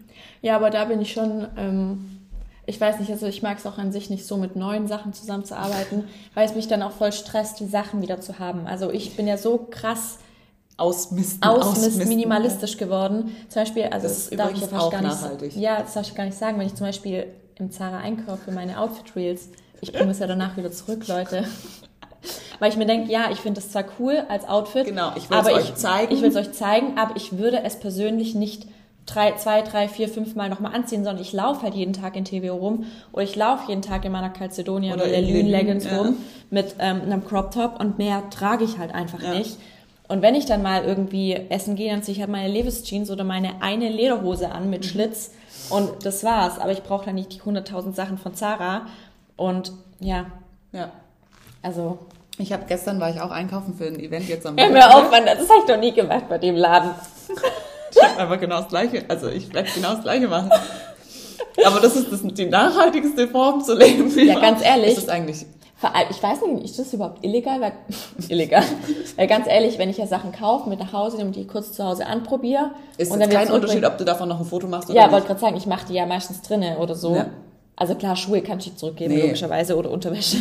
ja, 0.43 0.57
aber 0.57 0.69
da 0.71 0.85
bin 0.85 1.01
ich 1.01 1.13
schon, 1.13 1.47
ähm, 1.57 2.14
ich 2.67 2.81
weiß 2.81 2.99
nicht, 3.01 3.11
also 3.11 3.27
ich 3.27 3.43
mag 3.43 3.59
es 3.59 3.67
auch 3.67 3.79
an 3.79 3.93
sich 3.93 4.11
nicht 4.11 4.27
so 4.27 4.37
mit 4.37 4.57
neuen 4.57 4.87
Sachen 4.87 5.13
zusammenzuarbeiten, 5.13 6.05
weil 6.35 6.47
es 6.47 6.55
mich 6.55 6.69
dann 6.69 6.83
auch 6.83 6.93
voll 6.93 7.13
stresst, 7.13 7.61
die 7.61 7.67
Sachen 7.67 8.01
wieder 8.03 8.21
zu 8.21 8.39
haben. 8.39 8.67
Also 8.67 8.91
ich 8.91 9.17
bin 9.17 9.27
ja 9.27 9.37
so 9.37 9.67
krass 9.71 10.19
Ausmisten, 10.77 11.45
ausmist 11.45 12.05
minimalistisch 12.07 12.77
geworden. 12.77 13.37
Zum 13.49 13.63
Beispiel, 13.63 13.85
also 13.85 14.09
Das 14.09 14.29
ist 14.29 14.39
darf 14.39 14.53
ich 14.53 14.61
ja 14.61 14.67
fast 14.67 14.91
gar 14.91 15.03
nicht, 15.03 15.11
nachhaltig. 15.11 15.57
Ja, 15.57 15.83
das 15.83 15.95
darf 15.95 16.09
ich 16.09 16.15
gar 16.15 16.25
nicht 16.25 16.37
sagen, 16.37 16.59
wenn 16.59 16.67
ich 16.67 16.75
zum 16.75 16.87
Beispiel 16.87 17.27
im 17.57 17.71
Zara 17.71 17.99
einkaufe 17.99 18.47
für 18.47 18.51
meine 18.51 18.81
Outfit 18.81 19.15
Reels. 19.15 19.51
Ich 19.81 19.93
bringe 19.93 20.11
es 20.11 20.19
ja 20.19 20.27
danach 20.27 20.57
wieder 20.57 20.73
zurück, 20.73 21.07
Leute. 21.07 21.45
Weil 22.59 22.71
ich 22.71 22.77
mir 22.77 22.87
denke, 22.87 23.13
ja, 23.13 23.31
ich 23.31 23.39
finde 23.39 23.61
das 23.61 23.71
zwar 23.71 23.85
cool 23.99 24.25
als 24.29 24.49
Outfit, 24.49 24.87
Genau, 24.87 25.13
ich 25.15 25.31
aber 25.31 25.53
euch 25.53 25.71
ich, 25.71 25.75
zeigen. 25.75 26.13
Ich 26.13 26.23
will 26.23 26.31
es 26.31 26.37
euch 26.37 26.53
zeigen, 26.53 26.97
aber 26.97 27.17
ich 27.17 27.37
würde 27.37 27.63
es 27.63 27.79
persönlich 27.79 28.35
nicht 28.35 28.67
drei, 29.07 29.33
zwei, 29.37 29.63
drei, 29.63 29.89
vier, 29.89 30.09
fünf 30.09 30.35
Mal 30.35 30.49
nochmal 30.49 30.75
anziehen, 30.75 31.05
sondern 31.05 31.23
ich 31.23 31.33
laufe 31.33 31.63
halt 31.63 31.75
jeden 31.75 31.93
Tag 31.93 32.17
in 32.17 32.25
TVO 32.25 32.55
rum 32.57 32.85
oder 33.13 33.23
ich 33.23 33.37
laufe 33.37 33.69
jeden 33.69 33.83
Tag 33.83 34.05
in 34.05 34.13
meiner 34.13 34.31
Calcedonia 34.31 34.95
Oder 34.95 35.05
oder, 35.05 35.13
Lelune, 35.21 35.49
Leggings 35.51 35.85
ja. 35.85 35.99
rum 35.99 36.17
mit 36.51 36.77
ähm, 36.79 37.03
einem 37.03 37.25
Crop 37.27 37.51
Top 37.51 37.79
und 37.81 37.99
mehr 37.99 38.23
trage 38.31 38.65
ich 38.65 38.79
halt 38.79 38.95
einfach 38.95 39.21
Ja. 39.23 39.35
nicht. 39.35 39.59
Und 40.07 40.21
wenn 40.23 40.35
ich 40.35 40.45
dann 40.47 40.63
mal 40.63 40.85
irgendwie 40.85 41.33
essen 41.49 41.77
gehe, 41.77 41.91
dann 41.91 42.03
ziehe 42.03 42.15
ich 42.15 42.21
halt 42.21 42.31
meine 42.31 42.49
Levis 42.49 42.83
Jeans 42.85 43.11
oder 43.11 43.25
meine 43.25 43.63
eine 43.63 43.89
Lederhose 43.89 44.51
an 44.53 44.65
Mhm. 44.65 44.71
mit 44.71 44.85
Schlitz 44.87 45.31
und 45.71 46.05
das 46.05 46.25
war's. 46.25 46.59
Aber 46.59 46.73
ich 46.73 46.83
brauche 46.83 47.07
dann 47.07 47.15
nicht 47.15 47.33
die 47.33 47.41
100.000 47.41 47.95
Sachen 47.95 48.19
von 48.19 48.35
Zara. 48.35 48.83
Und 49.37 49.73
ja, 50.01 50.27
Ja. 50.73 50.91
also 51.63 51.99
Ich 52.39 52.53
habe 52.53 52.65
gestern 52.69 53.01
war 53.01 53.09
ich 53.11 53.21
auch 53.21 53.31
einkaufen 53.31 53.75
für 53.79 53.87
ein 53.87 53.99
Event 53.99 54.29
jetzt 54.29 54.47
am 54.47 54.57
hör 54.59 54.69
mir 54.71 54.95
auf, 54.95 55.11
Mann, 55.11 55.25
das 55.25 55.49
habe 55.49 55.61
ich 55.61 55.67
doch 55.73 55.79
nie 55.79 55.93
gemacht 55.93 56.29
bei 56.29 56.37
dem 56.39 56.57
Laden. 56.57 56.91
Ich 57.95 58.03
hab 58.03 58.19
einfach 58.19 58.41
genau 58.41 58.59
das 58.61 58.69
Gleiche. 58.69 59.05
Also 59.09 59.29
ich 59.29 59.53
werde 59.53 59.69
genau 59.75 59.95
das 59.95 60.03
Gleiche 60.03 60.29
machen. 60.29 60.51
Aber 61.65 61.81
das 61.81 61.97
ist 61.97 62.11
das, 62.13 62.21
die 62.23 62.47
nachhaltigste 62.47 63.29
Form 63.29 63.63
zu 63.63 63.75
leben. 63.77 64.11
Ja, 64.19 64.39
ganz 64.41 64.63
ehrlich. 64.65 64.95
Das 64.95 65.05
ist 65.05 65.11
eigentlich. 65.11 65.47
Vor 65.77 65.95
allem, 65.95 66.07
ich 66.11 66.23
weiß 66.23 66.39
nicht, 66.47 66.65
ist 66.65 66.79
das 66.79 66.93
überhaupt 66.95 67.25
illegal? 67.25 67.61
Weil, 67.61 67.73
illegal. 68.29 68.63
Weil 69.17 69.27
ganz 69.27 69.47
ehrlich, 69.47 69.77
wenn 69.79 69.91
ich 69.91 69.99
ja 69.99 70.07
Sachen 70.07 70.33
kaufe, 70.33 70.69
mit 70.69 70.79
nach 70.79 70.93
Hause 70.93 71.17
nehme 71.19 71.31
die 71.31 71.47
kurz 71.47 71.73
zu 71.73 71.85
Hause 71.85 72.07
anprobiere 72.07 72.71
Ist 72.97 73.13
und 73.13 73.21
dann 73.21 73.29
kein 73.29 73.51
Unterschied, 73.51 73.85
ob 73.85 73.99
du 73.99 74.05
davon 74.05 74.29
noch 74.29 74.39
ein 74.41 74.47
Foto 74.47 74.67
machst 74.67 74.89
oder 74.89 74.99
Ja, 74.99 75.13
wollte 75.13 75.27
gerade 75.27 75.41
sagen, 75.41 75.57
ich 75.57 75.67
mache 75.67 75.87
die 75.89 75.95
ja 75.95 76.07
meistens 76.07 76.41
drinnen 76.43 76.77
oder 76.79 76.95
so. 76.95 77.17
Ja. 77.17 77.27
Also 77.77 77.97
klar, 77.97 78.15
Schuhe 78.17 78.41
kannst 78.41 78.69
du 78.69 78.75
zurückgeben, 78.77 79.15
Nee. 79.15 79.23
logischerweise, 79.23 79.77
oder 79.77 79.91
Unterwäsche. 79.91 80.37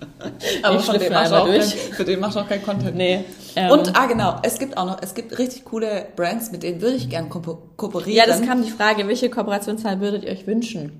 Aber 0.62 0.76
Ich 0.76 0.82
von 0.82 0.98
dem 0.98 1.12
machst 1.12 1.30
du 1.32 1.36
auch 1.36 1.46
durch. 1.46 1.60
kein, 1.70 1.92
für 1.94 2.04
den 2.04 2.20
machst 2.20 2.36
du 2.36 2.40
auch 2.40 2.48
kein 2.48 2.62
Content. 2.62 2.96
Nee. 2.96 3.24
Ähm, 3.56 3.70
Und, 3.70 3.96
ah 3.96 4.06
genau, 4.06 4.36
es 4.42 4.58
gibt 4.58 4.76
auch 4.76 4.86
noch, 4.86 5.02
es 5.02 5.14
gibt 5.14 5.38
richtig 5.38 5.64
coole 5.64 6.06
Brands, 6.16 6.52
mit 6.52 6.62
denen 6.62 6.80
würde 6.80 6.96
ich 6.96 7.08
gern 7.08 7.28
ko 7.28 7.40
kooperieren. 7.76 8.16
ja, 8.16 8.26
das 8.26 8.42
kam 8.42 8.62
die 8.62 8.70
Frage, 8.70 9.06
welche 9.06 9.30
Kooperationszahl 9.30 10.00
würdet 10.00 10.24
ihr 10.24 10.30
euch 10.30 10.46
wünschen? 10.46 10.92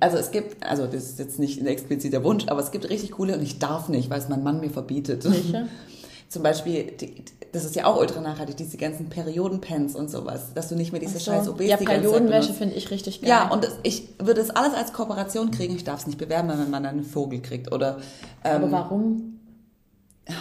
Also 0.00 0.18
es 0.18 0.30
gibt, 0.30 0.64
also 0.64 0.86
das 0.86 1.04
ist 1.04 1.18
jetzt 1.18 1.38
nicht 1.38 1.60
ein 1.60 1.66
expliziter 1.66 2.22
Wunsch, 2.24 2.46
aber 2.48 2.60
es 2.60 2.70
gibt 2.70 2.88
richtig 2.90 3.12
coole 3.12 3.34
und 3.34 3.42
ich 3.42 3.58
darf 3.58 3.88
nicht, 3.88 4.10
weil 4.10 4.18
es 4.18 4.28
mein 4.28 4.42
Mann 4.42 4.60
mir 4.60 4.70
verbietet. 4.70 5.24
Welche? 5.24 5.68
Zum 6.28 6.42
Beispiel, 6.42 6.92
die, 7.00 7.24
das 7.52 7.64
ist 7.64 7.74
ja 7.74 7.86
auch 7.86 7.98
ultra 7.98 8.20
nachhaltig, 8.20 8.56
diese 8.58 8.76
ganzen 8.76 9.08
Periodenpens 9.08 9.96
und 9.96 10.10
sowas, 10.10 10.52
dass 10.54 10.68
du 10.68 10.74
nicht 10.74 10.92
mehr 10.92 11.00
diese 11.00 11.18
scheiß 11.18 11.48
OBs 11.48 11.64
ja, 11.64 11.78
Periodenwäsche 11.78 12.52
finde 12.52 12.74
ich 12.74 12.90
richtig 12.90 13.22
geil. 13.22 13.30
Ja, 13.30 13.50
und 13.50 13.64
das, 13.64 13.78
ich 13.82 14.08
würde 14.22 14.42
es 14.42 14.50
alles 14.50 14.74
als 14.74 14.92
Kooperation 14.92 15.50
kriegen. 15.50 15.74
Ich 15.74 15.84
darf 15.84 16.00
es 16.00 16.06
nicht 16.06 16.18
bewerben, 16.18 16.50
wenn 16.50 16.70
man 16.70 16.84
einen 16.84 17.02
Vogel 17.02 17.40
kriegt. 17.40 17.72
Oder 17.72 17.98
ähm, 18.44 18.64
Aber 18.64 18.72
warum? 18.72 19.40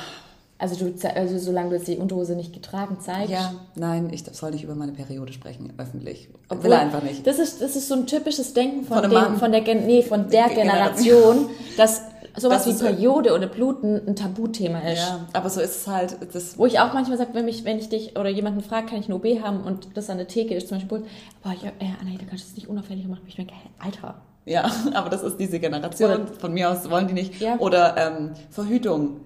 Also, 0.60 0.76
du, 0.76 0.91
also 1.14 1.38
solange 1.38 1.70
du 1.70 1.76
jetzt 1.76 1.88
die 1.88 1.97
Unterhose 1.97 2.36
nicht 2.36 2.51
getragen 2.51 2.97
zeigst. 2.99 3.30
ja, 3.30 3.53
nein, 3.76 4.10
ich 4.12 4.24
soll 4.32 4.51
nicht 4.51 4.64
über 4.64 4.74
meine 4.74 4.91
Periode 4.91 5.32
sprechen, 5.32 5.72
öffentlich. 5.78 6.30
Obwohl, 6.49 6.64
Will 6.66 6.72
er 6.72 6.80
einfach 6.80 7.03
nicht. 7.03 7.28
Das 7.28 7.38
ist, 7.38 7.62
das 7.62 7.76
ist 7.76 7.88
so 7.88 7.93
ein 7.93 8.08
typisches 8.08 8.53
Denken 8.53 8.84
von, 8.84 9.01
Von 9.03 9.10
dem, 9.12 9.36
von 9.38 9.51
der, 9.51 9.62
Gen 9.62 9.86
nee, 9.86 10.01
von 10.01 10.30
der 10.32 10.49
Generation, 10.49 11.49
dass 11.78 12.01
sowas 12.36 12.66
Das 12.66 12.82
wie 12.82 12.86
Periode 12.86 13.36
oder 13.36 13.45
Bluten 13.47 14.01
ein 14.08 14.16
Tabuthema 14.16 14.80
ist. 14.80 14.97
Ja, 14.99 15.28
aber 15.34 15.49
so 15.51 15.62
ist 15.62 15.76
es 15.82 15.88
halt. 15.88 16.18
Das, 16.34 16.58
Wo 16.58 16.66
ich 16.66 16.80
auch 16.80 16.91
manchmal 16.93 17.18
sage, 17.20 17.32
wenn, 17.34 17.45
mich, 17.45 17.64
wenn 17.64 17.78
ich 17.78 17.89
dich 17.89 18.18
oder 18.18 18.30
jemanden 18.30 18.62
frage, 18.62 18.88
kann 18.88 18.99
ich 18.99 19.05
eine 19.05 19.16
OB 19.16 19.43
haben 19.43 19.62
und 19.62 19.89
das 19.95 20.10
an 20.10 20.18
der 20.18 20.28
Theke 20.28 20.55
ist, 20.55 20.70
zum 20.70 20.78
Beispiel, 20.78 21.03
boah, 21.43 21.53
ja, 21.53 21.70
äh, 21.80 21.91
Anna, 22.01 22.12
da 22.18 22.26
kannst 22.28 22.45
du 22.45 22.49
das 22.49 22.55
nicht 22.55 22.68
unauffällig 22.68 23.08
machen. 23.08 23.22
Ich 23.28 23.36
denke, 23.36 23.53
Alter. 23.78 24.16
ja, 24.45 24.70
aber 24.95 25.10
das 25.12 25.22
ist 25.22 25.38
diese 25.38 25.60
Generation. 25.60 26.12
Oder- 26.24 26.28
Von 26.39 26.53
mir 26.53 26.72
aus 26.72 26.89
wollen 26.89 27.08
die 27.08 27.14
nicht. 27.14 27.39
Ja. 27.41 27.58
Oder 27.60 27.95
ähm, 27.97 28.32
Verhütung. 28.49 29.22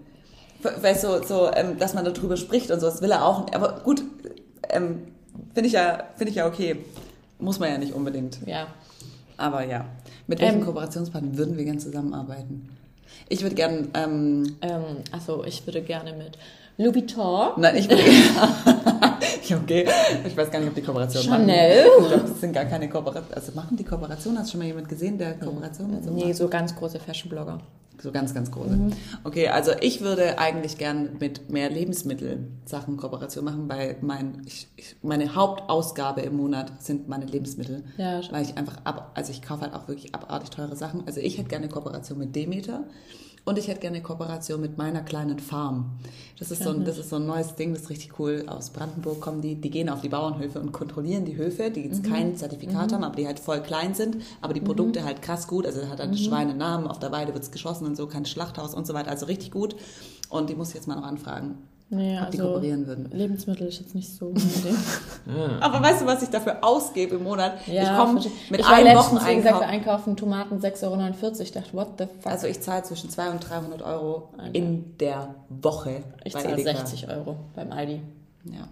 Weißt 0.63 1.03
du, 1.03 1.23
so, 1.23 1.51
ähm, 1.53 1.77
dass 1.79 1.93
man 1.93 2.05
darüber 2.05 2.37
spricht 2.37 2.71
und 2.71 2.79
so, 2.79 2.85
das 2.87 3.01
will 3.01 3.11
er 3.11 3.25
auch. 3.25 3.51
Aber 3.53 3.79
gut, 3.83 4.03
ähm, 4.69 4.99
finde 5.53 5.67
ich, 5.67 5.73
ja, 5.73 6.03
finde 6.17 6.29
ich 6.31 6.35
ja 6.37 6.47
okay. 6.47 6.77
Muss 7.39 7.59
man 7.59 7.69
ja 7.71 7.77
nicht 7.77 7.93
unbedingt. 7.93 8.37
Ja. 8.45 8.67
Aber 9.37 9.65
ja. 9.65 9.85
Mit 10.27 10.39
welchen 10.39 10.59
Ähm, 10.59 10.65
Kooperationspartnern 10.65 11.37
würden 11.37 11.57
wir 11.57 11.63
gerne 11.63 11.79
zusammenarbeiten? 11.79 12.69
Ich 13.29 13.41
würde 13.41 13.55
gerne, 13.55 13.87
ähm, 13.95 14.55
Ähm, 14.61 14.83
also 15.11 15.43
ich 15.43 15.65
würde 15.65 15.81
gerne 15.81 16.13
mit 16.13 16.37
Louis 16.77 16.93
Vuitton. 16.95 17.51
nein, 17.57 17.75
ich 17.77 17.89
würde 17.89 18.03
ja, 19.47 19.57
okay. 19.57 19.87
Ich 20.25 20.37
weiß 20.37 20.51
gar 20.51 20.59
nicht, 20.59 20.69
ob 20.69 20.75
die 20.75 20.81
Kooperation 20.81 21.23
Chanel. 21.23 21.85
machen. 21.87 22.03
Ich 22.03 22.07
glaube, 22.09 22.29
das 22.29 22.41
sind 22.41 22.53
gar 22.53 22.65
keine 22.65 22.87
Kooperationen. 22.89 23.33
Also 23.33 23.51
machen 23.53 23.75
die 23.77 23.83
Kooperation? 23.83 24.37
Hast 24.37 24.47
du 24.47 24.51
schon 24.51 24.59
mal 24.59 24.67
jemand 24.67 24.87
gesehen, 24.89 25.17
der 25.17 25.33
Kooperation 25.33 25.91
mit 25.91 26.03
so 26.03 26.11
Nee, 26.11 26.25
macht? 26.25 26.35
so 26.35 26.47
ganz 26.47 26.75
große 26.75 26.99
Fashion-Blogger. 26.99 27.59
So 28.01 28.11
ganz, 28.11 28.33
ganz 28.33 28.49
große. 28.51 28.79
Okay, 29.23 29.49
also 29.49 29.71
ich 29.79 30.01
würde 30.01 30.39
eigentlich 30.39 30.77
gern 30.77 31.17
mit 31.19 31.49
mehr 31.49 31.69
Lebensmittelsachen 31.69 32.97
Kooperation 32.97 33.45
machen, 33.45 33.69
weil 33.69 33.97
mein, 34.01 34.41
ich, 34.45 34.67
ich, 34.75 34.95
meine 35.03 35.35
Hauptausgabe 35.35 36.21
im 36.21 36.37
Monat 36.37 36.81
sind 36.81 37.07
meine 37.07 37.25
Lebensmittel. 37.25 37.83
Ja. 37.97 38.21
Weil 38.31 38.43
ich 38.43 38.57
einfach 38.57 38.77
ab, 38.85 39.11
also 39.15 39.31
ich 39.31 39.41
kaufe 39.41 39.61
halt 39.61 39.73
auch 39.73 39.87
wirklich 39.87 40.15
abartig 40.15 40.49
teure 40.49 40.75
Sachen. 40.75 41.03
Also 41.05 41.19
ich 41.19 41.37
hätte 41.37 41.49
gerne 41.49 41.65
eine 41.65 41.73
Kooperation 41.73 42.17
mit 42.17 42.35
Demeter 42.35 42.85
und 43.43 43.57
ich 43.57 43.67
hätte 43.67 43.79
gerne 43.79 43.97
eine 43.97 44.03
Kooperation 44.03 44.61
mit 44.61 44.77
meiner 44.77 45.01
kleinen 45.01 45.39
Farm. 45.39 45.91
Das 46.37 46.51
ist 46.51 46.63
so 46.63 46.69
ein, 46.69 46.85
das 46.85 46.97
ist 46.97 47.09
so 47.09 47.15
ein 47.15 47.25
neues 47.25 47.55
Ding, 47.55 47.73
das 47.73 47.83
ist 47.83 47.89
richtig 47.89 48.19
cool. 48.19 48.45
Aus 48.47 48.69
Brandenburg 48.69 49.19
kommen 49.19 49.41
die, 49.41 49.55
die 49.55 49.69
gehen 49.69 49.89
auf 49.89 50.01
die 50.01 50.09
Bauernhöfe 50.09 50.59
und 50.59 50.71
kontrollieren 50.71 51.25
die 51.25 51.37
Höfe, 51.37 51.71
die 51.71 51.81
jetzt 51.81 52.03
kein 52.03 52.35
Zertifikat 52.35 52.93
haben, 52.93 53.03
aber 53.03 53.15
die 53.15 53.25
halt 53.25 53.39
voll 53.39 53.61
klein 53.61 53.95
sind, 53.95 54.17
aber 54.41 54.53
die 54.53 54.61
Produkte 54.61 55.03
halt 55.03 55.21
krass 55.21 55.47
gut. 55.47 55.65
Also 55.65 55.87
hat 55.89 55.99
halt 55.99 56.17
Schweine 56.19 56.53
Namen, 56.53 56.87
auf 56.87 56.99
der 56.99 57.11
Weide 57.11 57.33
wird's 57.33 57.51
geschossen 57.51 57.85
und 57.85 57.97
so, 57.97 58.07
kein 58.07 58.25
Schlachthaus 58.25 58.73
und 58.75 58.85
so 58.85 58.93
weiter. 58.93 59.09
Also 59.09 59.25
richtig 59.25 59.51
gut. 59.51 59.75
Und 60.29 60.49
die 60.49 60.55
muss 60.55 60.69
ich 60.69 60.75
jetzt 60.75 60.87
mal 60.87 60.95
noch 60.95 61.03
anfragen. 61.03 61.57
Nee, 61.93 62.17
Ob 62.21 62.31
die 62.31 62.39
also 62.39 62.53
kooperieren 62.53 62.87
würden. 62.87 63.09
Lebensmittel 63.11 63.67
ist 63.67 63.79
jetzt 63.81 63.93
nicht 63.93 64.09
so. 64.09 64.33
Aber 65.59 65.81
weißt 65.83 66.01
du, 66.01 66.05
was 66.05 66.23
ich 66.23 66.29
dafür 66.29 66.63
ausgebe 66.63 67.15
im 67.15 67.23
Monat? 67.23 67.67
Ja, 67.67 67.83
ich 67.83 67.97
komme 67.97 68.13
mit 68.49 68.61
ich 68.61 68.65
einem 68.65 68.85
letztens, 68.85 69.27
wie 69.27 69.35
gesagt, 69.35 69.55
Wocheneinkauf. 69.55 69.59
für 69.59 69.67
Einkaufen 69.67 70.15
Tomaten 70.15 70.59
6,49 70.59 70.83
Euro. 70.85 71.41
Ich 71.41 71.51
dachte, 71.51 71.73
what 71.73 71.87
the 71.97 72.05
fuck? 72.05 72.31
Also 72.31 72.47
ich 72.47 72.61
zahle 72.61 72.83
zwischen 72.83 73.09
200 73.09 73.43
und 73.43 73.49
300 73.49 73.81
Euro 73.81 74.29
in 74.53 74.97
der 74.99 75.35
Woche 75.49 76.03
ich 76.23 76.31
zahle 76.31 76.53
Edeka. 76.53 76.77
60 76.77 77.09
Euro 77.09 77.35
beim 77.55 77.73
Aldi. 77.73 77.99
Ja. 78.45 78.69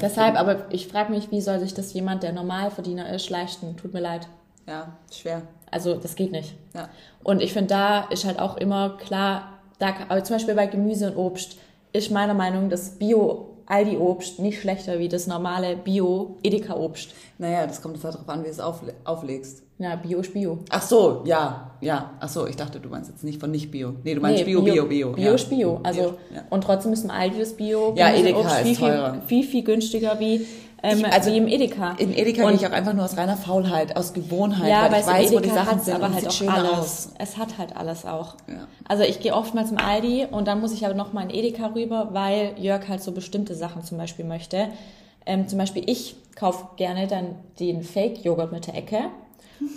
Deshalb, 0.00 0.38
aber 0.38 0.72
ich 0.72 0.86
frage 0.86 1.10
mich, 1.10 1.32
wie 1.32 1.40
soll 1.40 1.58
sich 1.58 1.74
das 1.74 1.92
jemand, 1.92 2.22
der 2.22 2.32
Normalverdiener 2.32 3.12
ist, 3.12 3.30
leisten? 3.30 3.76
Tut 3.76 3.92
mir 3.94 4.00
leid. 4.00 4.28
Ja, 4.68 4.96
schwer. 5.12 5.42
Also, 5.72 5.96
das 5.96 6.14
geht 6.14 6.30
nicht. 6.30 6.54
Ja. 6.72 6.88
Und 7.24 7.42
ich 7.42 7.52
finde, 7.52 7.68
da 7.68 8.00
ist 8.04 8.24
halt 8.24 8.38
auch 8.38 8.56
immer 8.56 8.96
klar, 8.96 9.48
da, 9.80 9.92
aber 10.08 10.22
zum 10.22 10.36
Beispiel 10.36 10.54
bei 10.54 10.66
Gemüse 10.66 11.10
und 11.10 11.16
Obst 11.16 11.58
ist 11.94 12.10
meiner 12.10 12.34
Meinung 12.34 12.64
nach 12.64 12.70
das 12.72 12.90
Bio-Aldi-Obst 12.98 14.40
nicht 14.40 14.60
schlechter 14.60 14.98
wie 14.98 15.08
das 15.08 15.26
normale 15.26 15.76
Bio-Edeka-Obst. 15.76 17.10
Naja, 17.38 17.66
das 17.66 17.80
kommt 17.80 17.94
jetzt 17.94 18.04
halt 18.04 18.14
darauf 18.16 18.28
an, 18.28 18.40
wie 18.40 18.46
du 18.46 18.50
es 18.50 18.60
aufle 18.60 18.92
auflegst. 19.04 19.62
Ja, 19.78 19.96
Bio 19.96 20.20
ist 20.20 20.32
Bio. 20.32 20.58
Ach 20.70 20.82
so, 20.82 21.22
ja, 21.24 21.72
ja. 21.80 22.10
Ach 22.20 22.28
so, 22.28 22.46
ich 22.46 22.54
dachte, 22.56 22.78
du 22.78 22.88
meinst 22.88 23.10
jetzt 23.10 23.24
nicht 23.24 23.40
von 23.40 23.50
nicht 23.50 23.70
Bio. 23.70 23.94
Nee, 24.04 24.14
du 24.14 24.20
meinst 24.20 24.40
Nee, 24.40 24.44
Bio, 24.44 24.62
Bio, 24.62 24.86
Bio. 24.86 25.12
Bio 25.12 25.24
ja. 25.24 25.34
ist 25.34 25.48
Bio. 25.50 25.80
Also, 25.82 26.14
ja. 26.32 26.42
Und 26.50 26.62
trotzdem 26.62 26.92
ist 26.92 27.04
im 27.04 27.10
Aldi 27.10 27.38
das 27.40 27.54
Bio 27.54 27.92
Ja, 27.96 28.12
Edeka 28.12 28.38
Obst 28.38 28.54
ist 28.58 28.62
viel, 28.62 28.76
teurer. 28.76 29.12
viel, 29.14 29.42
viel, 29.42 29.44
viel 29.44 29.64
günstiger 29.64 30.20
wie, 30.20 30.46
ähm, 30.84 30.98
Ich- 31.00 31.12
also 31.12 31.30
wie 31.32 31.38
im 31.38 31.48
Edeka. 31.48 31.92
In 31.98 32.12
Edeka 32.16 32.46
gehe 32.46 32.54
ich 32.54 32.66
auch 32.66 32.72
einfach 32.72 32.92
nur 32.92 33.04
aus 33.04 33.16
reiner 33.16 33.36
Faulheit, 33.36 33.96
aus 33.96 34.12
Gewohnheit, 34.12 34.68
ja, 34.70 34.82
weil 34.84 34.92
weil 34.92 35.00
ich 35.00 35.06
weiß, 35.06 35.32
wo 35.32 35.40
die 35.40 35.48
Edeka 35.48 35.64
Sachen 35.64 35.80
sind 35.80 35.94
aber 35.94 36.12
halt 36.14 36.30
sieht 36.30 36.48
auch 36.48 36.52
alles. 36.52 36.70
aus. 36.72 37.08
Es 37.18 37.36
hat 37.38 37.58
halt 37.58 37.76
alles 37.76 38.04
auch. 38.04 38.34
Ja. 38.46 38.66
Also 38.86 39.02
ich 39.02 39.20
gehe 39.20 39.34
oft 39.34 39.54
mal 39.54 39.66
zum 39.66 39.78
Aldi 39.78 40.26
und 40.30 40.46
dann 40.46 40.60
muss 40.60 40.72
ich 40.72 40.84
aber 40.84 40.94
noch 40.94 41.12
mal 41.12 41.22
in 41.22 41.30
Edeka 41.30 41.68
rüber, 41.74 42.10
weil 42.12 42.52
Jörg 42.58 42.86
halt 42.88 43.02
so 43.02 43.12
bestimmte 43.12 43.54
Sachen 43.54 43.82
zum 43.82 43.98
Beispiel 43.98 44.24
möchte. 44.24 44.68
Ähm, 45.26 45.48
zum 45.48 45.58
Beispiel 45.58 45.82
ich 45.88 46.16
kaufe 46.36 46.66
gerne 46.76 47.06
dann 47.06 47.36
den 47.58 47.82
Fake-Joghurt 47.82 48.52
mit 48.52 48.66
der 48.66 48.74
Ecke 48.76 48.98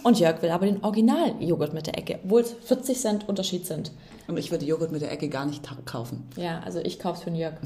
und 0.04 0.20
Jörg 0.20 0.42
will 0.42 0.50
aber 0.50 0.66
den 0.66 0.84
Original-Joghurt 0.84 1.74
mit 1.74 1.88
der 1.88 1.98
Ecke, 1.98 2.20
obwohl 2.26 2.42
es 2.42 2.54
40 2.66 3.00
Cent 3.00 3.30
Unterschied 3.30 3.66
sind. 3.66 3.92
Und 4.28 4.38
ich 4.38 4.52
würde 4.52 4.66
Joghurt 4.66 4.92
mit 4.92 5.02
der 5.02 5.12
Ecke 5.12 5.30
gar 5.30 5.46
nicht 5.46 5.64
kaufen. 5.86 6.28
Ja, 6.36 6.60
also 6.66 6.80
ich 6.80 7.00
kaufe 7.00 7.24
für 7.24 7.30
den 7.32 7.36
Jörg. 7.40 7.54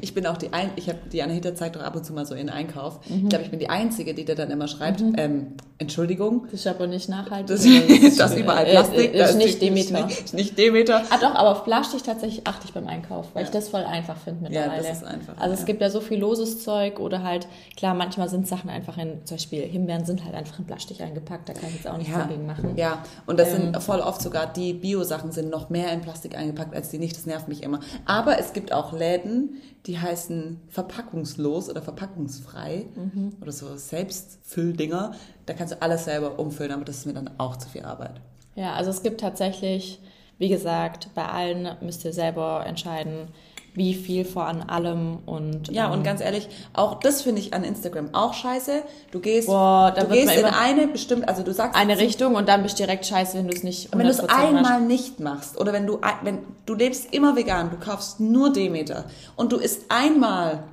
Ich 0.00 0.14
bin 0.14 0.26
auch 0.28 0.36
die 0.36 0.52
ein, 0.52 0.70
ich 0.76 0.88
habe 0.88 0.98
die 1.10 1.22
Anahita 1.22 1.56
zeigt 1.56 1.74
doch 1.74 1.82
ab 1.82 1.96
und 1.96 2.04
zu 2.06 2.12
mal 2.12 2.24
so 2.24 2.36
in 2.36 2.48
Einkauf. 2.48 3.00
Mhm. 3.08 3.24
Ich 3.24 3.28
glaube, 3.30 3.44
ich 3.44 3.50
bin 3.50 3.58
die 3.58 3.68
einzige, 3.68 4.14
die 4.14 4.24
dir 4.24 4.36
dann 4.36 4.50
immer 4.52 4.68
schreibt, 4.68 5.00
ähm, 5.16 5.54
Entschuldigung, 5.78 6.44
Das 6.44 6.60
ist 6.60 6.66
aber 6.68 6.86
nicht 6.86 7.08
nachhaltig. 7.08 7.48
das, 7.48 7.64
sondern 7.64 7.88
das 8.16 8.30
ist 8.32 8.38
überall 8.38 8.64
äh, 8.64 8.70
Plastik, 8.70 9.14
äh, 9.14 9.18
da 9.18 9.24
ist 9.26 9.36
nicht 9.38 9.60
Demeter. 9.60 10.06
Nicht, 10.06 10.34
nicht 10.34 10.56
Demeter. 10.58 11.02
Ah 11.10 11.18
doch, 11.20 11.34
aber 11.34 11.50
auf 11.50 11.64
Plastik 11.64 12.04
tatsächlich 12.04 12.46
achte 12.46 12.66
ich 12.66 12.72
beim 12.72 12.86
Einkauf, 12.86 13.26
weil 13.34 13.42
Ja. 13.42 13.48
ich 13.48 13.52
das 13.52 13.68
voll 13.70 13.82
einfach 13.82 14.16
finde 14.18 14.44
Ja, 14.52 14.60
mittlerweile. 14.60 14.82
das 14.88 14.98
ist 14.98 15.04
einfach, 15.04 15.36
Also 15.38 15.54
es 15.54 15.60
ja. 15.60 15.66
gibt 15.66 15.80
ja 15.80 15.90
so 15.90 16.00
viel 16.00 16.20
loses 16.20 16.62
Zeug 16.62 17.00
oder 17.00 17.24
halt, 17.24 17.48
klar, 17.76 17.94
manchmal 17.94 18.28
sind 18.28 18.46
Sachen 18.46 18.70
einfach 18.70 18.96
in, 18.98 19.26
zum 19.26 19.36
Beispiel 19.36 19.62
Himbeeren 19.62 20.04
sind 20.04 20.24
halt 20.24 20.36
einfach 20.36 20.60
in 20.60 20.64
Plastik 20.66 21.00
eingepackt, 21.00 21.48
da 21.48 21.54
kann 21.54 21.68
ich 21.70 21.74
jetzt 21.76 21.88
auch 21.88 21.96
nichts 21.98 22.12
Ja, 22.12 22.20
dagegen 22.22 22.46
machen. 22.46 22.74
ja, 22.76 23.02
und 23.26 23.40
das 23.40 23.48
Ähm. 23.52 23.72
sind 23.72 23.82
voll 23.82 23.98
oft 24.00 24.22
sogar 24.22 24.46
die 24.52 24.72
Bio-Sachen 24.74 25.32
sind 25.32 25.50
noch 25.50 25.68
mehr 25.72 25.92
in 25.92 26.00
Plastik 26.02 26.36
eingepackt 26.36 26.74
als 26.74 26.90
die 26.90 26.98
nicht. 26.98 27.16
Das 27.16 27.26
nervt 27.26 27.48
mich 27.48 27.62
immer. 27.64 27.80
Aber 28.04 28.38
es 28.38 28.52
gibt 28.52 28.72
auch 28.72 28.92
Läden, 28.92 29.60
die 29.86 29.98
heißen 29.98 30.60
verpackungslos 30.68 31.68
oder 31.68 31.82
verpackungsfrei 31.82 32.86
Mhm. 32.94 33.32
oder 33.40 33.50
so 33.50 33.74
Selbstfülldinger. 33.76 35.12
Da 35.46 35.54
kannst 35.54 35.72
du 35.74 35.82
alles 35.82 36.04
selber 36.04 36.38
umfüllen, 36.38 36.72
aber 36.72 36.84
das 36.84 36.98
ist 36.98 37.06
mir 37.06 37.14
dann 37.14 37.30
auch 37.38 37.56
zu 37.56 37.68
viel 37.68 37.84
Arbeit. 37.84 38.20
Ja, 38.54 38.74
also 38.74 38.90
es 38.90 39.02
gibt 39.02 39.20
tatsächlich, 39.20 40.00
wie 40.38 40.48
gesagt, 40.48 41.08
bei 41.14 41.24
allen 41.26 41.68
müsst 41.80 42.04
ihr 42.04 42.12
selber 42.12 42.64
entscheiden, 42.66 43.28
wie 43.74 43.94
viel 43.94 44.24
vor 44.26 44.44
an 44.46 44.62
allem 44.62 45.18
und 45.24 45.68
Ja, 45.70 45.86
ähm, 45.86 45.92
und 45.92 46.02
ganz 46.04 46.20
ehrlich, 46.20 46.48
auch 46.74 47.00
das 47.00 47.22
finde 47.22 47.40
ich 47.40 47.54
an 47.54 47.64
Instagram 47.64 48.10
auch 48.12 48.34
scheiße. 48.34 48.82
Du 49.12 49.20
gehst, 49.20 49.46
Boah, 49.48 49.92
da 49.96 50.02
du 50.04 50.08
gehst 50.12 50.34
in 50.36 50.44
eine 50.44 50.88
bestimmt, 50.88 51.26
also 51.28 51.42
du 51.42 51.54
sagst 51.54 51.78
eine 51.80 51.96
Richtung 51.98 52.34
und 52.34 52.48
dann 52.48 52.62
bist 52.62 52.78
direkt 52.78 53.06
scheiße, 53.06 53.38
wenn 53.38 53.48
du 53.48 53.54
es 53.54 53.62
nicht 53.62 53.92
Und 53.92 53.98
wenn 53.98 54.06
du 54.06 54.12
es 54.12 54.20
100% 54.20 54.26
machst. 54.26 54.38
einmal 54.38 54.80
nicht 54.82 55.20
machst 55.20 55.58
oder 55.58 55.72
wenn 55.72 55.86
du 55.86 55.98
wenn 56.22 56.38
du 56.66 56.74
lebst 56.74 57.14
immer 57.14 57.34
vegan, 57.34 57.70
du 57.70 57.78
kaufst 57.78 58.20
nur 58.20 58.52
Demeter 58.52 59.04
und 59.36 59.52
du 59.52 59.56
isst 59.56 59.82
einmal 59.88 60.64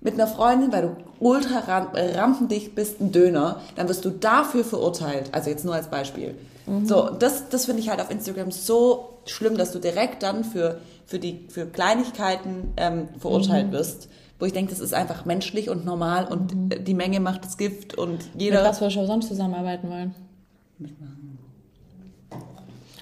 mit 0.00 0.14
einer 0.14 0.26
Freundin, 0.26 0.72
weil 0.72 0.82
du 0.82 0.96
ultra 1.20 1.60
ram- 1.60 1.88
rampendicht 1.94 2.74
bist, 2.74 3.00
ein 3.00 3.10
Döner, 3.12 3.60
dann 3.76 3.88
wirst 3.88 4.04
du 4.04 4.10
dafür 4.10 4.64
verurteilt. 4.64 5.30
Also 5.32 5.50
jetzt 5.50 5.64
nur 5.64 5.74
als 5.74 5.88
Beispiel. 5.88 6.36
So, 6.84 7.08
das, 7.18 7.48
das 7.48 7.64
finde 7.64 7.80
ich 7.80 7.88
halt 7.88 7.98
auf 8.00 8.10
Instagram 8.10 8.50
so 8.50 9.08
schlimm, 9.24 9.56
dass 9.56 9.72
du 9.72 9.78
direkt 9.78 10.22
dann 10.22 10.44
für, 10.44 10.78
für, 11.08 11.18
die, 11.18 11.46
für 11.48 11.64
Kleinigkeiten 11.66 12.74
ähm, 12.76 13.08
verurteilt 13.18 13.72
wirst. 13.72 14.08
Wo 14.38 14.44
ich 14.44 14.52
denke, 14.52 14.70
das 14.70 14.78
ist 14.78 14.92
einfach 14.94 15.24
menschlich 15.24 15.68
und 15.70 15.84
normal 15.84 16.26
und 16.26 16.72
äh, 16.72 16.80
die 16.80 16.94
Menge 16.94 17.18
macht 17.18 17.44
das 17.44 17.56
Gift 17.56 17.96
und 17.96 18.32
Mit 18.34 18.42
jeder. 18.42 18.62
was 18.62 18.80
wir 18.80 18.90
schon 18.90 19.06
sonst 19.06 19.26
zusammenarbeiten 19.26 19.88
wollen. 19.90 20.14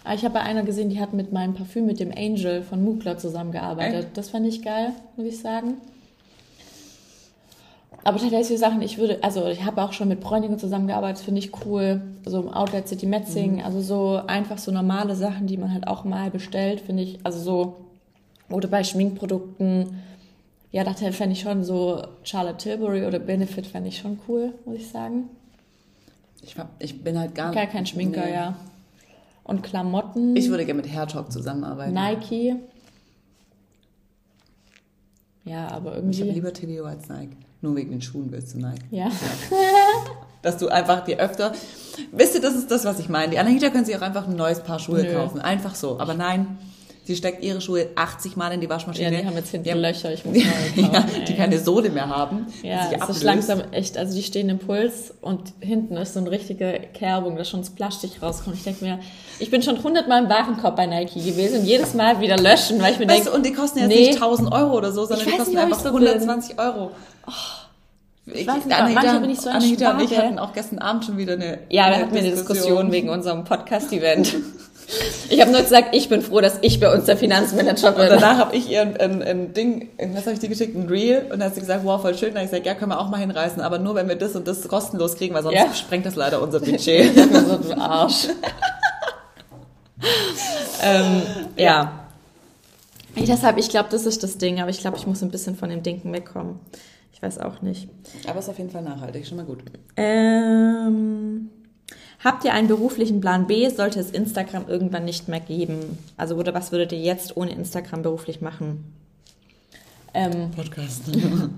Ah, 0.05 0.15
Ich 0.15 0.25
habe 0.25 0.35
bei 0.35 0.41
einer 0.41 0.63
gesehen, 0.63 0.89
die 0.89 1.01
hat 1.01 1.13
mit 1.13 1.33
meinem 1.33 1.55
Parfüm, 1.55 1.85
mit 1.85 1.99
dem 1.99 2.13
Angel 2.17 2.63
von 2.63 2.83
Mugler 2.83 3.19
zusammengearbeitet. 3.19 4.09
Das 4.15 4.31
fand 4.31 4.47
ich 4.47 4.63
geil, 4.63 4.93
muss 5.17 5.27
ich 5.27 5.41
sagen. 5.41 5.75
aber 8.05 8.19
tatsächlich 8.21 8.59
Sachen, 8.61 8.83
ich 8.83 8.99
würde, 8.99 9.19
also 9.25 9.47
ich 9.49 9.65
habe 9.65 9.83
auch 9.83 9.93
schon 9.93 10.07
mit 10.07 10.21
Bräunigen 10.21 10.61
zusammengearbeitet, 10.61 11.25
finde 11.25 11.41
ich 11.41 11.51
cool. 11.67 12.01
So 12.25 12.41
im 12.41 12.49
Outlet 12.51 12.87
City 12.87 13.05
Metzing, 13.07 13.63
also 13.65 13.81
so 13.81 14.21
einfach 14.29 14.59
so 14.59 14.71
normale 14.71 15.17
Sachen, 15.17 15.49
die 15.49 15.57
man 15.57 15.73
halt 15.75 15.89
auch 15.89 16.05
mal 16.05 16.31
bestellt, 16.31 16.81
finde 16.83 17.03
ich, 17.03 17.19
also 17.25 17.41
so, 17.41 17.77
oder 18.49 18.69
bei 18.69 18.85
Schminkprodukten, 18.85 20.03
ja, 20.73 20.85
da 20.85 20.93
fände 20.95 21.33
ich 21.33 21.41
schon 21.41 21.65
so 21.65 22.03
Charlotte 22.23 22.59
Tilbury 22.59 23.07
oder 23.07 23.19
Benefit 23.19 23.67
fände 23.67 23.89
ich 23.89 23.99
schon 23.99 24.19
cool, 24.29 24.53
muss 24.65 24.77
ich 24.77 24.89
sagen. 24.89 25.31
Ich, 26.43 26.55
ich 26.79 27.03
bin 27.03 27.19
halt 27.19 27.35
gar, 27.35 27.53
Gar 27.53 27.67
kein 27.67 27.87
Schminker, 27.87 28.25
nee. 28.25 28.35
ja. 28.35 28.57
Und 29.45 29.63
Klamotten, 29.63 30.37
Ich 30.37 30.49
würde 30.49 30.65
gerne 30.65 30.83
mit 30.83 30.93
Hair 30.93 31.07
Talk 31.07 31.31
zusammenarbeiten. 31.33 31.95
Nike. 31.95 32.57
Ja, 35.45 35.69
aber 35.69 35.93
Ich 35.93 35.97
habe 35.97 36.07
irgendwie, 36.09 36.31
lieber 36.31 36.53
TVO 36.53 36.85
als 36.85 37.09
Nike. 37.09 37.37
Nur 37.63 37.77
wegen 37.77 37.91
den 37.91 38.03
Schuhen 38.03 38.31
willst 38.33 38.55
du 38.55 38.59
Nike. 38.59 38.83
ja. 38.91 39.11
Dass 40.43 40.59
du 40.59 40.69
einfach 40.69 41.03
dir 41.05 41.19
öfter. 41.19 41.53
Wisst 42.13 42.37
ihr, 42.37 42.41
das 42.41 42.55
ist 42.55 42.71
das, 42.71 42.85
was 42.85 43.01
ich 43.01 43.09
meine. 43.09 43.31
Die 43.33 43.39
Anahita 43.39 43.69
können 43.71 43.85
sich 43.85 43.97
auch 43.97 44.03
einfach 44.03 44.29
ein 44.29 44.37
neues 44.37 44.61
Paar 44.61 44.79
Schuhe 44.79 45.03
Nö. 45.03 45.13
kaufen. 45.13 45.41
Einfach 45.41 45.75
so. 45.75 45.99
Aber 45.99 46.15
nein, 46.15 46.59
sie 47.07 47.17
steckt 47.17 47.43
ihre 47.45 47.61
Schuhe 47.61 47.87
80 47.95 48.37
Mal 48.37 48.53
in 48.53 48.61
die 48.61 48.69
Waschmaschine. 48.69 49.13
Ja, 49.13 49.21
die 49.21 49.27
haben 49.27 49.37
jetzt 49.37 49.51
hinten 49.51 49.65
Die 49.65 49.71
haben- 49.71 49.81
Löcher, 49.81 50.13
ich 50.13 50.25
muss 50.25 50.35
neue 50.35 50.45
kaufen. 50.45 50.93
ja, 50.93 51.05
die 51.27 51.33
ey. 51.33 51.37
keine 51.37 51.59
Sohle 51.61 51.91
mehr 51.91 52.09
haben. 52.09 52.47
die 52.63 52.69
Ja, 52.69 52.83
sich 52.83 52.89
es 52.89 52.95
ist 52.97 53.03
ablöst. 53.03 53.23
langsam 53.25 53.63
echt, 53.73 53.97
also 53.97 54.15
die 54.15 54.23
stehen 54.23 54.49
im 54.49 54.59
Puls 54.59 55.15
und 55.21 55.53
hinten 55.61 55.97
ist 55.97 56.15
so 56.15 56.21
eine 56.21 56.31
richtige 56.31 56.81
Kerbung, 56.95 57.37
dass 57.37 57.49
schon 57.49 57.61
das 57.61 57.71
Plastik 57.71 58.21
rauskommt. 58.21 58.57
Ich 58.57 58.65
denke 58.65 58.85
mir, 58.85 58.99
ich 59.39 59.51
bin 59.51 59.63
schon 59.63 59.83
hundertmal 59.83 60.25
im 60.25 60.29
Warenkorb 60.29 60.75
bei 60.77 60.87
Nike 60.87 61.21
gewesen 61.23 61.61
und 61.61 61.65
jedes 61.67 61.95
Mal 61.95 62.21
wieder 62.21 62.37
löschen, 62.37 62.81
weil 62.83 62.93
ich 62.93 62.99
mir 62.99 63.07
denke, 63.07 63.31
und 63.31 63.47
die 63.47 63.53
kosten 63.53 63.79
jetzt 63.79 63.89
nee. 63.89 64.09
nicht 64.09 64.15
1000 64.23 64.53
Euro 64.53 64.77
oder 64.77 64.93
so, 64.93 65.05
sondern 65.07 65.27
die 65.27 65.33
kosten 65.37 65.53
nicht, 65.53 65.63
einfach 65.63 65.79
so 65.79 65.93
bin. 65.93 66.07
120 66.07 66.59
Euro. 66.59 66.91
Ich, 68.29 68.45
weiß 68.45 68.65
nicht, 68.65 68.77
Anahita, 68.77 69.01
manchmal 69.01 69.21
bin 69.21 69.31
ich 69.31 69.41
so 69.41 69.49
ein 69.49 69.57
Anahita 69.57 69.91
und 69.93 70.03
ich 70.03 70.19
hatten 70.19 70.39
auch 70.41 70.53
gestern 70.53 70.79
Abend 70.81 71.05
schon 71.05 71.17
wieder 71.17 71.35
eine 71.35 71.61
ja, 71.69 71.85
wir 71.85 71.95
eine 71.95 71.97
hatten 72.07 72.17
eine 72.17 72.31
Diskussion 72.31 72.91
wegen 72.91 73.09
unserem 73.09 73.45
Podcast-Event. 73.45 74.35
Ich 75.29 75.41
habe 75.41 75.51
nur 75.51 75.63
gesagt, 75.63 75.95
ich 75.97 76.09
bin 76.09 76.23
froh, 76.23 76.41
dass 76.41 76.59
ich 76.63 76.79
bei 76.79 76.93
uns 76.93 77.07
der 77.07 77.17
Finanzmanager 77.17 77.89
Und 77.89 77.97
bin. 77.97 78.07
danach 78.09 78.39
habe 78.39 78.57
ich 78.57 78.71
ihr 78.71 78.83
ein, 78.83 78.97
ein, 78.97 79.23
ein 79.23 79.53
Ding, 79.53 79.89
was 80.15 80.23
habe 80.27 80.33
ich 80.35 80.39
dir 80.39 80.49
geschickt, 80.49 80.77
ein 80.77 80.89
Reel, 80.89 81.23
und 81.25 81.41
dann 81.41 81.45
hat 81.45 81.55
sie 81.55 81.61
gesagt, 81.61 81.85
wow, 81.85 82.01
voll 82.01 82.15
schön. 82.17 82.29
Dann 82.29 82.37
habe 82.37 82.45
ich 82.45 82.51
gesagt, 82.51 82.67
ja, 82.67 82.75
können 82.75 82.93
wir 82.93 83.01
auch 83.01 83.09
mal 83.09 83.19
hinreißen, 83.19 83.61
aber 83.61 83.79
nur, 83.81 83.97
wenn 83.97 84.09
wir 84.09 84.15
das 84.17 84.37
und 84.37 84.47
das 84.47 84.67
kostenlos 84.69 85.17
kriegen, 85.17 85.35
weil 85.35 85.43
sonst 85.43 85.57
Ja. 85.57 85.75
sprengt 85.75 86.07
das 86.07 86.15
leider 86.15 86.41
unser 86.41 86.61
Budget. 86.61 87.15
so, 87.17 87.57
du 87.59 87.77
Arsch. 87.81 88.29
ähm, 90.83 91.23
ja. 91.57 91.93
Ich, 93.15 93.25
deshalb, 93.25 93.57
ich 93.59 93.69
glaube, 93.71 93.89
das 93.91 94.05
ist 94.07 94.23
das 94.23 94.37
Ding, 94.39 94.61
aber 94.61 94.71
ich 94.71 94.79
glaube, 94.79 94.97
ich 94.99 95.07
muss 95.07 95.23
ein 95.23 95.31
bisschen 95.31 95.57
von 95.57 95.71
dem 95.71 95.83
Denken 95.83 96.13
wegkommen. 96.13 96.61
Ich 97.13 97.23
weiß 97.23 97.39
auch 97.39 97.63
nicht. 97.63 97.89
aber 98.29 98.41
ist 98.41 98.49
auf 98.51 98.59
jeden 98.59 98.71
Fall 98.71 98.83
nachhaltig, 98.83 99.27
schon 99.27 99.39
mal 99.39 99.47
gut. 99.47 99.61
Ähm, 99.97 101.49
habt 102.27 102.45
ihr 102.45 102.53
einen 102.53 102.67
beruflichen 102.67 103.21
Plan 103.21 103.47
B, 103.47 103.69
sollte 103.71 104.01
es 104.01 104.11
Instagram 104.11 104.69
irgendwann 104.69 105.05
nicht 105.05 105.29
mehr 105.29 105.41
geben? 105.41 105.99
Also, 106.17 106.35
oder 106.35 106.53
was 106.53 106.73
würdet 106.73 106.93
ihr 106.93 106.99
jetzt 106.99 107.37
ohne 107.37 107.53
Instagram 107.53 108.03
beruflich 108.03 108.41
machen? 108.41 108.93
Ähm, 110.13 110.51
Podcast. 110.51 111.03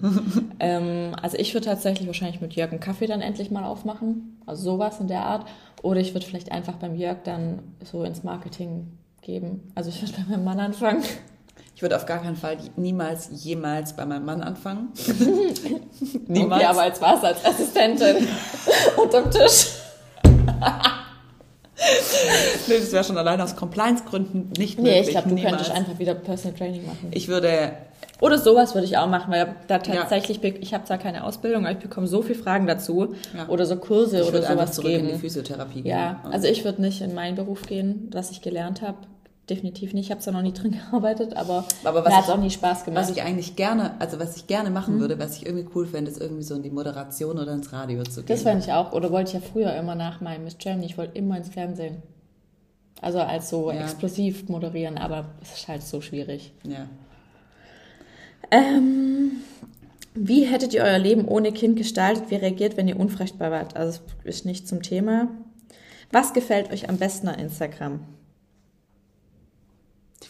ähm, 0.60 1.12
also 1.22 1.36
ich 1.38 1.54
würde 1.54 1.66
tatsächlich 1.66 2.06
wahrscheinlich 2.06 2.40
mit 2.40 2.54
Jörg 2.54 2.70
einen 2.70 2.80
Kaffee 2.80 3.06
dann 3.06 3.20
endlich 3.20 3.50
mal 3.50 3.64
aufmachen. 3.64 4.42
Also 4.46 4.72
sowas 4.72 5.00
in 5.00 5.08
der 5.08 5.22
Art. 5.22 5.46
Oder 5.82 6.00
ich 6.00 6.12
würde 6.12 6.26
vielleicht 6.26 6.50
einfach 6.52 6.74
beim 6.74 6.96
Jörg 6.96 7.18
dann 7.22 7.60
so 7.84 8.02
ins 8.02 8.24
Marketing 8.24 8.88
geben. 9.22 9.72
Also 9.74 9.90
ich 9.90 10.02
würde 10.02 10.12
bei 10.12 10.24
meinem 10.28 10.44
Mann 10.44 10.58
anfangen. 10.58 11.04
Ich 11.76 11.82
würde 11.82 11.94
auf 11.94 12.06
gar 12.06 12.20
keinen 12.20 12.34
Fall 12.34 12.56
niemals, 12.74 13.30
jemals 13.44 13.94
bei 13.94 14.04
meinem 14.04 14.24
Mann 14.24 14.42
anfangen. 14.42 14.88
niemals. 16.26 16.60
Okay, 16.60 16.70
aber 16.70 16.82
als 16.82 17.00
was? 17.00 17.22
Als 17.22 17.44
Assistentin 17.44 18.26
unterm 18.96 19.30
Tisch. 19.30 19.77
nee, 22.68 22.78
das 22.78 22.92
wäre 22.92 23.04
schon 23.04 23.18
allein 23.18 23.40
aus 23.40 23.56
Compliance-Gründen 23.56 24.52
nicht 24.58 24.78
Nee, 24.78 24.84
möglich. 24.90 25.06
ich 25.06 25.10
glaube, 25.12 25.28
du 25.28 25.34
niemals. 25.34 25.56
könntest 25.56 25.76
einfach 25.76 25.98
wieder 25.98 26.14
Personal 26.14 26.56
Training 26.58 26.86
machen. 26.86 27.08
Ich 27.12 27.28
würde, 27.28 27.72
Oder 28.20 28.36
sowas 28.38 28.74
würde 28.74 28.86
ich 28.86 28.96
auch 28.98 29.06
machen, 29.06 29.32
weil 29.32 29.54
da 29.68 29.76
Ja. 29.76 29.80
tatsächlich, 30.00 30.40
be- 30.40 30.48
ich 30.48 30.74
habe 30.74 30.84
zwar 30.84 30.98
keine 30.98 31.22
Ausbildung, 31.24 31.64
aber 31.66 31.72
ich 31.76 31.82
bekomme 31.82 32.06
so 32.08 32.20
viele 32.22 32.38
Fragen 32.38 32.66
dazu. 32.66 33.14
Ja. 33.36 33.48
Oder 33.48 33.64
so 33.64 33.76
Kurse 33.76 34.16
ich 34.16 34.22
oder 34.24 34.32
würde 34.34 34.48
einfach 34.48 34.64
sowas 34.66 34.74
zurück 34.76 34.90
in 34.90 35.00
die 35.02 35.06
geben. 35.06 35.18
Physiotherapie 35.20 35.82
gehen. 35.82 35.90
Ja, 35.92 36.20
also 36.30 36.48
ich 36.48 36.64
würde 36.64 36.82
nicht 36.82 37.00
in 37.00 37.14
meinen 37.14 37.36
Beruf 37.36 37.62
gehen, 37.62 38.08
was 38.12 38.30
ich 38.32 38.42
gelernt 38.42 38.82
habe. 38.82 38.96
Definitiv 39.48 39.94
nicht. 39.94 40.06
Ich 40.06 40.10
habe 40.10 40.20
zwar 40.20 40.34
noch 40.34 40.42
nie 40.42 40.52
drin 40.52 40.72
gearbeitet, 40.90 41.34
aber, 41.36 41.64
Aber 41.84 42.04
was 42.04 42.10
mir 42.12 42.16
hat 42.18 42.24
es 42.24 42.30
auch 42.30 42.38
nie 42.38 42.50
Spaß 42.50 42.84
gemacht. 42.84 43.02
Was 43.02 43.10
ich 43.10 43.22
eigentlich 43.22 43.56
gerne, 43.56 43.92
also 44.00 44.18
was 44.20 44.36
ich 44.36 44.46
gerne 44.46 44.70
machen 44.70 44.96
Mhm. 44.96 45.00
würde, 45.00 45.18
was 45.18 45.36
ich 45.38 45.46
irgendwie 45.46 45.66
cool 45.74 45.86
fände, 45.86 46.10
ist 46.10 46.20
irgendwie 46.20 46.42
so 46.42 46.54
in 46.54 46.62
die 46.62 46.70
Moderation 46.70 47.38
oder 47.38 47.52
ins 47.52 47.72
Radio 47.72 48.02
zu 48.02 48.22
gehen. 48.22 48.26
Das 48.36 48.42
fand 48.42 48.62
ich 48.64 48.72
auch, 48.72 48.92
oder 48.92 49.10
wollte 49.10 49.28
ich 49.36 49.42
ja 49.42 49.48
früher 49.52 49.74
immer 49.74 49.94
nach 49.94 50.20
meinem 50.20 50.44
Miss 50.44 50.58
Germany, 50.58 50.86
ich 50.86 50.98
wollte 50.98 51.16
immer 51.16 51.36
ins 51.38 51.48
Fernsehen. 51.48 52.02
Also 53.00 53.20
als 53.20 53.48
so 53.48 53.70
Ja. 53.70 53.80
explosiv 53.82 54.48
moderieren, 54.48 54.98
aber 54.98 55.26
es 55.40 55.52
ist 55.58 55.68
halt 55.68 55.82
so 55.82 56.00
schwierig. 56.00 56.52
ja. 56.64 56.86
Ähm, 58.50 59.32
wie 60.14 60.44
hättet 60.44 60.72
ihr 60.74 60.82
euer 60.82 60.98
Leben 60.98 61.26
ohne 61.28 61.52
Kind 61.52 61.76
gestaltet? 61.76 62.30
Wie 62.30 62.36
reagiert, 62.36 62.76
wenn 62.76 62.88
ihr 62.88 62.98
unfruchtbar 62.98 63.50
wart? 63.50 63.76
Also 63.76 64.00
es 64.24 64.36
ist 64.36 64.46
nicht 64.46 64.66
zum 64.66 64.82
Thema. 64.82 65.28
Was 66.12 66.32
gefällt 66.32 66.72
euch 66.72 66.88
am 66.88 66.96
besten 66.96 67.28
an 67.28 67.38
Instagram? 67.38 68.00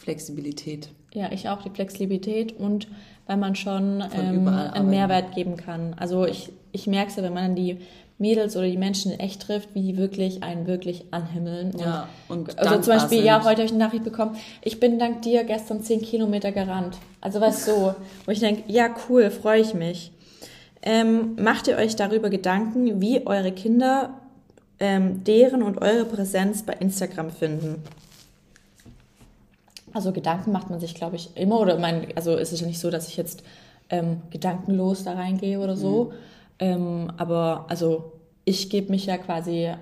Flexibilität. 0.09 0.89
Ja, 1.13 1.31
ich 1.33 1.51
auch 1.51 1.63
die 1.63 1.71
Flexibilität 1.71 2.59
und 2.59 2.89
weil 3.27 3.37
man 3.37 3.55
schon 3.55 4.03
ähm, 4.15 4.49
einen 4.49 4.89
Mehrwert 4.89 5.35
geben 5.35 5.59
kann. 5.59 5.95
Also 5.99 6.25
ich, 6.25 6.51
ich 6.73 6.87
merke 6.87 7.11
es 7.11 7.17
ja, 7.17 7.23
wenn 7.23 7.35
man 7.35 7.55
die 7.55 7.77
Mädels 8.17 8.57
oder 8.57 8.67
die 8.67 8.79
Menschen 8.79 9.13
in 9.13 9.21
echt 9.21 9.43
trifft, 9.43 9.75
wie 9.75 9.83
die 9.83 9.99
wirklich 9.99 10.43
einen 10.43 10.67
wirklich 10.67 11.05
anhimmeln. 11.11 11.73
Und 11.73 11.81
Ja, 11.81 12.09
und 12.29 12.59
also 12.59 12.81
zum 12.81 12.95
Beispiel, 12.95 13.19
sind. 13.19 13.27
ja, 13.27 13.39
heute 13.45 13.57
habe 13.57 13.65
ich 13.65 13.71
eine 13.71 13.85
Nachricht 13.85 14.03
bekommen, 14.03 14.37
ich 14.63 14.81
bin 14.81 14.99
dank 14.99 15.21
dir 15.23 15.45
gestern 15.45 15.83
10 15.83 16.01
Kilometer 16.01 16.53
gerannt. 16.53 16.97
Also 17.21 17.41
was 17.43 17.67
so, 17.67 17.95
wo 18.25 18.31
ich 18.31 18.41
denke, 18.41 18.63
ja 18.67 18.89
cool, 19.09 19.31
freue 19.31 19.61
ich 19.61 19.75
mich. 19.75 20.11
Ähm, 20.81 21.37
macht 21.39 21.69
ihr 21.69 21.77
euch 21.77 21.97
darüber 21.97 22.31
Gedanken, 22.31 23.03
wie 23.03 23.27
eure 23.27 23.53
Kinder 23.53 24.15
ähm, 24.81 25.23
deren 25.25 25.63
und 25.63 25.83
eure 25.83 26.07
Präsenz 26.07 26.63
bei 26.63 26.73
Instagram 26.73 27.31
finden? 27.31 27.83
Also 29.99 30.13
Gedanken 30.13 30.53
macht 30.53 30.71
man 30.71 30.79
sich, 30.79 30.95
glaube 30.95 31.17
ich, 31.17 31.31
immer. 31.35 31.59
Oder 31.59 31.77
mein, 31.77 32.07
also 32.15 32.37
ist 32.37 32.53
es 32.53 32.61
ja 32.61 32.69
nicht 32.69 32.79
so, 32.79 32.89
dass 32.89 33.09
ich 33.09 33.17
jetzt 33.17 33.43
ähm, 33.91 34.23
gedankenlos 34.31 35.03
da 35.03 35.15
reingehe 35.15 35.59
oder 35.59 35.77
so. 35.77 36.13
Ähm, 36.61 37.11
aber 37.17 37.67
also 37.69 38.13
ich 38.45 38.71
gebe 38.71 38.93
mich 38.93 39.07
ja 39.07 39.19
quasi, 39.19 39.73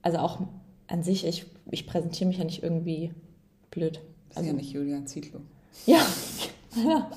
also 0.00 0.20
auch 0.20 0.38
an 0.86 1.02
sich, 1.02 1.26
ich, 1.26 1.44
ich 1.70 1.86
präsentiere 1.86 2.28
mich 2.28 2.38
ja 2.38 2.44
nicht 2.44 2.62
irgendwie 2.62 3.12
blöd. 3.70 4.00
Das 4.30 4.40
ist 4.40 4.46
ja 4.46 4.54
nicht 4.54 4.72
Julian 4.72 5.06
Zietlow. 5.06 5.40
Ja. 5.84 6.00
ja. 6.74 7.10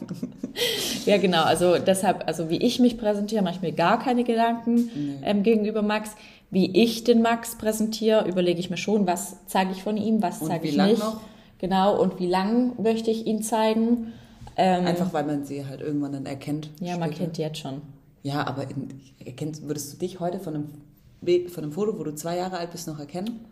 ja, 1.05 1.17
genau. 1.19 1.43
Also 1.43 1.77
deshalb, 1.77 2.27
also 2.27 2.49
wie 2.49 2.57
ich 2.57 2.81
mich 2.81 2.97
präsentiere, 2.97 3.43
mache 3.43 3.55
ich 3.55 3.61
mir 3.61 3.71
gar 3.71 3.97
keine 3.97 4.25
Gedanken 4.25 4.91
ähm, 5.23 5.43
gegenüber 5.43 5.83
Max. 5.83 6.17
Wie 6.49 6.69
ich 6.83 7.05
den 7.05 7.21
Max 7.21 7.57
präsentiere, 7.57 8.27
überlege 8.27 8.59
ich 8.59 8.69
mir 8.69 8.75
schon, 8.75 9.07
was 9.07 9.37
zeige 9.47 9.71
ich 9.71 9.83
von 9.83 9.95
ihm, 9.95 10.21
was 10.21 10.41
zeige 10.41 10.67
ich 10.67 10.75
nicht. 10.75 10.99
noch? 10.99 11.21
Genau, 11.61 12.01
und 12.01 12.19
wie 12.19 12.27
lang 12.27 12.81
möchte 12.81 13.09
ich 13.11 13.25
ihn 13.25 13.41
zeigen. 13.43 14.11
Ähm, 14.57 14.85
Einfach 14.85 15.13
weil 15.13 15.23
man 15.23 15.45
sie 15.45 15.65
halt 15.65 15.79
irgendwann 15.81 16.11
dann 16.11 16.25
erkennt. 16.25 16.69
ja, 16.81 16.97
man 16.97 17.09
später. 17.09 17.23
kennt 17.25 17.37
die 17.37 17.41
jetzt 17.43 17.59
schon. 17.59 17.81
Ja, 18.23 18.45
aber 18.45 18.63
in, 18.69 18.89
erkennst, 19.23 19.65
würdest 19.67 19.93
du 19.93 19.97
dich 19.97 20.19
heute 20.19 20.39
von 20.39 20.55
einem, 20.55 21.49
von 21.49 21.63
einem 21.63 21.71
Foto, 21.71 21.97
wo 21.97 22.03
du 22.03 22.13
zwei 22.15 22.35
Jahre 22.37 22.57
alt 22.57 22.71
bist, 22.71 22.87
noch 22.87 22.99
erkennen? 22.99 23.45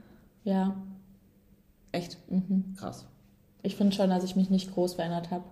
Ja, 0.43 0.75
Echt? 1.91 2.17
Mhm. 2.29 2.75
Krass. 2.77 3.05
ich 3.63 3.75
finde 3.75 3.95
schon, 3.95 4.09
dass 4.11 4.23
ich 4.23 4.35
mich 4.35 4.49
nicht 4.51 4.73
groß 4.73 4.93
verändert 4.95 5.31
habe. 5.31 5.43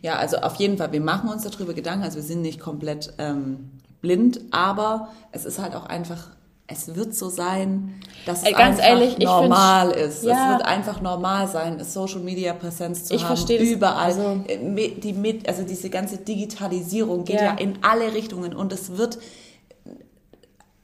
Ja, 0.00 0.16
also 0.16 0.38
auf 0.38 0.54
jeden 0.56 0.78
Fall, 0.78 0.92
wir 0.92 1.00
machen 1.02 1.28
uns 1.28 1.42
darüber 1.42 1.74
Gedanken, 1.74 2.04
also 2.04 2.16
wir 2.16 2.22
sind 2.22 2.40
nicht 2.40 2.58
komplett 2.58 3.12
ähm, 3.18 3.70
blind, 4.00 4.40
aber 4.50 5.08
es 5.30 5.44
ist 5.44 5.58
halt 5.58 5.74
auch 5.74 5.84
einfach, 5.84 6.30
es 6.70 6.94
wird 6.94 7.14
so 7.14 7.30
sein, 7.30 7.94
dass 8.26 8.42
es 8.42 8.52
ganz 8.52 8.78
einfach 8.78 8.84
ehrlich, 8.90 9.16
ich 9.18 9.24
normal 9.24 9.90
ist. 9.92 10.22
ja. 10.22 10.32
Es 10.52 10.58
wird 10.58 10.68
einfach 10.68 11.00
normal 11.00 11.48
sein, 11.48 11.82
Social 11.82 12.20
Media 12.20 12.52
Präsenz 12.52 13.04
zu 13.06 13.14
Ich 13.14 13.24
haben, 13.24 13.42
überall. 13.48 13.96
Also- 14.04 14.44
die 14.46 15.14
mit, 15.14 15.48
also 15.48 15.62
diese 15.62 15.88
ganze 15.88 16.18
Digitalisierung 16.18 17.24
geht 17.24 17.36
Ja. 17.36 17.44
ja. 17.46 17.54
in 17.54 17.78
alle 17.80 18.12
Richtungen 18.12 18.54
und 18.54 18.70
es 18.72 18.98
wird, 18.98 19.18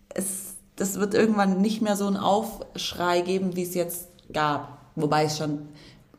es, 0.09 0.55
das 0.77 0.95
wird 0.99 1.13
irgendwann 1.13 1.61
nicht 1.61 1.83
mehr 1.83 1.97
so 1.97 2.07
einen 2.07 2.17
Aufschrei 2.17 3.21
geben, 3.21 3.55
wie 3.55 3.63
es 3.63 3.75
jetzt 3.75 4.09
gab. 4.33 4.79
Wobei 4.97 5.27
ich 5.27 5.33
schon 5.35 5.69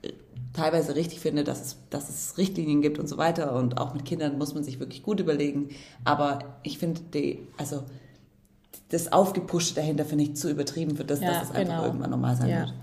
äh, 0.03 0.11
teilweise 0.53 0.95
richtig 0.95 1.20
finde, 1.22 1.43
dass 1.43 1.61
es, 1.61 1.78
dass 1.89 2.09
es 2.09 2.38
Richtlinien 2.38 2.84
gibt 2.84 2.99
und 2.99 3.07
so 3.07 3.18
weiter. 3.18 3.53
Und 3.55 3.80
auch 3.80 3.95
mit 3.95 4.05
Kindern 4.05 4.38
muss 4.38 4.53
man 4.53 4.63
sich 4.63 4.80
wirklich 4.80 5.01
gut 5.01 5.20
überlegen. 5.20 5.70
Aber 6.03 6.39
ich 6.61 6.78
finde, 6.78 7.01
die, 7.13 7.47
also 7.57 7.84
das 8.95 9.11
Aufgepuschte 9.11 9.75
dahinter 9.75 10.05
finde 10.05 10.23
ich 10.25 10.35
zu 10.35 10.49
übertrieben 10.49 10.95
für 10.95 11.03
das, 11.05 11.19
Ja, 11.21 11.27
dass 11.33 11.43
es 11.43 11.51
einfach 11.51 11.61
genau. 11.75 11.85
irgendwann 11.85 12.09
normal 12.09 12.35
sein 12.35 12.49
Ja. 12.49 12.59
wird. 12.61 12.73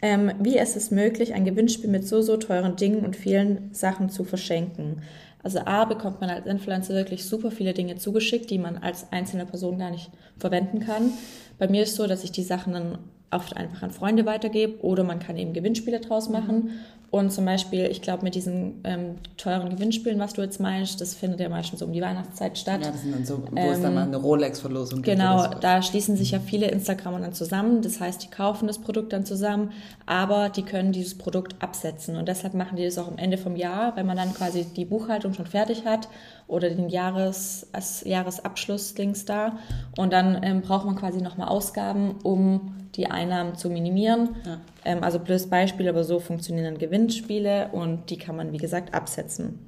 Ähm, 0.00 0.32
wie 0.40 0.56
ist 0.58 0.76
es 0.76 0.90
möglich, 0.90 1.34
ein 1.34 1.44
Gewinnspiel 1.44 1.90
mit 1.90 2.06
so, 2.06 2.22
so 2.22 2.36
teuren 2.36 2.76
Dingen 2.76 3.04
und 3.04 3.16
vielen 3.16 3.74
Sachen 3.74 4.10
zu 4.10 4.24
verschenken? 4.24 5.02
Also 5.42 5.60
A 5.60 5.84
bekommt 5.84 6.20
man 6.20 6.30
als 6.30 6.46
Influencer 6.46 6.94
wirklich 6.94 7.24
super 7.24 7.50
viele 7.50 7.72
Dinge 7.72 7.96
zugeschickt, 7.96 8.50
die 8.50 8.58
man 8.58 8.78
als 8.78 9.10
einzelne 9.12 9.46
Person 9.46 9.78
gar 9.78 9.90
nicht 9.90 10.10
verwenden 10.36 10.80
kann. 10.80 11.12
Bei 11.58 11.68
mir 11.68 11.82
ist 11.82 11.96
so, 11.96 12.06
dass 12.06 12.22
ich 12.24 12.32
die 12.32 12.42
Sachen 12.42 12.72
dann 12.72 12.98
oft 13.30 13.56
einfach 13.56 13.82
an 13.82 13.90
Freunde 13.90 14.26
weitergebe 14.26 14.82
oder 14.82 15.04
man 15.04 15.18
kann 15.18 15.36
eben 15.36 15.52
Gewinnspiele 15.52 16.00
draus 16.00 16.28
machen. 16.28 16.70
Und 17.10 17.32
zum 17.32 17.46
Beispiel, 17.46 17.86
ich 17.86 18.02
glaube, 18.02 18.22
mit 18.22 18.34
diesen 18.34 18.82
ähm, 18.84 19.14
teuren 19.38 19.70
Gewinnspielen, 19.70 20.18
was 20.18 20.34
du 20.34 20.42
jetzt 20.42 20.60
meinst, 20.60 21.00
das 21.00 21.14
findet 21.14 21.40
ja 21.40 21.48
meistens 21.48 21.78
so 21.78 21.86
um 21.86 21.92
die 21.94 22.02
Weihnachtszeit 22.02 22.58
statt. 22.58 22.84
Ja, 22.84 22.90
das 22.90 23.00
sind 23.00 23.14
dann 23.14 23.24
so, 23.24 23.42
wo 23.50 23.70
es 23.70 23.80
dann 23.80 23.94
mal 23.94 24.02
eine 24.02 24.18
Rolex-Verlosung 24.18 25.00
gibt. 25.00 25.16
Genau, 25.16 25.46
da 25.46 25.80
schließen 25.80 26.16
sich 26.16 26.32
ja 26.32 26.38
viele 26.38 26.68
Instagramer 26.68 27.20
dann 27.20 27.32
zusammen. 27.32 27.80
Das 27.80 27.98
heißt, 27.98 28.22
die 28.22 28.28
kaufen 28.28 28.66
das 28.66 28.78
Produkt 28.78 29.14
dann 29.14 29.24
zusammen, 29.24 29.70
aber 30.04 30.50
die 30.50 30.62
können 30.62 30.92
dieses 30.92 31.16
Produkt 31.16 31.54
absetzen. 31.62 32.14
Und 32.16 32.28
deshalb 32.28 32.52
machen 32.52 32.76
die 32.76 32.84
das 32.84 32.98
auch 32.98 33.08
am 33.08 33.16
Ende 33.16 33.38
vom 33.38 33.56
Jahr, 33.56 33.96
weil 33.96 34.04
man 34.04 34.18
dann 34.18 34.34
quasi 34.34 34.66
die 34.66 34.84
Buchhaltung 34.84 35.32
schon 35.32 35.46
fertig 35.46 35.86
hat 35.86 36.10
oder 36.46 36.68
den 36.68 36.90
Jahres, 36.90 37.68
als 37.72 38.04
Jahresabschluss-Dings 38.04 39.24
da. 39.24 39.56
Und 39.96 40.12
dann 40.12 40.42
ähm, 40.42 40.60
braucht 40.60 40.84
man 40.84 40.96
quasi 40.96 41.22
nochmal 41.22 41.48
Ausgaben, 41.48 42.16
um 42.22 42.74
die 42.94 43.06
Einnahmen 43.06 43.56
zu 43.56 43.70
minimieren. 43.70 44.36
Ja. 44.44 44.60
Ähm, 44.84 45.02
also 45.02 45.18
blödes 45.18 45.48
Beispiel, 45.48 45.88
aber 45.88 46.04
so 46.04 46.20
funktionieren 46.20 46.64
dann 46.64 46.78
Gewinnspiele 46.78 47.68
und 47.72 48.10
die 48.10 48.18
kann 48.18 48.36
man, 48.36 48.52
wie 48.52 48.58
gesagt, 48.58 48.94
absetzen. 48.94 49.58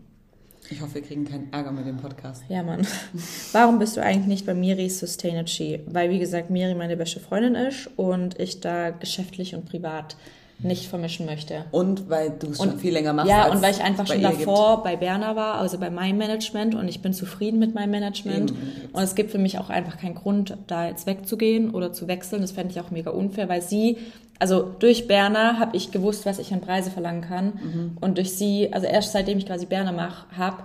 Ich 0.73 0.81
hoffe, 0.81 0.97
wir 0.97 1.03
kriegen 1.03 1.25
keinen 1.25 1.53
Ärger 1.53 1.73
mit 1.73 1.85
dem 1.85 1.97
Podcast. 1.97 2.45
Ja, 2.49 2.62
Mann. 2.62 2.87
Warum 3.53 3.81
bist 3.81 3.97
du 3.97 4.03
eigentlich 4.03 4.27
nicht 4.27 4.47
bei 4.47 4.55
Miri 4.55 4.89
Sustainity? 4.89 5.81
Weil, 5.87 6.11
wie 6.11 6.21
gesagt, 6.21 6.49
Miri 6.49 6.77
meine 6.77 6.97
beste 6.97 7.18
Freundin 7.18 7.57
ist 7.57 7.91
und 7.97 8.39
ich 8.39 8.61
da 8.61 8.91
geschäftlich 8.91 9.57
und 9.57 9.64
privat 9.64 10.16
nicht 10.63 10.89
vermischen 10.89 11.27
möchte. 11.27 11.65
Und 11.71 12.11
weil 12.11 12.31
du 12.31 12.49
es 12.49 12.59
schon 12.59 12.79
viel 12.79 12.93
länger 12.93 13.13
machst. 13.13 13.31
Ja, 13.31 13.51
und 13.51 13.63
weil 13.63 13.73
ich 13.73 13.83
einfach 13.83 14.07
schon 14.07 14.23
davor 14.23 14.83
bei 14.83 14.97
Berner 14.97 15.37
war, 15.37 15.55
also 15.55 15.79
bei 15.79 15.91
meinem 15.91 16.19
Management 16.19 16.75
und 16.75 16.89
ich 16.89 17.01
bin 17.01 17.15
zufrieden 17.15 17.59
mit 17.59 17.75
meinem 17.75 17.91
Management. 17.91 18.51
Eben. 18.51 18.91
Und 18.93 19.03
es 19.03 19.15
gibt 19.15 19.31
für 19.31 19.39
mich 19.39 19.59
auch 19.59 19.71
einfach 19.71 19.99
keinen 19.99 20.15
Grund, 20.15 20.57
da 20.67 20.87
jetzt 20.87 21.07
wegzugehen 21.07 21.71
oder 21.71 21.93
zu 21.93 22.09
wechseln. 22.09 22.43
Das 22.43 22.53
fände 22.53 22.73
ich 22.73 22.81
auch 22.81 22.91
mega 22.91 23.11
unfair, 23.11 23.49
weil 23.49 23.63
sie, 23.63 23.97
also 24.39 24.71
durch 24.79 25.07
Berner 25.07 25.59
habe 25.59 25.77
ich 25.77 25.91
gewusst, 25.93 26.27
was 26.27 26.39
ich 26.39 26.53
an 26.53 26.61
Preise 26.61 26.91
verlangen 26.91 27.23
kann. 27.23 27.47
Mhm. 27.47 27.97
Und 28.01 28.19
durch 28.19 28.37
sie, 28.37 28.73
also 28.73 28.87
erst 28.87 29.13
seitdem 29.13 29.39
ich 29.39 29.47
quasi 29.47 29.67
Berner 29.67 29.93
mach, 29.93 30.27
habe, 30.37 30.65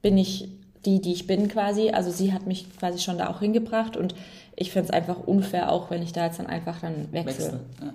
bin 0.00 0.16
ich 0.16 0.48
die, 0.86 1.00
die 1.00 1.12
ich 1.12 1.26
bin 1.26 1.48
quasi. 1.48 1.90
Also 1.90 2.10
sie 2.10 2.32
hat 2.32 2.46
mich 2.46 2.66
quasi 2.78 2.98
schon 2.98 3.18
da 3.18 3.28
auch 3.28 3.40
hingebracht 3.40 3.96
und 3.96 4.14
ich 4.56 4.70
finde 4.70 4.88
es 4.88 4.94
einfach 4.94 5.26
unfair, 5.26 5.70
auch 5.72 5.90
wenn 5.90 6.02
ich 6.02 6.12
da 6.12 6.26
jetzt 6.26 6.38
dann 6.38 6.46
einfach 6.46 6.80
dann 6.80 7.12
wechsle. 7.12 7.44
Wechsel. 7.44 7.60
Ja. 7.82 7.92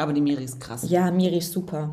Aber 0.00 0.12
die 0.12 0.20
Miri 0.20 0.44
ist 0.44 0.60
krass. 0.60 0.86
Ja, 0.88 1.10
Miri 1.10 1.38
ist 1.38 1.52
super. 1.52 1.90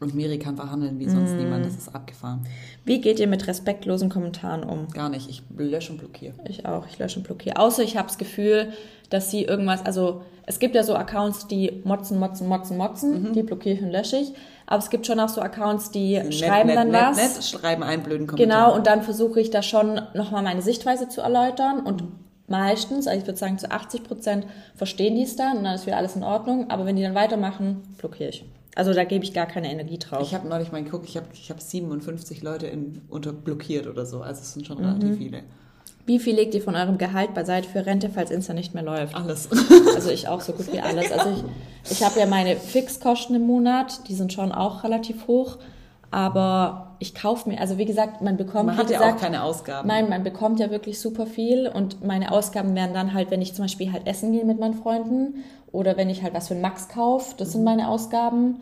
Und 0.00 0.14
Miri 0.14 0.38
kann 0.38 0.56
verhandeln 0.56 0.98
wie 0.98 1.08
sonst 1.08 1.32
Mm. 1.32 1.36
niemand. 1.38 1.64
Das 1.66 1.74
ist 1.76 1.94
abgefahren. 1.94 2.46
Wie 2.84 3.00
geht 3.00 3.18
ihr 3.20 3.26
mit 3.26 3.46
respektlosen 3.46 4.08
Kommentaren 4.10 4.62
um? 4.64 4.88
Gar 4.88 5.08
nicht. 5.08 5.28
Ich 5.30 5.42
lösche 5.56 5.92
und 5.92 5.98
blockiere. 5.98 6.34
Ich 6.48 6.66
auch, 6.66 6.86
ich 6.86 6.98
lösche 6.98 7.18
und 7.20 7.22
blockiere. 7.26 7.56
Außer 7.56 7.82
ich 7.82 7.96
habe 7.96 8.08
das 8.08 8.18
Gefühl, 8.18 8.72
dass 9.10 9.30
sie 9.30 9.44
irgendwas, 9.44 9.84
also 9.86 10.22
es 10.46 10.58
gibt 10.58 10.74
ja 10.74 10.82
so 10.82 10.94
Accounts, 10.94 11.46
die 11.46 11.80
motzen, 11.84 12.18
motzen, 12.18 12.48
motzen, 12.48 12.76
motzen, 12.76 13.32
die 13.32 13.42
blockiere 13.42 13.76
ich 13.76 13.82
und 13.82 13.90
lösche 13.92 14.16
ich. 14.16 14.32
Aber 14.66 14.78
es 14.78 14.90
gibt 14.90 15.06
schon 15.06 15.18
auch 15.20 15.28
so 15.28 15.40
Accounts, 15.40 15.90
die 15.90 16.20
schreiben 16.32 16.68
nett, 16.68 16.76
dann 16.76 16.90
nett, 16.90 17.02
was. 17.02 17.16
Nett, 17.16 17.44
schreiben 17.44 17.82
einen 17.82 18.02
blöden 18.02 18.26
Kommentar. 18.26 18.66
Genau, 18.66 18.76
und 18.76 18.86
dann 18.86 19.02
versuche 19.02 19.40
ich 19.40 19.50
da 19.50 19.62
schon 19.62 20.00
nochmal 20.14 20.42
meine 20.42 20.60
Sichtweise 20.62 21.08
zu 21.08 21.20
erläutern 21.20 21.80
und 21.80 22.02
meistens, 22.48 23.06
also 23.06 23.20
ich 23.20 23.26
würde 23.26 23.38
sagen 23.38 23.58
zu 23.58 23.70
80 23.70 24.04
Prozent 24.04 24.46
verstehen 24.74 25.14
die 25.16 25.22
es 25.22 25.36
dann 25.36 25.58
und 25.58 25.64
dann 25.64 25.74
ist 25.74 25.86
wieder 25.86 25.96
alles 25.96 26.16
in 26.16 26.22
Ordnung, 26.22 26.70
aber 26.70 26.84
wenn 26.86 26.96
die 26.96 27.02
dann 27.02 27.14
weitermachen, 27.14 27.82
blockiere 27.98 28.30
ich. 28.30 28.44
Also 28.76 28.92
da 28.92 29.04
gebe 29.04 29.24
ich 29.24 29.32
gar 29.32 29.46
keine 29.46 29.70
Energie 29.70 29.98
drauf. 29.98 30.20
Ich 30.22 30.34
habe 30.34 30.48
neulich 30.48 30.72
mal 30.72 30.82
geguckt, 30.82 31.06
ich 31.08 31.16
habe 31.16 31.26
ich 31.32 31.48
hab 31.50 31.60
57 31.60 32.42
Leute 32.42 32.66
in, 32.66 33.02
unter 33.08 33.32
blockiert 33.32 33.86
oder 33.86 34.04
so. 34.04 34.20
Also 34.20 34.40
es 34.42 34.52
sind 34.52 34.66
schon 34.66 34.78
Mhm. 34.78 34.84
relativ 34.84 35.16
viele. 35.16 35.42
Wie 36.06 36.18
viel 36.18 36.34
legt 36.34 36.54
ihr 36.54 36.60
von 36.60 36.74
eurem 36.74 36.98
Gehalt 36.98 37.32
beiseite 37.32 37.66
für 37.68 37.86
Rente, 37.86 38.10
falls 38.12 38.30
Insta 38.30 38.52
nicht 38.52 38.74
mehr 38.74 38.82
läuft? 38.82 39.14
Alles. 39.14 39.48
Also 39.94 40.10
ich 40.10 40.28
auch 40.28 40.40
so 40.42 40.52
gut 40.52 40.70
wie 40.72 40.80
alles. 40.80 41.10
Also 41.12 41.30
ich, 41.84 41.92
ich 41.92 42.02
habe 42.02 42.18
ja 42.20 42.26
meine 42.26 42.56
Fixkosten 42.56 43.36
im 43.36 43.46
Monat, 43.46 44.06
die 44.08 44.14
sind 44.14 44.32
schon 44.32 44.52
auch 44.52 44.84
relativ 44.84 45.26
hoch, 45.28 45.56
aber 46.10 46.83
ich 46.98 47.14
kaufe 47.14 47.48
mir, 47.48 47.60
also 47.60 47.78
wie 47.78 47.84
gesagt, 47.84 48.22
man 48.22 48.36
bekommt, 48.36 48.66
Man 48.66 48.76
hat 48.76 48.90
ja 48.90 48.98
gesagt, 48.98 49.16
auch 49.16 49.20
keine 49.20 49.42
Ausgaben. 49.42 49.88
Nein, 49.88 50.08
man 50.08 50.22
bekommt 50.22 50.60
ja 50.60 50.70
wirklich 50.70 51.00
super 51.00 51.26
viel 51.26 51.68
und 51.68 52.04
meine 52.04 52.32
Ausgaben 52.32 52.74
wären 52.74 52.94
dann 52.94 53.14
halt, 53.14 53.30
wenn 53.30 53.42
ich 53.42 53.54
zum 53.54 53.64
Beispiel 53.64 53.92
halt 53.92 54.06
essen 54.06 54.32
gehe 54.32 54.44
mit 54.44 54.58
meinen 54.60 54.74
Freunden 54.74 55.44
oder 55.72 55.96
wenn 55.96 56.08
ich 56.10 56.22
halt 56.22 56.34
was 56.34 56.48
für 56.48 56.54
einen 56.54 56.62
Max 56.62 56.88
kaufe, 56.88 57.34
das 57.36 57.48
Mhm. 57.48 57.52
sind 57.52 57.64
meine 57.64 57.88
Ausgaben 57.88 58.60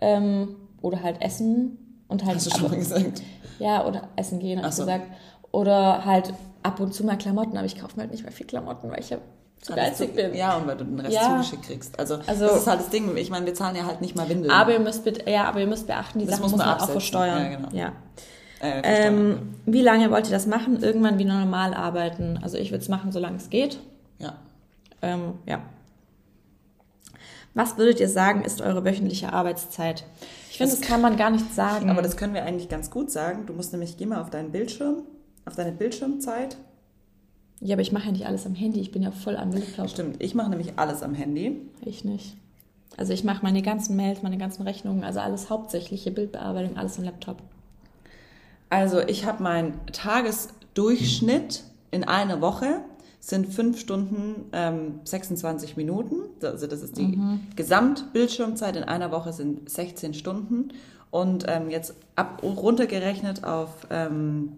ähm, 0.00 0.56
oder 0.80 1.02
halt 1.02 1.20
essen 1.22 2.02
und 2.08 2.24
halt 2.24 2.36
Hast 2.36 2.46
du 2.46 2.50
schon 2.50 2.70
mal 2.70 2.76
gesagt. 2.76 3.22
ja, 3.58 3.86
oder 3.86 4.08
essen 4.16 4.38
gehen, 4.38 4.58
habe 4.58 4.68
ich 4.68 4.74
so. 4.74 4.82
gesagt. 4.82 5.06
Oder 5.50 6.04
halt 6.04 6.32
ab 6.62 6.80
und 6.80 6.94
zu 6.94 7.04
mal 7.04 7.16
Klamotten, 7.18 7.56
aber 7.56 7.66
ich 7.66 7.78
kaufe 7.78 7.96
mir 7.96 8.02
halt 8.02 8.12
nicht 8.12 8.22
mehr 8.22 8.32
viel 8.32 8.46
Klamotten, 8.46 8.90
weil 8.90 9.00
ich 9.00 9.10
ja 9.10 9.18
zu 9.62 9.72
geizig 9.74 10.14
bin. 10.14 10.34
Ja, 10.34 10.56
und 10.56 10.66
weil 10.66 10.76
du 10.76 10.84
den 10.84 11.00
Rest 11.00 11.14
Ja. 11.14 11.30
zugeschickt 11.30 11.62
kriegst. 11.62 11.98
Also, 11.98 12.18
Also- 12.26 12.46
das 12.46 12.56
ist 12.58 12.66
halt 12.66 12.80
das 12.80 12.90
Ding. 12.90 13.16
Ich 13.16 13.30
meine, 13.30 13.46
wir 13.46 13.54
zahlen 13.54 13.74
ja 13.76 13.86
halt 13.86 14.00
nicht 14.02 14.14
mal 14.16 14.28
Windeln. 14.28 14.50
Aber 14.50 14.72
ihr 14.72 14.80
müsst 14.80 15.04
ja, 15.26 15.44
aber 15.44 15.60
ihr 15.60 15.66
müsst 15.66 15.86
beachten, 15.86 16.18
die 16.18 16.26
Das 16.26 16.34
Sachen 16.36 16.42
muss 16.42 16.50
man 16.52 16.58
man 16.60 16.68
auch 16.68 16.72
absetzen. 16.74 16.92
versteuern. 16.92 17.42
Ja, 17.44 17.56
genau. 17.56 17.68
Ja. 17.72 17.92
äh. 18.60 19.06
Ähm, 19.08 19.54
wie 19.66 19.82
lange 19.82 20.10
wollt 20.10 20.26
ihr 20.26 20.32
das 20.32 20.46
machen? 20.46 20.82
Irgendwann 20.82 21.18
wieder 21.18 21.32
normal 21.38 21.74
arbeiten. 21.74 22.38
Also 22.42 22.58
ich 22.58 22.70
würde 22.70 22.82
es 22.82 22.88
machen, 22.88 23.10
solange 23.12 23.36
es 23.38 23.48
geht. 23.50 23.78
ja. 24.18 24.34
Ähm, 25.00 25.34
ja. 25.46 25.60
Was 27.54 27.76
würdet 27.76 28.00
ihr 28.00 28.08
sagen, 28.08 28.42
ist 28.44 28.60
eure 28.62 28.84
wöchentliche 28.84 29.32
Arbeitszeit? 29.32 30.04
Ich 30.50 30.56
finde, 30.58 30.72
das 30.74 30.80
kann 30.80 31.00
man 31.02 31.16
gar 31.16 31.30
nicht 31.30 31.54
sagen. 31.54 31.90
Aber 31.90 32.00
das 32.02 32.16
können 32.16 32.34
wir 32.34 32.44
eigentlich 32.44 32.68
ganz 32.68 32.90
gut 32.90 33.10
sagen. 33.10 33.46
Du 33.46 33.52
musst 33.52 33.72
nämlich, 33.72 33.96
geh 33.96 34.06
mal 34.06 34.20
auf 34.22 34.30
deinen 34.30 34.52
Bildschirm, 34.52 35.02
auf 35.44 35.54
deine 35.54 35.72
Bildschirmzeit. 35.72 36.56
Ja, 37.62 37.76
aber 37.76 37.82
ich 37.82 37.92
mache 37.92 38.06
ja 38.06 38.12
nicht 38.12 38.26
alles 38.26 38.44
am 38.44 38.54
Handy. 38.54 38.80
Ich 38.80 38.90
bin 38.90 39.02
ja 39.02 39.10
voll 39.10 39.36
am 39.36 39.52
Laptop. 39.52 39.88
Stimmt, 39.88 40.16
ich 40.22 40.34
mache 40.34 40.50
nämlich 40.50 40.72
alles 40.76 41.02
am 41.02 41.14
Handy. 41.14 41.60
Ich 41.84 42.04
nicht. 42.04 42.36
Also 42.96 43.12
ich 43.12 43.24
mache 43.24 43.42
meine 43.42 43.62
ganzen 43.62 43.96
Mails, 43.96 44.22
meine 44.22 44.36
ganzen 44.36 44.62
Rechnungen, 44.62 45.04
also 45.04 45.20
alles 45.20 45.48
hauptsächliche 45.48 46.10
Bildbearbeitung, 46.10 46.76
alles 46.76 46.98
am 46.98 47.04
Laptop. 47.04 47.38
Also 48.68 49.00
ich 49.00 49.24
habe 49.26 49.42
meinen 49.42 49.74
Tagesdurchschnitt 49.92 51.64
in 51.90 52.04
einer 52.04 52.40
Woche 52.40 52.80
sind 53.20 53.46
5 53.46 53.78
Stunden 53.78 54.46
ähm, 54.52 55.00
26 55.04 55.76
Minuten. 55.76 56.16
Also 56.42 56.66
das 56.66 56.82
ist 56.82 56.96
die 56.96 57.18
Gesamtbildschirmzeit 57.54 58.74
in 58.76 58.82
einer 58.82 59.12
Woche 59.12 59.32
sind 59.32 59.70
16 59.70 60.14
Stunden. 60.14 60.72
Und 61.10 61.44
ähm, 61.46 61.70
jetzt 61.70 61.94
ab 62.16 62.42
runtergerechnet 62.42 63.44
auf, 63.44 63.86
ähm, 63.90 64.52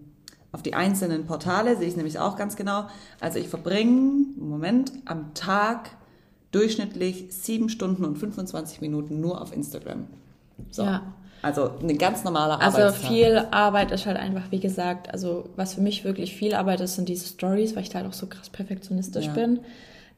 auf 0.55 0.63
die 0.63 0.73
einzelnen 0.75 1.27
Portale 1.27 1.77
sehe 1.77 1.89
ich 1.89 1.97
nämlich 1.97 2.19
auch 2.19 2.37
ganz 2.37 2.57
genau. 2.57 2.87
Also 3.21 3.39
ich 3.39 3.49
verbringe, 3.49 4.25
Moment, 4.39 4.93
am 5.05 5.35
Tag 5.35 5.91
durchschnittlich 6.53 7.27
7 7.31 7.69
Stunden 7.69 8.05
und 8.05 8.17
25 8.17 8.81
Minuten 8.81 9.21
nur 9.21 9.41
auf 9.43 9.53
Instagram. 9.55 10.07
So. 10.71 10.85
Ja. 10.85 11.03
Also 11.43 11.71
eine 11.83 11.95
ganz 11.95 12.25
normale 12.25 12.59
Also 12.61 12.79
Arbeitstag. 12.79 13.11
viel 13.11 13.37
Arbeit 13.51 13.91
ist 13.91 14.07
halt 14.07 14.17
einfach, 14.17 14.51
wie 14.51 14.61
gesagt, 14.61 15.13
also 15.13 15.51
was 15.57 15.75
für 15.75 15.83
mich 15.83 16.05
wirklich 16.05 16.35
viel 16.35 16.55
Arbeit 16.55 16.81
ist, 16.81 16.95
sind 16.95 17.09
diese 17.09 17.27
Stories, 17.27 17.75
weil 17.77 17.83
ich 17.83 17.91
da 17.91 17.99
halt 17.99 18.09
auch 18.09 18.15
so 18.15 18.27
krass 18.27 18.49
perfektionistisch 18.49 19.27
Ja. 19.27 19.33
bin. 19.35 19.61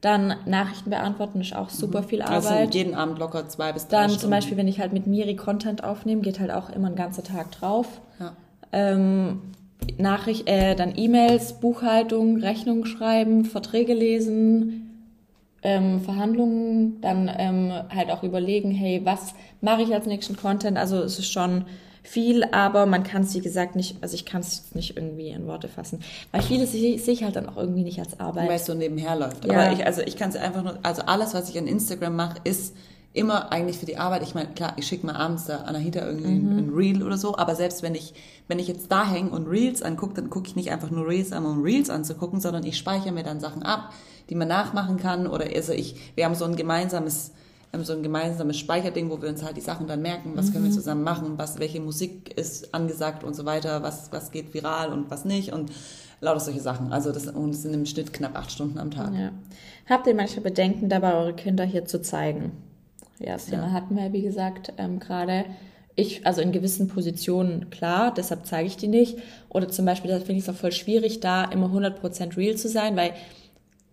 Dann 0.02 0.36
Nachrichten 0.44 0.90
beantworten 0.90 1.40
ist 1.40 1.56
auch 1.56 1.70
super 1.70 2.02
viel 2.04 2.20
Also 2.22 2.50
Arbeit. 2.50 2.74
jeden 2.74 2.94
Abend 2.94 3.18
locker 3.18 3.48
zwei 3.48 3.72
bis 3.72 3.88
drei 3.88 3.96
Dann 3.96 4.04
Stunden. 4.10 4.20
zum 4.20 4.30
Beispiel, 4.30 4.56
wenn 4.58 4.68
ich 4.68 4.78
halt 4.78 4.92
mit 4.92 5.06
Miri 5.08 5.34
Content 5.34 5.82
aufnehme, 5.82 6.20
geht 6.20 6.38
halt 6.38 6.50
auch 6.52 6.68
immer 6.70 6.88
ein 6.88 6.96
ganzer 6.96 7.24
Tag 7.24 7.50
drauf. 7.52 7.86
Ja. 8.20 8.32
Ähm, 8.72 9.40
Nachricht, 9.98 10.48
äh, 10.48 10.74
dann 10.74 10.94
E-Mails, 10.96 11.54
Buchhaltung, 11.60 12.38
Rechnung 12.38 12.84
schreiben, 12.86 13.44
Verträge 13.44 13.94
lesen, 13.94 14.86
ähm, 15.62 16.00
Verhandlungen, 16.00 17.00
dann 17.00 17.30
ähm, 17.36 17.72
halt 17.94 18.10
auch 18.10 18.22
überlegen, 18.22 18.70
hey, 18.70 19.00
was 19.04 19.34
mache 19.60 19.82
ich 19.82 19.94
als 19.94 20.06
nächsten 20.06 20.36
Content? 20.36 20.78
Also 20.78 20.98
es 21.02 21.18
ist 21.18 21.30
schon 21.32 21.64
viel, 22.02 22.44
aber 22.52 22.86
man 22.86 23.02
kann 23.02 23.22
es, 23.22 23.34
wie 23.34 23.40
gesagt, 23.40 23.74
nicht, 23.74 23.96
also 24.00 24.14
ich 24.14 24.24
kann 24.24 24.40
es 24.40 24.74
nicht 24.74 24.96
irgendwie 24.96 25.30
in 25.30 25.46
Worte 25.46 25.68
fassen. 25.68 26.00
Weil 26.30 26.42
vieles 26.42 26.72
sehe 26.72 26.94
ich 26.94 27.24
halt 27.24 27.36
dann 27.36 27.48
auch 27.48 27.56
irgendwie 27.56 27.82
nicht 27.82 27.98
als 27.98 28.20
Arbeit. 28.20 28.48
Weil 28.48 28.56
es 28.56 28.66
so 28.66 28.74
nebenher 28.74 29.16
läuft. 29.16 29.44
Ja. 29.44 29.60
Aber 29.60 29.72
ich, 29.72 29.84
also 29.84 30.02
ich 30.02 30.16
kann 30.16 30.30
es 30.30 30.36
einfach 30.36 30.62
nur, 30.62 30.78
also 30.82 31.02
alles, 31.02 31.34
was 31.34 31.50
ich 31.50 31.58
an 31.58 31.66
Instagram 31.66 32.14
mache, 32.14 32.36
ist 32.44 32.76
immer 33.16 33.50
eigentlich 33.50 33.78
für 33.78 33.86
die 33.86 33.96
Arbeit. 33.96 34.22
Ich 34.22 34.34
meine, 34.34 34.50
klar, 34.50 34.74
ich 34.76 34.86
schicke 34.86 35.06
mal 35.06 35.16
abends 35.16 35.46
der 35.46 35.66
Anahita 35.66 36.06
irgendwie 36.06 36.28
Mhm. 36.38 36.58
ein 36.58 36.70
Reel 36.74 37.02
oder 37.02 37.16
so, 37.16 37.36
aber 37.36 37.54
selbst 37.54 37.82
wenn 37.82 37.94
ich, 37.94 38.14
wenn 38.46 38.58
ich 38.58 38.68
jetzt 38.68 38.92
da 38.92 39.08
hänge 39.08 39.30
und 39.30 39.46
Reels 39.48 39.82
angucke, 39.82 40.14
dann 40.14 40.30
gucke 40.30 40.48
ich 40.48 40.56
nicht 40.56 40.70
einfach 40.70 40.90
nur 40.90 41.06
Reels 41.08 41.32
an, 41.32 41.46
um 41.46 41.62
Reels 41.62 41.88
anzugucken, 41.90 42.40
sondern 42.40 42.64
ich 42.64 42.76
speichere 42.76 43.12
mir 43.12 43.22
dann 43.22 43.40
Sachen 43.40 43.62
ab, 43.62 43.92
die 44.28 44.34
man 44.34 44.48
nachmachen 44.48 44.98
kann. 44.98 45.26
Oder 45.26 45.46
also 45.54 45.72
ich, 45.72 45.96
wir 46.14 46.24
haben 46.26 46.34
so 46.34 46.44
ein 46.44 46.56
gemeinsames, 46.56 47.32
wir 47.70 47.78
haben 47.78 47.86
so 47.86 47.94
ein 47.94 48.02
gemeinsames 48.02 48.58
Speicherding, 48.58 49.08
wo 49.10 49.20
wir 49.22 49.28
uns 49.30 49.42
halt 49.42 49.56
die 49.56 49.62
Sachen 49.62 49.86
dann 49.86 50.02
merken, 50.02 50.32
was 50.34 50.52
können 50.52 50.64
wir 50.64 50.70
zusammen 50.70 51.02
machen, 51.02 51.38
was, 51.38 51.58
welche 51.58 51.80
Musik 51.80 52.36
ist 52.36 52.74
angesagt 52.74 53.24
und 53.24 53.34
so 53.34 53.44
weiter, 53.46 53.82
was, 53.82 54.12
was 54.12 54.30
geht 54.30 54.52
viral 54.52 54.92
und 54.92 55.10
was 55.10 55.24
nicht 55.24 55.52
und 55.52 55.72
lauter 56.20 56.40
solche 56.40 56.60
Sachen. 56.60 56.92
Also 56.92 57.12
das, 57.12 57.26
und 57.28 57.50
es 57.50 57.62
sind 57.62 57.72
im 57.74 57.86
Schnitt 57.86 58.12
knapp 58.12 58.36
acht 58.36 58.50
Stunden 58.52 58.78
am 58.78 58.90
Tag. 58.90 59.12
Ja. 59.14 59.30
Habt 59.88 60.06
ihr 60.06 60.14
manchmal 60.14 60.42
Bedenken 60.44 60.88
dabei, 60.88 61.14
eure 61.14 61.34
Kinder 61.34 61.64
hier 61.64 61.84
zu 61.86 62.00
zeigen? 62.02 62.52
Ja, 63.18 63.32
das 63.34 63.46
Thema 63.46 63.66
Ja. 63.68 63.72
hatten 63.72 63.96
wir, 63.96 64.12
wie 64.12 64.22
gesagt, 64.22 64.72
ähm, 64.78 64.98
gerade. 65.00 65.44
ich, 65.98 66.26
also 66.26 66.42
in 66.42 66.52
gewissen 66.52 66.88
Positionen, 66.88 67.70
klar, 67.70 68.12
deshalb 68.14 68.44
zeige 68.44 68.66
ich 68.66 68.76
die 68.76 68.86
nicht. 68.88 69.16
Oder 69.48 69.68
zum 69.70 69.86
Beispiel, 69.86 70.10
da 70.10 70.18
finde 70.18 70.34
ich 70.34 70.40
es 70.40 70.48
auch 70.50 70.54
voll 70.58 70.72
schwierig, 70.72 71.20
da 71.20 71.44
immer 71.44 71.68
100% 71.72 72.36
real 72.36 72.54
zu 72.56 72.68
sein, 72.68 72.96
weil, 72.96 73.12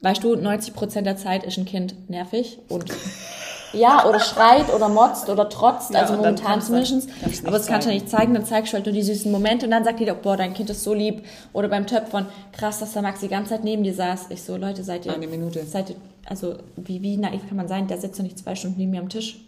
weißt 0.02 0.22
du, 0.22 0.34
90% 0.36 1.02
der 1.04 1.16
Zeit 1.16 1.46
ist 1.46 1.58
ein 1.58 1.64
Kind 1.64 2.10
nervig 2.10 2.60
und 2.68 2.88
ja, 3.74 4.06
oder 4.06 4.20
schreit 4.20 4.74
oder 4.76 4.90
motzt 4.90 5.30
oder 5.30 5.48
trotzt, 5.48 5.94
Ja, 5.94 6.02
also 6.02 6.16
momentan 6.16 6.60
du- 6.60 6.66
zumindest. 6.66 7.10
Aber 7.46 7.58
das 7.58 7.68
kannst 7.68 7.88
du 7.88 7.92
nicht 7.92 8.10
zeigen, 8.10 8.34
dann 8.34 8.44
zeigst 8.46 8.74
du 8.74 8.76
halt 8.76 8.86
nur 8.86 8.94
die 8.94 9.02
süßen 9.02 9.32
Momente 9.32 9.66
und 9.66 9.72
dann 9.72 9.86
sagt 9.86 10.02
jeder, 10.02 10.14
boah, 10.16 10.36
dein 10.36 10.54
Kind 10.54 10.70
ist 10.70 10.84
so 10.84 10.94
lieb. 10.94 11.24
Oder 11.54 11.70
beim 11.70 11.88
Töpfern, 11.88 12.26
krass, 12.52 12.80
dass 12.80 12.92
der 12.92 13.02
Max 13.02 13.22
die 13.22 13.30
ganze 13.30 13.52
Zeit 13.52 13.64
neben 13.64 13.84
dir 13.84 13.94
saß. 13.94 14.26
Ich 14.30 14.42
so, 14.44 14.58
Leute, 14.58 14.84
seid 14.84 15.06
ihr... 15.06 15.14
Eine 15.14 15.28
Minute. 15.28 15.64
Seid 15.66 15.92
ihr, 15.92 15.96
also, 16.26 16.58
wie, 16.78 17.02
wie 17.02 17.18
naiv 17.18 17.48
kann 17.48 17.58
man 17.58 17.68
sein? 17.68 17.88
Der 17.88 17.98
sitzt 17.98 18.20
doch 18.20 18.24
nicht 18.24 18.40
zwei 18.40 18.56
Stunden 18.56 18.78
neben 18.78 18.92
mir 18.92 19.02
am 19.02 19.10
Tisch. 19.10 19.40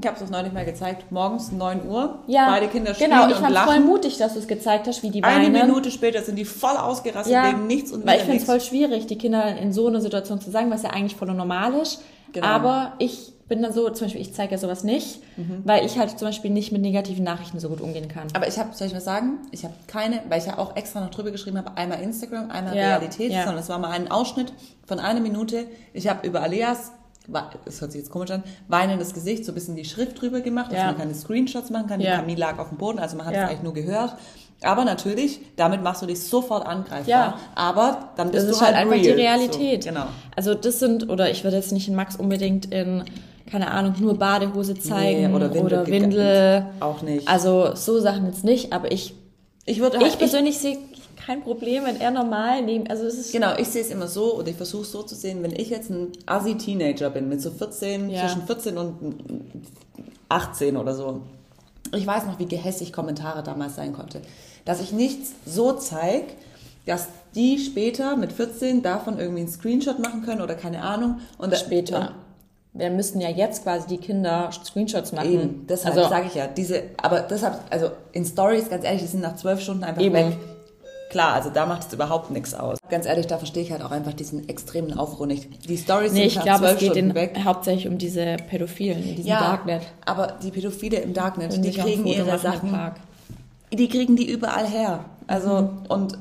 Ich 0.00 0.06
habe 0.08 0.22
es 0.22 0.28
neulich 0.28 0.52
mal 0.52 0.64
gezeigt. 0.64 1.12
Morgens 1.12 1.52
9 1.52 1.86
Uhr. 1.88 2.18
Ja, 2.26 2.50
Beide 2.50 2.66
Kinder 2.66 2.94
spielen 2.94 3.10
genau. 3.10 3.28
Ich 3.28 3.36
und 3.36 3.42
fand 3.42 3.56
voll 3.58 3.74
lachen. 3.74 3.86
mutig, 3.86 4.16
dass 4.18 4.32
du 4.32 4.40
es 4.40 4.48
gezeigt 4.48 4.88
hast, 4.88 5.02
wie 5.04 5.10
die 5.10 5.22
Eine 5.22 5.44
weinen. 5.54 5.66
Minute 5.68 5.90
später 5.92 6.20
sind 6.22 6.36
die 6.36 6.44
voll 6.44 6.76
ausgerastet 6.76 7.32
ja, 7.32 7.48
wegen 7.48 7.66
nichts 7.68 7.92
und 7.92 8.04
weil 8.04 8.16
ich 8.18 8.22
finde 8.24 8.38
es 8.38 8.44
voll 8.44 8.60
schwierig, 8.60 9.06
die 9.06 9.16
Kinder 9.16 9.56
in 9.56 9.72
so 9.72 9.86
einer 9.86 10.00
Situation 10.00 10.40
zu 10.40 10.50
sagen, 10.50 10.68
was 10.70 10.82
ja 10.82 10.90
eigentlich 10.90 11.14
voll 11.14 11.28
normal 11.32 11.74
ist. 11.74 12.02
Genau. 12.32 12.44
Aber 12.46 12.94
ich 12.98 13.32
bin 13.46 13.62
dann 13.62 13.72
so, 13.72 13.88
zum 13.90 14.06
Beispiel, 14.06 14.22
ich 14.22 14.32
zeige 14.34 14.52
ja 14.52 14.58
sowas 14.58 14.82
nicht, 14.82 15.20
Mhm. 15.36 15.60
weil 15.64 15.84
ich 15.86 15.96
halt 15.98 16.18
zum 16.18 16.26
Beispiel 16.26 16.50
nicht 16.50 16.72
mit 16.72 16.80
negativen 16.82 17.22
Nachrichten 17.22 17.60
so 17.60 17.68
gut 17.68 17.80
umgehen 17.80 18.08
kann. 18.08 18.26
Aber 18.34 18.48
ich 18.48 18.58
habe, 18.58 18.70
soll 18.74 18.88
ich 18.88 18.94
was 18.96 19.04
sagen? 19.04 19.38
Ich 19.52 19.62
habe 19.64 19.74
keine, 19.86 20.22
weil 20.28 20.40
ich 20.40 20.46
ja 20.46 20.58
auch 20.58 20.74
extra 20.76 21.00
noch 21.00 21.10
drüber 21.10 21.30
geschrieben 21.30 21.58
habe, 21.58 21.76
einmal 21.76 22.00
Instagram, 22.00 22.50
einmal 22.50 22.74
Ja, 22.76 22.88
Realität, 22.96 23.30
ja. 23.30 23.44
sondern 23.44 23.62
es 23.62 23.68
war 23.68 23.78
mal 23.78 23.90
ein 23.92 24.10
Ausschnitt 24.10 24.52
von 24.86 24.98
einer 24.98 25.20
Minute. 25.20 25.66
Ich 25.92 26.08
habe 26.08 26.26
über 26.26 26.40
Alias, 26.42 26.88
wa- 26.88 26.94
das 27.26 27.80
hört 27.80 27.92
sich 27.92 28.00
jetzt 28.02 28.10
komisch 28.10 28.30
an, 28.30 28.42
weinendes 28.68 29.14
Gesicht, 29.14 29.44
so 29.44 29.52
ein 29.52 29.54
bisschen 29.54 29.76
die 29.76 29.84
Schrift 29.84 30.20
drüber 30.20 30.40
gemacht, 30.40 30.70
dass 30.70 30.78
Ja. 30.78 30.86
man 30.86 30.98
keine 30.98 31.14
Screenshots 31.14 31.70
machen 31.70 31.86
kann. 31.86 32.00
Die 32.00 32.06
Ja. 32.06 32.16
Camille 32.16 32.38
lag 32.40 32.58
auf 32.58 32.68
dem 32.68 32.78
Boden, 32.78 32.98
also 32.98 33.16
man 33.16 33.26
hat 33.26 33.34
Ja. 33.34 33.44
es 33.44 33.48
eigentlich 33.50 33.62
nur 33.62 33.74
gehört. 33.74 34.14
Aber 34.62 34.84
natürlich, 34.84 35.40
damit 35.56 35.82
machst 35.82 36.00
du 36.02 36.06
dich 36.06 36.20
sofort 36.22 36.66
angreifbar. 36.66 37.06
Ja. 37.06 37.38
Aber 37.54 38.10
dann 38.16 38.30
bist 38.30 38.44
Das 38.48 38.50
du 38.50 38.56
ist 38.56 38.62
halt 38.66 38.76
einfach 38.76 38.94
die 38.96 39.08
real. 39.10 39.36
Realität. 39.38 39.82
So, 39.84 39.90
genau. 39.90 40.06
Also 40.36 40.54
das 40.54 40.78
sind, 40.78 41.10
oder 41.10 41.30
ich 41.30 41.44
würde 41.44 41.56
jetzt 41.56 41.72
nicht 41.72 41.88
in 41.88 41.94
Max 41.94 42.16
unbedingt 42.16 42.66
in, 42.72 43.04
keine 43.50 43.70
Ahnung, 43.70 43.94
nur 44.00 44.18
Badehose 44.18 44.74
zeigen 44.78 45.28
Nee, 45.30 45.34
oder 45.36 45.52
Windel 45.52 45.66
oder 45.66 45.86
Windel. 45.86 46.66
Auch 46.80 47.02
nicht. 47.02 47.28
Also 47.28 47.74
so 47.74 48.00
Sachen 48.00 48.26
jetzt 48.26 48.44
nicht, 48.44 48.72
aber 48.72 48.90
ich, 48.92 49.14
Ich 49.66 49.80
würde 49.80 49.98
ich 50.06 50.18
persönlich 50.18 50.58
sehe 50.58 50.76
kein 51.16 51.42
Problem, 51.42 51.84
wenn 51.84 52.00
er 52.00 52.10
normal 52.10 52.62
neben, 52.62 52.86
also 52.88 53.04
es 53.06 53.18
ist, 53.18 53.32
Genau, 53.32 53.56
ich 53.56 53.68
sehe 53.68 53.82
es 53.82 53.90
immer 53.90 54.08
so 54.08 54.34
und 54.34 54.48
ich 54.48 54.56
versuche 54.56 54.82
es 54.82 54.92
so 54.92 55.02
zu 55.02 55.14
sehen, 55.14 55.42
wenn 55.42 55.52
ich 55.52 55.70
jetzt 55.70 55.90
ein 55.90 56.12
Assi-Teenager 56.26 57.10
bin, 57.10 57.28
mit 57.28 57.40
so 57.40 57.50
14, 57.50 58.10
Ja. 58.10 58.20
zwischen 58.22 58.46
14 58.46 58.78
und 58.78 59.14
18 60.28 60.76
oder 60.76 60.94
so. 60.94 61.20
Ich 61.92 62.06
weiß 62.06 62.26
noch, 62.26 62.38
wie 62.38 62.46
gehässig 62.46 62.92
Kommentare 62.92 63.42
damals 63.42 63.76
sein 63.76 63.92
konnte. 63.92 64.20
Dass 64.64 64.80
ich 64.80 64.92
nichts 64.92 65.32
so 65.46 65.72
zeige, 65.72 66.26
dass 66.86 67.08
die 67.34 67.58
später 67.58 68.16
mit 68.16 68.32
14 68.32 68.82
davon 68.82 69.18
irgendwie 69.18 69.40
einen 69.40 69.50
Screenshot 69.50 69.98
machen 69.98 70.22
können 70.22 70.40
oder 70.40 70.54
keine 70.54 70.82
Ahnung. 70.82 71.20
Und 71.38 71.56
später. 71.56 72.12
Wir 72.76 72.90
müssten 72.90 73.20
ja 73.20 73.28
jetzt 73.28 73.62
quasi 73.62 73.86
die 73.86 73.98
Kinder 73.98 74.50
Screenshots 74.50 75.12
machen. 75.12 75.32
Eben, 75.32 75.66
deshalb 75.68 75.96
also, 75.96 76.08
sage 76.08 76.26
ich 76.26 76.34
ja, 76.34 76.48
diese, 76.48 76.82
aber 77.00 77.20
deshalb, 77.20 77.60
also 77.70 77.90
in 78.10 78.24
Stories, 78.24 78.68
ganz 78.68 78.84
ehrlich, 78.84 79.02
die 79.02 79.06
sind 79.06 79.20
nach 79.20 79.36
zwölf 79.36 79.60
Stunden 79.60 79.84
einfach 79.84 80.02
Eben. 80.02 80.14
weg. 80.14 80.36
Klar, 81.14 81.34
also 81.34 81.48
da 81.48 81.64
macht 81.64 81.86
es 81.86 81.92
überhaupt 81.92 82.32
nichts 82.32 82.54
aus. 82.54 82.76
Ganz 82.90 83.06
ehrlich, 83.06 83.28
da 83.28 83.38
verstehe 83.38 83.62
ich 83.62 83.70
halt 83.70 83.82
auch 83.82 83.92
einfach 83.92 84.14
diesen 84.14 84.48
extremen 84.48 84.98
Aufruhr 84.98 85.28
nicht. 85.28 85.68
Die 85.68 85.76
Stories 85.78 86.10
nee, 86.12 86.28
sind 86.28 86.38
ich 86.38 86.42
glaube, 86.42 86.64
es 86.64 86.70
zwölf 86.70 86.78
geht 86.80 86.90
Stunden 86.90 87.10
in, 87.10 87.14
weg. 87.14 87.38
hauptsächlich 87.44 87.86
um 87.86 87.98
diese 87.98 88.36
Pädophilen 88.50 89.00
in 89.00 89.14
diesem 89.14 89.30
Ja, 89.30 89.38
Darknet. 89.38 89.82
aber 90.04 90.34
die 90.42 90.50
Pädophile 90.50 90.96
im 90.98 91.14
Darknet, 91.14 91.64
die 91.64 91.70
kriegen 91.70 92.04
ihre 92.04 92.36
Sachen, 92.40 92.72
Park. 92.72 92.96
die 93.72 93.88
kriegen 93.88 94.16
die 94.16 94.28
überall 94.28 94.66
her. 94.66 95.04
Also 95.28 95.48
Mhm. 95.62 95.68
und 95.88 96.18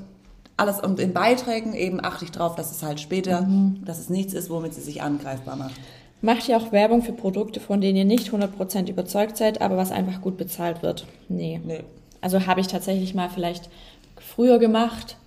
alles 0.57 0.79
und 0.79 0.99
in 0.99 1.11
Beiträgen 1.11 1.73
eben 1.73 1.99
achte 2.05 2.25
ich 2.25 2.31
drauf, 2.31 2.55
dass 2.55 2.69
es 2.69 2.83
halt 2.83 2.99
später, 2.99 3.41
Mhm. 3.41 3.81
dass 3.85 3.97
es 3.97 4.11
nichts 4.11 4.33
ist, 4.33 4.51
womit 4.51 4.75
sie 4.75 4.81
sich 4.81 5.01
angreifbar 5.01 5.55
macht. 5.55 5.73
Macht 6.21 6.47
ihr 6.47 6.55
auch 6.55 6.71
Werbung 6.71 7.01
für 7.01 7.13
Produkte, 7.13 7.59
von 7.59 7.81
denen 7.81 7.97
ihr 7.97 8.05
nicht 8.05 8.31
100% 8.31 8.89
überzeugt 8.89 9.37
seid, 9.37 9.59
aber 9.59 9.75
was 9.75 9.91
einfach 9.91 10.21
gut 10.21 10.37
bezahlt 10.37 10.83
wird? 10.83 11.07
Nee. 11.29 11.59
Nee. 11.65 11.79
Also 12.21 12.45
habe 12.47 12.61
ich 12.61 12.67
tatsächlich 12.67 13.13
mal 13.15 13.27
vielleicht 13.29 13.69
früher 14.35 14.59
gemacht, 14.59 15.17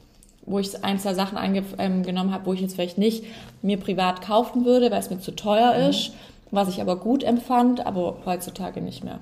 wo 0.46 0.58
ich 0.58 0.84
ein, 0.84 0.98
zwei 0.98 1.14
Sachen 1.14 1.36
angenommen 1.36 2.04
ähm, 2.08 2.32
habe, 2.32 2.46
wo 2.46 2.52
ich 2.52 2.60
jetzt 2.60 2.74
vielleicht 2.74 2.98
nicht 2.98 3.24
mir 3.62 3.78
privat 3.78 4.22
kaufen 4.22 4.64
würde, 4.64 4.90
weil 4.90 5.00
es 5.00 5.10
mir 5.10 5.20
zu 5.20 5.32
teuer 5.32 5.74
ist, 5.88 6.12
was 6.50 6.68
ich 6.68 6.80
aber 6.80 6.96
gut 6.96 7.24
empfand, 7.24 7.84
aber 7.84 8.18
heutzutage 8.24 8.80
nicht 8.80 9.04
mehr. 9.04 9.18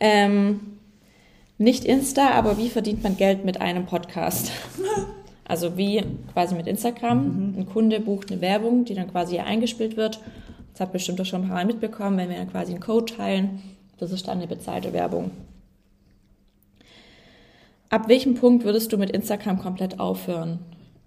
Ähm, 0.00 0.60
nicht 1.58 1.84
Insta, 1.84 2.30
aber 2.30 2.58
wie 2.58 2.68
verdient 2.68 3.02
man 3.02 3.16
Geld 3.16 3.44
mit 3.44 3.60
einem 3.60 3.86
Podcast? 3.86 4.50
Also 5.44 5.76
wie 5.76 6.02
quasi 6.32 6.54
mit 6.54 6.66
Instagram. 6.66 7.54
Ein 7.58 7.66
Kunde 7.66 8.00
bucht 8.00 8.30
eine 8.30 8.40
Werbung, 8.40 8.86
die 8.86 8.94
dann 8.94 9.10
quasi 9.10 9.38
eingespielt 9.38 9.98
wird. 9.98 10.18
Das 10.72 10.80
ihr 10.80 10.92
bestimmt 10.92 11.20
auch 11.20 11.26
schon 11.26 11.42
ein 11.42 11.48
paar 11.48 11.58
Mal 11.58 11.66
mitbekommen, 11.66 12.16
wenn 12.16 12.30
wir 12.30 12.36
dann 12.36 12.50
quasi 12.50 12.72
einen 12.72 12.80
Code 12.80 13.12
teilen. 13.12 13.60
Das 13.98 14.12
ist 14.12 14.28
dann 14.28 14.38
eine 14.38 14.46
bezahlte 14.46 14.94
Werbung. 14.94 15.30
Ab 17.92 18.08
welchem 18.08 18.34
Punkt 18.36 18.64
würdest 18.64 18.90
du 18.90 18.96
mit 18.96 19.10
Instagram 19.10 19.58
komplett 19.60 20.00
aufhören? 20.00 20.60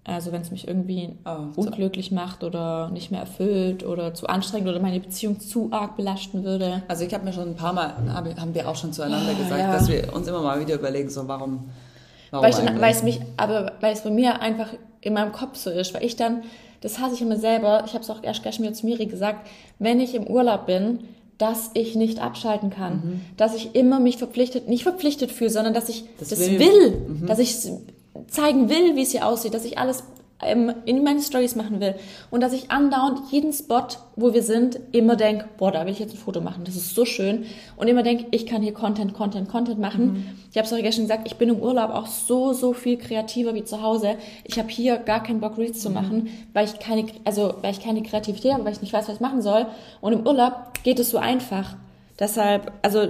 Also 0.04 0.30
wenn 0.30 0.40
es 0.42 0.52
mich 0.52 0.68
irgendwie 0.68 1.16
Oh, 1.24 1.50
so. 1.52 1.62
unglücklich 1.62 2.12
macht 2.12 2.44
oder 2.44 2.90
nicht 2.90 3.10
mehr 3.10 3.18
erfüllt 3.18 3.84
oder 3.84 4.14
zu 4.14 4.28
anstrengend 4.28 4.68
oder 4.68 4.78
meine 4.78 5.00
Beziehung 5.00 5.40
zu 5.40 5.66
arg 5.72 5.96
belasten 5.96 6.44
würde. 6.44 6.82
Also 6.86 7.04
ich 7.04 7.12
habe 7.12 7.24
mir 7.24 7.32
schon 7.32 7.48
ein 7.48 7.56
paar 7.56 7.72
Mal, 7.72 7.92
hab- 8.14 8.40
haben 8.40 8.54
wir 8.54 8.68
auch 8.68 8.76
schon 8.76 8.92
zueinander 8.92 9.34
gesagt, 9.34 9.52
Ah, 9.54 9.58
ja. 9.58 9.72
dass 9.72 9.88
wir 9.88 10.14
uns 10.14 10.28
immer 10.28 10.42
mal 10.42 10.60
wieder 10.60 10.76
überlegen, 10.76 11.10
so 11.10 11.26
warum, 11.26 11.68
warum 12.30 12.44
Weil, 12.80 12.92
es 12.92 13.02
mich, 13.02 13.18
aber 13.36 13.72
weil 13.80 13.92
es 13.92 14.02
bei 14.02 14.10
mir 14.10 14.40
einfach 14.40 14.68
in 15.00 15.12
meinem 15.12 15.32
Kopf 15.32 15.56
so 15.56 15.70
ist, 15.70 15.92
weil 15.92 16.04
ich 16.04 16.14
dann, 16.14 16.44
das 16.82 17.00
hasse 17.00 17.16
ich 17.16 17.22
immer 17.22 17.36
selber, 17.36 17.82
ich 17.84 17.94
habe 17.94 18.04
es 18.04 18.10
auch 18.10 18.22
erst 18.22 18.42
gleich 18.42 18.60
mir 18.60 18.72
zu 18.74 18.86
Miri 18.86 19.06
gesagt, 19.06 19.48
wenn 19.80 19.98
ich 19.98 20.14
im 20.14 20.28
Urlaub 20.28 20.66
bin, 20.66 21.00
dass 21.38 21.70
ich 21.74 21.94
nicht 21.96 22.18
abschalten 22.20 22.70
kann, 22.70 22.92
Mhm. 22.94 23.20
dass 23.36 23.54
ich 23.54 23.74
immer 23.74 24.00
mich 24.00 24.16
verpflichtet, 24.16 24.68
nicht 24.68 24.82
verpflichtet 24.84 25.30
fühle, 25.30 25.50
sondern 25.50 25.74
dass 25.74 25.88
ich 25.88 26.04
das, 26.18 26.28
Das 26.30 26.40
will, 26.40 26.58
will. 26.58 26.90
Mhm. 27.08 27.26
dass 27.26 27.38
ich 27.38 27.56
zeigen 28.28 28.68
will, 28.70 28.96
wie 28.96 29.02
es 29.02 29.10
hier 29.12 29.26
aussieht, 29.26 29.52
dass 29.54 29.64
ich 29.64 29.78
alles 29.78 30.02
in 30.84 31.02
meine 31.02 31.22
Stories 31.22 31.56
machen 31.56 31.80
will 31.80 31.94
und 32.30 32.42
dass 32.42 32.52
ich 32.52 32.70
andauernd 32.70 33.20
jeden 33.30 33.54
Spot, 33.54 33.86
wo 34.16 34.34
wir 34.34 34.42
sind, 34.42 34.78
immer 34.92 35.16
denk, 35.16 35.56
boah, 35.56 35.72
da 35.72 35.86
will 35.86 35.92
ich 35.92 35.98
jetzt 35.98 36.12
ein 36.12 36.18
Foto 36.18 36.42
machen, 36.42 36.64
das 36.64 36.76
ist 36.76 36.94
so 36.94 37.06
schön 37.06 37.46
und 37.76 37.88
immer 37.88 38.02
denk, 38.02 38.26
ich 38.32 38.44
kann 38.44 38.60
hier 38.60 38.74
Content, 38.74 39.14
Content, 39.14 39.48
Content 39.48 39.80
machen. 39.80 40.06
Mhm. 40.12 40.24
Ich 40.50 40.58
habe 40.58 40.66
es 40.66 40.72
euch 40.74 40.82
gestern 40.82 41.04
gesagt, 41.04 41.26
ich 41.26 41.36
bin 41.36 41.48
im 41.48 41.60
Urlaub 41.60 41.90
auch 41.90 42.06
so, 42.06 42.52
so 42.52 42.74
viel 42.74 42.98
kreativer 42.98 43.54
wie 43.54 43.64
zu 43.64 43.80
Hause. 43.80 44.16
Ich 44.44 44.58
habe 44.58 44.68
hier 44.68 44.98
gar 44.98 45.22
keinen 45.22 45.40
Bock 45.40 45.56
Reels 45.56 45.78
Mhm. 45.78 45.80
zu 45.80 45.90
machen, 45.90 46.28
weil 46.52 46.66
ich 46.66 46.78
keine, 46.80 47.06
also 47.24 47.54
weil 47.62 47.72
ich 47.72 47.80
keine 47.80 48.02
Kreativität 48.02 48.52
habe, 48.52 48.64
weil 48.66 48.72
ich 48.72 48.82
nicht 48.82 48.92
weiß, 48.92 49.08
was 49.08 49.14
ich 49.14 49.20
machen 49.20 49.40
soll. 49.40 49.66
Und 50.02 50.12
im 50.12 50.26
Urlaub 50.26 50.52
geht 50.82 50.98
es 50.98 51.10
so 51.10 51.16
einfach. 51.16 51.76
Deshalb, 52.18 52.72
also 52.82 53.08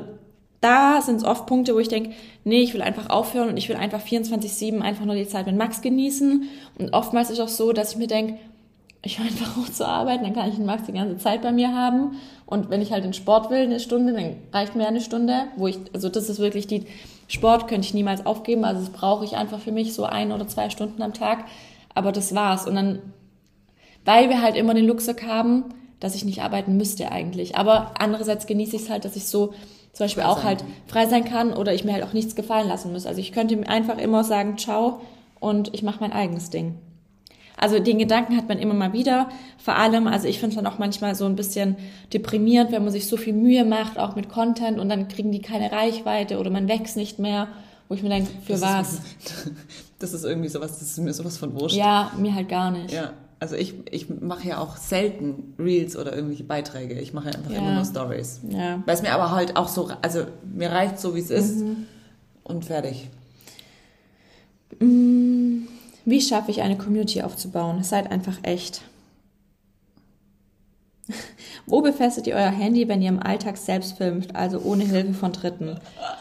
da 0.67 1.01
sind 1.01 1.17
es 1.17 1.25
oft 1.25 1.47
Punkte, 1.47 1.75
wo 1.75 1.79
ich 1.79 1.89
denke, 1.89 2.11
nee, 2.45 2.61
ich 2.61 2.75
will 2.75 2.83
einfach 2.83 3.09
aufhören 3.09 3.49
und 3.49 3.57
ich 3.57 3.69
will 3.69 3.77
einfach 3.77 4.01
24-7 4.01 4.81
einfach 4.81 5.05
nur 5.05 5.15
die 5.15 5.29
Zeit 5.29 5.47
mit 5.47 5.57
Max 5.57 5.81
genießen. 5.81 6.49
Und 6.79 6.93
oftmals 6.93 7.31
ist 7.31 7.41
auch 7.41 7.49
so, 7.49 7.73
dass 7.73 7.93
ich 7.93 7.99
mir 7.99 8.09
denke, 8.09 8.39
ich 9.03 9.19
will 9.19 9.27
einfach 9.27 9.57
hoch 9.57 9.69
zur 9.69 9.87
Arbeit, 9.87 10.23
dann 10.23 10.35
kann 10.35 10.49
ich 10.49 10.57
den 10.57 10.67
Max 10.67 10.85
die 10.87 10.93
ganze 10.93 11.19
Zeit 11.19 11.43
bei 11.43 11.53
mir 11.53 11.73
haben. 11.73 12.17
Und 12.47 12.71
wenn 12.71 12.83
ich 12.83 12.93
halt 12.93 13.05
in 13.05 13.13
Sport 13.13 13.51
will, 13.51 13.61
eine 13.61 13.79
Stunde, 13.79 14.13
dann 14.13 14.37
reicht 14.53 14.75
mir 14.75 14.89
eine 14.89 15.01
Stunde, 15.01 15.45
wo 15.57 15.69
ich, 15.69 15.79
also 15.93 16.09
das 16.09 16.29
ist 16.29 16.41
wirklich 16.41 16.67
die, 16.67 16.87
Sport 17.29 17.67
könnte 17.69 17.87
ich 17.87 17.95
niemals 17.95 18.25
aufgeben, 18.25 18.65
also 18.65 18.81
das 18.81 18.91
brauche 18.91 19.25
ich 19.25 19.37
einfach 19.37 19.59
für 19.59 19.73
mich 19.73 19.95
so 19.95 20.05
ein 20.05 20.33
oder 20.33 20.47
zwei 20.47 20.71
Stunden 20.71 21.03
am 21.03 21.13
Tag. 21.13 21.45
Aber 21.95 22.13
das 22.13 22.35
war's. 22.35 22.67
Und 22.67 22.75
dann, 22.77 23.01
weil 24.05 24.29
wir 24.29 24.43
halt 24.43 24.57
immer 24.57 24.75
den 24.75 24.87
Luxus 24.87 25.17
haben, 25.27 25.65
dass 25.99 26.15
ich 26.15 26.25
nicht 26.25 26.43
arbeiten 26.43 26.77
müsste 26.77 27.11
eigentlich. 27.11 27.57
Aber 27.57 27.95
andererseits 27.99 28.47
genieße 28.47 28.77
ich 28.77 28.83
es 28.83 28.91
halt, 28.91 29.05
dass 29.05 29.17
ich 29.17 29.27
so 29.27 29.55
zum 29.97 30.05
Beispiel 30.05 30.25
Frei 30.25 30.29
auch 30.31 30.37
sein. 30.37 30.47
halt 30.47 30.65
frei 30.87 31.07
sein 31.07 31.25
kann 31.25 31.55
oder 31.55 31.73
ich 31.73 31.85
mir 31.85 31.95
halt 31.95 32.05
auch 32.05 32.13
nichts 32.13 32.37
gefallen 32.37 32.69
lassen 32.69 32.93
muss. 32.93 33.07
Also 33.07 33.19
ich 33.19 33.33
könnte 33.33 33.57
mir 33.57 33.67
einfach 33.67 33.97
immer 33.97 34.25
sagen, 34.25 34.59
ciao 34.59 35.01
und 35.41 35.73
ich 35.73 35.83
mache 35.83 36.01
mein 36.01 36.13
eigenes 36.13 36.51
Ding. 36.51 36.75
Also 37.57 37.79
den 37.79 37.99
Gedanken 37.99 38.37
hat 38.37 38.47
man 38.47 38.59
immer 38.59 38.75
mal 38.75 38.93
wieder. 38.93 39.31
Vor 39.57 39.75
allem, 39.75 40.07
also 40.07 40.29
ich 40.29 40.39
finde 40.39 40.55
es 40.55 40.63
dann 40.63 40.71
auch 40.71 40.79
manchmal 40.79 41.15
so 41.15 41.25
ein 41.25 41.35
bisschen 41.35 41.77
deprimierend, 42.13 42.73
wenn 42.73 42.83
man 42.83 42.93
sich 42.93 43.07
so 43.07 43.17
viel 43.17 43.33
Mühe 43.33 43.65
macht, 43.65 43.99
auch 43.99 44.17
mit 44.17 44.29
Content 44.29 44.79
und 44.79 44.91
dann 44.91 45.09
kriegen 45.09 45.33
die 45.33 45.41
keine 45.41 45.73
Reichweite 45.73 46.39
oder 46.39 46.51
man 46.51 46.69
wächst 46.69 46.99
nicht 46.99 47.19
mehr, 47.19 47.49
wo 47.89 47.95
ich 47.95 48.03
mir 48.03 48.11
denke, 48.11 48.31
für 48.45 48.53
das 48.53 48.61
was? 48.61 48.93
Ist, 48.93 49.03
das 49.99 50.13
ist 50.13 50.25
irgendwie 50.27 50.51
sowas, 50.51 50.79
das 50.79 50.91
ist 50.91 50.99
mir 50.99 51.15
sowas 51.15 51.39
von 51.39 51.59
wurscht. 51.59 51.75
Ja, 51.75 52.13
mir 52.19 52.35
halt 52.35 52.51
gar 52.51 52.71
nicht. 52.71 52.93
Ja, 52.93 53.15
also 53.39 53.55
ich, 53.57 53.75
ich 53.91 54.09
mache 54.09 54.49
ja 54.49 54.59
auch 54.59 54.77
selten 54.77 55.55
Reels 55.59 55.97
oder 55.97 56.15
irgendwelche 56.15 56.45
Beiträge. 56.45 56.99
Ich 57.01 57.13
mache 57.13 57.29
ja 57.31 57.35
einfach 57.37 57.51
Ja. 57.51 57.59
immer 57.59 57.75
nur 57.75 57.85
Stories. 57.85 58.41
Ja. 58.49 58.83
Weil 58.87 58.95
es 58.95 59.03
mir 59.03 59.13
aber 59.13 59.31
halt 59.31 59.57
auch 59.57 59.69
so, 59.69 59.91
also 60.03 60.25
mir 60.55 60.71
reicht 60.71 60.99
so, 60.99 61.15
wie 61.15 61.21
es 61.21 61.31
ist 61.31 61.57
Mhm. 61.59 61.87
und 62.45 62.65
fertig. 62.65 63.09
Wie 64.81 66.21
schaffe 66.21 66.51
ich 66.51 66.63
eine 66.63 66.77
Community 66.79 67.23
aufzubauen? 67.23 67.83
Seid 67.83 68.11
einfach 68.11 68.39
echt. 68.43 68.83
Wo 71.69 71.83
befestigt 71.83 72.29
ihr 72.29 72.37
euer 72.37 72.51
Handy, 72.51 72.87
wenn 72.87 73.03
ihr 73.03 73.09
im 73.09 73.21
Alltag 73.21 73.57
selbst 73.57 73.97
filmt, 73.97 74.37
also 74.37 74.61
ohne 74.61 74.85
Hilfe 74.85 75.15
von 75.15 75.33
Dritten? 75.33 75.81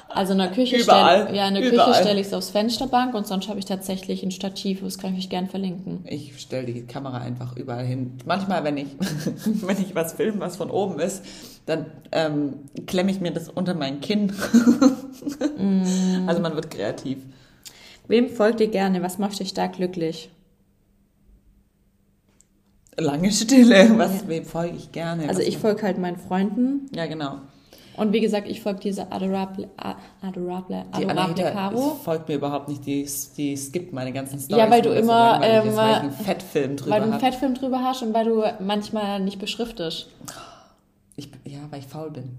Also 0.10 0.32
in 0.32 0.40
der 0.40 0.52
Küche 0.52 0.80
stelle 0.80 1.36
ja, 1.36 1.48
in 1.48 1.54
der 1.54 1.64
Überall. 1.64 1.92
Küche 1.92 2.02
stelle 2.02 2.20
ich 2.20 2.28
es 2.28 2.34
aufs 2.34 2.50
Fensterbank 2.50 3.14
und 3.14 3.28
sonst 3.28 3.48
habe 3.48 3.60
ich 3.60 3.66
tatsächlich 3.66 4.24
ein 4.24 4.32
Stativ, 4.32 4.82
das 4.82 4.98
kann 4.98 5.14
ich 5.14 5.26
euch 5.26 5.30
gern 5.30 5.48
verlinken. 5.48 6.04
Ich 6.06 6.40
stelle 6.42 6.66
die 6.66 6.88
Kamera 6.88 7.20
einfach 7.20 7.56
überall 7.58 7.86
hin. 7.86 8.18
Manchmal, 8.26 8.64
wenn 8.64 8.78
ich, 8.78 8.88
wenn 9.46 9.78
ich 9.78 9.94
was 9.94 10.14
filme, 10.14 10.40
was 10.40 10.56
von 10.56 10.72
oben 10.72 11.00
ist, 11.00 11.24
dann 11.68 11.86
ähm, 12.12 12.54
klemme 12.88 13.12
ich 13.12 13.22
mir 13.22 13.32
das 13.32 13.50
unter 13.50 13.74
mein 13.74 14.02
Kinn. 14.02 14.34
Also 16.28 16.42
man 16.42 16.56
wird 16.56 16.70
kreativ. 16.70 17.18
Wem 18.08 18.30
folgt 18.30 18.60
ihr 18.60 18.68
gerne? 18.68 19.02
Was 19.02 19.18
macht 19.18 19.40
euch 19.42 19.54
da 19.54 19.68
glücklich? 19.68 20.30
Lange 22.98 23.32
Stille. 23.32 23.98
Was, 23.98 24.28
wem 24.28 24.46
folge 24.46 24.76
ich 24.78 24.92
gerne? 24.92 25.28
Also 25.28 25.42
ich 25.42 25.58
folge 25.58 25.84
halt 25.84 25.98
meinen 25.98 26.18
Freunden 26.18 26.90
Ja, 26.96 27.06
genau. 27.08 27.40
und 27.98 28.14
wie 28.14 28.22
gesagt, 28.22 28.48
ich 28.48 28.62
folge 28.62 28.80
dieser 28.80 29.12
adorable, 29.12 29.70
adorable, 30.22 30.86
Die 30.98 31.06
adorable 31.06 31.52
Caro. 31.52 31.96
folgt 32.04 32.30
mir 32.30 32.36
überhaupt 32.36 32.70
nicht. 32.70 32.86
Die, 32.86 33.06
die 33.38 33.58
skippt 33.58 33.92
meine 33.94 34.14
ganzen 34.14 34.40
Storys. 34.40 34.64
Ja, 34.64 34.72
weil 34.72 34.82
du 34.82 34.90
so 34.90 34.96
immer, 34.96 35.40
langweilig 35.40 35.66
ist, 35.72 35.78
weil 35.78 35.94
ähm, 35.94 36.00
einen 36.02 36.12
Fettfilm 36.12 36.78
drüber 36.78 36.92
Weil 36.92 37.02
du 37.02 37.12
einen. 37.12 37.20
Fettfilm 37.20 37.54
drüber 37.56 37.84
hast 37.84 38.02
und 38.02 38.14
weil 38.14 38.26
du 38.26 38.44
manchmal 38.60 39.20
nicht 39.20 39.40
beschriftest. 39.40 40.08
Ich, 41.18 41.30
ja, 41.46 41.60
weil 41.70 41.80
ich 41.80 41.88
faul 41.88 42.12
bin. 42.12 42.38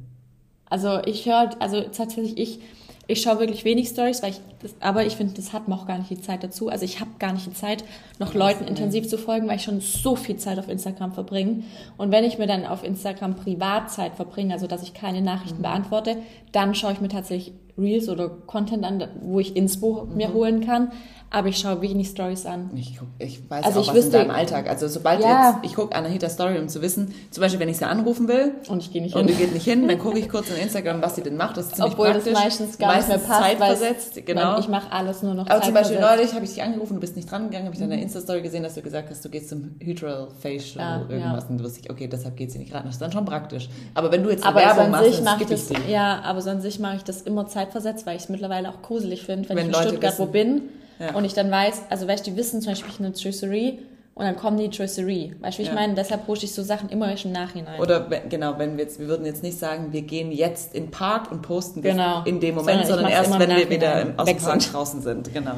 Also 0.68 1.00
ich 1.04 1.26
höre, 1.26 1.50
also 1.60 1.82
tatsächlich 1.82 2.36
ich, 2.38 2.60
ich 3.08 3.22
schaue 3.22 3.38
wirklich 3.38 3.64
wenig 3.64 3.88
Stories, 3.88 4.22
weil 4.22 4.30
ich 4.30 4.40
das, 4.60 4.74
aber 4.80 5.06
ich 5.06 5.16
finde, 5.16 5.34
das 5.34 5.52
hat 5.52 5.68
man 5.68 5.78
auch 5.78 5.86
gar 5.86 5.98
nicht 5.98 6.10
die 6.10 6.20
Zeit 6.20 6.42
dazu. 6.42 6.68
Also 6.68 6.84
ich 6.84 7.00
habe 7.00 7.10
gar 7.18 7.32
nicht 7.32 7.46
die 7.46 7.52
Zeit, 7.52 7.84
noch 8.18 8.34
Leuten 8.34 8.64
intensiv 8.64 9.08
zu 9.08 9.16
folgen, 9.16 9.46
weil 9.46 9.56
ich 9.56 9.62
schon 9.62 9.80
so 9.80 10.16
viel 10.16 10.36
Zeit 10.36 10.58
auf 10.58 10.68
Instagram 10.68 11.12
verbringe. 11.12 11.62
Und 11.96 12.10
wenn 12.10 12.24
ich 12.24 12.38
mir 12.38 12.46
dann 12.46 12.66
auf 12.66 12.82
Instagram 12.82 13.36
Privatzeit 13.36 14.16
verbringe, 14.16 14.54
also 14.54 14.66
dass 14.66 14.82
ich 14.82 14.92
keine 14.94 15.22
Nachrichten 15.22 15.62
beantworte, 15.62 16.16
dann 16.52 16.74
schaue 16.74 16.92
ich 16.92 17.00
mir 17.00 17.08
tatsächlich 17.08 17.54
Reels 17.78 18.08
oder 18.08 18.28
Content 18.28 18.84
an, 18.84 19.06
wo 19.20 19.38
ich 19.38 19.54
Inspo 19.54 20.08
mir 20.12 20.32
holen 20.32 20.64
kann. 20.64 20.90
Aber 21.36 21.48
ich 21.48 21.58
schaue 21.58 21.82
wenig 21.82 22.08
Stories 22.08 22.46
an. 22.46 22.70
Ich, 22.74 22.96
guck, 22.98 23.08
ich 23.18 23.42
weiß 23.50 23.66
Also 23.66 23.80
auch, 23.80 23.82
ich 23.82 23.88
was 23.90 23.96
wüsste- 23.96 24.16
in 24.16 24.28
deinem 24.28 24.30
Alltag. 24.36 24.70
Also 24.70 24.88
sobald 24.88 25.20
Ja. 25.20 25.50
jetzt, 25.50 25.58
ich 25.70 25.74
gucke 25.74 25.94
Anahita 25.94 26.30
Story, 26.30 26.58
um 26.58 26.66
zu 26.70 26.80
wissen, 26.80 27.12
zum 27.30 27.42
Beispiel, 27.42 27.60
wenn 27.60 27.68
ich 27.68 27.76
sie 27.76 27.84
anrufen 27.84 28.26
will 28.26 28.52
Und 28.68 28.82
ich 28.82 28.90
gehe 28.90 29.02
nicht 29.02 29.14
und 29.14 29.26
hin. 29.26 29.36
die 29.36 29.44
geht 29.44 29.52
nicht 29.52 29.64
hin, 29.64 29.86
dann 29.86 29.98
gucke 29.98 30.18
ich 30.18 30.30
kurz 30.30 30.48
in 30.48 30.56
Instagram, 30.56 31.02
was 31.02 31.14
sie 31.16 31.22
denn 31.22 31.36
macht. 31.36 31.58
Das 31.58 31.66
ist 31.66 31.76
ziemlich 31.76 31.92
Obwohl 31.92 32.06
praktisch. 32.12 32.32
das 32.32 32.42
meistens 32.42 32.78
gar 32.78 32.96
nicht 32.96 33.08
mehr 33.08 33.18
passt, 33.18 33.42
weil 33.42 33.50
zeitversetzt, 33.58 34.24
genau. 34.24 34.58
ich 34.58 34.68
mache 34.68 34.90
alles 34.90 35.22
nur 35.22 35.34
noch 35.34 35.46
Aber 35.46 35.60
zum 35.60 35.74
Beispiel 35.74 36.00
neulich 36.00 36.32
habe 36.32 36.46
ich 36.46 36.54
dich 36.54 36.62
angerufen, 36.62 36.94
du 36.94 37.00
bist 37.00 37.16
nicht 37.16 37.30
dran 37.30 37.44
gegangen, 37.50 37.66
habe 37.66 37.74
ich 37.74 37.80
dann 37.80 37.90
in 37.90 37.96
der 37.98 38.02
Insta-Story 38.02 38.40
gesehen, 38.40 38.62
dass 38.62 38.72
du 38.74 38.80
gesagt 38.80 39.10
hast, 39.10 39.22
du 39.22 39.28
gehst 39.28 39.50
zum 39.50 39.74
Hydral 39.80 40.28
Facial 40.40 40.82
Ah, 40.82 41.00
irgendwas 41.12 41.44
ja. 41.44 41.50
und 41.50 41.58
du 41.58 41.64
wusste 41.64 41.80
ich, 41.80 41.90
okay, 41.90 42.08
deshalb 42.08 42.38
geht 42.38 42.50
sie 42.50 42.58
nicht 42.60 42.72
ran. 42.72 42.84
Das 42.86 42.94
ist 42.94 43.02
dann 43.02 43.12
schon 43.12 43.26
praktisch. 43.26 43.68
Aber 43.92 44.10
wenn 44.10 44.22
du 44.22 44.30
jetzt 44.30 44.42
Aber 44.46 44.58
Werbung 44.60 44.84
an 44.86 44.90
machst, 44.92 45.22
dann 45.26 45.38
ich 45.42 45.46
das, 45.48 45.68
ja, 45.86 46.22
aber 46.24 46.40
so 46.40 46.48
an 46.48 46.62
sich 46.62 46.78
mache 46.80 46.96
ich 46.96 47.04
das 47.04 47.20
immer 47.20 47.46
zeitversetzt, 47.46 48.06
weil 48.06 48.16
ich 48.16 48.22
es 48.22 48.28
mittlerweile 48.30 48.70
auch 48.70 48.80
gruselig 48.80 49.22
finde, 49.24 49.50
wenn, 49.50 49.56
Wenn 49.58 49.64
ich 49.64 49.68
in 49.68 49.72
Leute 49.74 49.88
Stuttgart 49.90 50.12
wissen. 50.14 50.22
wo 50.28 50.32
bin 50.32 50.62
Ja. 50.98 51.14
und 51.14 51.24
ich 51.24 51.34
dann 51.34 51.50
weiß, 51.50 51.82
also 51.90 52.08
weißt 52.08 52.26
du, 52.26 52.30
die 52.30 52.36
wissen 52.36 52.60
zum 52.62 52.72
Beispiel, 52.72 52.90
ich 52.92 52.98
eine 53.00 53.12
Trisserie 53.12 53.78
und 54.14 54.24
dann 54.24 54.36
kommen 54.36 54.56
die 54.56 54.70
Trisserie. 54.70 55.36
Weißt 55.40 55.58
du, 55.58 55.62
ich 55.62 55.68
Ja. 55.68 55.74
meine? 55.74 55.94
Deshalb 55.94 56.24
poste 56.26 56.46
ich 56.46 56.52
so 56.54 56.62
Sachen 56.62 56.88
immer 56.88 57.12
im 57.22 57.32
Nachhinein. 57.32 57.78
Oder 57.80 58.00
genau, 58.28 58.58
wenn 58.58 58.76
wir 58.78 58.84
jetzt, 58.84 58.98
wir 58.98 59.08
würden 59.08 59.26
jetzt 59.26 59.42
nicht 59.42 59.58
sagen, 59.58 59.92
wir 59.92 60.02
gehen 60.02 60.32
jetzt 60.32 60.74
in 60.74 60.84
den 60.84 60.90
Park 60.90 61.30
und 61.30 61.42
posten 61.42 61.82
das 61.82 61.92
Genau. 61.92 62.22
in 62.24 62.40
dem 62.40 62.54
Moment, 62.54 62.86
Sondern 62.86 63.10
sondern, 63.10 63.12
erst, 63.12 63.38
wenn 63.38 63.50
wir 63.56 63.68
wieder 63.70 64.14
aus 64.16 64.26
dem 64.26 64.38
Park 64.38 64.60
draußen 64.60 65.02
sind. 65.02 65.32
Genau. 65.34 65.56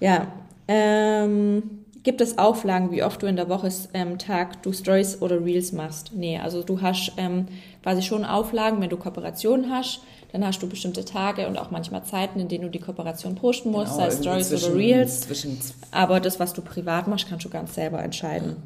Ja. 0.00 0.26
Ähm, 0.68 1.84
gibt 2.02 2.20
es 2.20 2.38
Auflagen, 2.38 2.90
wie 2.90 3.02
oft 3.02 3.22
du 3.22 3.26
in 3.26 3.36
der 3.36 3.48
Woche 3.48 3.68
ähm, 3.94 4.18
Tag 4.18 4.62
du 4.62 4.72
Stories 4.72 5.20
oder 5.20 5.44
Reels 5.44 5.72
machst? 5.72 6.12
Nee, 6.14 6.38
also 6.38 6.62
du 6.62 6.80
hast 6.80 7.12
ähm, 7.16 7.46
quasi 7.82 8.02
schon 8.02 8.24
Auflagen, 8.24 8.80
wenn 8.80 8.88
du 8.90 8.96
Kooperationen 8.96 9.70
hast, 9.70 10.00
dann 10.32 10.44
hast 10.46 10.62
du 10.62 10.68
bestimmte 10.68 11.04
Tage 11.04 11.46
und 11.46 11.58
auch 11.58 11.70
manchmal 11.70 12.04
Zeiten, 12.04 12.40
in 12.40 12.48
denen 12.48 12.64
du 12.64 12.70
die 12.70 12.78
Kooperation 12.80 13.34
posten 13.34 13.70
musst, 13.70 13.94
sei 13.96 14.06
es 14.06 14.18
Genau, 14.20 14.32
irgendwie 14.32 14.44
Stories 14.46 14.64
oder 14.64 14.76
Reels. 14.76 15.20
Zwischen, 15.22 15.58
Aber 15.90 16.20
das, 16.20 16.40
was 16.40 16.52
du 16.54 16.62
privat 16.62 17.06
machst, 17.06 17.28
kannst 17.28 17.44
du 17.44 17.50
ganz 17.50 17.74
selber 17.74 18.02
entscheiden. 18.02 18.56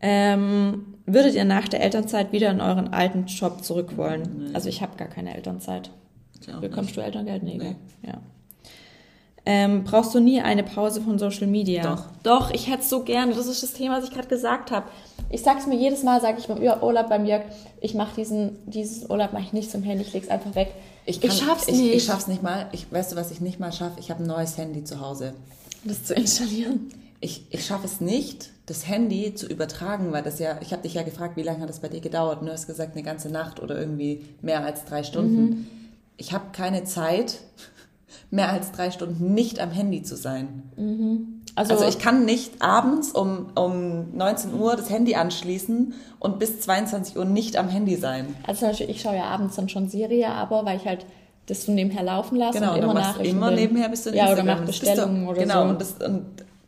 Ähm, 0.00 0.94
würdet 1.06 1.34
ihr 1.34 1.44
nach 1.44 1.68
der 1.68 1.80
Elternzeit 1.82 2.32
wieder 2.32 2.50
in 2.50 2.60
euren 2.60 2.92
alten 2.92 3.26
Job 3.26 3.62
zurück 3.64 3.96
wollen? 3.96 4.50
Also 4.54 4.68
ich 4.68 4.82
habe 4.82 4.96
gar 4.96 5.08
keine 5.08 5.34
Elternzeit. 5.34 5.90
Bekommst 6.60 6.96
du 6.96 7.00
Elterngeld? 7.00 7.42
Nee, 7.42 7.58
Nee. 7.58 7.76
Ja. 8.06 8.20
Ähm, 9.44 9.82
brauchst 9.84 10.14
du 10.14 10.20
nie 10.20 10.40
eine 10.40 10.62
Pause 10.62 11.00
von 11.00 11.18
Social 11.18 11.48
Media? 11.48 11.82
Doch. 11.82 12.04
Doch, 12.22 12.50
ich 12.52 12.70
hätte 12.70 12.84
so 12.84 13.02
gerne. 13.02 13.34
Das 13.34 13.46
ist 13.46 13.62
das 13.62 13.72
Thema, 13.72 13.98
was 13.98 14.04
ich 14.04 14.12
gerade 14.12 14.28
gesagt 14.28 14.70
habe. 14.70 14.86
Ich 15.30 15.42
sag's 15.42 15.66
mir 15.66 15.76
jedes 15.76 16.02
Mal, 16.02 16.20
sage 16.20 16.38
ich 16.38 16.46
beim 16.46 16.62
Urlaub 16.62 17.08
beim 17.08 17.24
Jörg, 17.24 17.42
ich 17.80 17.94
mache 17.94 18.14
diesen, 18.16 18.58
diesen 18.70 19.10
Urlaub 19.10 19.32
mache 19.32 19.44
ich 19.44 19.52
nicht 19.52 19.70
zum 19.70 19.82
Handy, 19.82 20.04
ich 20.04 20.12
leg's 20.12 20.28
einfach 20.28 20.54
weg. 20.54 20.72
ich, 21.06 21.20
kann, 21.20 21.30
schaff's 21.30 21.68
ich, 21.68 21.76
nicht, 21.76 21.94
Ich 21.94 22.04
schaff's 22.04 22.28
nicht 22.28 22.42
mal. 22.42 22.68
Ich, 22.72 22.92
weißt 22.92 23.12
du, 23.12 23.16
was 23.16 23.30
ich 23.30 23.40
nicht 23.40 23.58
mal 23.58 23.72
schaffe? 23.72 23.98
Ich 23.98 24.10
habe 24.10 24.22
ein 24.22 24.26
neues 24.26 24.58
Handy 24.58 24.84
zu 24.84 25.00
Hause. 25.00 25.34
das 25.84 26.04
zu 26.04 26.14
installieren. 26.14 26.92
Ich, 27.20 27.46
ich 27.50 27.64
schaffe 27.64 27.86
es 27.86 28.00
nicht, 28.00 28.50
das 28.66 28.88
Handy 28.88 29.34
zu 29.34 29.46
übertragen, 29.46 30.12
weil 30.12 30.22
das 30.22 30.38
ja, 30.38 30.58
ich 30.60 30.72
habe 30.72 30.82
dich 30.82 30.94
ja 30.94 31.02
gefragt, 31.02 31.36
wie 31.36 31.42
lange 31.42 31.60
hat 31.60 31.68
das 31.68 31.80
bei 31.80 31.88
dir 31.88 32.00
gedauert? 32.00 32.40
Und 32.40 32.46
du 32.46 32.52
hast 32.52 32.66
gesagt, 32.66 32.94
eine 32.94 33.02
ganze 33.02 33.28
Nacht 33.28 33.60
oder 33.60 33.78
irgendwie 33.78 34.24
mehr 34.40 34.64
als 34.64 34.84
drei 34.84 35.02
Stunden. 35.02 35.44
Mhm. 35.44 35.66
Ich 36.16 36.32
habe 36.32 36.46
keine 36.52 36.84
Zeit, 36.84 37.40
mehr 38.30 38.50
als 38.50 38.72
drei 38.72 38.90
Stunden 38.90 39.34
nicht 39.34 39.60
am 39.60 39.70
Handy 39.70 40.02
zu 40.02 40.16
sein. 40.16 40.62
Also, 41.54 41.74
Also 41.74 41.86
ich 41.86 41.98
kann 41.98 42.24
nicht 42.24 42.62
abends 42.62 43.12
um, 43.12 43.46
um 43.54 44.16
19 44.16 44.54
Uhr 44.54 44.74
das 44.76 44.88
Handy 44.90 45.14
anschließen 45.14 45.94
und 46.18 46.38
bis 46.38 46.60
22 46.60 47.16
Uhr 47.16 47.24
nicht 47.24 47.56
am 47.56 47.68
Handy 47.68 47.96
sein. 47.96 48.34
Also 48.46 48.66
ich 48.68 49.00
schaue 49.02 49.16
ja 49.16 49.24
abends 49.24 49.56
dann 49.56 49.68
schon 49.68 49.88
Serie, 49.88 50.28
aber 50.28 50.64
weil 50.64 50.78
ich 50.78 50.86
halt 50.86 51.04
das 51.46 51.64
so 51.64 51.72
nebenher 51.72 52.04
laufen 52.04 52.36
lasse 52.36 52.58
Genau, 52.60 52.72
und 52.72 52.78
und 52.78 52.84
immer 52.84 52.94
Nachrichten 52.94 53.36
immer 53.36 53.50
nebenher 53.50 53.88
bist 53.88 54.06
du 54.06 54.10
in 54.10 54.16
Ja, 54.16 54.24
oder 54.26 54.32
Instagram. 54.38 54.58
mach 54.60 54.66
bist 54.66 54.82
du- 54.82 54.86
Bestellungen 54.86 55.26
oder 55.28 55.40
genau, 55.40 55.64
so. 55.64 55.68
und, 55.70 55.80
das, 55.80 55.92
und 56.08 56.24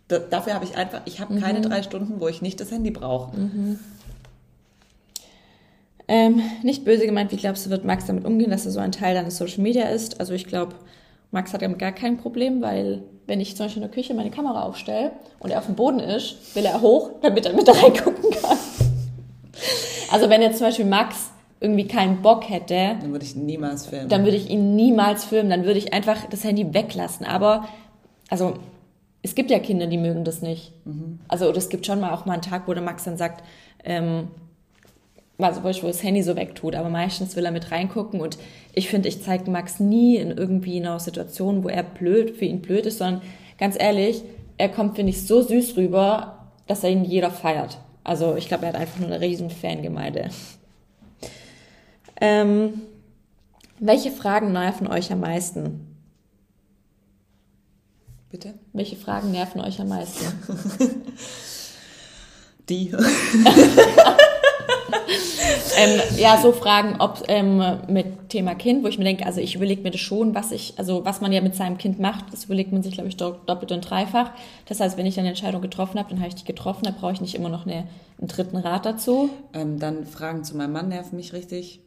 da, 0.08 0.18
dafür 0.18 0.54
habe 0.54 0.64
ich 0.64 0.76
einfach, 0.76 1.00
ich 1.04 1.20
habe 1.20 1.38
keine 1.40 1.60
Mhm. 1.60 1.62
drei 1.62 1.82
Stunden, 1.82 2.20
wo 2.20 2.28
ich 2.28 2.42
nicht 2.42 2.60
das 2.60 2.70
Handy 2.70 2.90
brauche. 2.90 3.32
Ähm, 6.06 6.42
nicht 6.62 6.84
böse 6.84 7.06
gemeint, 7.06 7.32
wie 7.32 7.36
glaubst 7.36 7.64
du, 7.64 7.70
wird 7.70 7.84
Max 7.84 8.04
damit 8.06 8.26
umgehen, 8.26 8.50
dass 8.50 8.66
er 8.66 8.72
so 8.72 8.80
ein 8.80 8.92
Teil 8.92 9.14
deines 9.14 9.38
Social 9.38 9.62
Media 9.62 9.84
ist? 9.84 10.20
Also 10.20 10.34
ich 10.34 10.44
glaube, 10.46 10.74
Max 11.34 11.52
hat 11.52 11.60
damit 11.62 11.78
gar 11.78 11.92
kein 11.92 12.16
Problem, 12.16 12.62
weil 12.62 13.02
wenn 13.26 13.40
ich 13.40 13.56
zum 13.56 13.66
Beispiel 13.66 13.82
in 13.82 13.88
der 13.88 13.94
Küche 13.94 14.14
meine 14.14 14.30
Kamera 14.30 14.62
aufstelle 14.62 15.12
und 15.40 15.50
er 15.50 15.58
auf 15.58 15.66
dem 15.66 15.74
Boden 15.74 15.98
ist, 16.00 16.54
will 16.54 16.64
er 16.64 16.80
hoch, 16.80 17.10
damit 17.22 17.44
er 17.44 17.52
mit 17.52 17.68
reingucken 17.82 18.30
kann. 18.30 18.56
Also 20.10 20.30
wenn 20.30 20.40
jetzt 20.42 20.58
zum 20.58 20.68
Beispiel 20.68 20.84
Max 20.84 21.30
irgendwie 21.60 21.86
keinen 21.88 22.22
Bock 22.22 22.48
hätte, 22.48 22.96
Dann 23.00 23.12
würde 23.12 23.24
ich 23.24 23.34
niemals 23.36 23.86
filmen. 23.86 24.08
dann 24.08 24.24
würde 24.24 24.36
ich 24.36 24.48
ihn 24.50 24.76
niemals 24.76 25.24
filmen, 25.24 25.50
dann 25.50 25.64
würde 25.64 25.78
ich 25.78 25.92
einfach 25.92 26.26
das 26.28 26.44
Handy 26.44 26.72
weglassen. 26.74 27.26
Aber, 27.26 27.66
also, 28.28 28.54
es 29.22 29.34
gibt 29.34 29.50
ja 29.50 29.58
Kinder, 29.58 29.86
die 29.86 29.96
mögen 29.96 30.24
das 30.24 30.42
nicht. 30.42 30.72
Also, 31.28 31.48
oder 31.48 31.56
es 31.56 31.70
gibt 31.70 31.86
schon 31.86 32.00
mal 32.00 32.12
auch 32.12 32.26
mal 32.26 32.34
einen 32.34 32.42
Tag, 32.42 32.68
wo 32.68 32.74
der 32.74 32.82
Max 32.82 33.04
dann 33.04 33.16
sagt, 33.16 33.42
ähm, 33.82 34.28
also, 35.38 35.64
wo 35.64 35.68
ich 35.68 35.82
wo 35.82 35.88
das 35.88 36.02
Handy 36.02 36.22
so 36.22 36.36
wegtut, 36.36 36.76
aber 36.76 36.88
meistens 36.90 37.34
will 37.34 37.44
er 37.44 37.50
mit 37.50 37.72
reingucken 37.72 38.20
und 38.20 38.38
ich 38.72 38.88
finde, 38.88 39.08
ich 39.08 39.22
zeige 39.22 39.50
Max 39.50 39.80
nie 39.80 40.16
in 40.16 40.30
irgendwie 40.30 40.78
einer 40.78 41.00
Situation, 41.00 41.64
wo 41.64 41.68
er 41.68 41.82
blöd, 41.82 42.36
für 42.36 42.44
ihn 42.44 42.62
blöd 42.62 42.86
ist, 42.86 42.98
sondern 42.98 43.22
ganz 43.58 43.76
ehrlich, 43.78 44.22
er 44.58 44.68
kommt, 44.68 44.94
finde 44.94 45.10
ich, 45.10 45.26
so 45.26 45.42
süß 45.42 45.76
rüber, 45.76 46.50
dass 46.68 46.84
er 46.84 46.90
ihn 46.90 47.04
jeder 47.04 47.30
feiert. 47.30 47.78
Also, 48.04 48.36
ich 48.36 48.46
glaube, 48.46 48.66
er 48.66 48.74
hat 48.74 48.80
einfach 48.80 49.00
nur 49.00 49.08
eine 49.08 49.20
riesen 49.20 49.50
Fangemeinde. 49.50 50.30
Ähm, 52.20 52.82
welche 53.80 54.12
Fragen 54.12 54.52
nerven 54.52 54.86
euch 54.86 55.10
am 55.10 55.20
meisten? 55.20 55.96
Bitte? 58.30 58.54
Welche 58.72 58.96
Fragen 58.96 59.32
nerven 59.32 59.60
euch 59.60 59.80
am 59.80 59.88
meisten? 59.88 60.24
Die. 62.68 62.92
ähm, 65.76 66.00
ja, 66.16 66.38
so 66.40 66.52
Fragen, 66.52 66.96
ob 67.00 67.22
ähm, 67.28 67.62
mit 67.88 68.28
Thema 68.28 68.54
Kind, 68.54 68.84
wo 68.84 68.88
ich 68.88 68.98
mir 68.98 69.04
denke, 69.04 69.26
also 69.26 69.40
ich 69.40 69.54
überlege 69.54 69.82
mir 69.82 69.90
das 69.90 70.00
schon, 70.00 70.34
was 70.34 70.52
ich, 70.52 70.74
also 70.76 71.04
was 71.04 71.20
man 71.20 71.32
ja 71.32 71.40
mit 71.40 71.54
seinem 71.54 71.78
Kind 71.78 71.98
macht, 72.00 72.32
das 72.32 72.44
überlegt 72.44 72.72
man 72.72 72.82
sich, 72.82 72.94
glaube 72.94 73.08
ich, 73.08 73.16
do- 73.16 73.36
doppelt 73.46 73.72
und 73.72 73.80
dreifach. 73.88 74.30
Das 74.66 74.80
heißt, 74.80 74.96
wenn 74.96 75.06
ich 75.06 75.14
dann 75.14 75.22
eine 75.22 75.30
Entscheidung 75.30 75.62
getroffen 75.62 75.98
habe, 75.98 76.08
dann 76.10 76.18
habe 76.18 76.28
ich 76.28 76.34
die 76.36 76.44
getroffen, 76.44 76.84
da 76.84 76.90
brauche 76.90 77.12
ich 77.12 77.20
nicht 77.20 77.34
immer 77.34 77.48
noch 77.48 77.66
eine, 77.66 77.86
einen 78.18 78.28
dritten 78.28 78.56
Rat 78.56 78.86
dazu. 78.86 79.30
ähm, 79.52 79.78
dann 79.78 80.06
Fragen 80.06 80.44
zu 80.44 80.56
meinem 80.56 80.72
Mann 80.72 80.88
nerven 80.88 81.16
mich 81.16 81.32
richtig. 81.32 81.80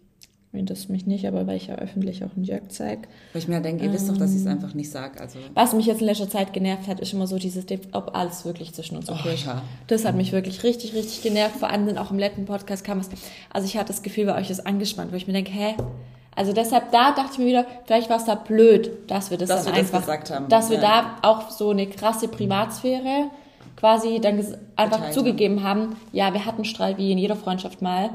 Das 0.54 0.90
mich 0.90 1.06
nicht, 1.06 1.28
aber 1.28 1.46
weil 1.46 1.58
ich 1.58 1.68
ja 1.68 1.76
öffentlich 1.76 2.24
auch 2.24 2.36
einen 2.36 2.44
Jörg 2.44 2.64
zeige. 2.70 3.04
Weil 3.32 3.42
ich 3.42 3.48
mir 3.48 3.62
denke, 3.62 3.86
ihr 3.86 3.94
wisst 3.94 4.10
doch, 4.10 4.18
dass 4.18 4.32
ich 4.32 4.38
Ähm. 4.38 4.48
es 4.48 4.48
einfach 4.48 4.74
nicht 4.74 4.90
sage. 4.90 5.20
Also, 5.22 5.38
Was 5.54 5.74
mich 5.74 5.86
jetzt 5.86 6.02
in 6.02 6.08
letzter 6.08 6.30
Zeit 6.30 6.52
genervt 6.52 6.88
hat, 6.88 7.00
ist 7.00 7.14
immer 7.14 7.28
so 7.28 7.38
dieses, 7.38 7.66
ob 7.92 8.16
alles 8.16 8.44
wirklich 8.44 8.74
zwischen 8.74 8.98
uns 8.98 9.08
okay 9.10 9.36
ist. 9.36 9.46
ja. 9.46 9.62
Das 9.86 10.04
hat 10.04 10.16
mich 10.16 10.32
wirklich 10.32 10.64
richtig, 10.64 10.96
richtig 10.96 11.22
genervt. 11.22 11.58
Vor 11.58 11.70
allem 11.70 11.86
dann 11.86 11.98
auch 11.98 12.10
im 12.10 12.18
letzten 12.18 12.46
Podcast 12.46 12.84
kam 12.84 13.00
es. 13.00 13.10
Also 13.54 13.68
ich 13.68 13.78
hatte 13.78 13.90
das 13.90 14.02
Gefühl, 14.02 14.26
bei 14.26 14.36
euch 14.36 14.50
ist 14.50 14.66
angespannt, 14.66 15.12
wo 15.12 15.16
ich 15.16 15.28
mir 15.28 15.34
denke, 15.34 15.52
hä? 15.52 15.76
Also 16.36 16.54
deshalb, 16.54 16.92
da 16.92 17.12
dachte 17.12 17.34
ich 17.34 17.38
mir 17.40 17.48
wieder, 17.48 17.66
vielleicht 17.86 18.10
war 18.10 18.18
es 18.18 18.26
da 18.26 18.36
blöd, 18.36 18.92
dass 19.08 19.32
wir 19.32 19.38
das 19.38 19.50
Dass 19.50 19.66
dann 19.66 19.74
wir 19.74 19.82
das 19.82 19.94
einfach, 19.94 20.08
gesagt 20.08 20.32
haben, 20.32 20.50
dass 20.50 20.70
wir 20.70 20.78
ja. 20.78 21.18
da 21.22 21.30
auch 21.30 21.50
so 21.50 21.72
eine 21.72 21.88
krasse 21.88 22.28
Privatsphäre 22.28 23.30
quasi 23.76 24.20
dann 24.20 24.40
einfach 24.76 24.98
Geteilt 24.98 25.14
zugegeben 25.14 25.64
haben, 25.64 25.96
ja, 26.12 26.34
wir 26.34 26.46
hatten 26.46 26.66
Streit 26.66 26.98
wie 26.98 27.12
in 27.12 27.18
jeder 27.18 27.36
Freundschaft 27.36 27.82
mal. 27.82 28.10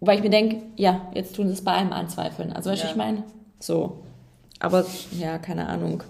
Wobei 0.00 0.14
ich 0.16 0.22
mir 0.22 0.30
denke, 0.30 0.62
ja, 0.76 1.10
jetzt 1.14 1.34
tun 1.34 1.48
sie 1.48 1.54
es 1.54 1.62
bei 1.64 1.72
allem 1.72 1.92
anzweifeln. 1.92 2.52
Also, 2.52 2.70
weißt 2.70 2.82
du, 2.82 2.86
Ja. 2.86 2.90
ich 2.92 2.96
meine? 2.96 3.24
So. 3.60 3.98
Aber, 4.60 4.84
ja, 5.18 5.38
keine 5.38 5.68
Ahnung. 5.68 6.02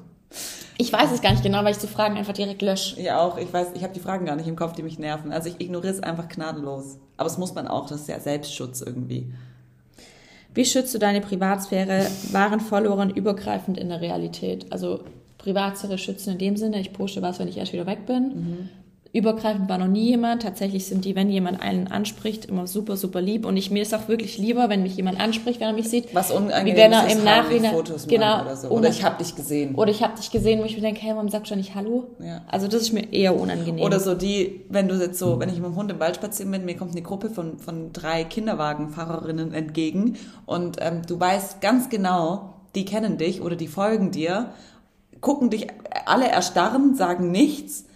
Ich 0.76 0.92
weiß 0.92 1.10
es 1.12 1.22
gar 1.22 1.30
nicht 1.32 1.42
genau, 1.42 1.64
weil 1.64 1.72
ich 1.72 1.78
so 1.78 1.86
Fragen 1.86 2.16
einfach 2.16 2.34
direkt 2.34 2.62
lösche. 2.62 3.00
Ja, 3.00 3.20
auch. 3.20 3.36
Ich 3.38 3.52
weiß, 3.52 3.68
ich 3.74 3.82
habe 3.82 3.92
die 3.94 4.00
Fragen 4.00 4.26
gar 4.26 4.36
nicht 4.36 4.46
im 4.46 4.56
Kopf, 4.56 4.74
die 4.74 4.82
mich 4.82 4.98
nerven. 4.98 5.32
Also 5.32 5.48
ich 5.48 5.60
ignoriere 5.60 5.92
es 5.92 6.02
einfach 6.02 6.28
gnadenlos. 6.28 6.98
Aber 7.16 7.26
es 7.26 7.36
muss 7.38 7.54
man 7.54 7.66
auch. 7.66 7.86
Das 7.88 8.02
ist 8.02 8.08
ja 8.08 8.20
Selbstschutz 8.20 8.80
irgendwie. 8.82 9.32
Wie 10.54 10.64
schützt 10.64 10.94
du 10.94 10.98
deine 10.98 11.20
Privatsphäre? 11.20 12.06
Waren 12.32 12.60
Followern 12.60 13.10
übergreifend 13.10 13.76
in 13.78 13.88
der 13.88 14.00
Realität? 14.00 14.66
Also 14.70 15.00
Privatsphäre 15.38 15.98
schützen 15.98 16.32
in 16.34 16.38
dem 16.38 16.56
Sinne, 16.56 16.80
ich 16.80 16.92
poste 16.92 17.22
was, 17.22 17.38
wenn 17.38 17.48
ich 17.48 17.56
erst 17.58 17.72
wieder 17.72 17.86
weg 17.86 18.06
bin. 18.06 18.68
Übergreifend 19.14 19.70
war 19.70 19.78
noch 19.78 19.86
nie 19.86 20.10
jemand. 20.10 20.42
Tatsächlich 20.42 20.86
sind 20.86 21.06
die, 21.06 21.16
wenn 21.16 21.30
jemand 21.30 21.62
einen 21.62 21.86
anspricht, 21.88 22.44
immer 22.44 22.66
super, 22.66 22.94
super 22.96 23.22
lieb. 23.22 23.46
Und 23.46 23.56
ich, 23.56 23.70
mir 23.70 23.80
ist 23.80 23.94
auch 23.94 24.06
wirklich 24.06 24.36
lieber, 24.36 24.68
wenn 24.68 24.82
mich 24.82 24.96
jemand 24.96 25.18
anspricht, 25.18 25.60
wenn 25.60 25.68
er 25.68 25.72
mich 25.72 25.88
sieht. 25.88 26.14
Was 26.14 26.30
unangenehm 26.30 26.66
wie 26.66 26.76
wenn 26.78 26.92
er 26.92 27.06
ist, 27.06 27.16
im 27.16 27.24
Nachhinein 27.24 27.72
Fotos 27.72 28.06
genau 28.06 28.42
oder 28.42 28.56
so. 28.56 28.68
Oder 28.68 28.90
ich 28.90 29.02
habe 29.02 29.22
dich 29.22 29.34
gesehen. 29.34 29.74
oder 29.76 29.90
ich 29.90 30.02
habe 30.02 30.14
dich 30.16 30.30
gesehen, 30.30 30.60
wo 30.60 30.64
ich 30.64 30.76
mir 30.76 30.82
denke, 30.82 31.00
hey, 31.00 31.14
warum 31.14 31.30
sagst 31.30 31.50
du 31.50 31.56
nicht 31.56 31.74
Hallo? 31.74 32.08
Ja. 32.18 32.42
Also 32.48 32.68
das 32.68 32.82
ist 32.82 32.92
mir 32.92 33.10
eher 33.10 33.34
unangenehm. 33.34 33.82
Oder 33.82 33.98
so 33.98 34.14
die, 34.14 34.66
wenn 34.68 34.88
du 34.88 34.96
jetzt 34.96 35.18
so, 35.18 35.40
wenn 35.40 35.48
ich 35.48 35.56
mit 35.56 35.64
dem 35.64 35.76
Hund 35.76 35.90
im 35.90 36.00
Wald 36.00 36.16
spazieren 36.16 36.52
bin, 36.52 36.66
mir 36.66 36.76
kommt 36.76 36.92
eine 36.92 37.02
Gruppe 37.02 37.30
von, 37.30 37.58
von 37.58 37.94
drei 37.94 38.24
Kinderwagenfahrerinnen 38.24 39.54
entgegen 39.54 40.16
und 40.44 40.76
ähm, 40.80 41.00
du 41.06 41.18
weißt 41.18 41.62
ganz 41.62 41.88
genau, 41.88 42.52
die 42.74 42.84
kennen 42.84 43.16
dich 43.16 43.40
oder 43.40 43.56
die 43.56 43.68
folgen 43.68 44.10
dir, 44.10 44.50
gucken 45.22 45.48
dich 45.48 45.68
alle 46.04 46.28
erstarren, 46.28 46.94
sagen 46.94 47.30
nichts 47.30 47.86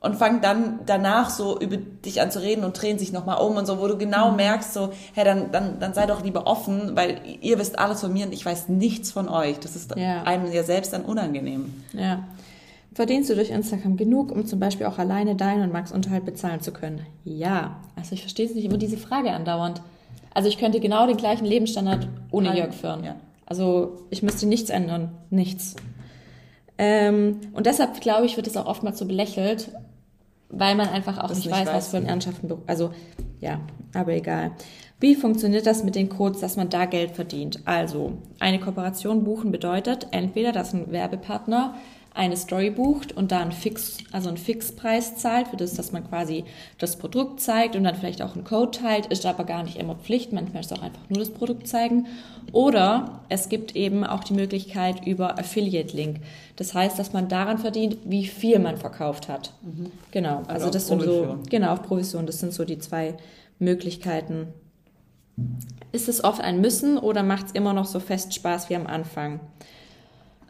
und 0.00 0.14
fangen 0.16 0.40
dann 0.40 0.80
danach 0.86 1.28
so 1.30 1.58
über 1.58 1.76
dich 1.76 2.20
an 2.20 2.30
zu 2.30 2.40
reden 2.40 2.62
und 2.64 2.80
drehen 2.80 2.98
sich 2.98 3.12
nochmal 3.12 3.40
um 3.44 3.56
und 3.56 3.66
so, 3.66 3.80
wo 3.80 3.88
du 3.88 3.94
Mhm. 3.94 3.98
genau 3.98 4.30
merkst, 4.32 4.72
so, 4.72 4.90
hey, 5.14 5.24
dann, 5.24 5.50
dann, 5.50 5.80
dann 5.80 5.92
sei 5.94 6.06
doch 6.06 6.22
lieber 6.22 6.46
offen, 6.46 6.94
weil 6.94 7.20
ihr 7.40 7.58
wisst 7.58 7.78
alles 7.78 8.00
von 8.00 8.12
mir 8.12 8.26
und 8.26 8.32
ich 8.32 8.46
weiß 8.46 8.68
nichts 8.68 9.10
von 9.10 9.28
euch. 9.28 9.58
Das 9.58 9.74
ist 9.74 9.96
Ja. 9.96 10.22
einem 10.22 10.52
ja 10.52 10.62
selbst 10.62 10.92
dann 10.92 11.02
unangenehm. 11.02 11.82
Ja. 11.92 12.24
Verdienst 12.94 13.28
du 13.30 13.34
durch 13.34 13.50
Instagram 13.50 13.96
genug, 13.96 14.32
um 14.32 14.46
zum 14.46 14.58
Beispiel 14.60 14.86
auch 14.86 14.98
alleine 14.98 15.36
deinen 15.36 15.62
und 15.62 15.72
Max 15.72 15.92
Unterhalt 15.92 16.24
bezahlen 16.24 16.60
zu 16.60 16.72
können? 16.72 17.04
Ja. 17.24 17.76
Also 17.96 18.12
ich 18.14 18.20
verstehe 18.22 18.46
es 18.46 18.54
nicht 18.54 18.64
immer 18.64 18.78
diese 18.78 18.96
Frage 18.96 19.30
andauernd. 19.32 19.82
Also 20.34 20.48
ich 20.48 20.58
könnte 20.58 20.78
genau 20.80 21.06
den 21.06 21.16
gleichen 21.16 21.44
Lebensstandard 21.44 22.06
ohne. 22.30 22.56
Jörg 22.56 22.72
führen. 22.74 23.02
Ja. 23.04 23.16
Also 23.46 24.02
ich 24.10 24.22
müsste 24.22 24.46
nichts 24.46 24.70
ändern. 24.70 25.10
Nichts. 25.30 25.74
Ähm, 26.76 27.40
und 27.54 27.66
deshalb 27.66 28.00
glaube 28.00 28.26
ich, 28.26 28.36
wird 28.36 28.46
es 28.46 28.56
auch 28.56 28.66
oftmals 28.66 28.98
so 28.98 29.06
belächelt, 29.06 29.70
weil 30.50 30.74
man 30.74 30.88
einfach 30.88 31.18
auch 31.18 31.28
nicht, 31.28 31.44
nicht 31.44 31.50
weiß, 31.50 31.66
weiß. 31.66 31.74
was 31.74 31.88
für 31.88 31.98
ein 31.98 32.06
Ernsthaften 32.06 32.48
Beruf. 32.48 32.64
Also 32.66 32.92
ja, 33.40 33.60
aber 33.94 34.12
egal. 34.12 34.52
Wie 35.00 35.14
funktioniert 35.14 35.66
das 35.66 35.84
mit 35.84 35.94
den 35.94 36.08
Codes, 36.08 36.40
dass 36.40 36.56
man 36.56 36.70
da 36.70 36.86
Geld 36.86 37.12
verdient? 37.12 37.60
Also 37.66 38.14
eine 38.40 38.58
Kooperation 38.58 39.24
buchen 39.24 39.52
bedeutet 39.52 40.08
entweder, 40.10 40.52
dass 40.52 40.74
ein 40.74 40.90
Werbepartner 40.90 41.74
eine 42.14 42.36
Story 42.36 42.70
bucht 42.70 43.12
und 43.16 43.30
da 43.30 43.40
einen 43.40 43.52
Fix, 43.52 43.98
also 44.10 44.28
einen 44.28 44.38
Fixpreis 44.38 45.16
zahlt 45.16 45.48
für 45.48 45.56
das, 45.56 45.74
dass 45.74 45.92
man 45.92 46.08
quasi 46.08 46.44
das 46.78 46.96
Produkt 46.96 47.40
zeigt 47.40 47.76
und 47.76 47.84
dann 47.84 47.94
vielleicht 47.94 48.22
auch 48.22 48.34
einen 48.34 48.44
Code 48.44 48.78
teilt, 48.78 49.06
ist 49.06 49.24
aber 49.24 49.44
gar 49.44 49.62
nicht 49.62 49.76
immer 49.76 49.94
Pflicht, 49.94 50.32
manchmal 50.32 50.60
ist 50.62 50.72
es 50.72 50.78
auch 50.78 50.82
einfach 50.82 51.08
nur 51.08 51.20
das 51.20 51.30
Produkt 51.30 51.68
zeigen. 51.68 52.06
Oder 52.52 53.20
es 53.28 53.48
gibt 53.48 53.76
eben 53.76 54.04
auch 54.04 54.24
die 54.24 54.32
Möglichkeit 54.32 55.06
über 55.06 55.38
Affiliate-Link. 55.38 56.20
Das 56.56 56.74
heißt, 56.74 56.98
dass 56.98 57.12
man 57.12 57.28
daran 57.28 57.58
verdient, 57.58 57.98
wie 58.04 58.26
viel 58.26 58.58
man 58.58 58.78
verkauft 58.78 59.28
hat. 59.28 59.52
Genau, 60.10 60.38
also, 60.38 60.50
Also 60.50 60.70
das 60.70 60.86
sind 60.88 61.02
so, 61.02 61.38
genau, 61.48 61.72
auf 61.72 61.82
Provision, 61.82 62.26
das 62.26 62.40
sind 62.40 62.52
so 62.52 62.64
die 62.64 62.78
zwei 62.78 63.14
Möglichkeiten. 63.58 64.48
Ist 65.92 66.08
es 66.08 66.24
oft 66.24 66.40
ein 66.40 66.60
Müssen 66.60 66.98
oder 66.98 67.22
macht 67.22 67.46
es 67.46 67.52
immer 67.52 67.72
noch 67.72 67.86
so 67.86 68.00
fest 68.00 68.34
Spaß 68.34 68.70
wie 68.70 68.76
am 68.76 68.86
Anfang? 68.86 69.40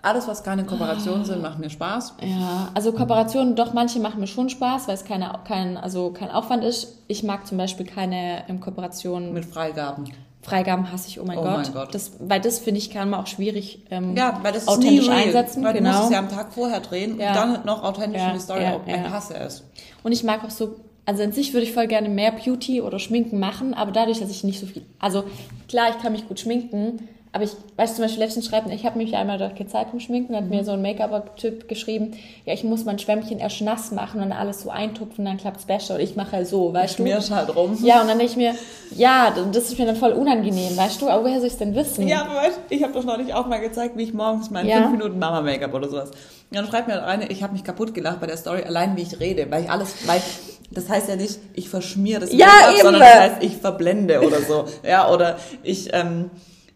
Alles, 0.02 0.28
was 0.28 0.44
keine 0.44 0.64
Kooperationen 0.64 1.24
sind, 1.24 1.42
macht 1.42 1.58
mir 1.58 1.70
Spaß. 1.70 2.14
Ja, 2.22 2.68
also 2.74 2.92
Kooperationen, 2.92 3.56
doch 3.56 3.72
manche 3.72 3.98
machen 3.98 4.20
mir 4.20 4.26
schon 4.28 4.48
Spaß, 4.48 4.86
weil 4.86 4.94
es 4.94 5.04
keine, 5.04 5.32
kein, 5.46 5.76
also 5.76 6.10
kein 6.10 6.30
Aufwand 6.30 6.62
ist. 6.62 6.98
Ich 7.08 7.24
mag 7.24 7.46
zum 7.46 7.58
Beispiel 7.58 7.84
keine 7.84 8.48
ähm, 8.48 8.60
Kooperationen. 8.60 9.32
Mit 9.32 9.44
Freigaben. 9.44 10.04
Freigaben 10.40 10.90
hasse 10.92 11.08
ich, 11.08 11.20
oh 11.20 11.24
mein 11.24 11.36
Oh 11.38 11.42
Gott. 11.42 11.52
mein 11.64 11.72
Gott. 11.72 11.94
Das, 11.94 12.12
weil 12.20 12.40
das 12.40 12.60
finde 12.60 12.78
ich 12.78 12.90
kann 12.90 13.10
man 13.10 13.20
auch 13.20 13.26
schwierig 13.26 13.82
ähm, 13.90 14.16
Ja, 14.16 14.38
weil 14.42 14.52
das 14.52 14.62
ist 14.62 14.68
authentisch 14.68 15.08
nie 15.08 15.12
real, 15.12 15.26
einsetzen. 15.26 15.64
Weil 15.64 15.74
du 15.74 15.80
musst 15.82 15.92
genau. 15.94 16.04
es 16.06 16.10
ja 16.12 16.18
am 16.20 16.28
Tag 16.28 16.52
vorher 16.52 16.78
drehen 16.80 17.18
Ja. 17.18 17.30
und 17.30 17.36
dann 17.36 17.66
noch 17.66 17.82
authentisch 17.82 18.20
Ja, 18.22 18.28
in 18.28 18.34
die 18.34 18.40
Story. 18.40 18.62
ja, 18.62 18.76
auf- 18.76 18.82
Ich 18.86 18.94
ja. 18.94 19.10
hasse 19.10 19.34
es. 19.36 19.64
Und 20.04 20.12
ich 20.12 20.22
mag 20.22 20.44
auch 20.44 20.50
so, 20.50 20.76
also 21.04 21.22
an 21.24 21.32
sich 21.32 21.52
würde 21.54 21.66
ich 21.66 21.72
voll 21.72 21.88
gerne 21.88 22.08
mehr 22.08 22.30
Beauty 22.32 22.80
oder 22.82 23.00
Schminken 23.00 23.40
machen, 23.40 23.74
aber 23.74 23.90
dadurch, 23.90 24.20
dass 24.20 24.30
ich 24.30 24.44
nicht 24.44 24.60
so 24.60 24.66
viel, 24.66 24.86
also 25.00 25.24
klar, 25.68 25.88
ich 25.90 26.00
kann 26.00 26.12
mich 26.12 26.28
gut 26.28 26.38
schminken, 26.38 27.08
aber 27.32 27.44
ich, 27.44 27.50
weißt 27.76 27.92
du, 27.92 27.96
zum 27.96 28.04
Beispiel 28.04 28.22
letztens 28.22 28.46
schreibt, 28.46 28.70
ich 28.70 28.86
habe 28.86 28.96
mich 28.98 29.14
einmal 29.14 29.38
da 29.38 29.48
gezeigt 29.48 29.90
vom 29.90 30.00
Schminken, 30.00 30.34
hat 30.34 30.48
mir 30.48 30.64
so 30.64 30.72
ein 30.72 30.82
Make-up-Typ 30.82 31.68
geschrieben, 31.68 32.12
ja, 32.46 32.54
ich 32.54 32.64
muss 32.64 32.84
mein 32.84 32.98
Schwämmchen 32.98 33.38
erst 33.38 33.60
nass 33.60 33.90
machen 33.90 34.22
und 34.22 34.32
alles 34.32 34.62
so 34.62 34.70
eintupfen, 34.70 35.24
dann 35.24 35.36
klappt's 35.36 35.66
besser. 35.66 35.94
Und 35.96 36.00
ich 36.00 36.16
mache 36.16 36.32
halt 36.32 36.46
so, 36.46 36.72
weißt 36.72 36.98
du? 36.98 37.02
Schmierst 37.02 37.30
halt 37.30 37.54
rum. 37.54 37.76
Ja, 37.82 38.00
und 38.00 38.08
dann 38.08 38.18
denke 38.18 38.32
ich 38.32 38.36
mir, 38.36 38.54
ja, 38.96 39.32
das 39.52 39.64
ist 39.64 39.78
mir 39.78 39.86
dann 39.86 39.96
voll 39.96 40.12
unangenehm, 40.12 40.76
weißt 40.76 41.02
du? 41.02 41.08
Aber 41.08 41.24
woher 41.24 41.38
soll 41.38 41.48
ich 41.48 41.56
denn 41.56 41.74
wissen? 41.74 42.08
Ja, 42.08 42.22
aber 42.22 42.36
weißt, 42.36 42.60
ich 42.70 42.82
habe 42.82 42.92
doch 42.92 43.04
neulich 43.04 43.34
auch 43.34 43.46
mal 43.46 43.60
gezeigt, 43.60 43.96
wie 43.96 44.04
ich 44.04 44.14
morgens 44.14 44.50
mein 44.50 44.66
Ja. 44.66 44.78
5 44.78 44.92
Minuten 44.92 45.18
Mama-Make-up 45.18 45.74
oder 45.74 45.88
sowas. 45.88 46.10
Ja, 46.50 46.62
dann 46.62 46.70
schreibt 46.70 46.88
mir 46.88 47.04
eine, 47.04 47.28
ich 47.30 47.42
habe 47.42 47.52
mich 47.52 47.62
kaputt 47.64 47.92
gelacht 47.94 48.20
bei 48.20 48.26
der 48.26 48.38
Story, 48.38 48.62
allein 48.62 48.96
wie 48.96 49.02
ich 49.02 49.20
rede, 49.20 49.50
weil 49.50 49.64
ich 49.64 49.70
alles, 49.70 49.94
weil 50.06 50.22
das 50.70 50.88
heißt 50.88 51.08
ja 51.08 51.16
nicht, 51.16 51.38
ich 51.54 51.68
verschmiere 51.68 52.20
das 52.20 52.32
Ja, 52.32 52.46
Make-up, 52.46 52.76
sondern 52.82 53.00
das 53.02 53.14
heißt, 53.14 53.36
ich 53.42 53.56
verblende 53.56 54.20
oder 54.26 54.40
so. 54.40 54.64
Ja, 54.86 55.10
oder 55.10 55.36
ich, 55.62 55.90
ähm, 55.94 56.30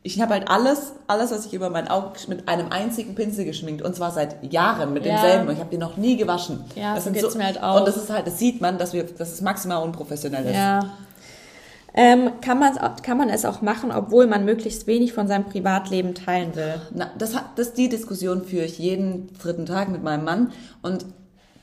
ich 0.04 0.20
habe 0.20 0.34
halt 0.34 0.48
alles, 0.48 0.92
alles, 1.06 1.30
was 1.30 1.46
ich 1.46 1.54
über 1.54 1.70
mein 1.70 1.86
Auge 1.88 2.10
mit 2.28 2.48
einem 2.48 2.70
einzigen 2.70 3.14
Pinsel 3.14 3.44
geschminkt 3.44 3.82
und 3.82 3.94
zwar 3.94 4.10
seit 4.10 4.52
Jahren 4.52 4.92
mit 4.92 5.06
Ja. 5.06 5.12
demselben 5.12 5.50
ich 5.52 5.58
habe 5.60 5.70
den 5.70 5.80
noch 5.80 5.96
nie 5.96 6.16
gewaschen. 6.16 6.64
Ja, 6.74 6.96
so 6.96 7.02
sind 7.02 7.12
geht's 7.14 7.34
mir 7.36 7.44
halt 7.44 7.62
auch. 7.62 7.78
Und 7.80 7.86
das 7.88 7.96
ist 7.96 8.10
halt, 8.10 8.26
das 8.26 8.38
sieht 8.38 8.60
man, 8.60 8.78
dass 8.78 8.92
wir, 8.92 9.04
dass 9.04 9.32
es 9.32 9.40
maximal 9.40 9.82
unprofessionell 9.82 10.44
ist. 10.46 10.54
Ja. 10.56 10.80
Ähm, 11.94 12.30
kann, 12.40 12.58
man, 12.58 12.78
kann 13.02 13.18
man 13.18 13.28
es 13.28 13.44
auch 13.44 13.60
machen, 13.60 13.92
obwohl 13.92 14.26
man 14.26 14.46
möglichst 14.46 14.86
wenig 14.86 15.12
von 15.12 15.28
seinem 15.28 15.44
Privatleben 15.44 16.14
teilen 16.14 16.56
will? 16.56 16.80
Na, 16.94 17.10
das, 17.18 17.36
hat, 17.36 17.44
das 17.56 17.74
die 17.74 17.90
Diskussion 17.90 18.44
führe 18.44 18.64
ich 18.64 18.78
jeden 18.78 19.28
dritten 19.42 19.66
Tag 19.66 19.90
mit 19.90 20.02
meinem 20.02 20.24
Mann 20.24 20.52
und 20.80 21.04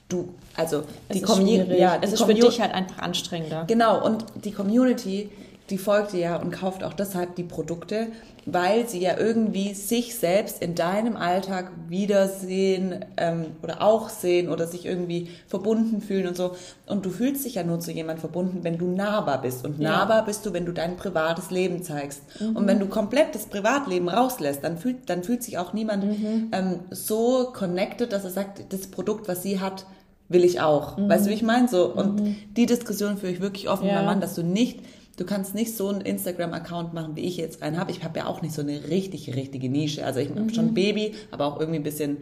du, 0.07 0.29
also 0.55 0.83
Es 1.07 1.17
die 1.17 1.23
Community, 1.23 1.77
ja, 1.79 1.95
es 1.99 2.09
die 2.11 2.13
ist 2.13 2.21
für 2.23 2.31
Commu- 2.31 2.45
dich 2.47 2.61
halt 2.61 2.73
einfach 2.75 2.99
anstrengender. 2.99 3.63
Genau, 3.65 4.05
und 4.05 4.23
die 4.45 4.51
Community, 4.51 5.31
die 5.69 5.77
folgt 5.77 6.13
dir 6.13 6.19
ja 6.19 6.35
und 6.37 6.51
kauft 6.51 6.83
auch 6.83 6.93
deshalb 6.93 7.35
die 7.35 7.43
Produkte, 7.43 8.07
weil 8.45 8.87
sie 8.89 8.99
ja 8.99 9.17
irgendwie 9.17 9.73
sich 9.75 10.15
selbst 10.15 10.61
in 10.61 10.73
deinem 10.75 11.15
Alltag 11.15 11.71
wiedersehen 11.87 13.05
ähm, 13.17 13.47
oder 13.61 13.81
auch 13.81 14.09
sehen 14.09 14.49
oder 14.49 14.67
sich 14.67 14.85
irgendwie 14.85 15.29
verbunden 15.47 16.01
fühlen 16.01 16.27
und 16.27 16.35
so. 16.35 16.55
Und 16.87 17.05
du 17.05 17.09
fühlst 17.11 17.45
dich 17.45 17.55
ja 17.55 17.63
nur 17.63 17.79
zu 17.79 17.91
jemandem 17.91 18.21
verbunden, 18.21 18.59
wenn 18.63 18.77
du 18.77 18.87
nahbar 18.87 19.41
bist. 19.41 19.65
Und 19.65 19.79
Ja. 19.79 19.91
nahbar 19.91 20.25
bist 20.25 20.45
du, 20.45 20.53
wenn 20.53 20.65
du 20.65 20.71
dein 20.71 20.97
privates 20.97 21.51
Leben 21.51 21.83
zeigst. 21.83 22.23
Mhm. 22.39 22.55
Und 22.55 22.67
wenn 22.67 22.79
du 22.79 22.87
komplett 22.87 23.35
das 23.35 23.45
Privatleben 23.45 24.09
rauslässt, 24.09 24.63
dann 24.63 24.77
fühlt, 24.77 25.09
dann 25.09 25.23
fühlt 25.23 25.43
sich 25.43 25.57
auch 25.57 25.73
niemand 25.73 26.03
Mhm. 26.05 26.49
ähm, 26.51 26.79
so 26.91 27.51
connected, 27.53 28.11
dass 28.11 28.23
er 28.23 28.31
sagt, 28.31 28.73
das 28.73 28.87
Produkt, 28.87 29.27
was 29.27 29.43
sie 29.43 29.59
hat, 29.59 29.85
will 30.27 30.43
ich 30.43 30.61
auch. 30.61 30.97
Mhm. 30.97 31.09
Weißt 31.09 31.25
du, 31.25 31.29
wie 31.29 31.33
ich 31.35 31.43
meine? 31.43 31.67
So, 31.67 31.85
und 31.93 32.21
die 32.55 32.65
Diskussion 32.65 33.17
führe 33.17 33.31
ich 33.31 33.41
wirklich 33.41 33.67
offen 33.69 33.83
mit 33.85 33.91
Ja. 33.93 33.97
meinem 33.99 34.05
Mann, 34.07 34.21
dass 34.21 34.35
du 34.35 34.43
nicht, 34.43 34.79
du 35.19 35.25
kannst 35.25 35.53
nicht 35.55 35.75
so 35.75 35.89
einen 35.89 36.01
Instagram-Account 36.01 36.93
machen, 36.93 37.15
wie 37.15 37.21
ich 37.21 37.37
jetzt 37.37 37.61
einen 37.61 37.77
habe. 37.77 37.91
Ich 37.91 38.03
habe 38.03 38.19
ja 38.19 38.25
auch 38.25 38.41
nicht 38.41 38.53
so 38.53 38.61
eine 38.61 38.89
richtig, 38.89 39.35
richtige 39.35 39.69
Nische. 39.69 40.05
Also 40.05 40.19
ich 40.19 40.29
Mhm. 40.29 40.39
habe 40.39 40.53
schon 40.53 40.73
Baby, 40.73 41.13
aber 41.31 41.45
auch 41.45 41.59
irgendwie 41.59 41.79
ein 41.79 41.83
bisschen, 41.83 42.17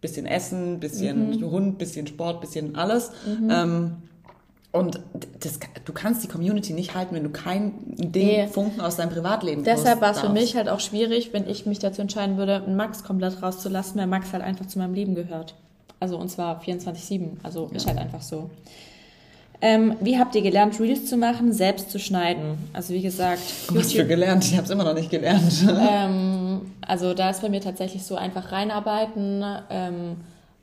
bisschen 0.00 0.26
Essen, 0.26 0.80
bisschen 0.80 1.30
Mhm. 1.38 1.50
Hund, 1.50 1.78
bisschen 1.78 2.06
Sport, 2.06 2.40
bisschen 2.40 2.74
alles. 2.74 3.12
Ähm, 3.48 3.92
und 4.72 5.00
das, 5.40 5.60
du 5.84 5.92
kannst 5.92 6.24
die 6.24 6.28
Community 6.28 6.72
nicht 6.72 6.94
halten, 6.94 7.14
wenn 7.14 7.24
du 7.24 7.30
kein 7.30 7.74
Ding, 7.86 8.26
Nee. 8.26 8.46
Funken 8.48 8.80
aus 8.80 8.96
deinem 8.96 9.10
Privatleben 9.10 9.64
Deshalb 9.64 10.00
war 10.00 10.12
es 10.12 10.20
für 10.20 10.30
mich 10.30 10.56
halt 10.56 10.68
auch 10.70 10.80
schwierig, 10.80 11.32
wenn 11.34 11.46
ich 11.48 11.66
mich 11.66 11.78
dazu 11.78 12.00
entscheiden 12.00 12.38
würde, 12.38 12.60
Max 12.66 13.04
komplett 13.04 13.42
rauszulassen, 13.42 14.00
weil 14.00 14.06
Max 14.06 14.32
halt 14.32 14.42
einfach 14.42 14.66
zu 14.66 14.78
meinem 14.78 14.94
Leben 14.94 15.14
gehört. 15.14 15.54
Also 16.00 16.16
und 16.16 16.30
zwar 16.30 16.60
24-7. 16.62 17.36
Also 17.42 17.68
ist 17.72 17.86
halt 17.86 17.98
einfach 17.98 18.22
so. 18.22 18.50
Ähm, 19.64 19.94
wie 20.00 20.18
habt 20.18 20.34
ihr 20.34 20.42
gelernt, 20.42 20.80
Reels 20.80 21.06
zu 21.06 21.16
machen, 21.16 21.52
selbst 21.52 21.88
zu 21.92 22.00
schneiden? 22.00 22.58
Also 22.72 22.92
wie 22.94 23.00
gesagt. 23.00 23.40
Was 23.68 23.92
für 23.92 24.04
gelernt? 24.04 24.44
Ich 24.44 24.54
habe 24.54 24.64
es 24.64 24.70
immer 24.70 24.82
noch 24.82 24.94
nicht 24.94 25.08
gelernt. 25.10 25.64
ähm, 25.88 26.62
also 26.80 27.14
da 27.14 27.30
ist 27.30 27.42
bei 27.42 27.48
mir 27.48 27.60
tatsächlich 27.60 28.02
so 28.02 28.16
einfach 28.16 28.50
reinarbeiten, 28.50 29.44
ähm, 29.70 30.16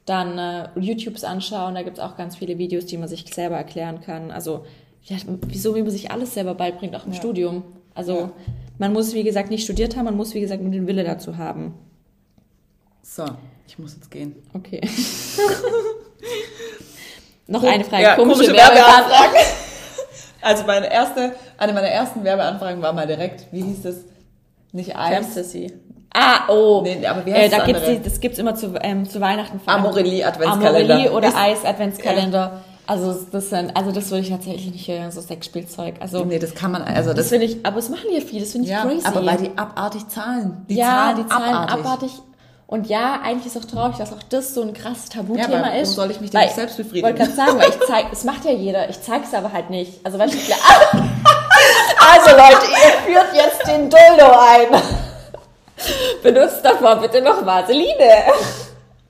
dann 0.05 0.37
äh, 0.37 0.67
YouTubes 0.77 1.23
anschauen, 1.23 1.75
da 1.75 1.83
gibt 1.83 1.97
es 1.97 2.03
auch 2.03 2.17
ganz 2.17 2.35
viele 2.35 2.57
Videos, 2.57 2.85
die 2.87 2.97
man 2.97 3.07
sich 3.07 3.25
selber 3.33 3.55
erklären 3.55 4.01
kann. 4.01 4.31
Also 4.31 4.65
ja, 5.03 5.15
wieso, 5.47 5.75
wie 5.75 5.81
man 5.81 5.91
sich 5.91 6.11
alles 6.11 6.33
selber 6.33 6.53
beibringt, 6.55 6.93
auch 6.95 7.05
im 7.05 7.13
Ja. 7.13 7.17
Studium. 7.19 7.63
Also 7.95 8.13
Ja. 8.17 8.31
man 8.79 8.91
muss, 8.91 9.13
wie 9.13 9.23
gesagt, 9.23 9.49
nicht 9.49 9.63
studiert 9.63 9.95
haben, 9.95 10.05
man 10.05 10.17
muss, 10.17 10.33
wie 10.33 10.41
gesagt, 10.41 10.61
nur 10.61 10.71
den 10.71 10.87
Wille 10.87 11.05
dazu 11.05 11.37
haben. 11.37 11.73
So, 13.01 13.23
ich 13.65 13.79
muss 13.79 13.95
jetzt 13.95 14.11
gehen. 14.11 14.35
Okay. 14.53 14.81
Noch 17.49 17.63
eine 17.63 17.83
Frage. 17.83 18.03
Ja, 18.03 18.15
komische, 18.15 18.43
komische 18.43 18.53
Werbeanfragen. 18.53 19.09
Werbeanfragen. 19.09 19.39
Also 20.41 20.63
meine 20.65 20.89
erste, 20.89 21.35
eine 21.57 21.73
meiner 21.73 21.89
ersten 21.89 22.23
Werbeanfragen 22.23 22.81
war 22.81 22.93
mal 22.93 23.05
direkt, 23.05 23.47
wie 23.51 23.61
hieß 23.61 23.81
das? 23.81 23.95
Nicht 24.71 24.95
Eis. 24.95 25.25
Fantasy. 25.25 25.73
Ah, 26.13 26.47
oh. 26.47 26.81
Nee, 26.81 27.05
aber 27.05 27.25
wie 27.25 27.31
äh, 27.31 27.33
heißt 27.33 27.53
da 27.53 27.57
das 27.57 27.65
gibt's 27.65 27.85
die, 27.85 28.01
das 28.01 28.19
gibt's 28.21 28.39
immer 28.39 28.55
zu, 28.55 28.73
ähm, 28.81 29.07
zu 29.07 29.19
Weihnachten. 29.19 29.59
Amorelie 29.65 30.25
Adventskalender. 30.25 30.93
Amorelie 30.93 31.11
oder 31.11 31.35
Eis 31.35 31.65
Adventskalender. 31.65 32.61
Also 32.87 33.13
das 33.31 33.49
sind, 33.49 33.75
also 33.75 33.91
das 33.91 34.09
würde 34.09 34.21
ich 34.21 34.29
tatsächlich 34.29 34.71
nicht 34.71 34.87
hören, 34.87 35.11
so 35.11 35.21
Sexspielzeug. 35.21 35.95
Also 35.99 36.25
Nee, 36.25 36.39
das 36.39 36.55
kann 36.55 36.71
man, 36.71 36.81
also 36.83 37.09
das 37.09 37.17
das, 37.17 37.29
finde 37.29 37.45
ich, 37.45 37.63
aber 37.63 37.77
es 37.77 37.89
machen 37.89 38.07
ja 38.11 38.21
viele, 38.21 38.41
das 38.41 38.53
finde 38.53 38.65
ich 38.65 38.71
ja, 38.71 38.83
crazy. 38.83 39.05
aber 39.05 39.25
weil 39.25 39.37
die 39.37 39.57
abartig 39.57 40.07
zahlen. 40.07 40.65
Die 40.69 40.75
ja, 40.75 40.85
zahlen 40.85 41.17
die 41.17 41.27
Zahlen 41.27 41.55
abartig. 41.55 41.85
abartig. 41.85 42.11
Und 42.71 42.87
ja, 42.87 43.19
eigentlich 43.23 43.47
ist 43.47 43.57
auch 43.57 43.65
traurig, 43.67 43.97
dass 43.97 44.13
auch 44.13 44.21
das 44.29 44.53
so 44.53 44.61
ein 44.61 44.75
krasses 44.75 45.09
Tabuthema 45.09 45.49
Ja, 45.49 45.57
aber 45.63 45.75
ist. 45.75 45.95
soll 45.95 46.11
ich 46.11 46.21
mich 46.21 46.29
denn 46.29 46.39
Weil- 46.39 46.45
nicht 46.47 46.55
selbst 46.55 46.77
befriedigen? 46.77 47.03
wollte 47.07 47.17
gerade 47.23 47.31
sagen, 47.35 47.57
weil 47.59 47.69
ich 47.69 47.79
zeig, 47.87 48.05
es 48.11 48.23
macht 48.25 48.45
ja 48.45 48.51
jeder, 48.51 48.87
ich 48.87 49.01
zeig's 49.01 49.33
aber 49.33 49.51
halt 49.51 49.71
nicht. 49.71 49.93
Also 50.05 50.19
weißt 50.19 50.33
du. 50.35 50.37
Also 52.11 52.29
Leute, 52.31 52.65
ihr 52.71 53.13
führt 53.13 53.33
jetzt 53.33 53.67
den 53.67 53.89
Dildo 53.89 54.31
ein. 54.31 54.81
Benutzt 56.23 56.63
davor 56.63 56.95
bitte 56.97 57.21
noch 57.21 57.45
Vaseline. 57.45 58.31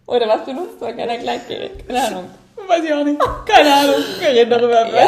Oder 0.07 0.27
was 0.27 0.43
benutzt 0.45 0.81
man? 0.81 0.97
Keiner 0.97 1.17
Gleitgel. 1.17 1.69
Keine 1.87 2.03
Ahnung. 2.07 2.29
Weiß 2.67 2.83
ich 2.83 2.93
auch 2.93 3.03
nicht. 3.03 3.19
Keine 3.45 3.73
Ahnung. 3.73 3.95
Wir 4.19 4.29
reden 4.29 4.49
darüber. 4.49 4.87
Ja. 4.87 5.07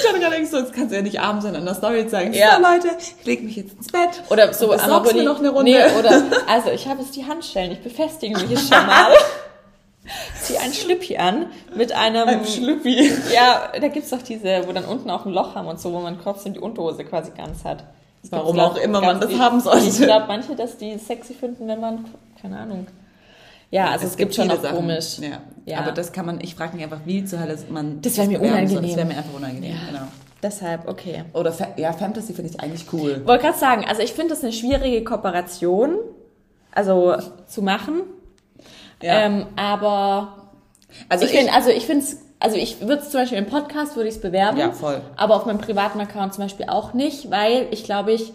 Ich 0.00 0.08
hatte 0.08 0.20
gerade 0.20 0.36
Angst, 0.36 0.52
sonst 0.52 0.72
kannst 0.72 0.92
du 0.92 0.96
ja 0.96 1.02
nicht 1.02 1.20
abends 1.20 1.44
in 1.44 1.54
einer 1.54 1.74
Story 1.74 2.06
zeigen. 2.06 2.32
Ja. 2.32 2.56
So 2.56 2.62
Leute, 2.62 2.96
ich 2.98 3.24
leg 3.24 3.42
mich 3.42 3.56
jetzt 3.56 3.76
ins 3.76 3.88
Bett. 3.88 4.22
Oder 4.30 4.52
so 4.52 4.68
besorgst 4.68 5.14
mir 5.14 5.24
noch 5.24 5.38
eine 5.38 5.50
Runde. 5.50 5.70
Nee, 5.70 5.98
oder, 5.98 6.22
also 6.48 6.70
ich 6.70 6.86
habe 6.88 7.02
jetzt 7.02 7.16
die 7.16 7.24
Handschellen, 7.24 7.72
ich 7.72 7.80
befestige 7.80 8.38
mich 8.38 8.50
jetzt 8.50 8.72
schon 8.72 8.86
mal. 8.86 9.12
Zieh 10.40 10.56
ein 10.58 10.72
Schlüppi 10.72 11.16
an 11.16 11.46
mit 11.74 11.92
einem... 11.92 12.28
Ein 12.28 12.46
Schlüppi. 12.46 13.10
Ja, 13.34 13.72
da 13.80 13.88
gibt's 13.88 14.10
doch 14.10 14.22
diese, 14.22 14.66
wo 14.66 14.72
dann 14.72 14.84
unten 14.84 15.10
auch 15.10 15.26
ein 15.26 15.32
Loch 15.32 15.56
haben 15.56 15.66
und 15.66 15.80
so, 15.80 15.92
wo 15.92 15.98
man 15.98 16.20
trotzdem 16.22 16.52
die 16.52 16.60
Unterhose 16.60 17.04
quasi 17.04 17.32
ganz 17.36 17.64
hat. 17.64 17.84
Das 18.22 18.30
Warum 18.30 18.54
glaub 18.54 18.72
auch 18.72 18.76
immer 18.76 19.00
man 19.00 19.20
das 19.20 19.36
haben 19.38 19.60
sollte. 19.60 19.86
Ich 19.86 19.98
glaube, 19.98 20.26
manche, 20.28 20.54
dass 20.54 20.76
die 20.78 20.98
sexy 20.98 21.34
finden, 21.34 21.66
wenn 21.68 21.80
man, 21.80 22.04
keine 22.40 22.58
Ahnung. 22.58 22.86
Ja, 23.70 23.90
also 23.90 24.06
es, 24.06 24.16
gibt 24.16 24.34
schon 24.34 24.44
viele 24.44 24.56
noch 24.56 24.62
Sachen. 24.62 24.76
komisch. 24.76 25.18
Ja. 25.18 25.40
Ja. 25.66 25.78
Aber 25.80 25.92
das 25.92 26.12
kann 26.12 26.24
man, 26.26 26.40
ich 26.40 26.54
frage 26.54 26.74
mich 26.76 26.84
einfach, 26.84 27.00
wie 27.04 27.24
zur 27.24 27.40
Hölle 27.40 27.58
man 27.70 28.00
Das 28.00 28.16
wär 28.16 28.26
mir 28.26 28.38
soll. 28.38 28.46
unangenehm. 28.48 28.82
Das 28.82 28.96
wäre 28.96 29.06
mir 29.06 29.16
einfach 29.16 29.34
unangenehm, 29.34 29.72
Ja. 29.72 29.78
genau. 29.90 30.06
Deshalb, 30.42 30.86
okay. 30.86 31.24
Oder 31.32 31.52
ja, 31.76 31.92
Fantasy 31.92 32.32
finde 32.32 32.50
ich 32.52 32.60
eigentlich 32.60 32.84
cool. 32.92 33.22
Wollte 33.26 33.44
gerade 33.46 33.58
sagen, 33.58 33.84
also 33.88 34.02
ich 34.02 34.12
finde 34.12 34.30
das 34.34 34.44
eine 34.44 34.52
schwierige 34.52 35.02
Kooperation, 35.02 35.96
also 36.72 37.16
zu 37.46 37.62
machen. 37.62 38.02
Ja. 39.02 39.22
Ähm, 39.22 39.46
aber 39.56 40.50
Also 41.08 41.24
ich 41.24 41.32
finde, 41.32 41.52
also 41.52 41.70
ich 41.70 41.86
finde 41.86 42.04
es, 42.04 42.18
also 42.38 42.56
ich 42.56 42.80
würde 42.82 43.02
es 43.02 43.10
zum 43.10 43.20
Beispiel 43.22 43.38
im 43.38 43.46
Podcast 43.46 43.96
würde 43.96 44.08
ich 44.08 44.16
es 44.16 44.20
bewerben. 44.20 44.58
Ja, 44.58 44.70
voll. 44.72 45.00
Aber 45.16 45.36
auf 45.36 45.46
meinem 45.46 45.58
privaten 45.58 45.98
Account 46.00 46.34
zum 46.34 46.44
Beispiel 46.44 46.66
auch 46.68 46.92
nicht, 46.94 47.30
weil 47.30 47.66
ich 47.72 47.82
glaube 47.84 48.12
ich, 48.12 48.32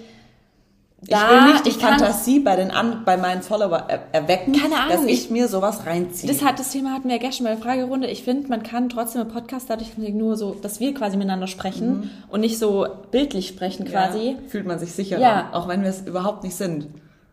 da, 1.03 1.25
ich 1.25 1.31
will 1.45 1.53
nicht 1.53 1.65
die 1.65 1.71
Fantasie 1.71 2.39
bei, 2.41 2.55
den 2.55 2.69
an, 2.69 3.03
bei 3.05 3.17
meinen 3.17 3.41
Follower 3.41 3.85
er 3.87 4.01
erwecken, 4.11 4.53
Keine 4.53 4.75
Ahnung, 4.75 4.89
dass 4.97 5.05
ich, 5.05 5.25
ich- 5.25 5.29
mir 5.31 5.47
sowas 5.47 5.85
reinziehe. 5.87 6.31
Das, 6.31 6.43
hat, 6.43 6.59
das 6.59 6.69
Thema 6.71 6.93
hatten 6.93 7.07
wir 7.09 7.15
ja 7.15 7.21
gestern 7.21 7.45
bei 7.45 7.51
der 7.55 7.59
Fragerunde. 7.59 8.07
Ich 8.07 8.23
finde, 8.23 8.47
man 8.49 8.61
kann 8.61 8.87
trotzdem 8.89 9.23
im 9.23 9.27
Podcast 9.29 9.67
dadurch 9.69 9.97
nur 9.97 10.37
so, 10.37 10.55
dass 10.61 10.79
wir 10.79 10.93
quasi 10.93 11.17
miteinander 11.17 11.47
sprechen 11.47 12.11
und 12.29 12.41
nicht 12.41 12.59
so 12.59 12.87
bildlich 13.09 13.47
sprechen 13.47 13.85
quasi. 13.87 14.19
Mhm. 14.19 14.43
Ja, 14.43 14.49
fühlt 14.49 14.67
man 14.67 14.77
sich 14.77 14.91
sicherer, 14.91 15.19
Ja. 15.21 15.49
auch 15.53 15.67
wenn 15.67 15.81
wir 15.81 15.89
es 15.89 16.01
überhaupt 16.01 16.43
nicht 16.43 16.55
sind. 16.55 16.87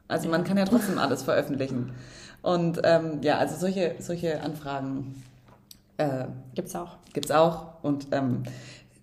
Also 0.09 0.29
man 0.31 0.45
kann 0.45 0.57
ja 0.57 0.65
trotzdem 0.65 0.97
alles 0.99 1.23
veröffentlichen. 1.23 1.93
Und 2.41 2.81
ähm, 2.85 3.19
ja, 3.21 3.37
also 3.37 3.57
solche, 3.57 3.97
solche 3.99 4.41
Anfragen 4.41 5.23
äh, 5.99 6.25
Gibt's 6.55 6.75
auch. 6.75 6.97
gibt's 7.13 7.31
auch. 7.31 7.67
Und 7.83 8.07
ähm, 8.13 8.45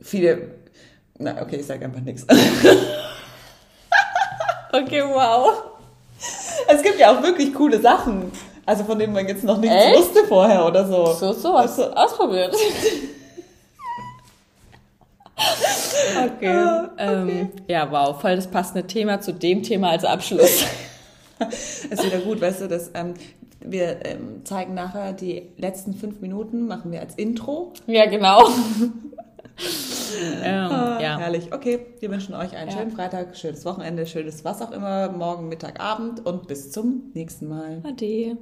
viele, 0.01 0.49
na 1.19 1.39
okay, 1.41 1.57
ich 1.57 1.67
sage 1.67 1.85
einfach 1.85 2.01
nichts. 2.01 2.25
Okay, 4.75 5.03
wow. 5.03 5.53
Es 6.67 6.81
gibt 6.81 6.99
ja 6.99 7.15
auch 7.15 7.21
wirklich 7.21 7.53
coole 7.53 7.79
Sachen, 7.79 8.31
also 8.65 8.83
von 8.83 8.99
denen 8.99 9.13
man 9.13 9.27
jetzt 9.27 9.43
noch 9.43 9.57
nichts 9.57 9.75
Echt? 9.75 9.97
wusste 9.97 10.25
vorher 10.27 10.65
oder 10.65 10.85
so. 10.85 11.13
So, 11.13 11.31
so, 11.33 11.57
hast 11.57 11.77
du 11.77 11.83
ausprobiert. 11.95 12.53
okay. 16.25 16.87
Ähm, 16.97 17.49
ja, 17.67 17.89
wow, 17.89 18.19
voll 18.19 18.35
das 18.35 18.47
passende 18.47 18.85
Thema 18.87 19.21
zu 19.21 19.33
dem 19.33 19.63
Thema 19.63 19.91
als 19.91 20.03
Abschluss. 20.03 20.65
Ist 21.89 22.03
wieder 22.03 22.19
gut, 22.19 22.41
weißt 22.41 22.61
du, 22.61 22.67
dass 22.67 22.91
ähm, 22.95 23.13
wir 23.61 24.05
ähm, 24.05 24.43
zeigen 24.43 24.73
nachher 24.73 25.13
die 25.13 25.51
letzten 25.57 25.93
fünf 25.93 26.19
Minuten, 26.21 26.67
machen 26.67 26.91
wir 26.91 26.99
als 27.01 27.15
Intro. 27.15 27.71
ja, 27.87 28.05
genau. 28.07 28.49
ähm, 29.57 30.71
Ah, 30.71 30.99
ja. 31.01 31.17
Herrlich. 31.17 31.53
Okay, 31.53 31.85
wir 31.99 32.09
wünschen 32.11 32.33
euch 32.35 32.55
einen 32.55 32.69
Ja. 32.71 32.77
schönen 32.77 32.91
Freitag, 32.91 33.35
schönes 33.37 33.65
Wochenende, 33.65 34.05
schönes 34.05 34.43
was 34.45 34.61
auch 34.61 34.71
immer, 34.71 35.09
morgen, 35.11 35.47
Mittag, 35.49 35.79
Abend 35.79 36.25
und 36.25 36.47
bis 36.47 36.71
zum 36.71 37.11
nächsten 37.13 37.47
Mal. 37.47 37.81
Ade. 37.83 38.37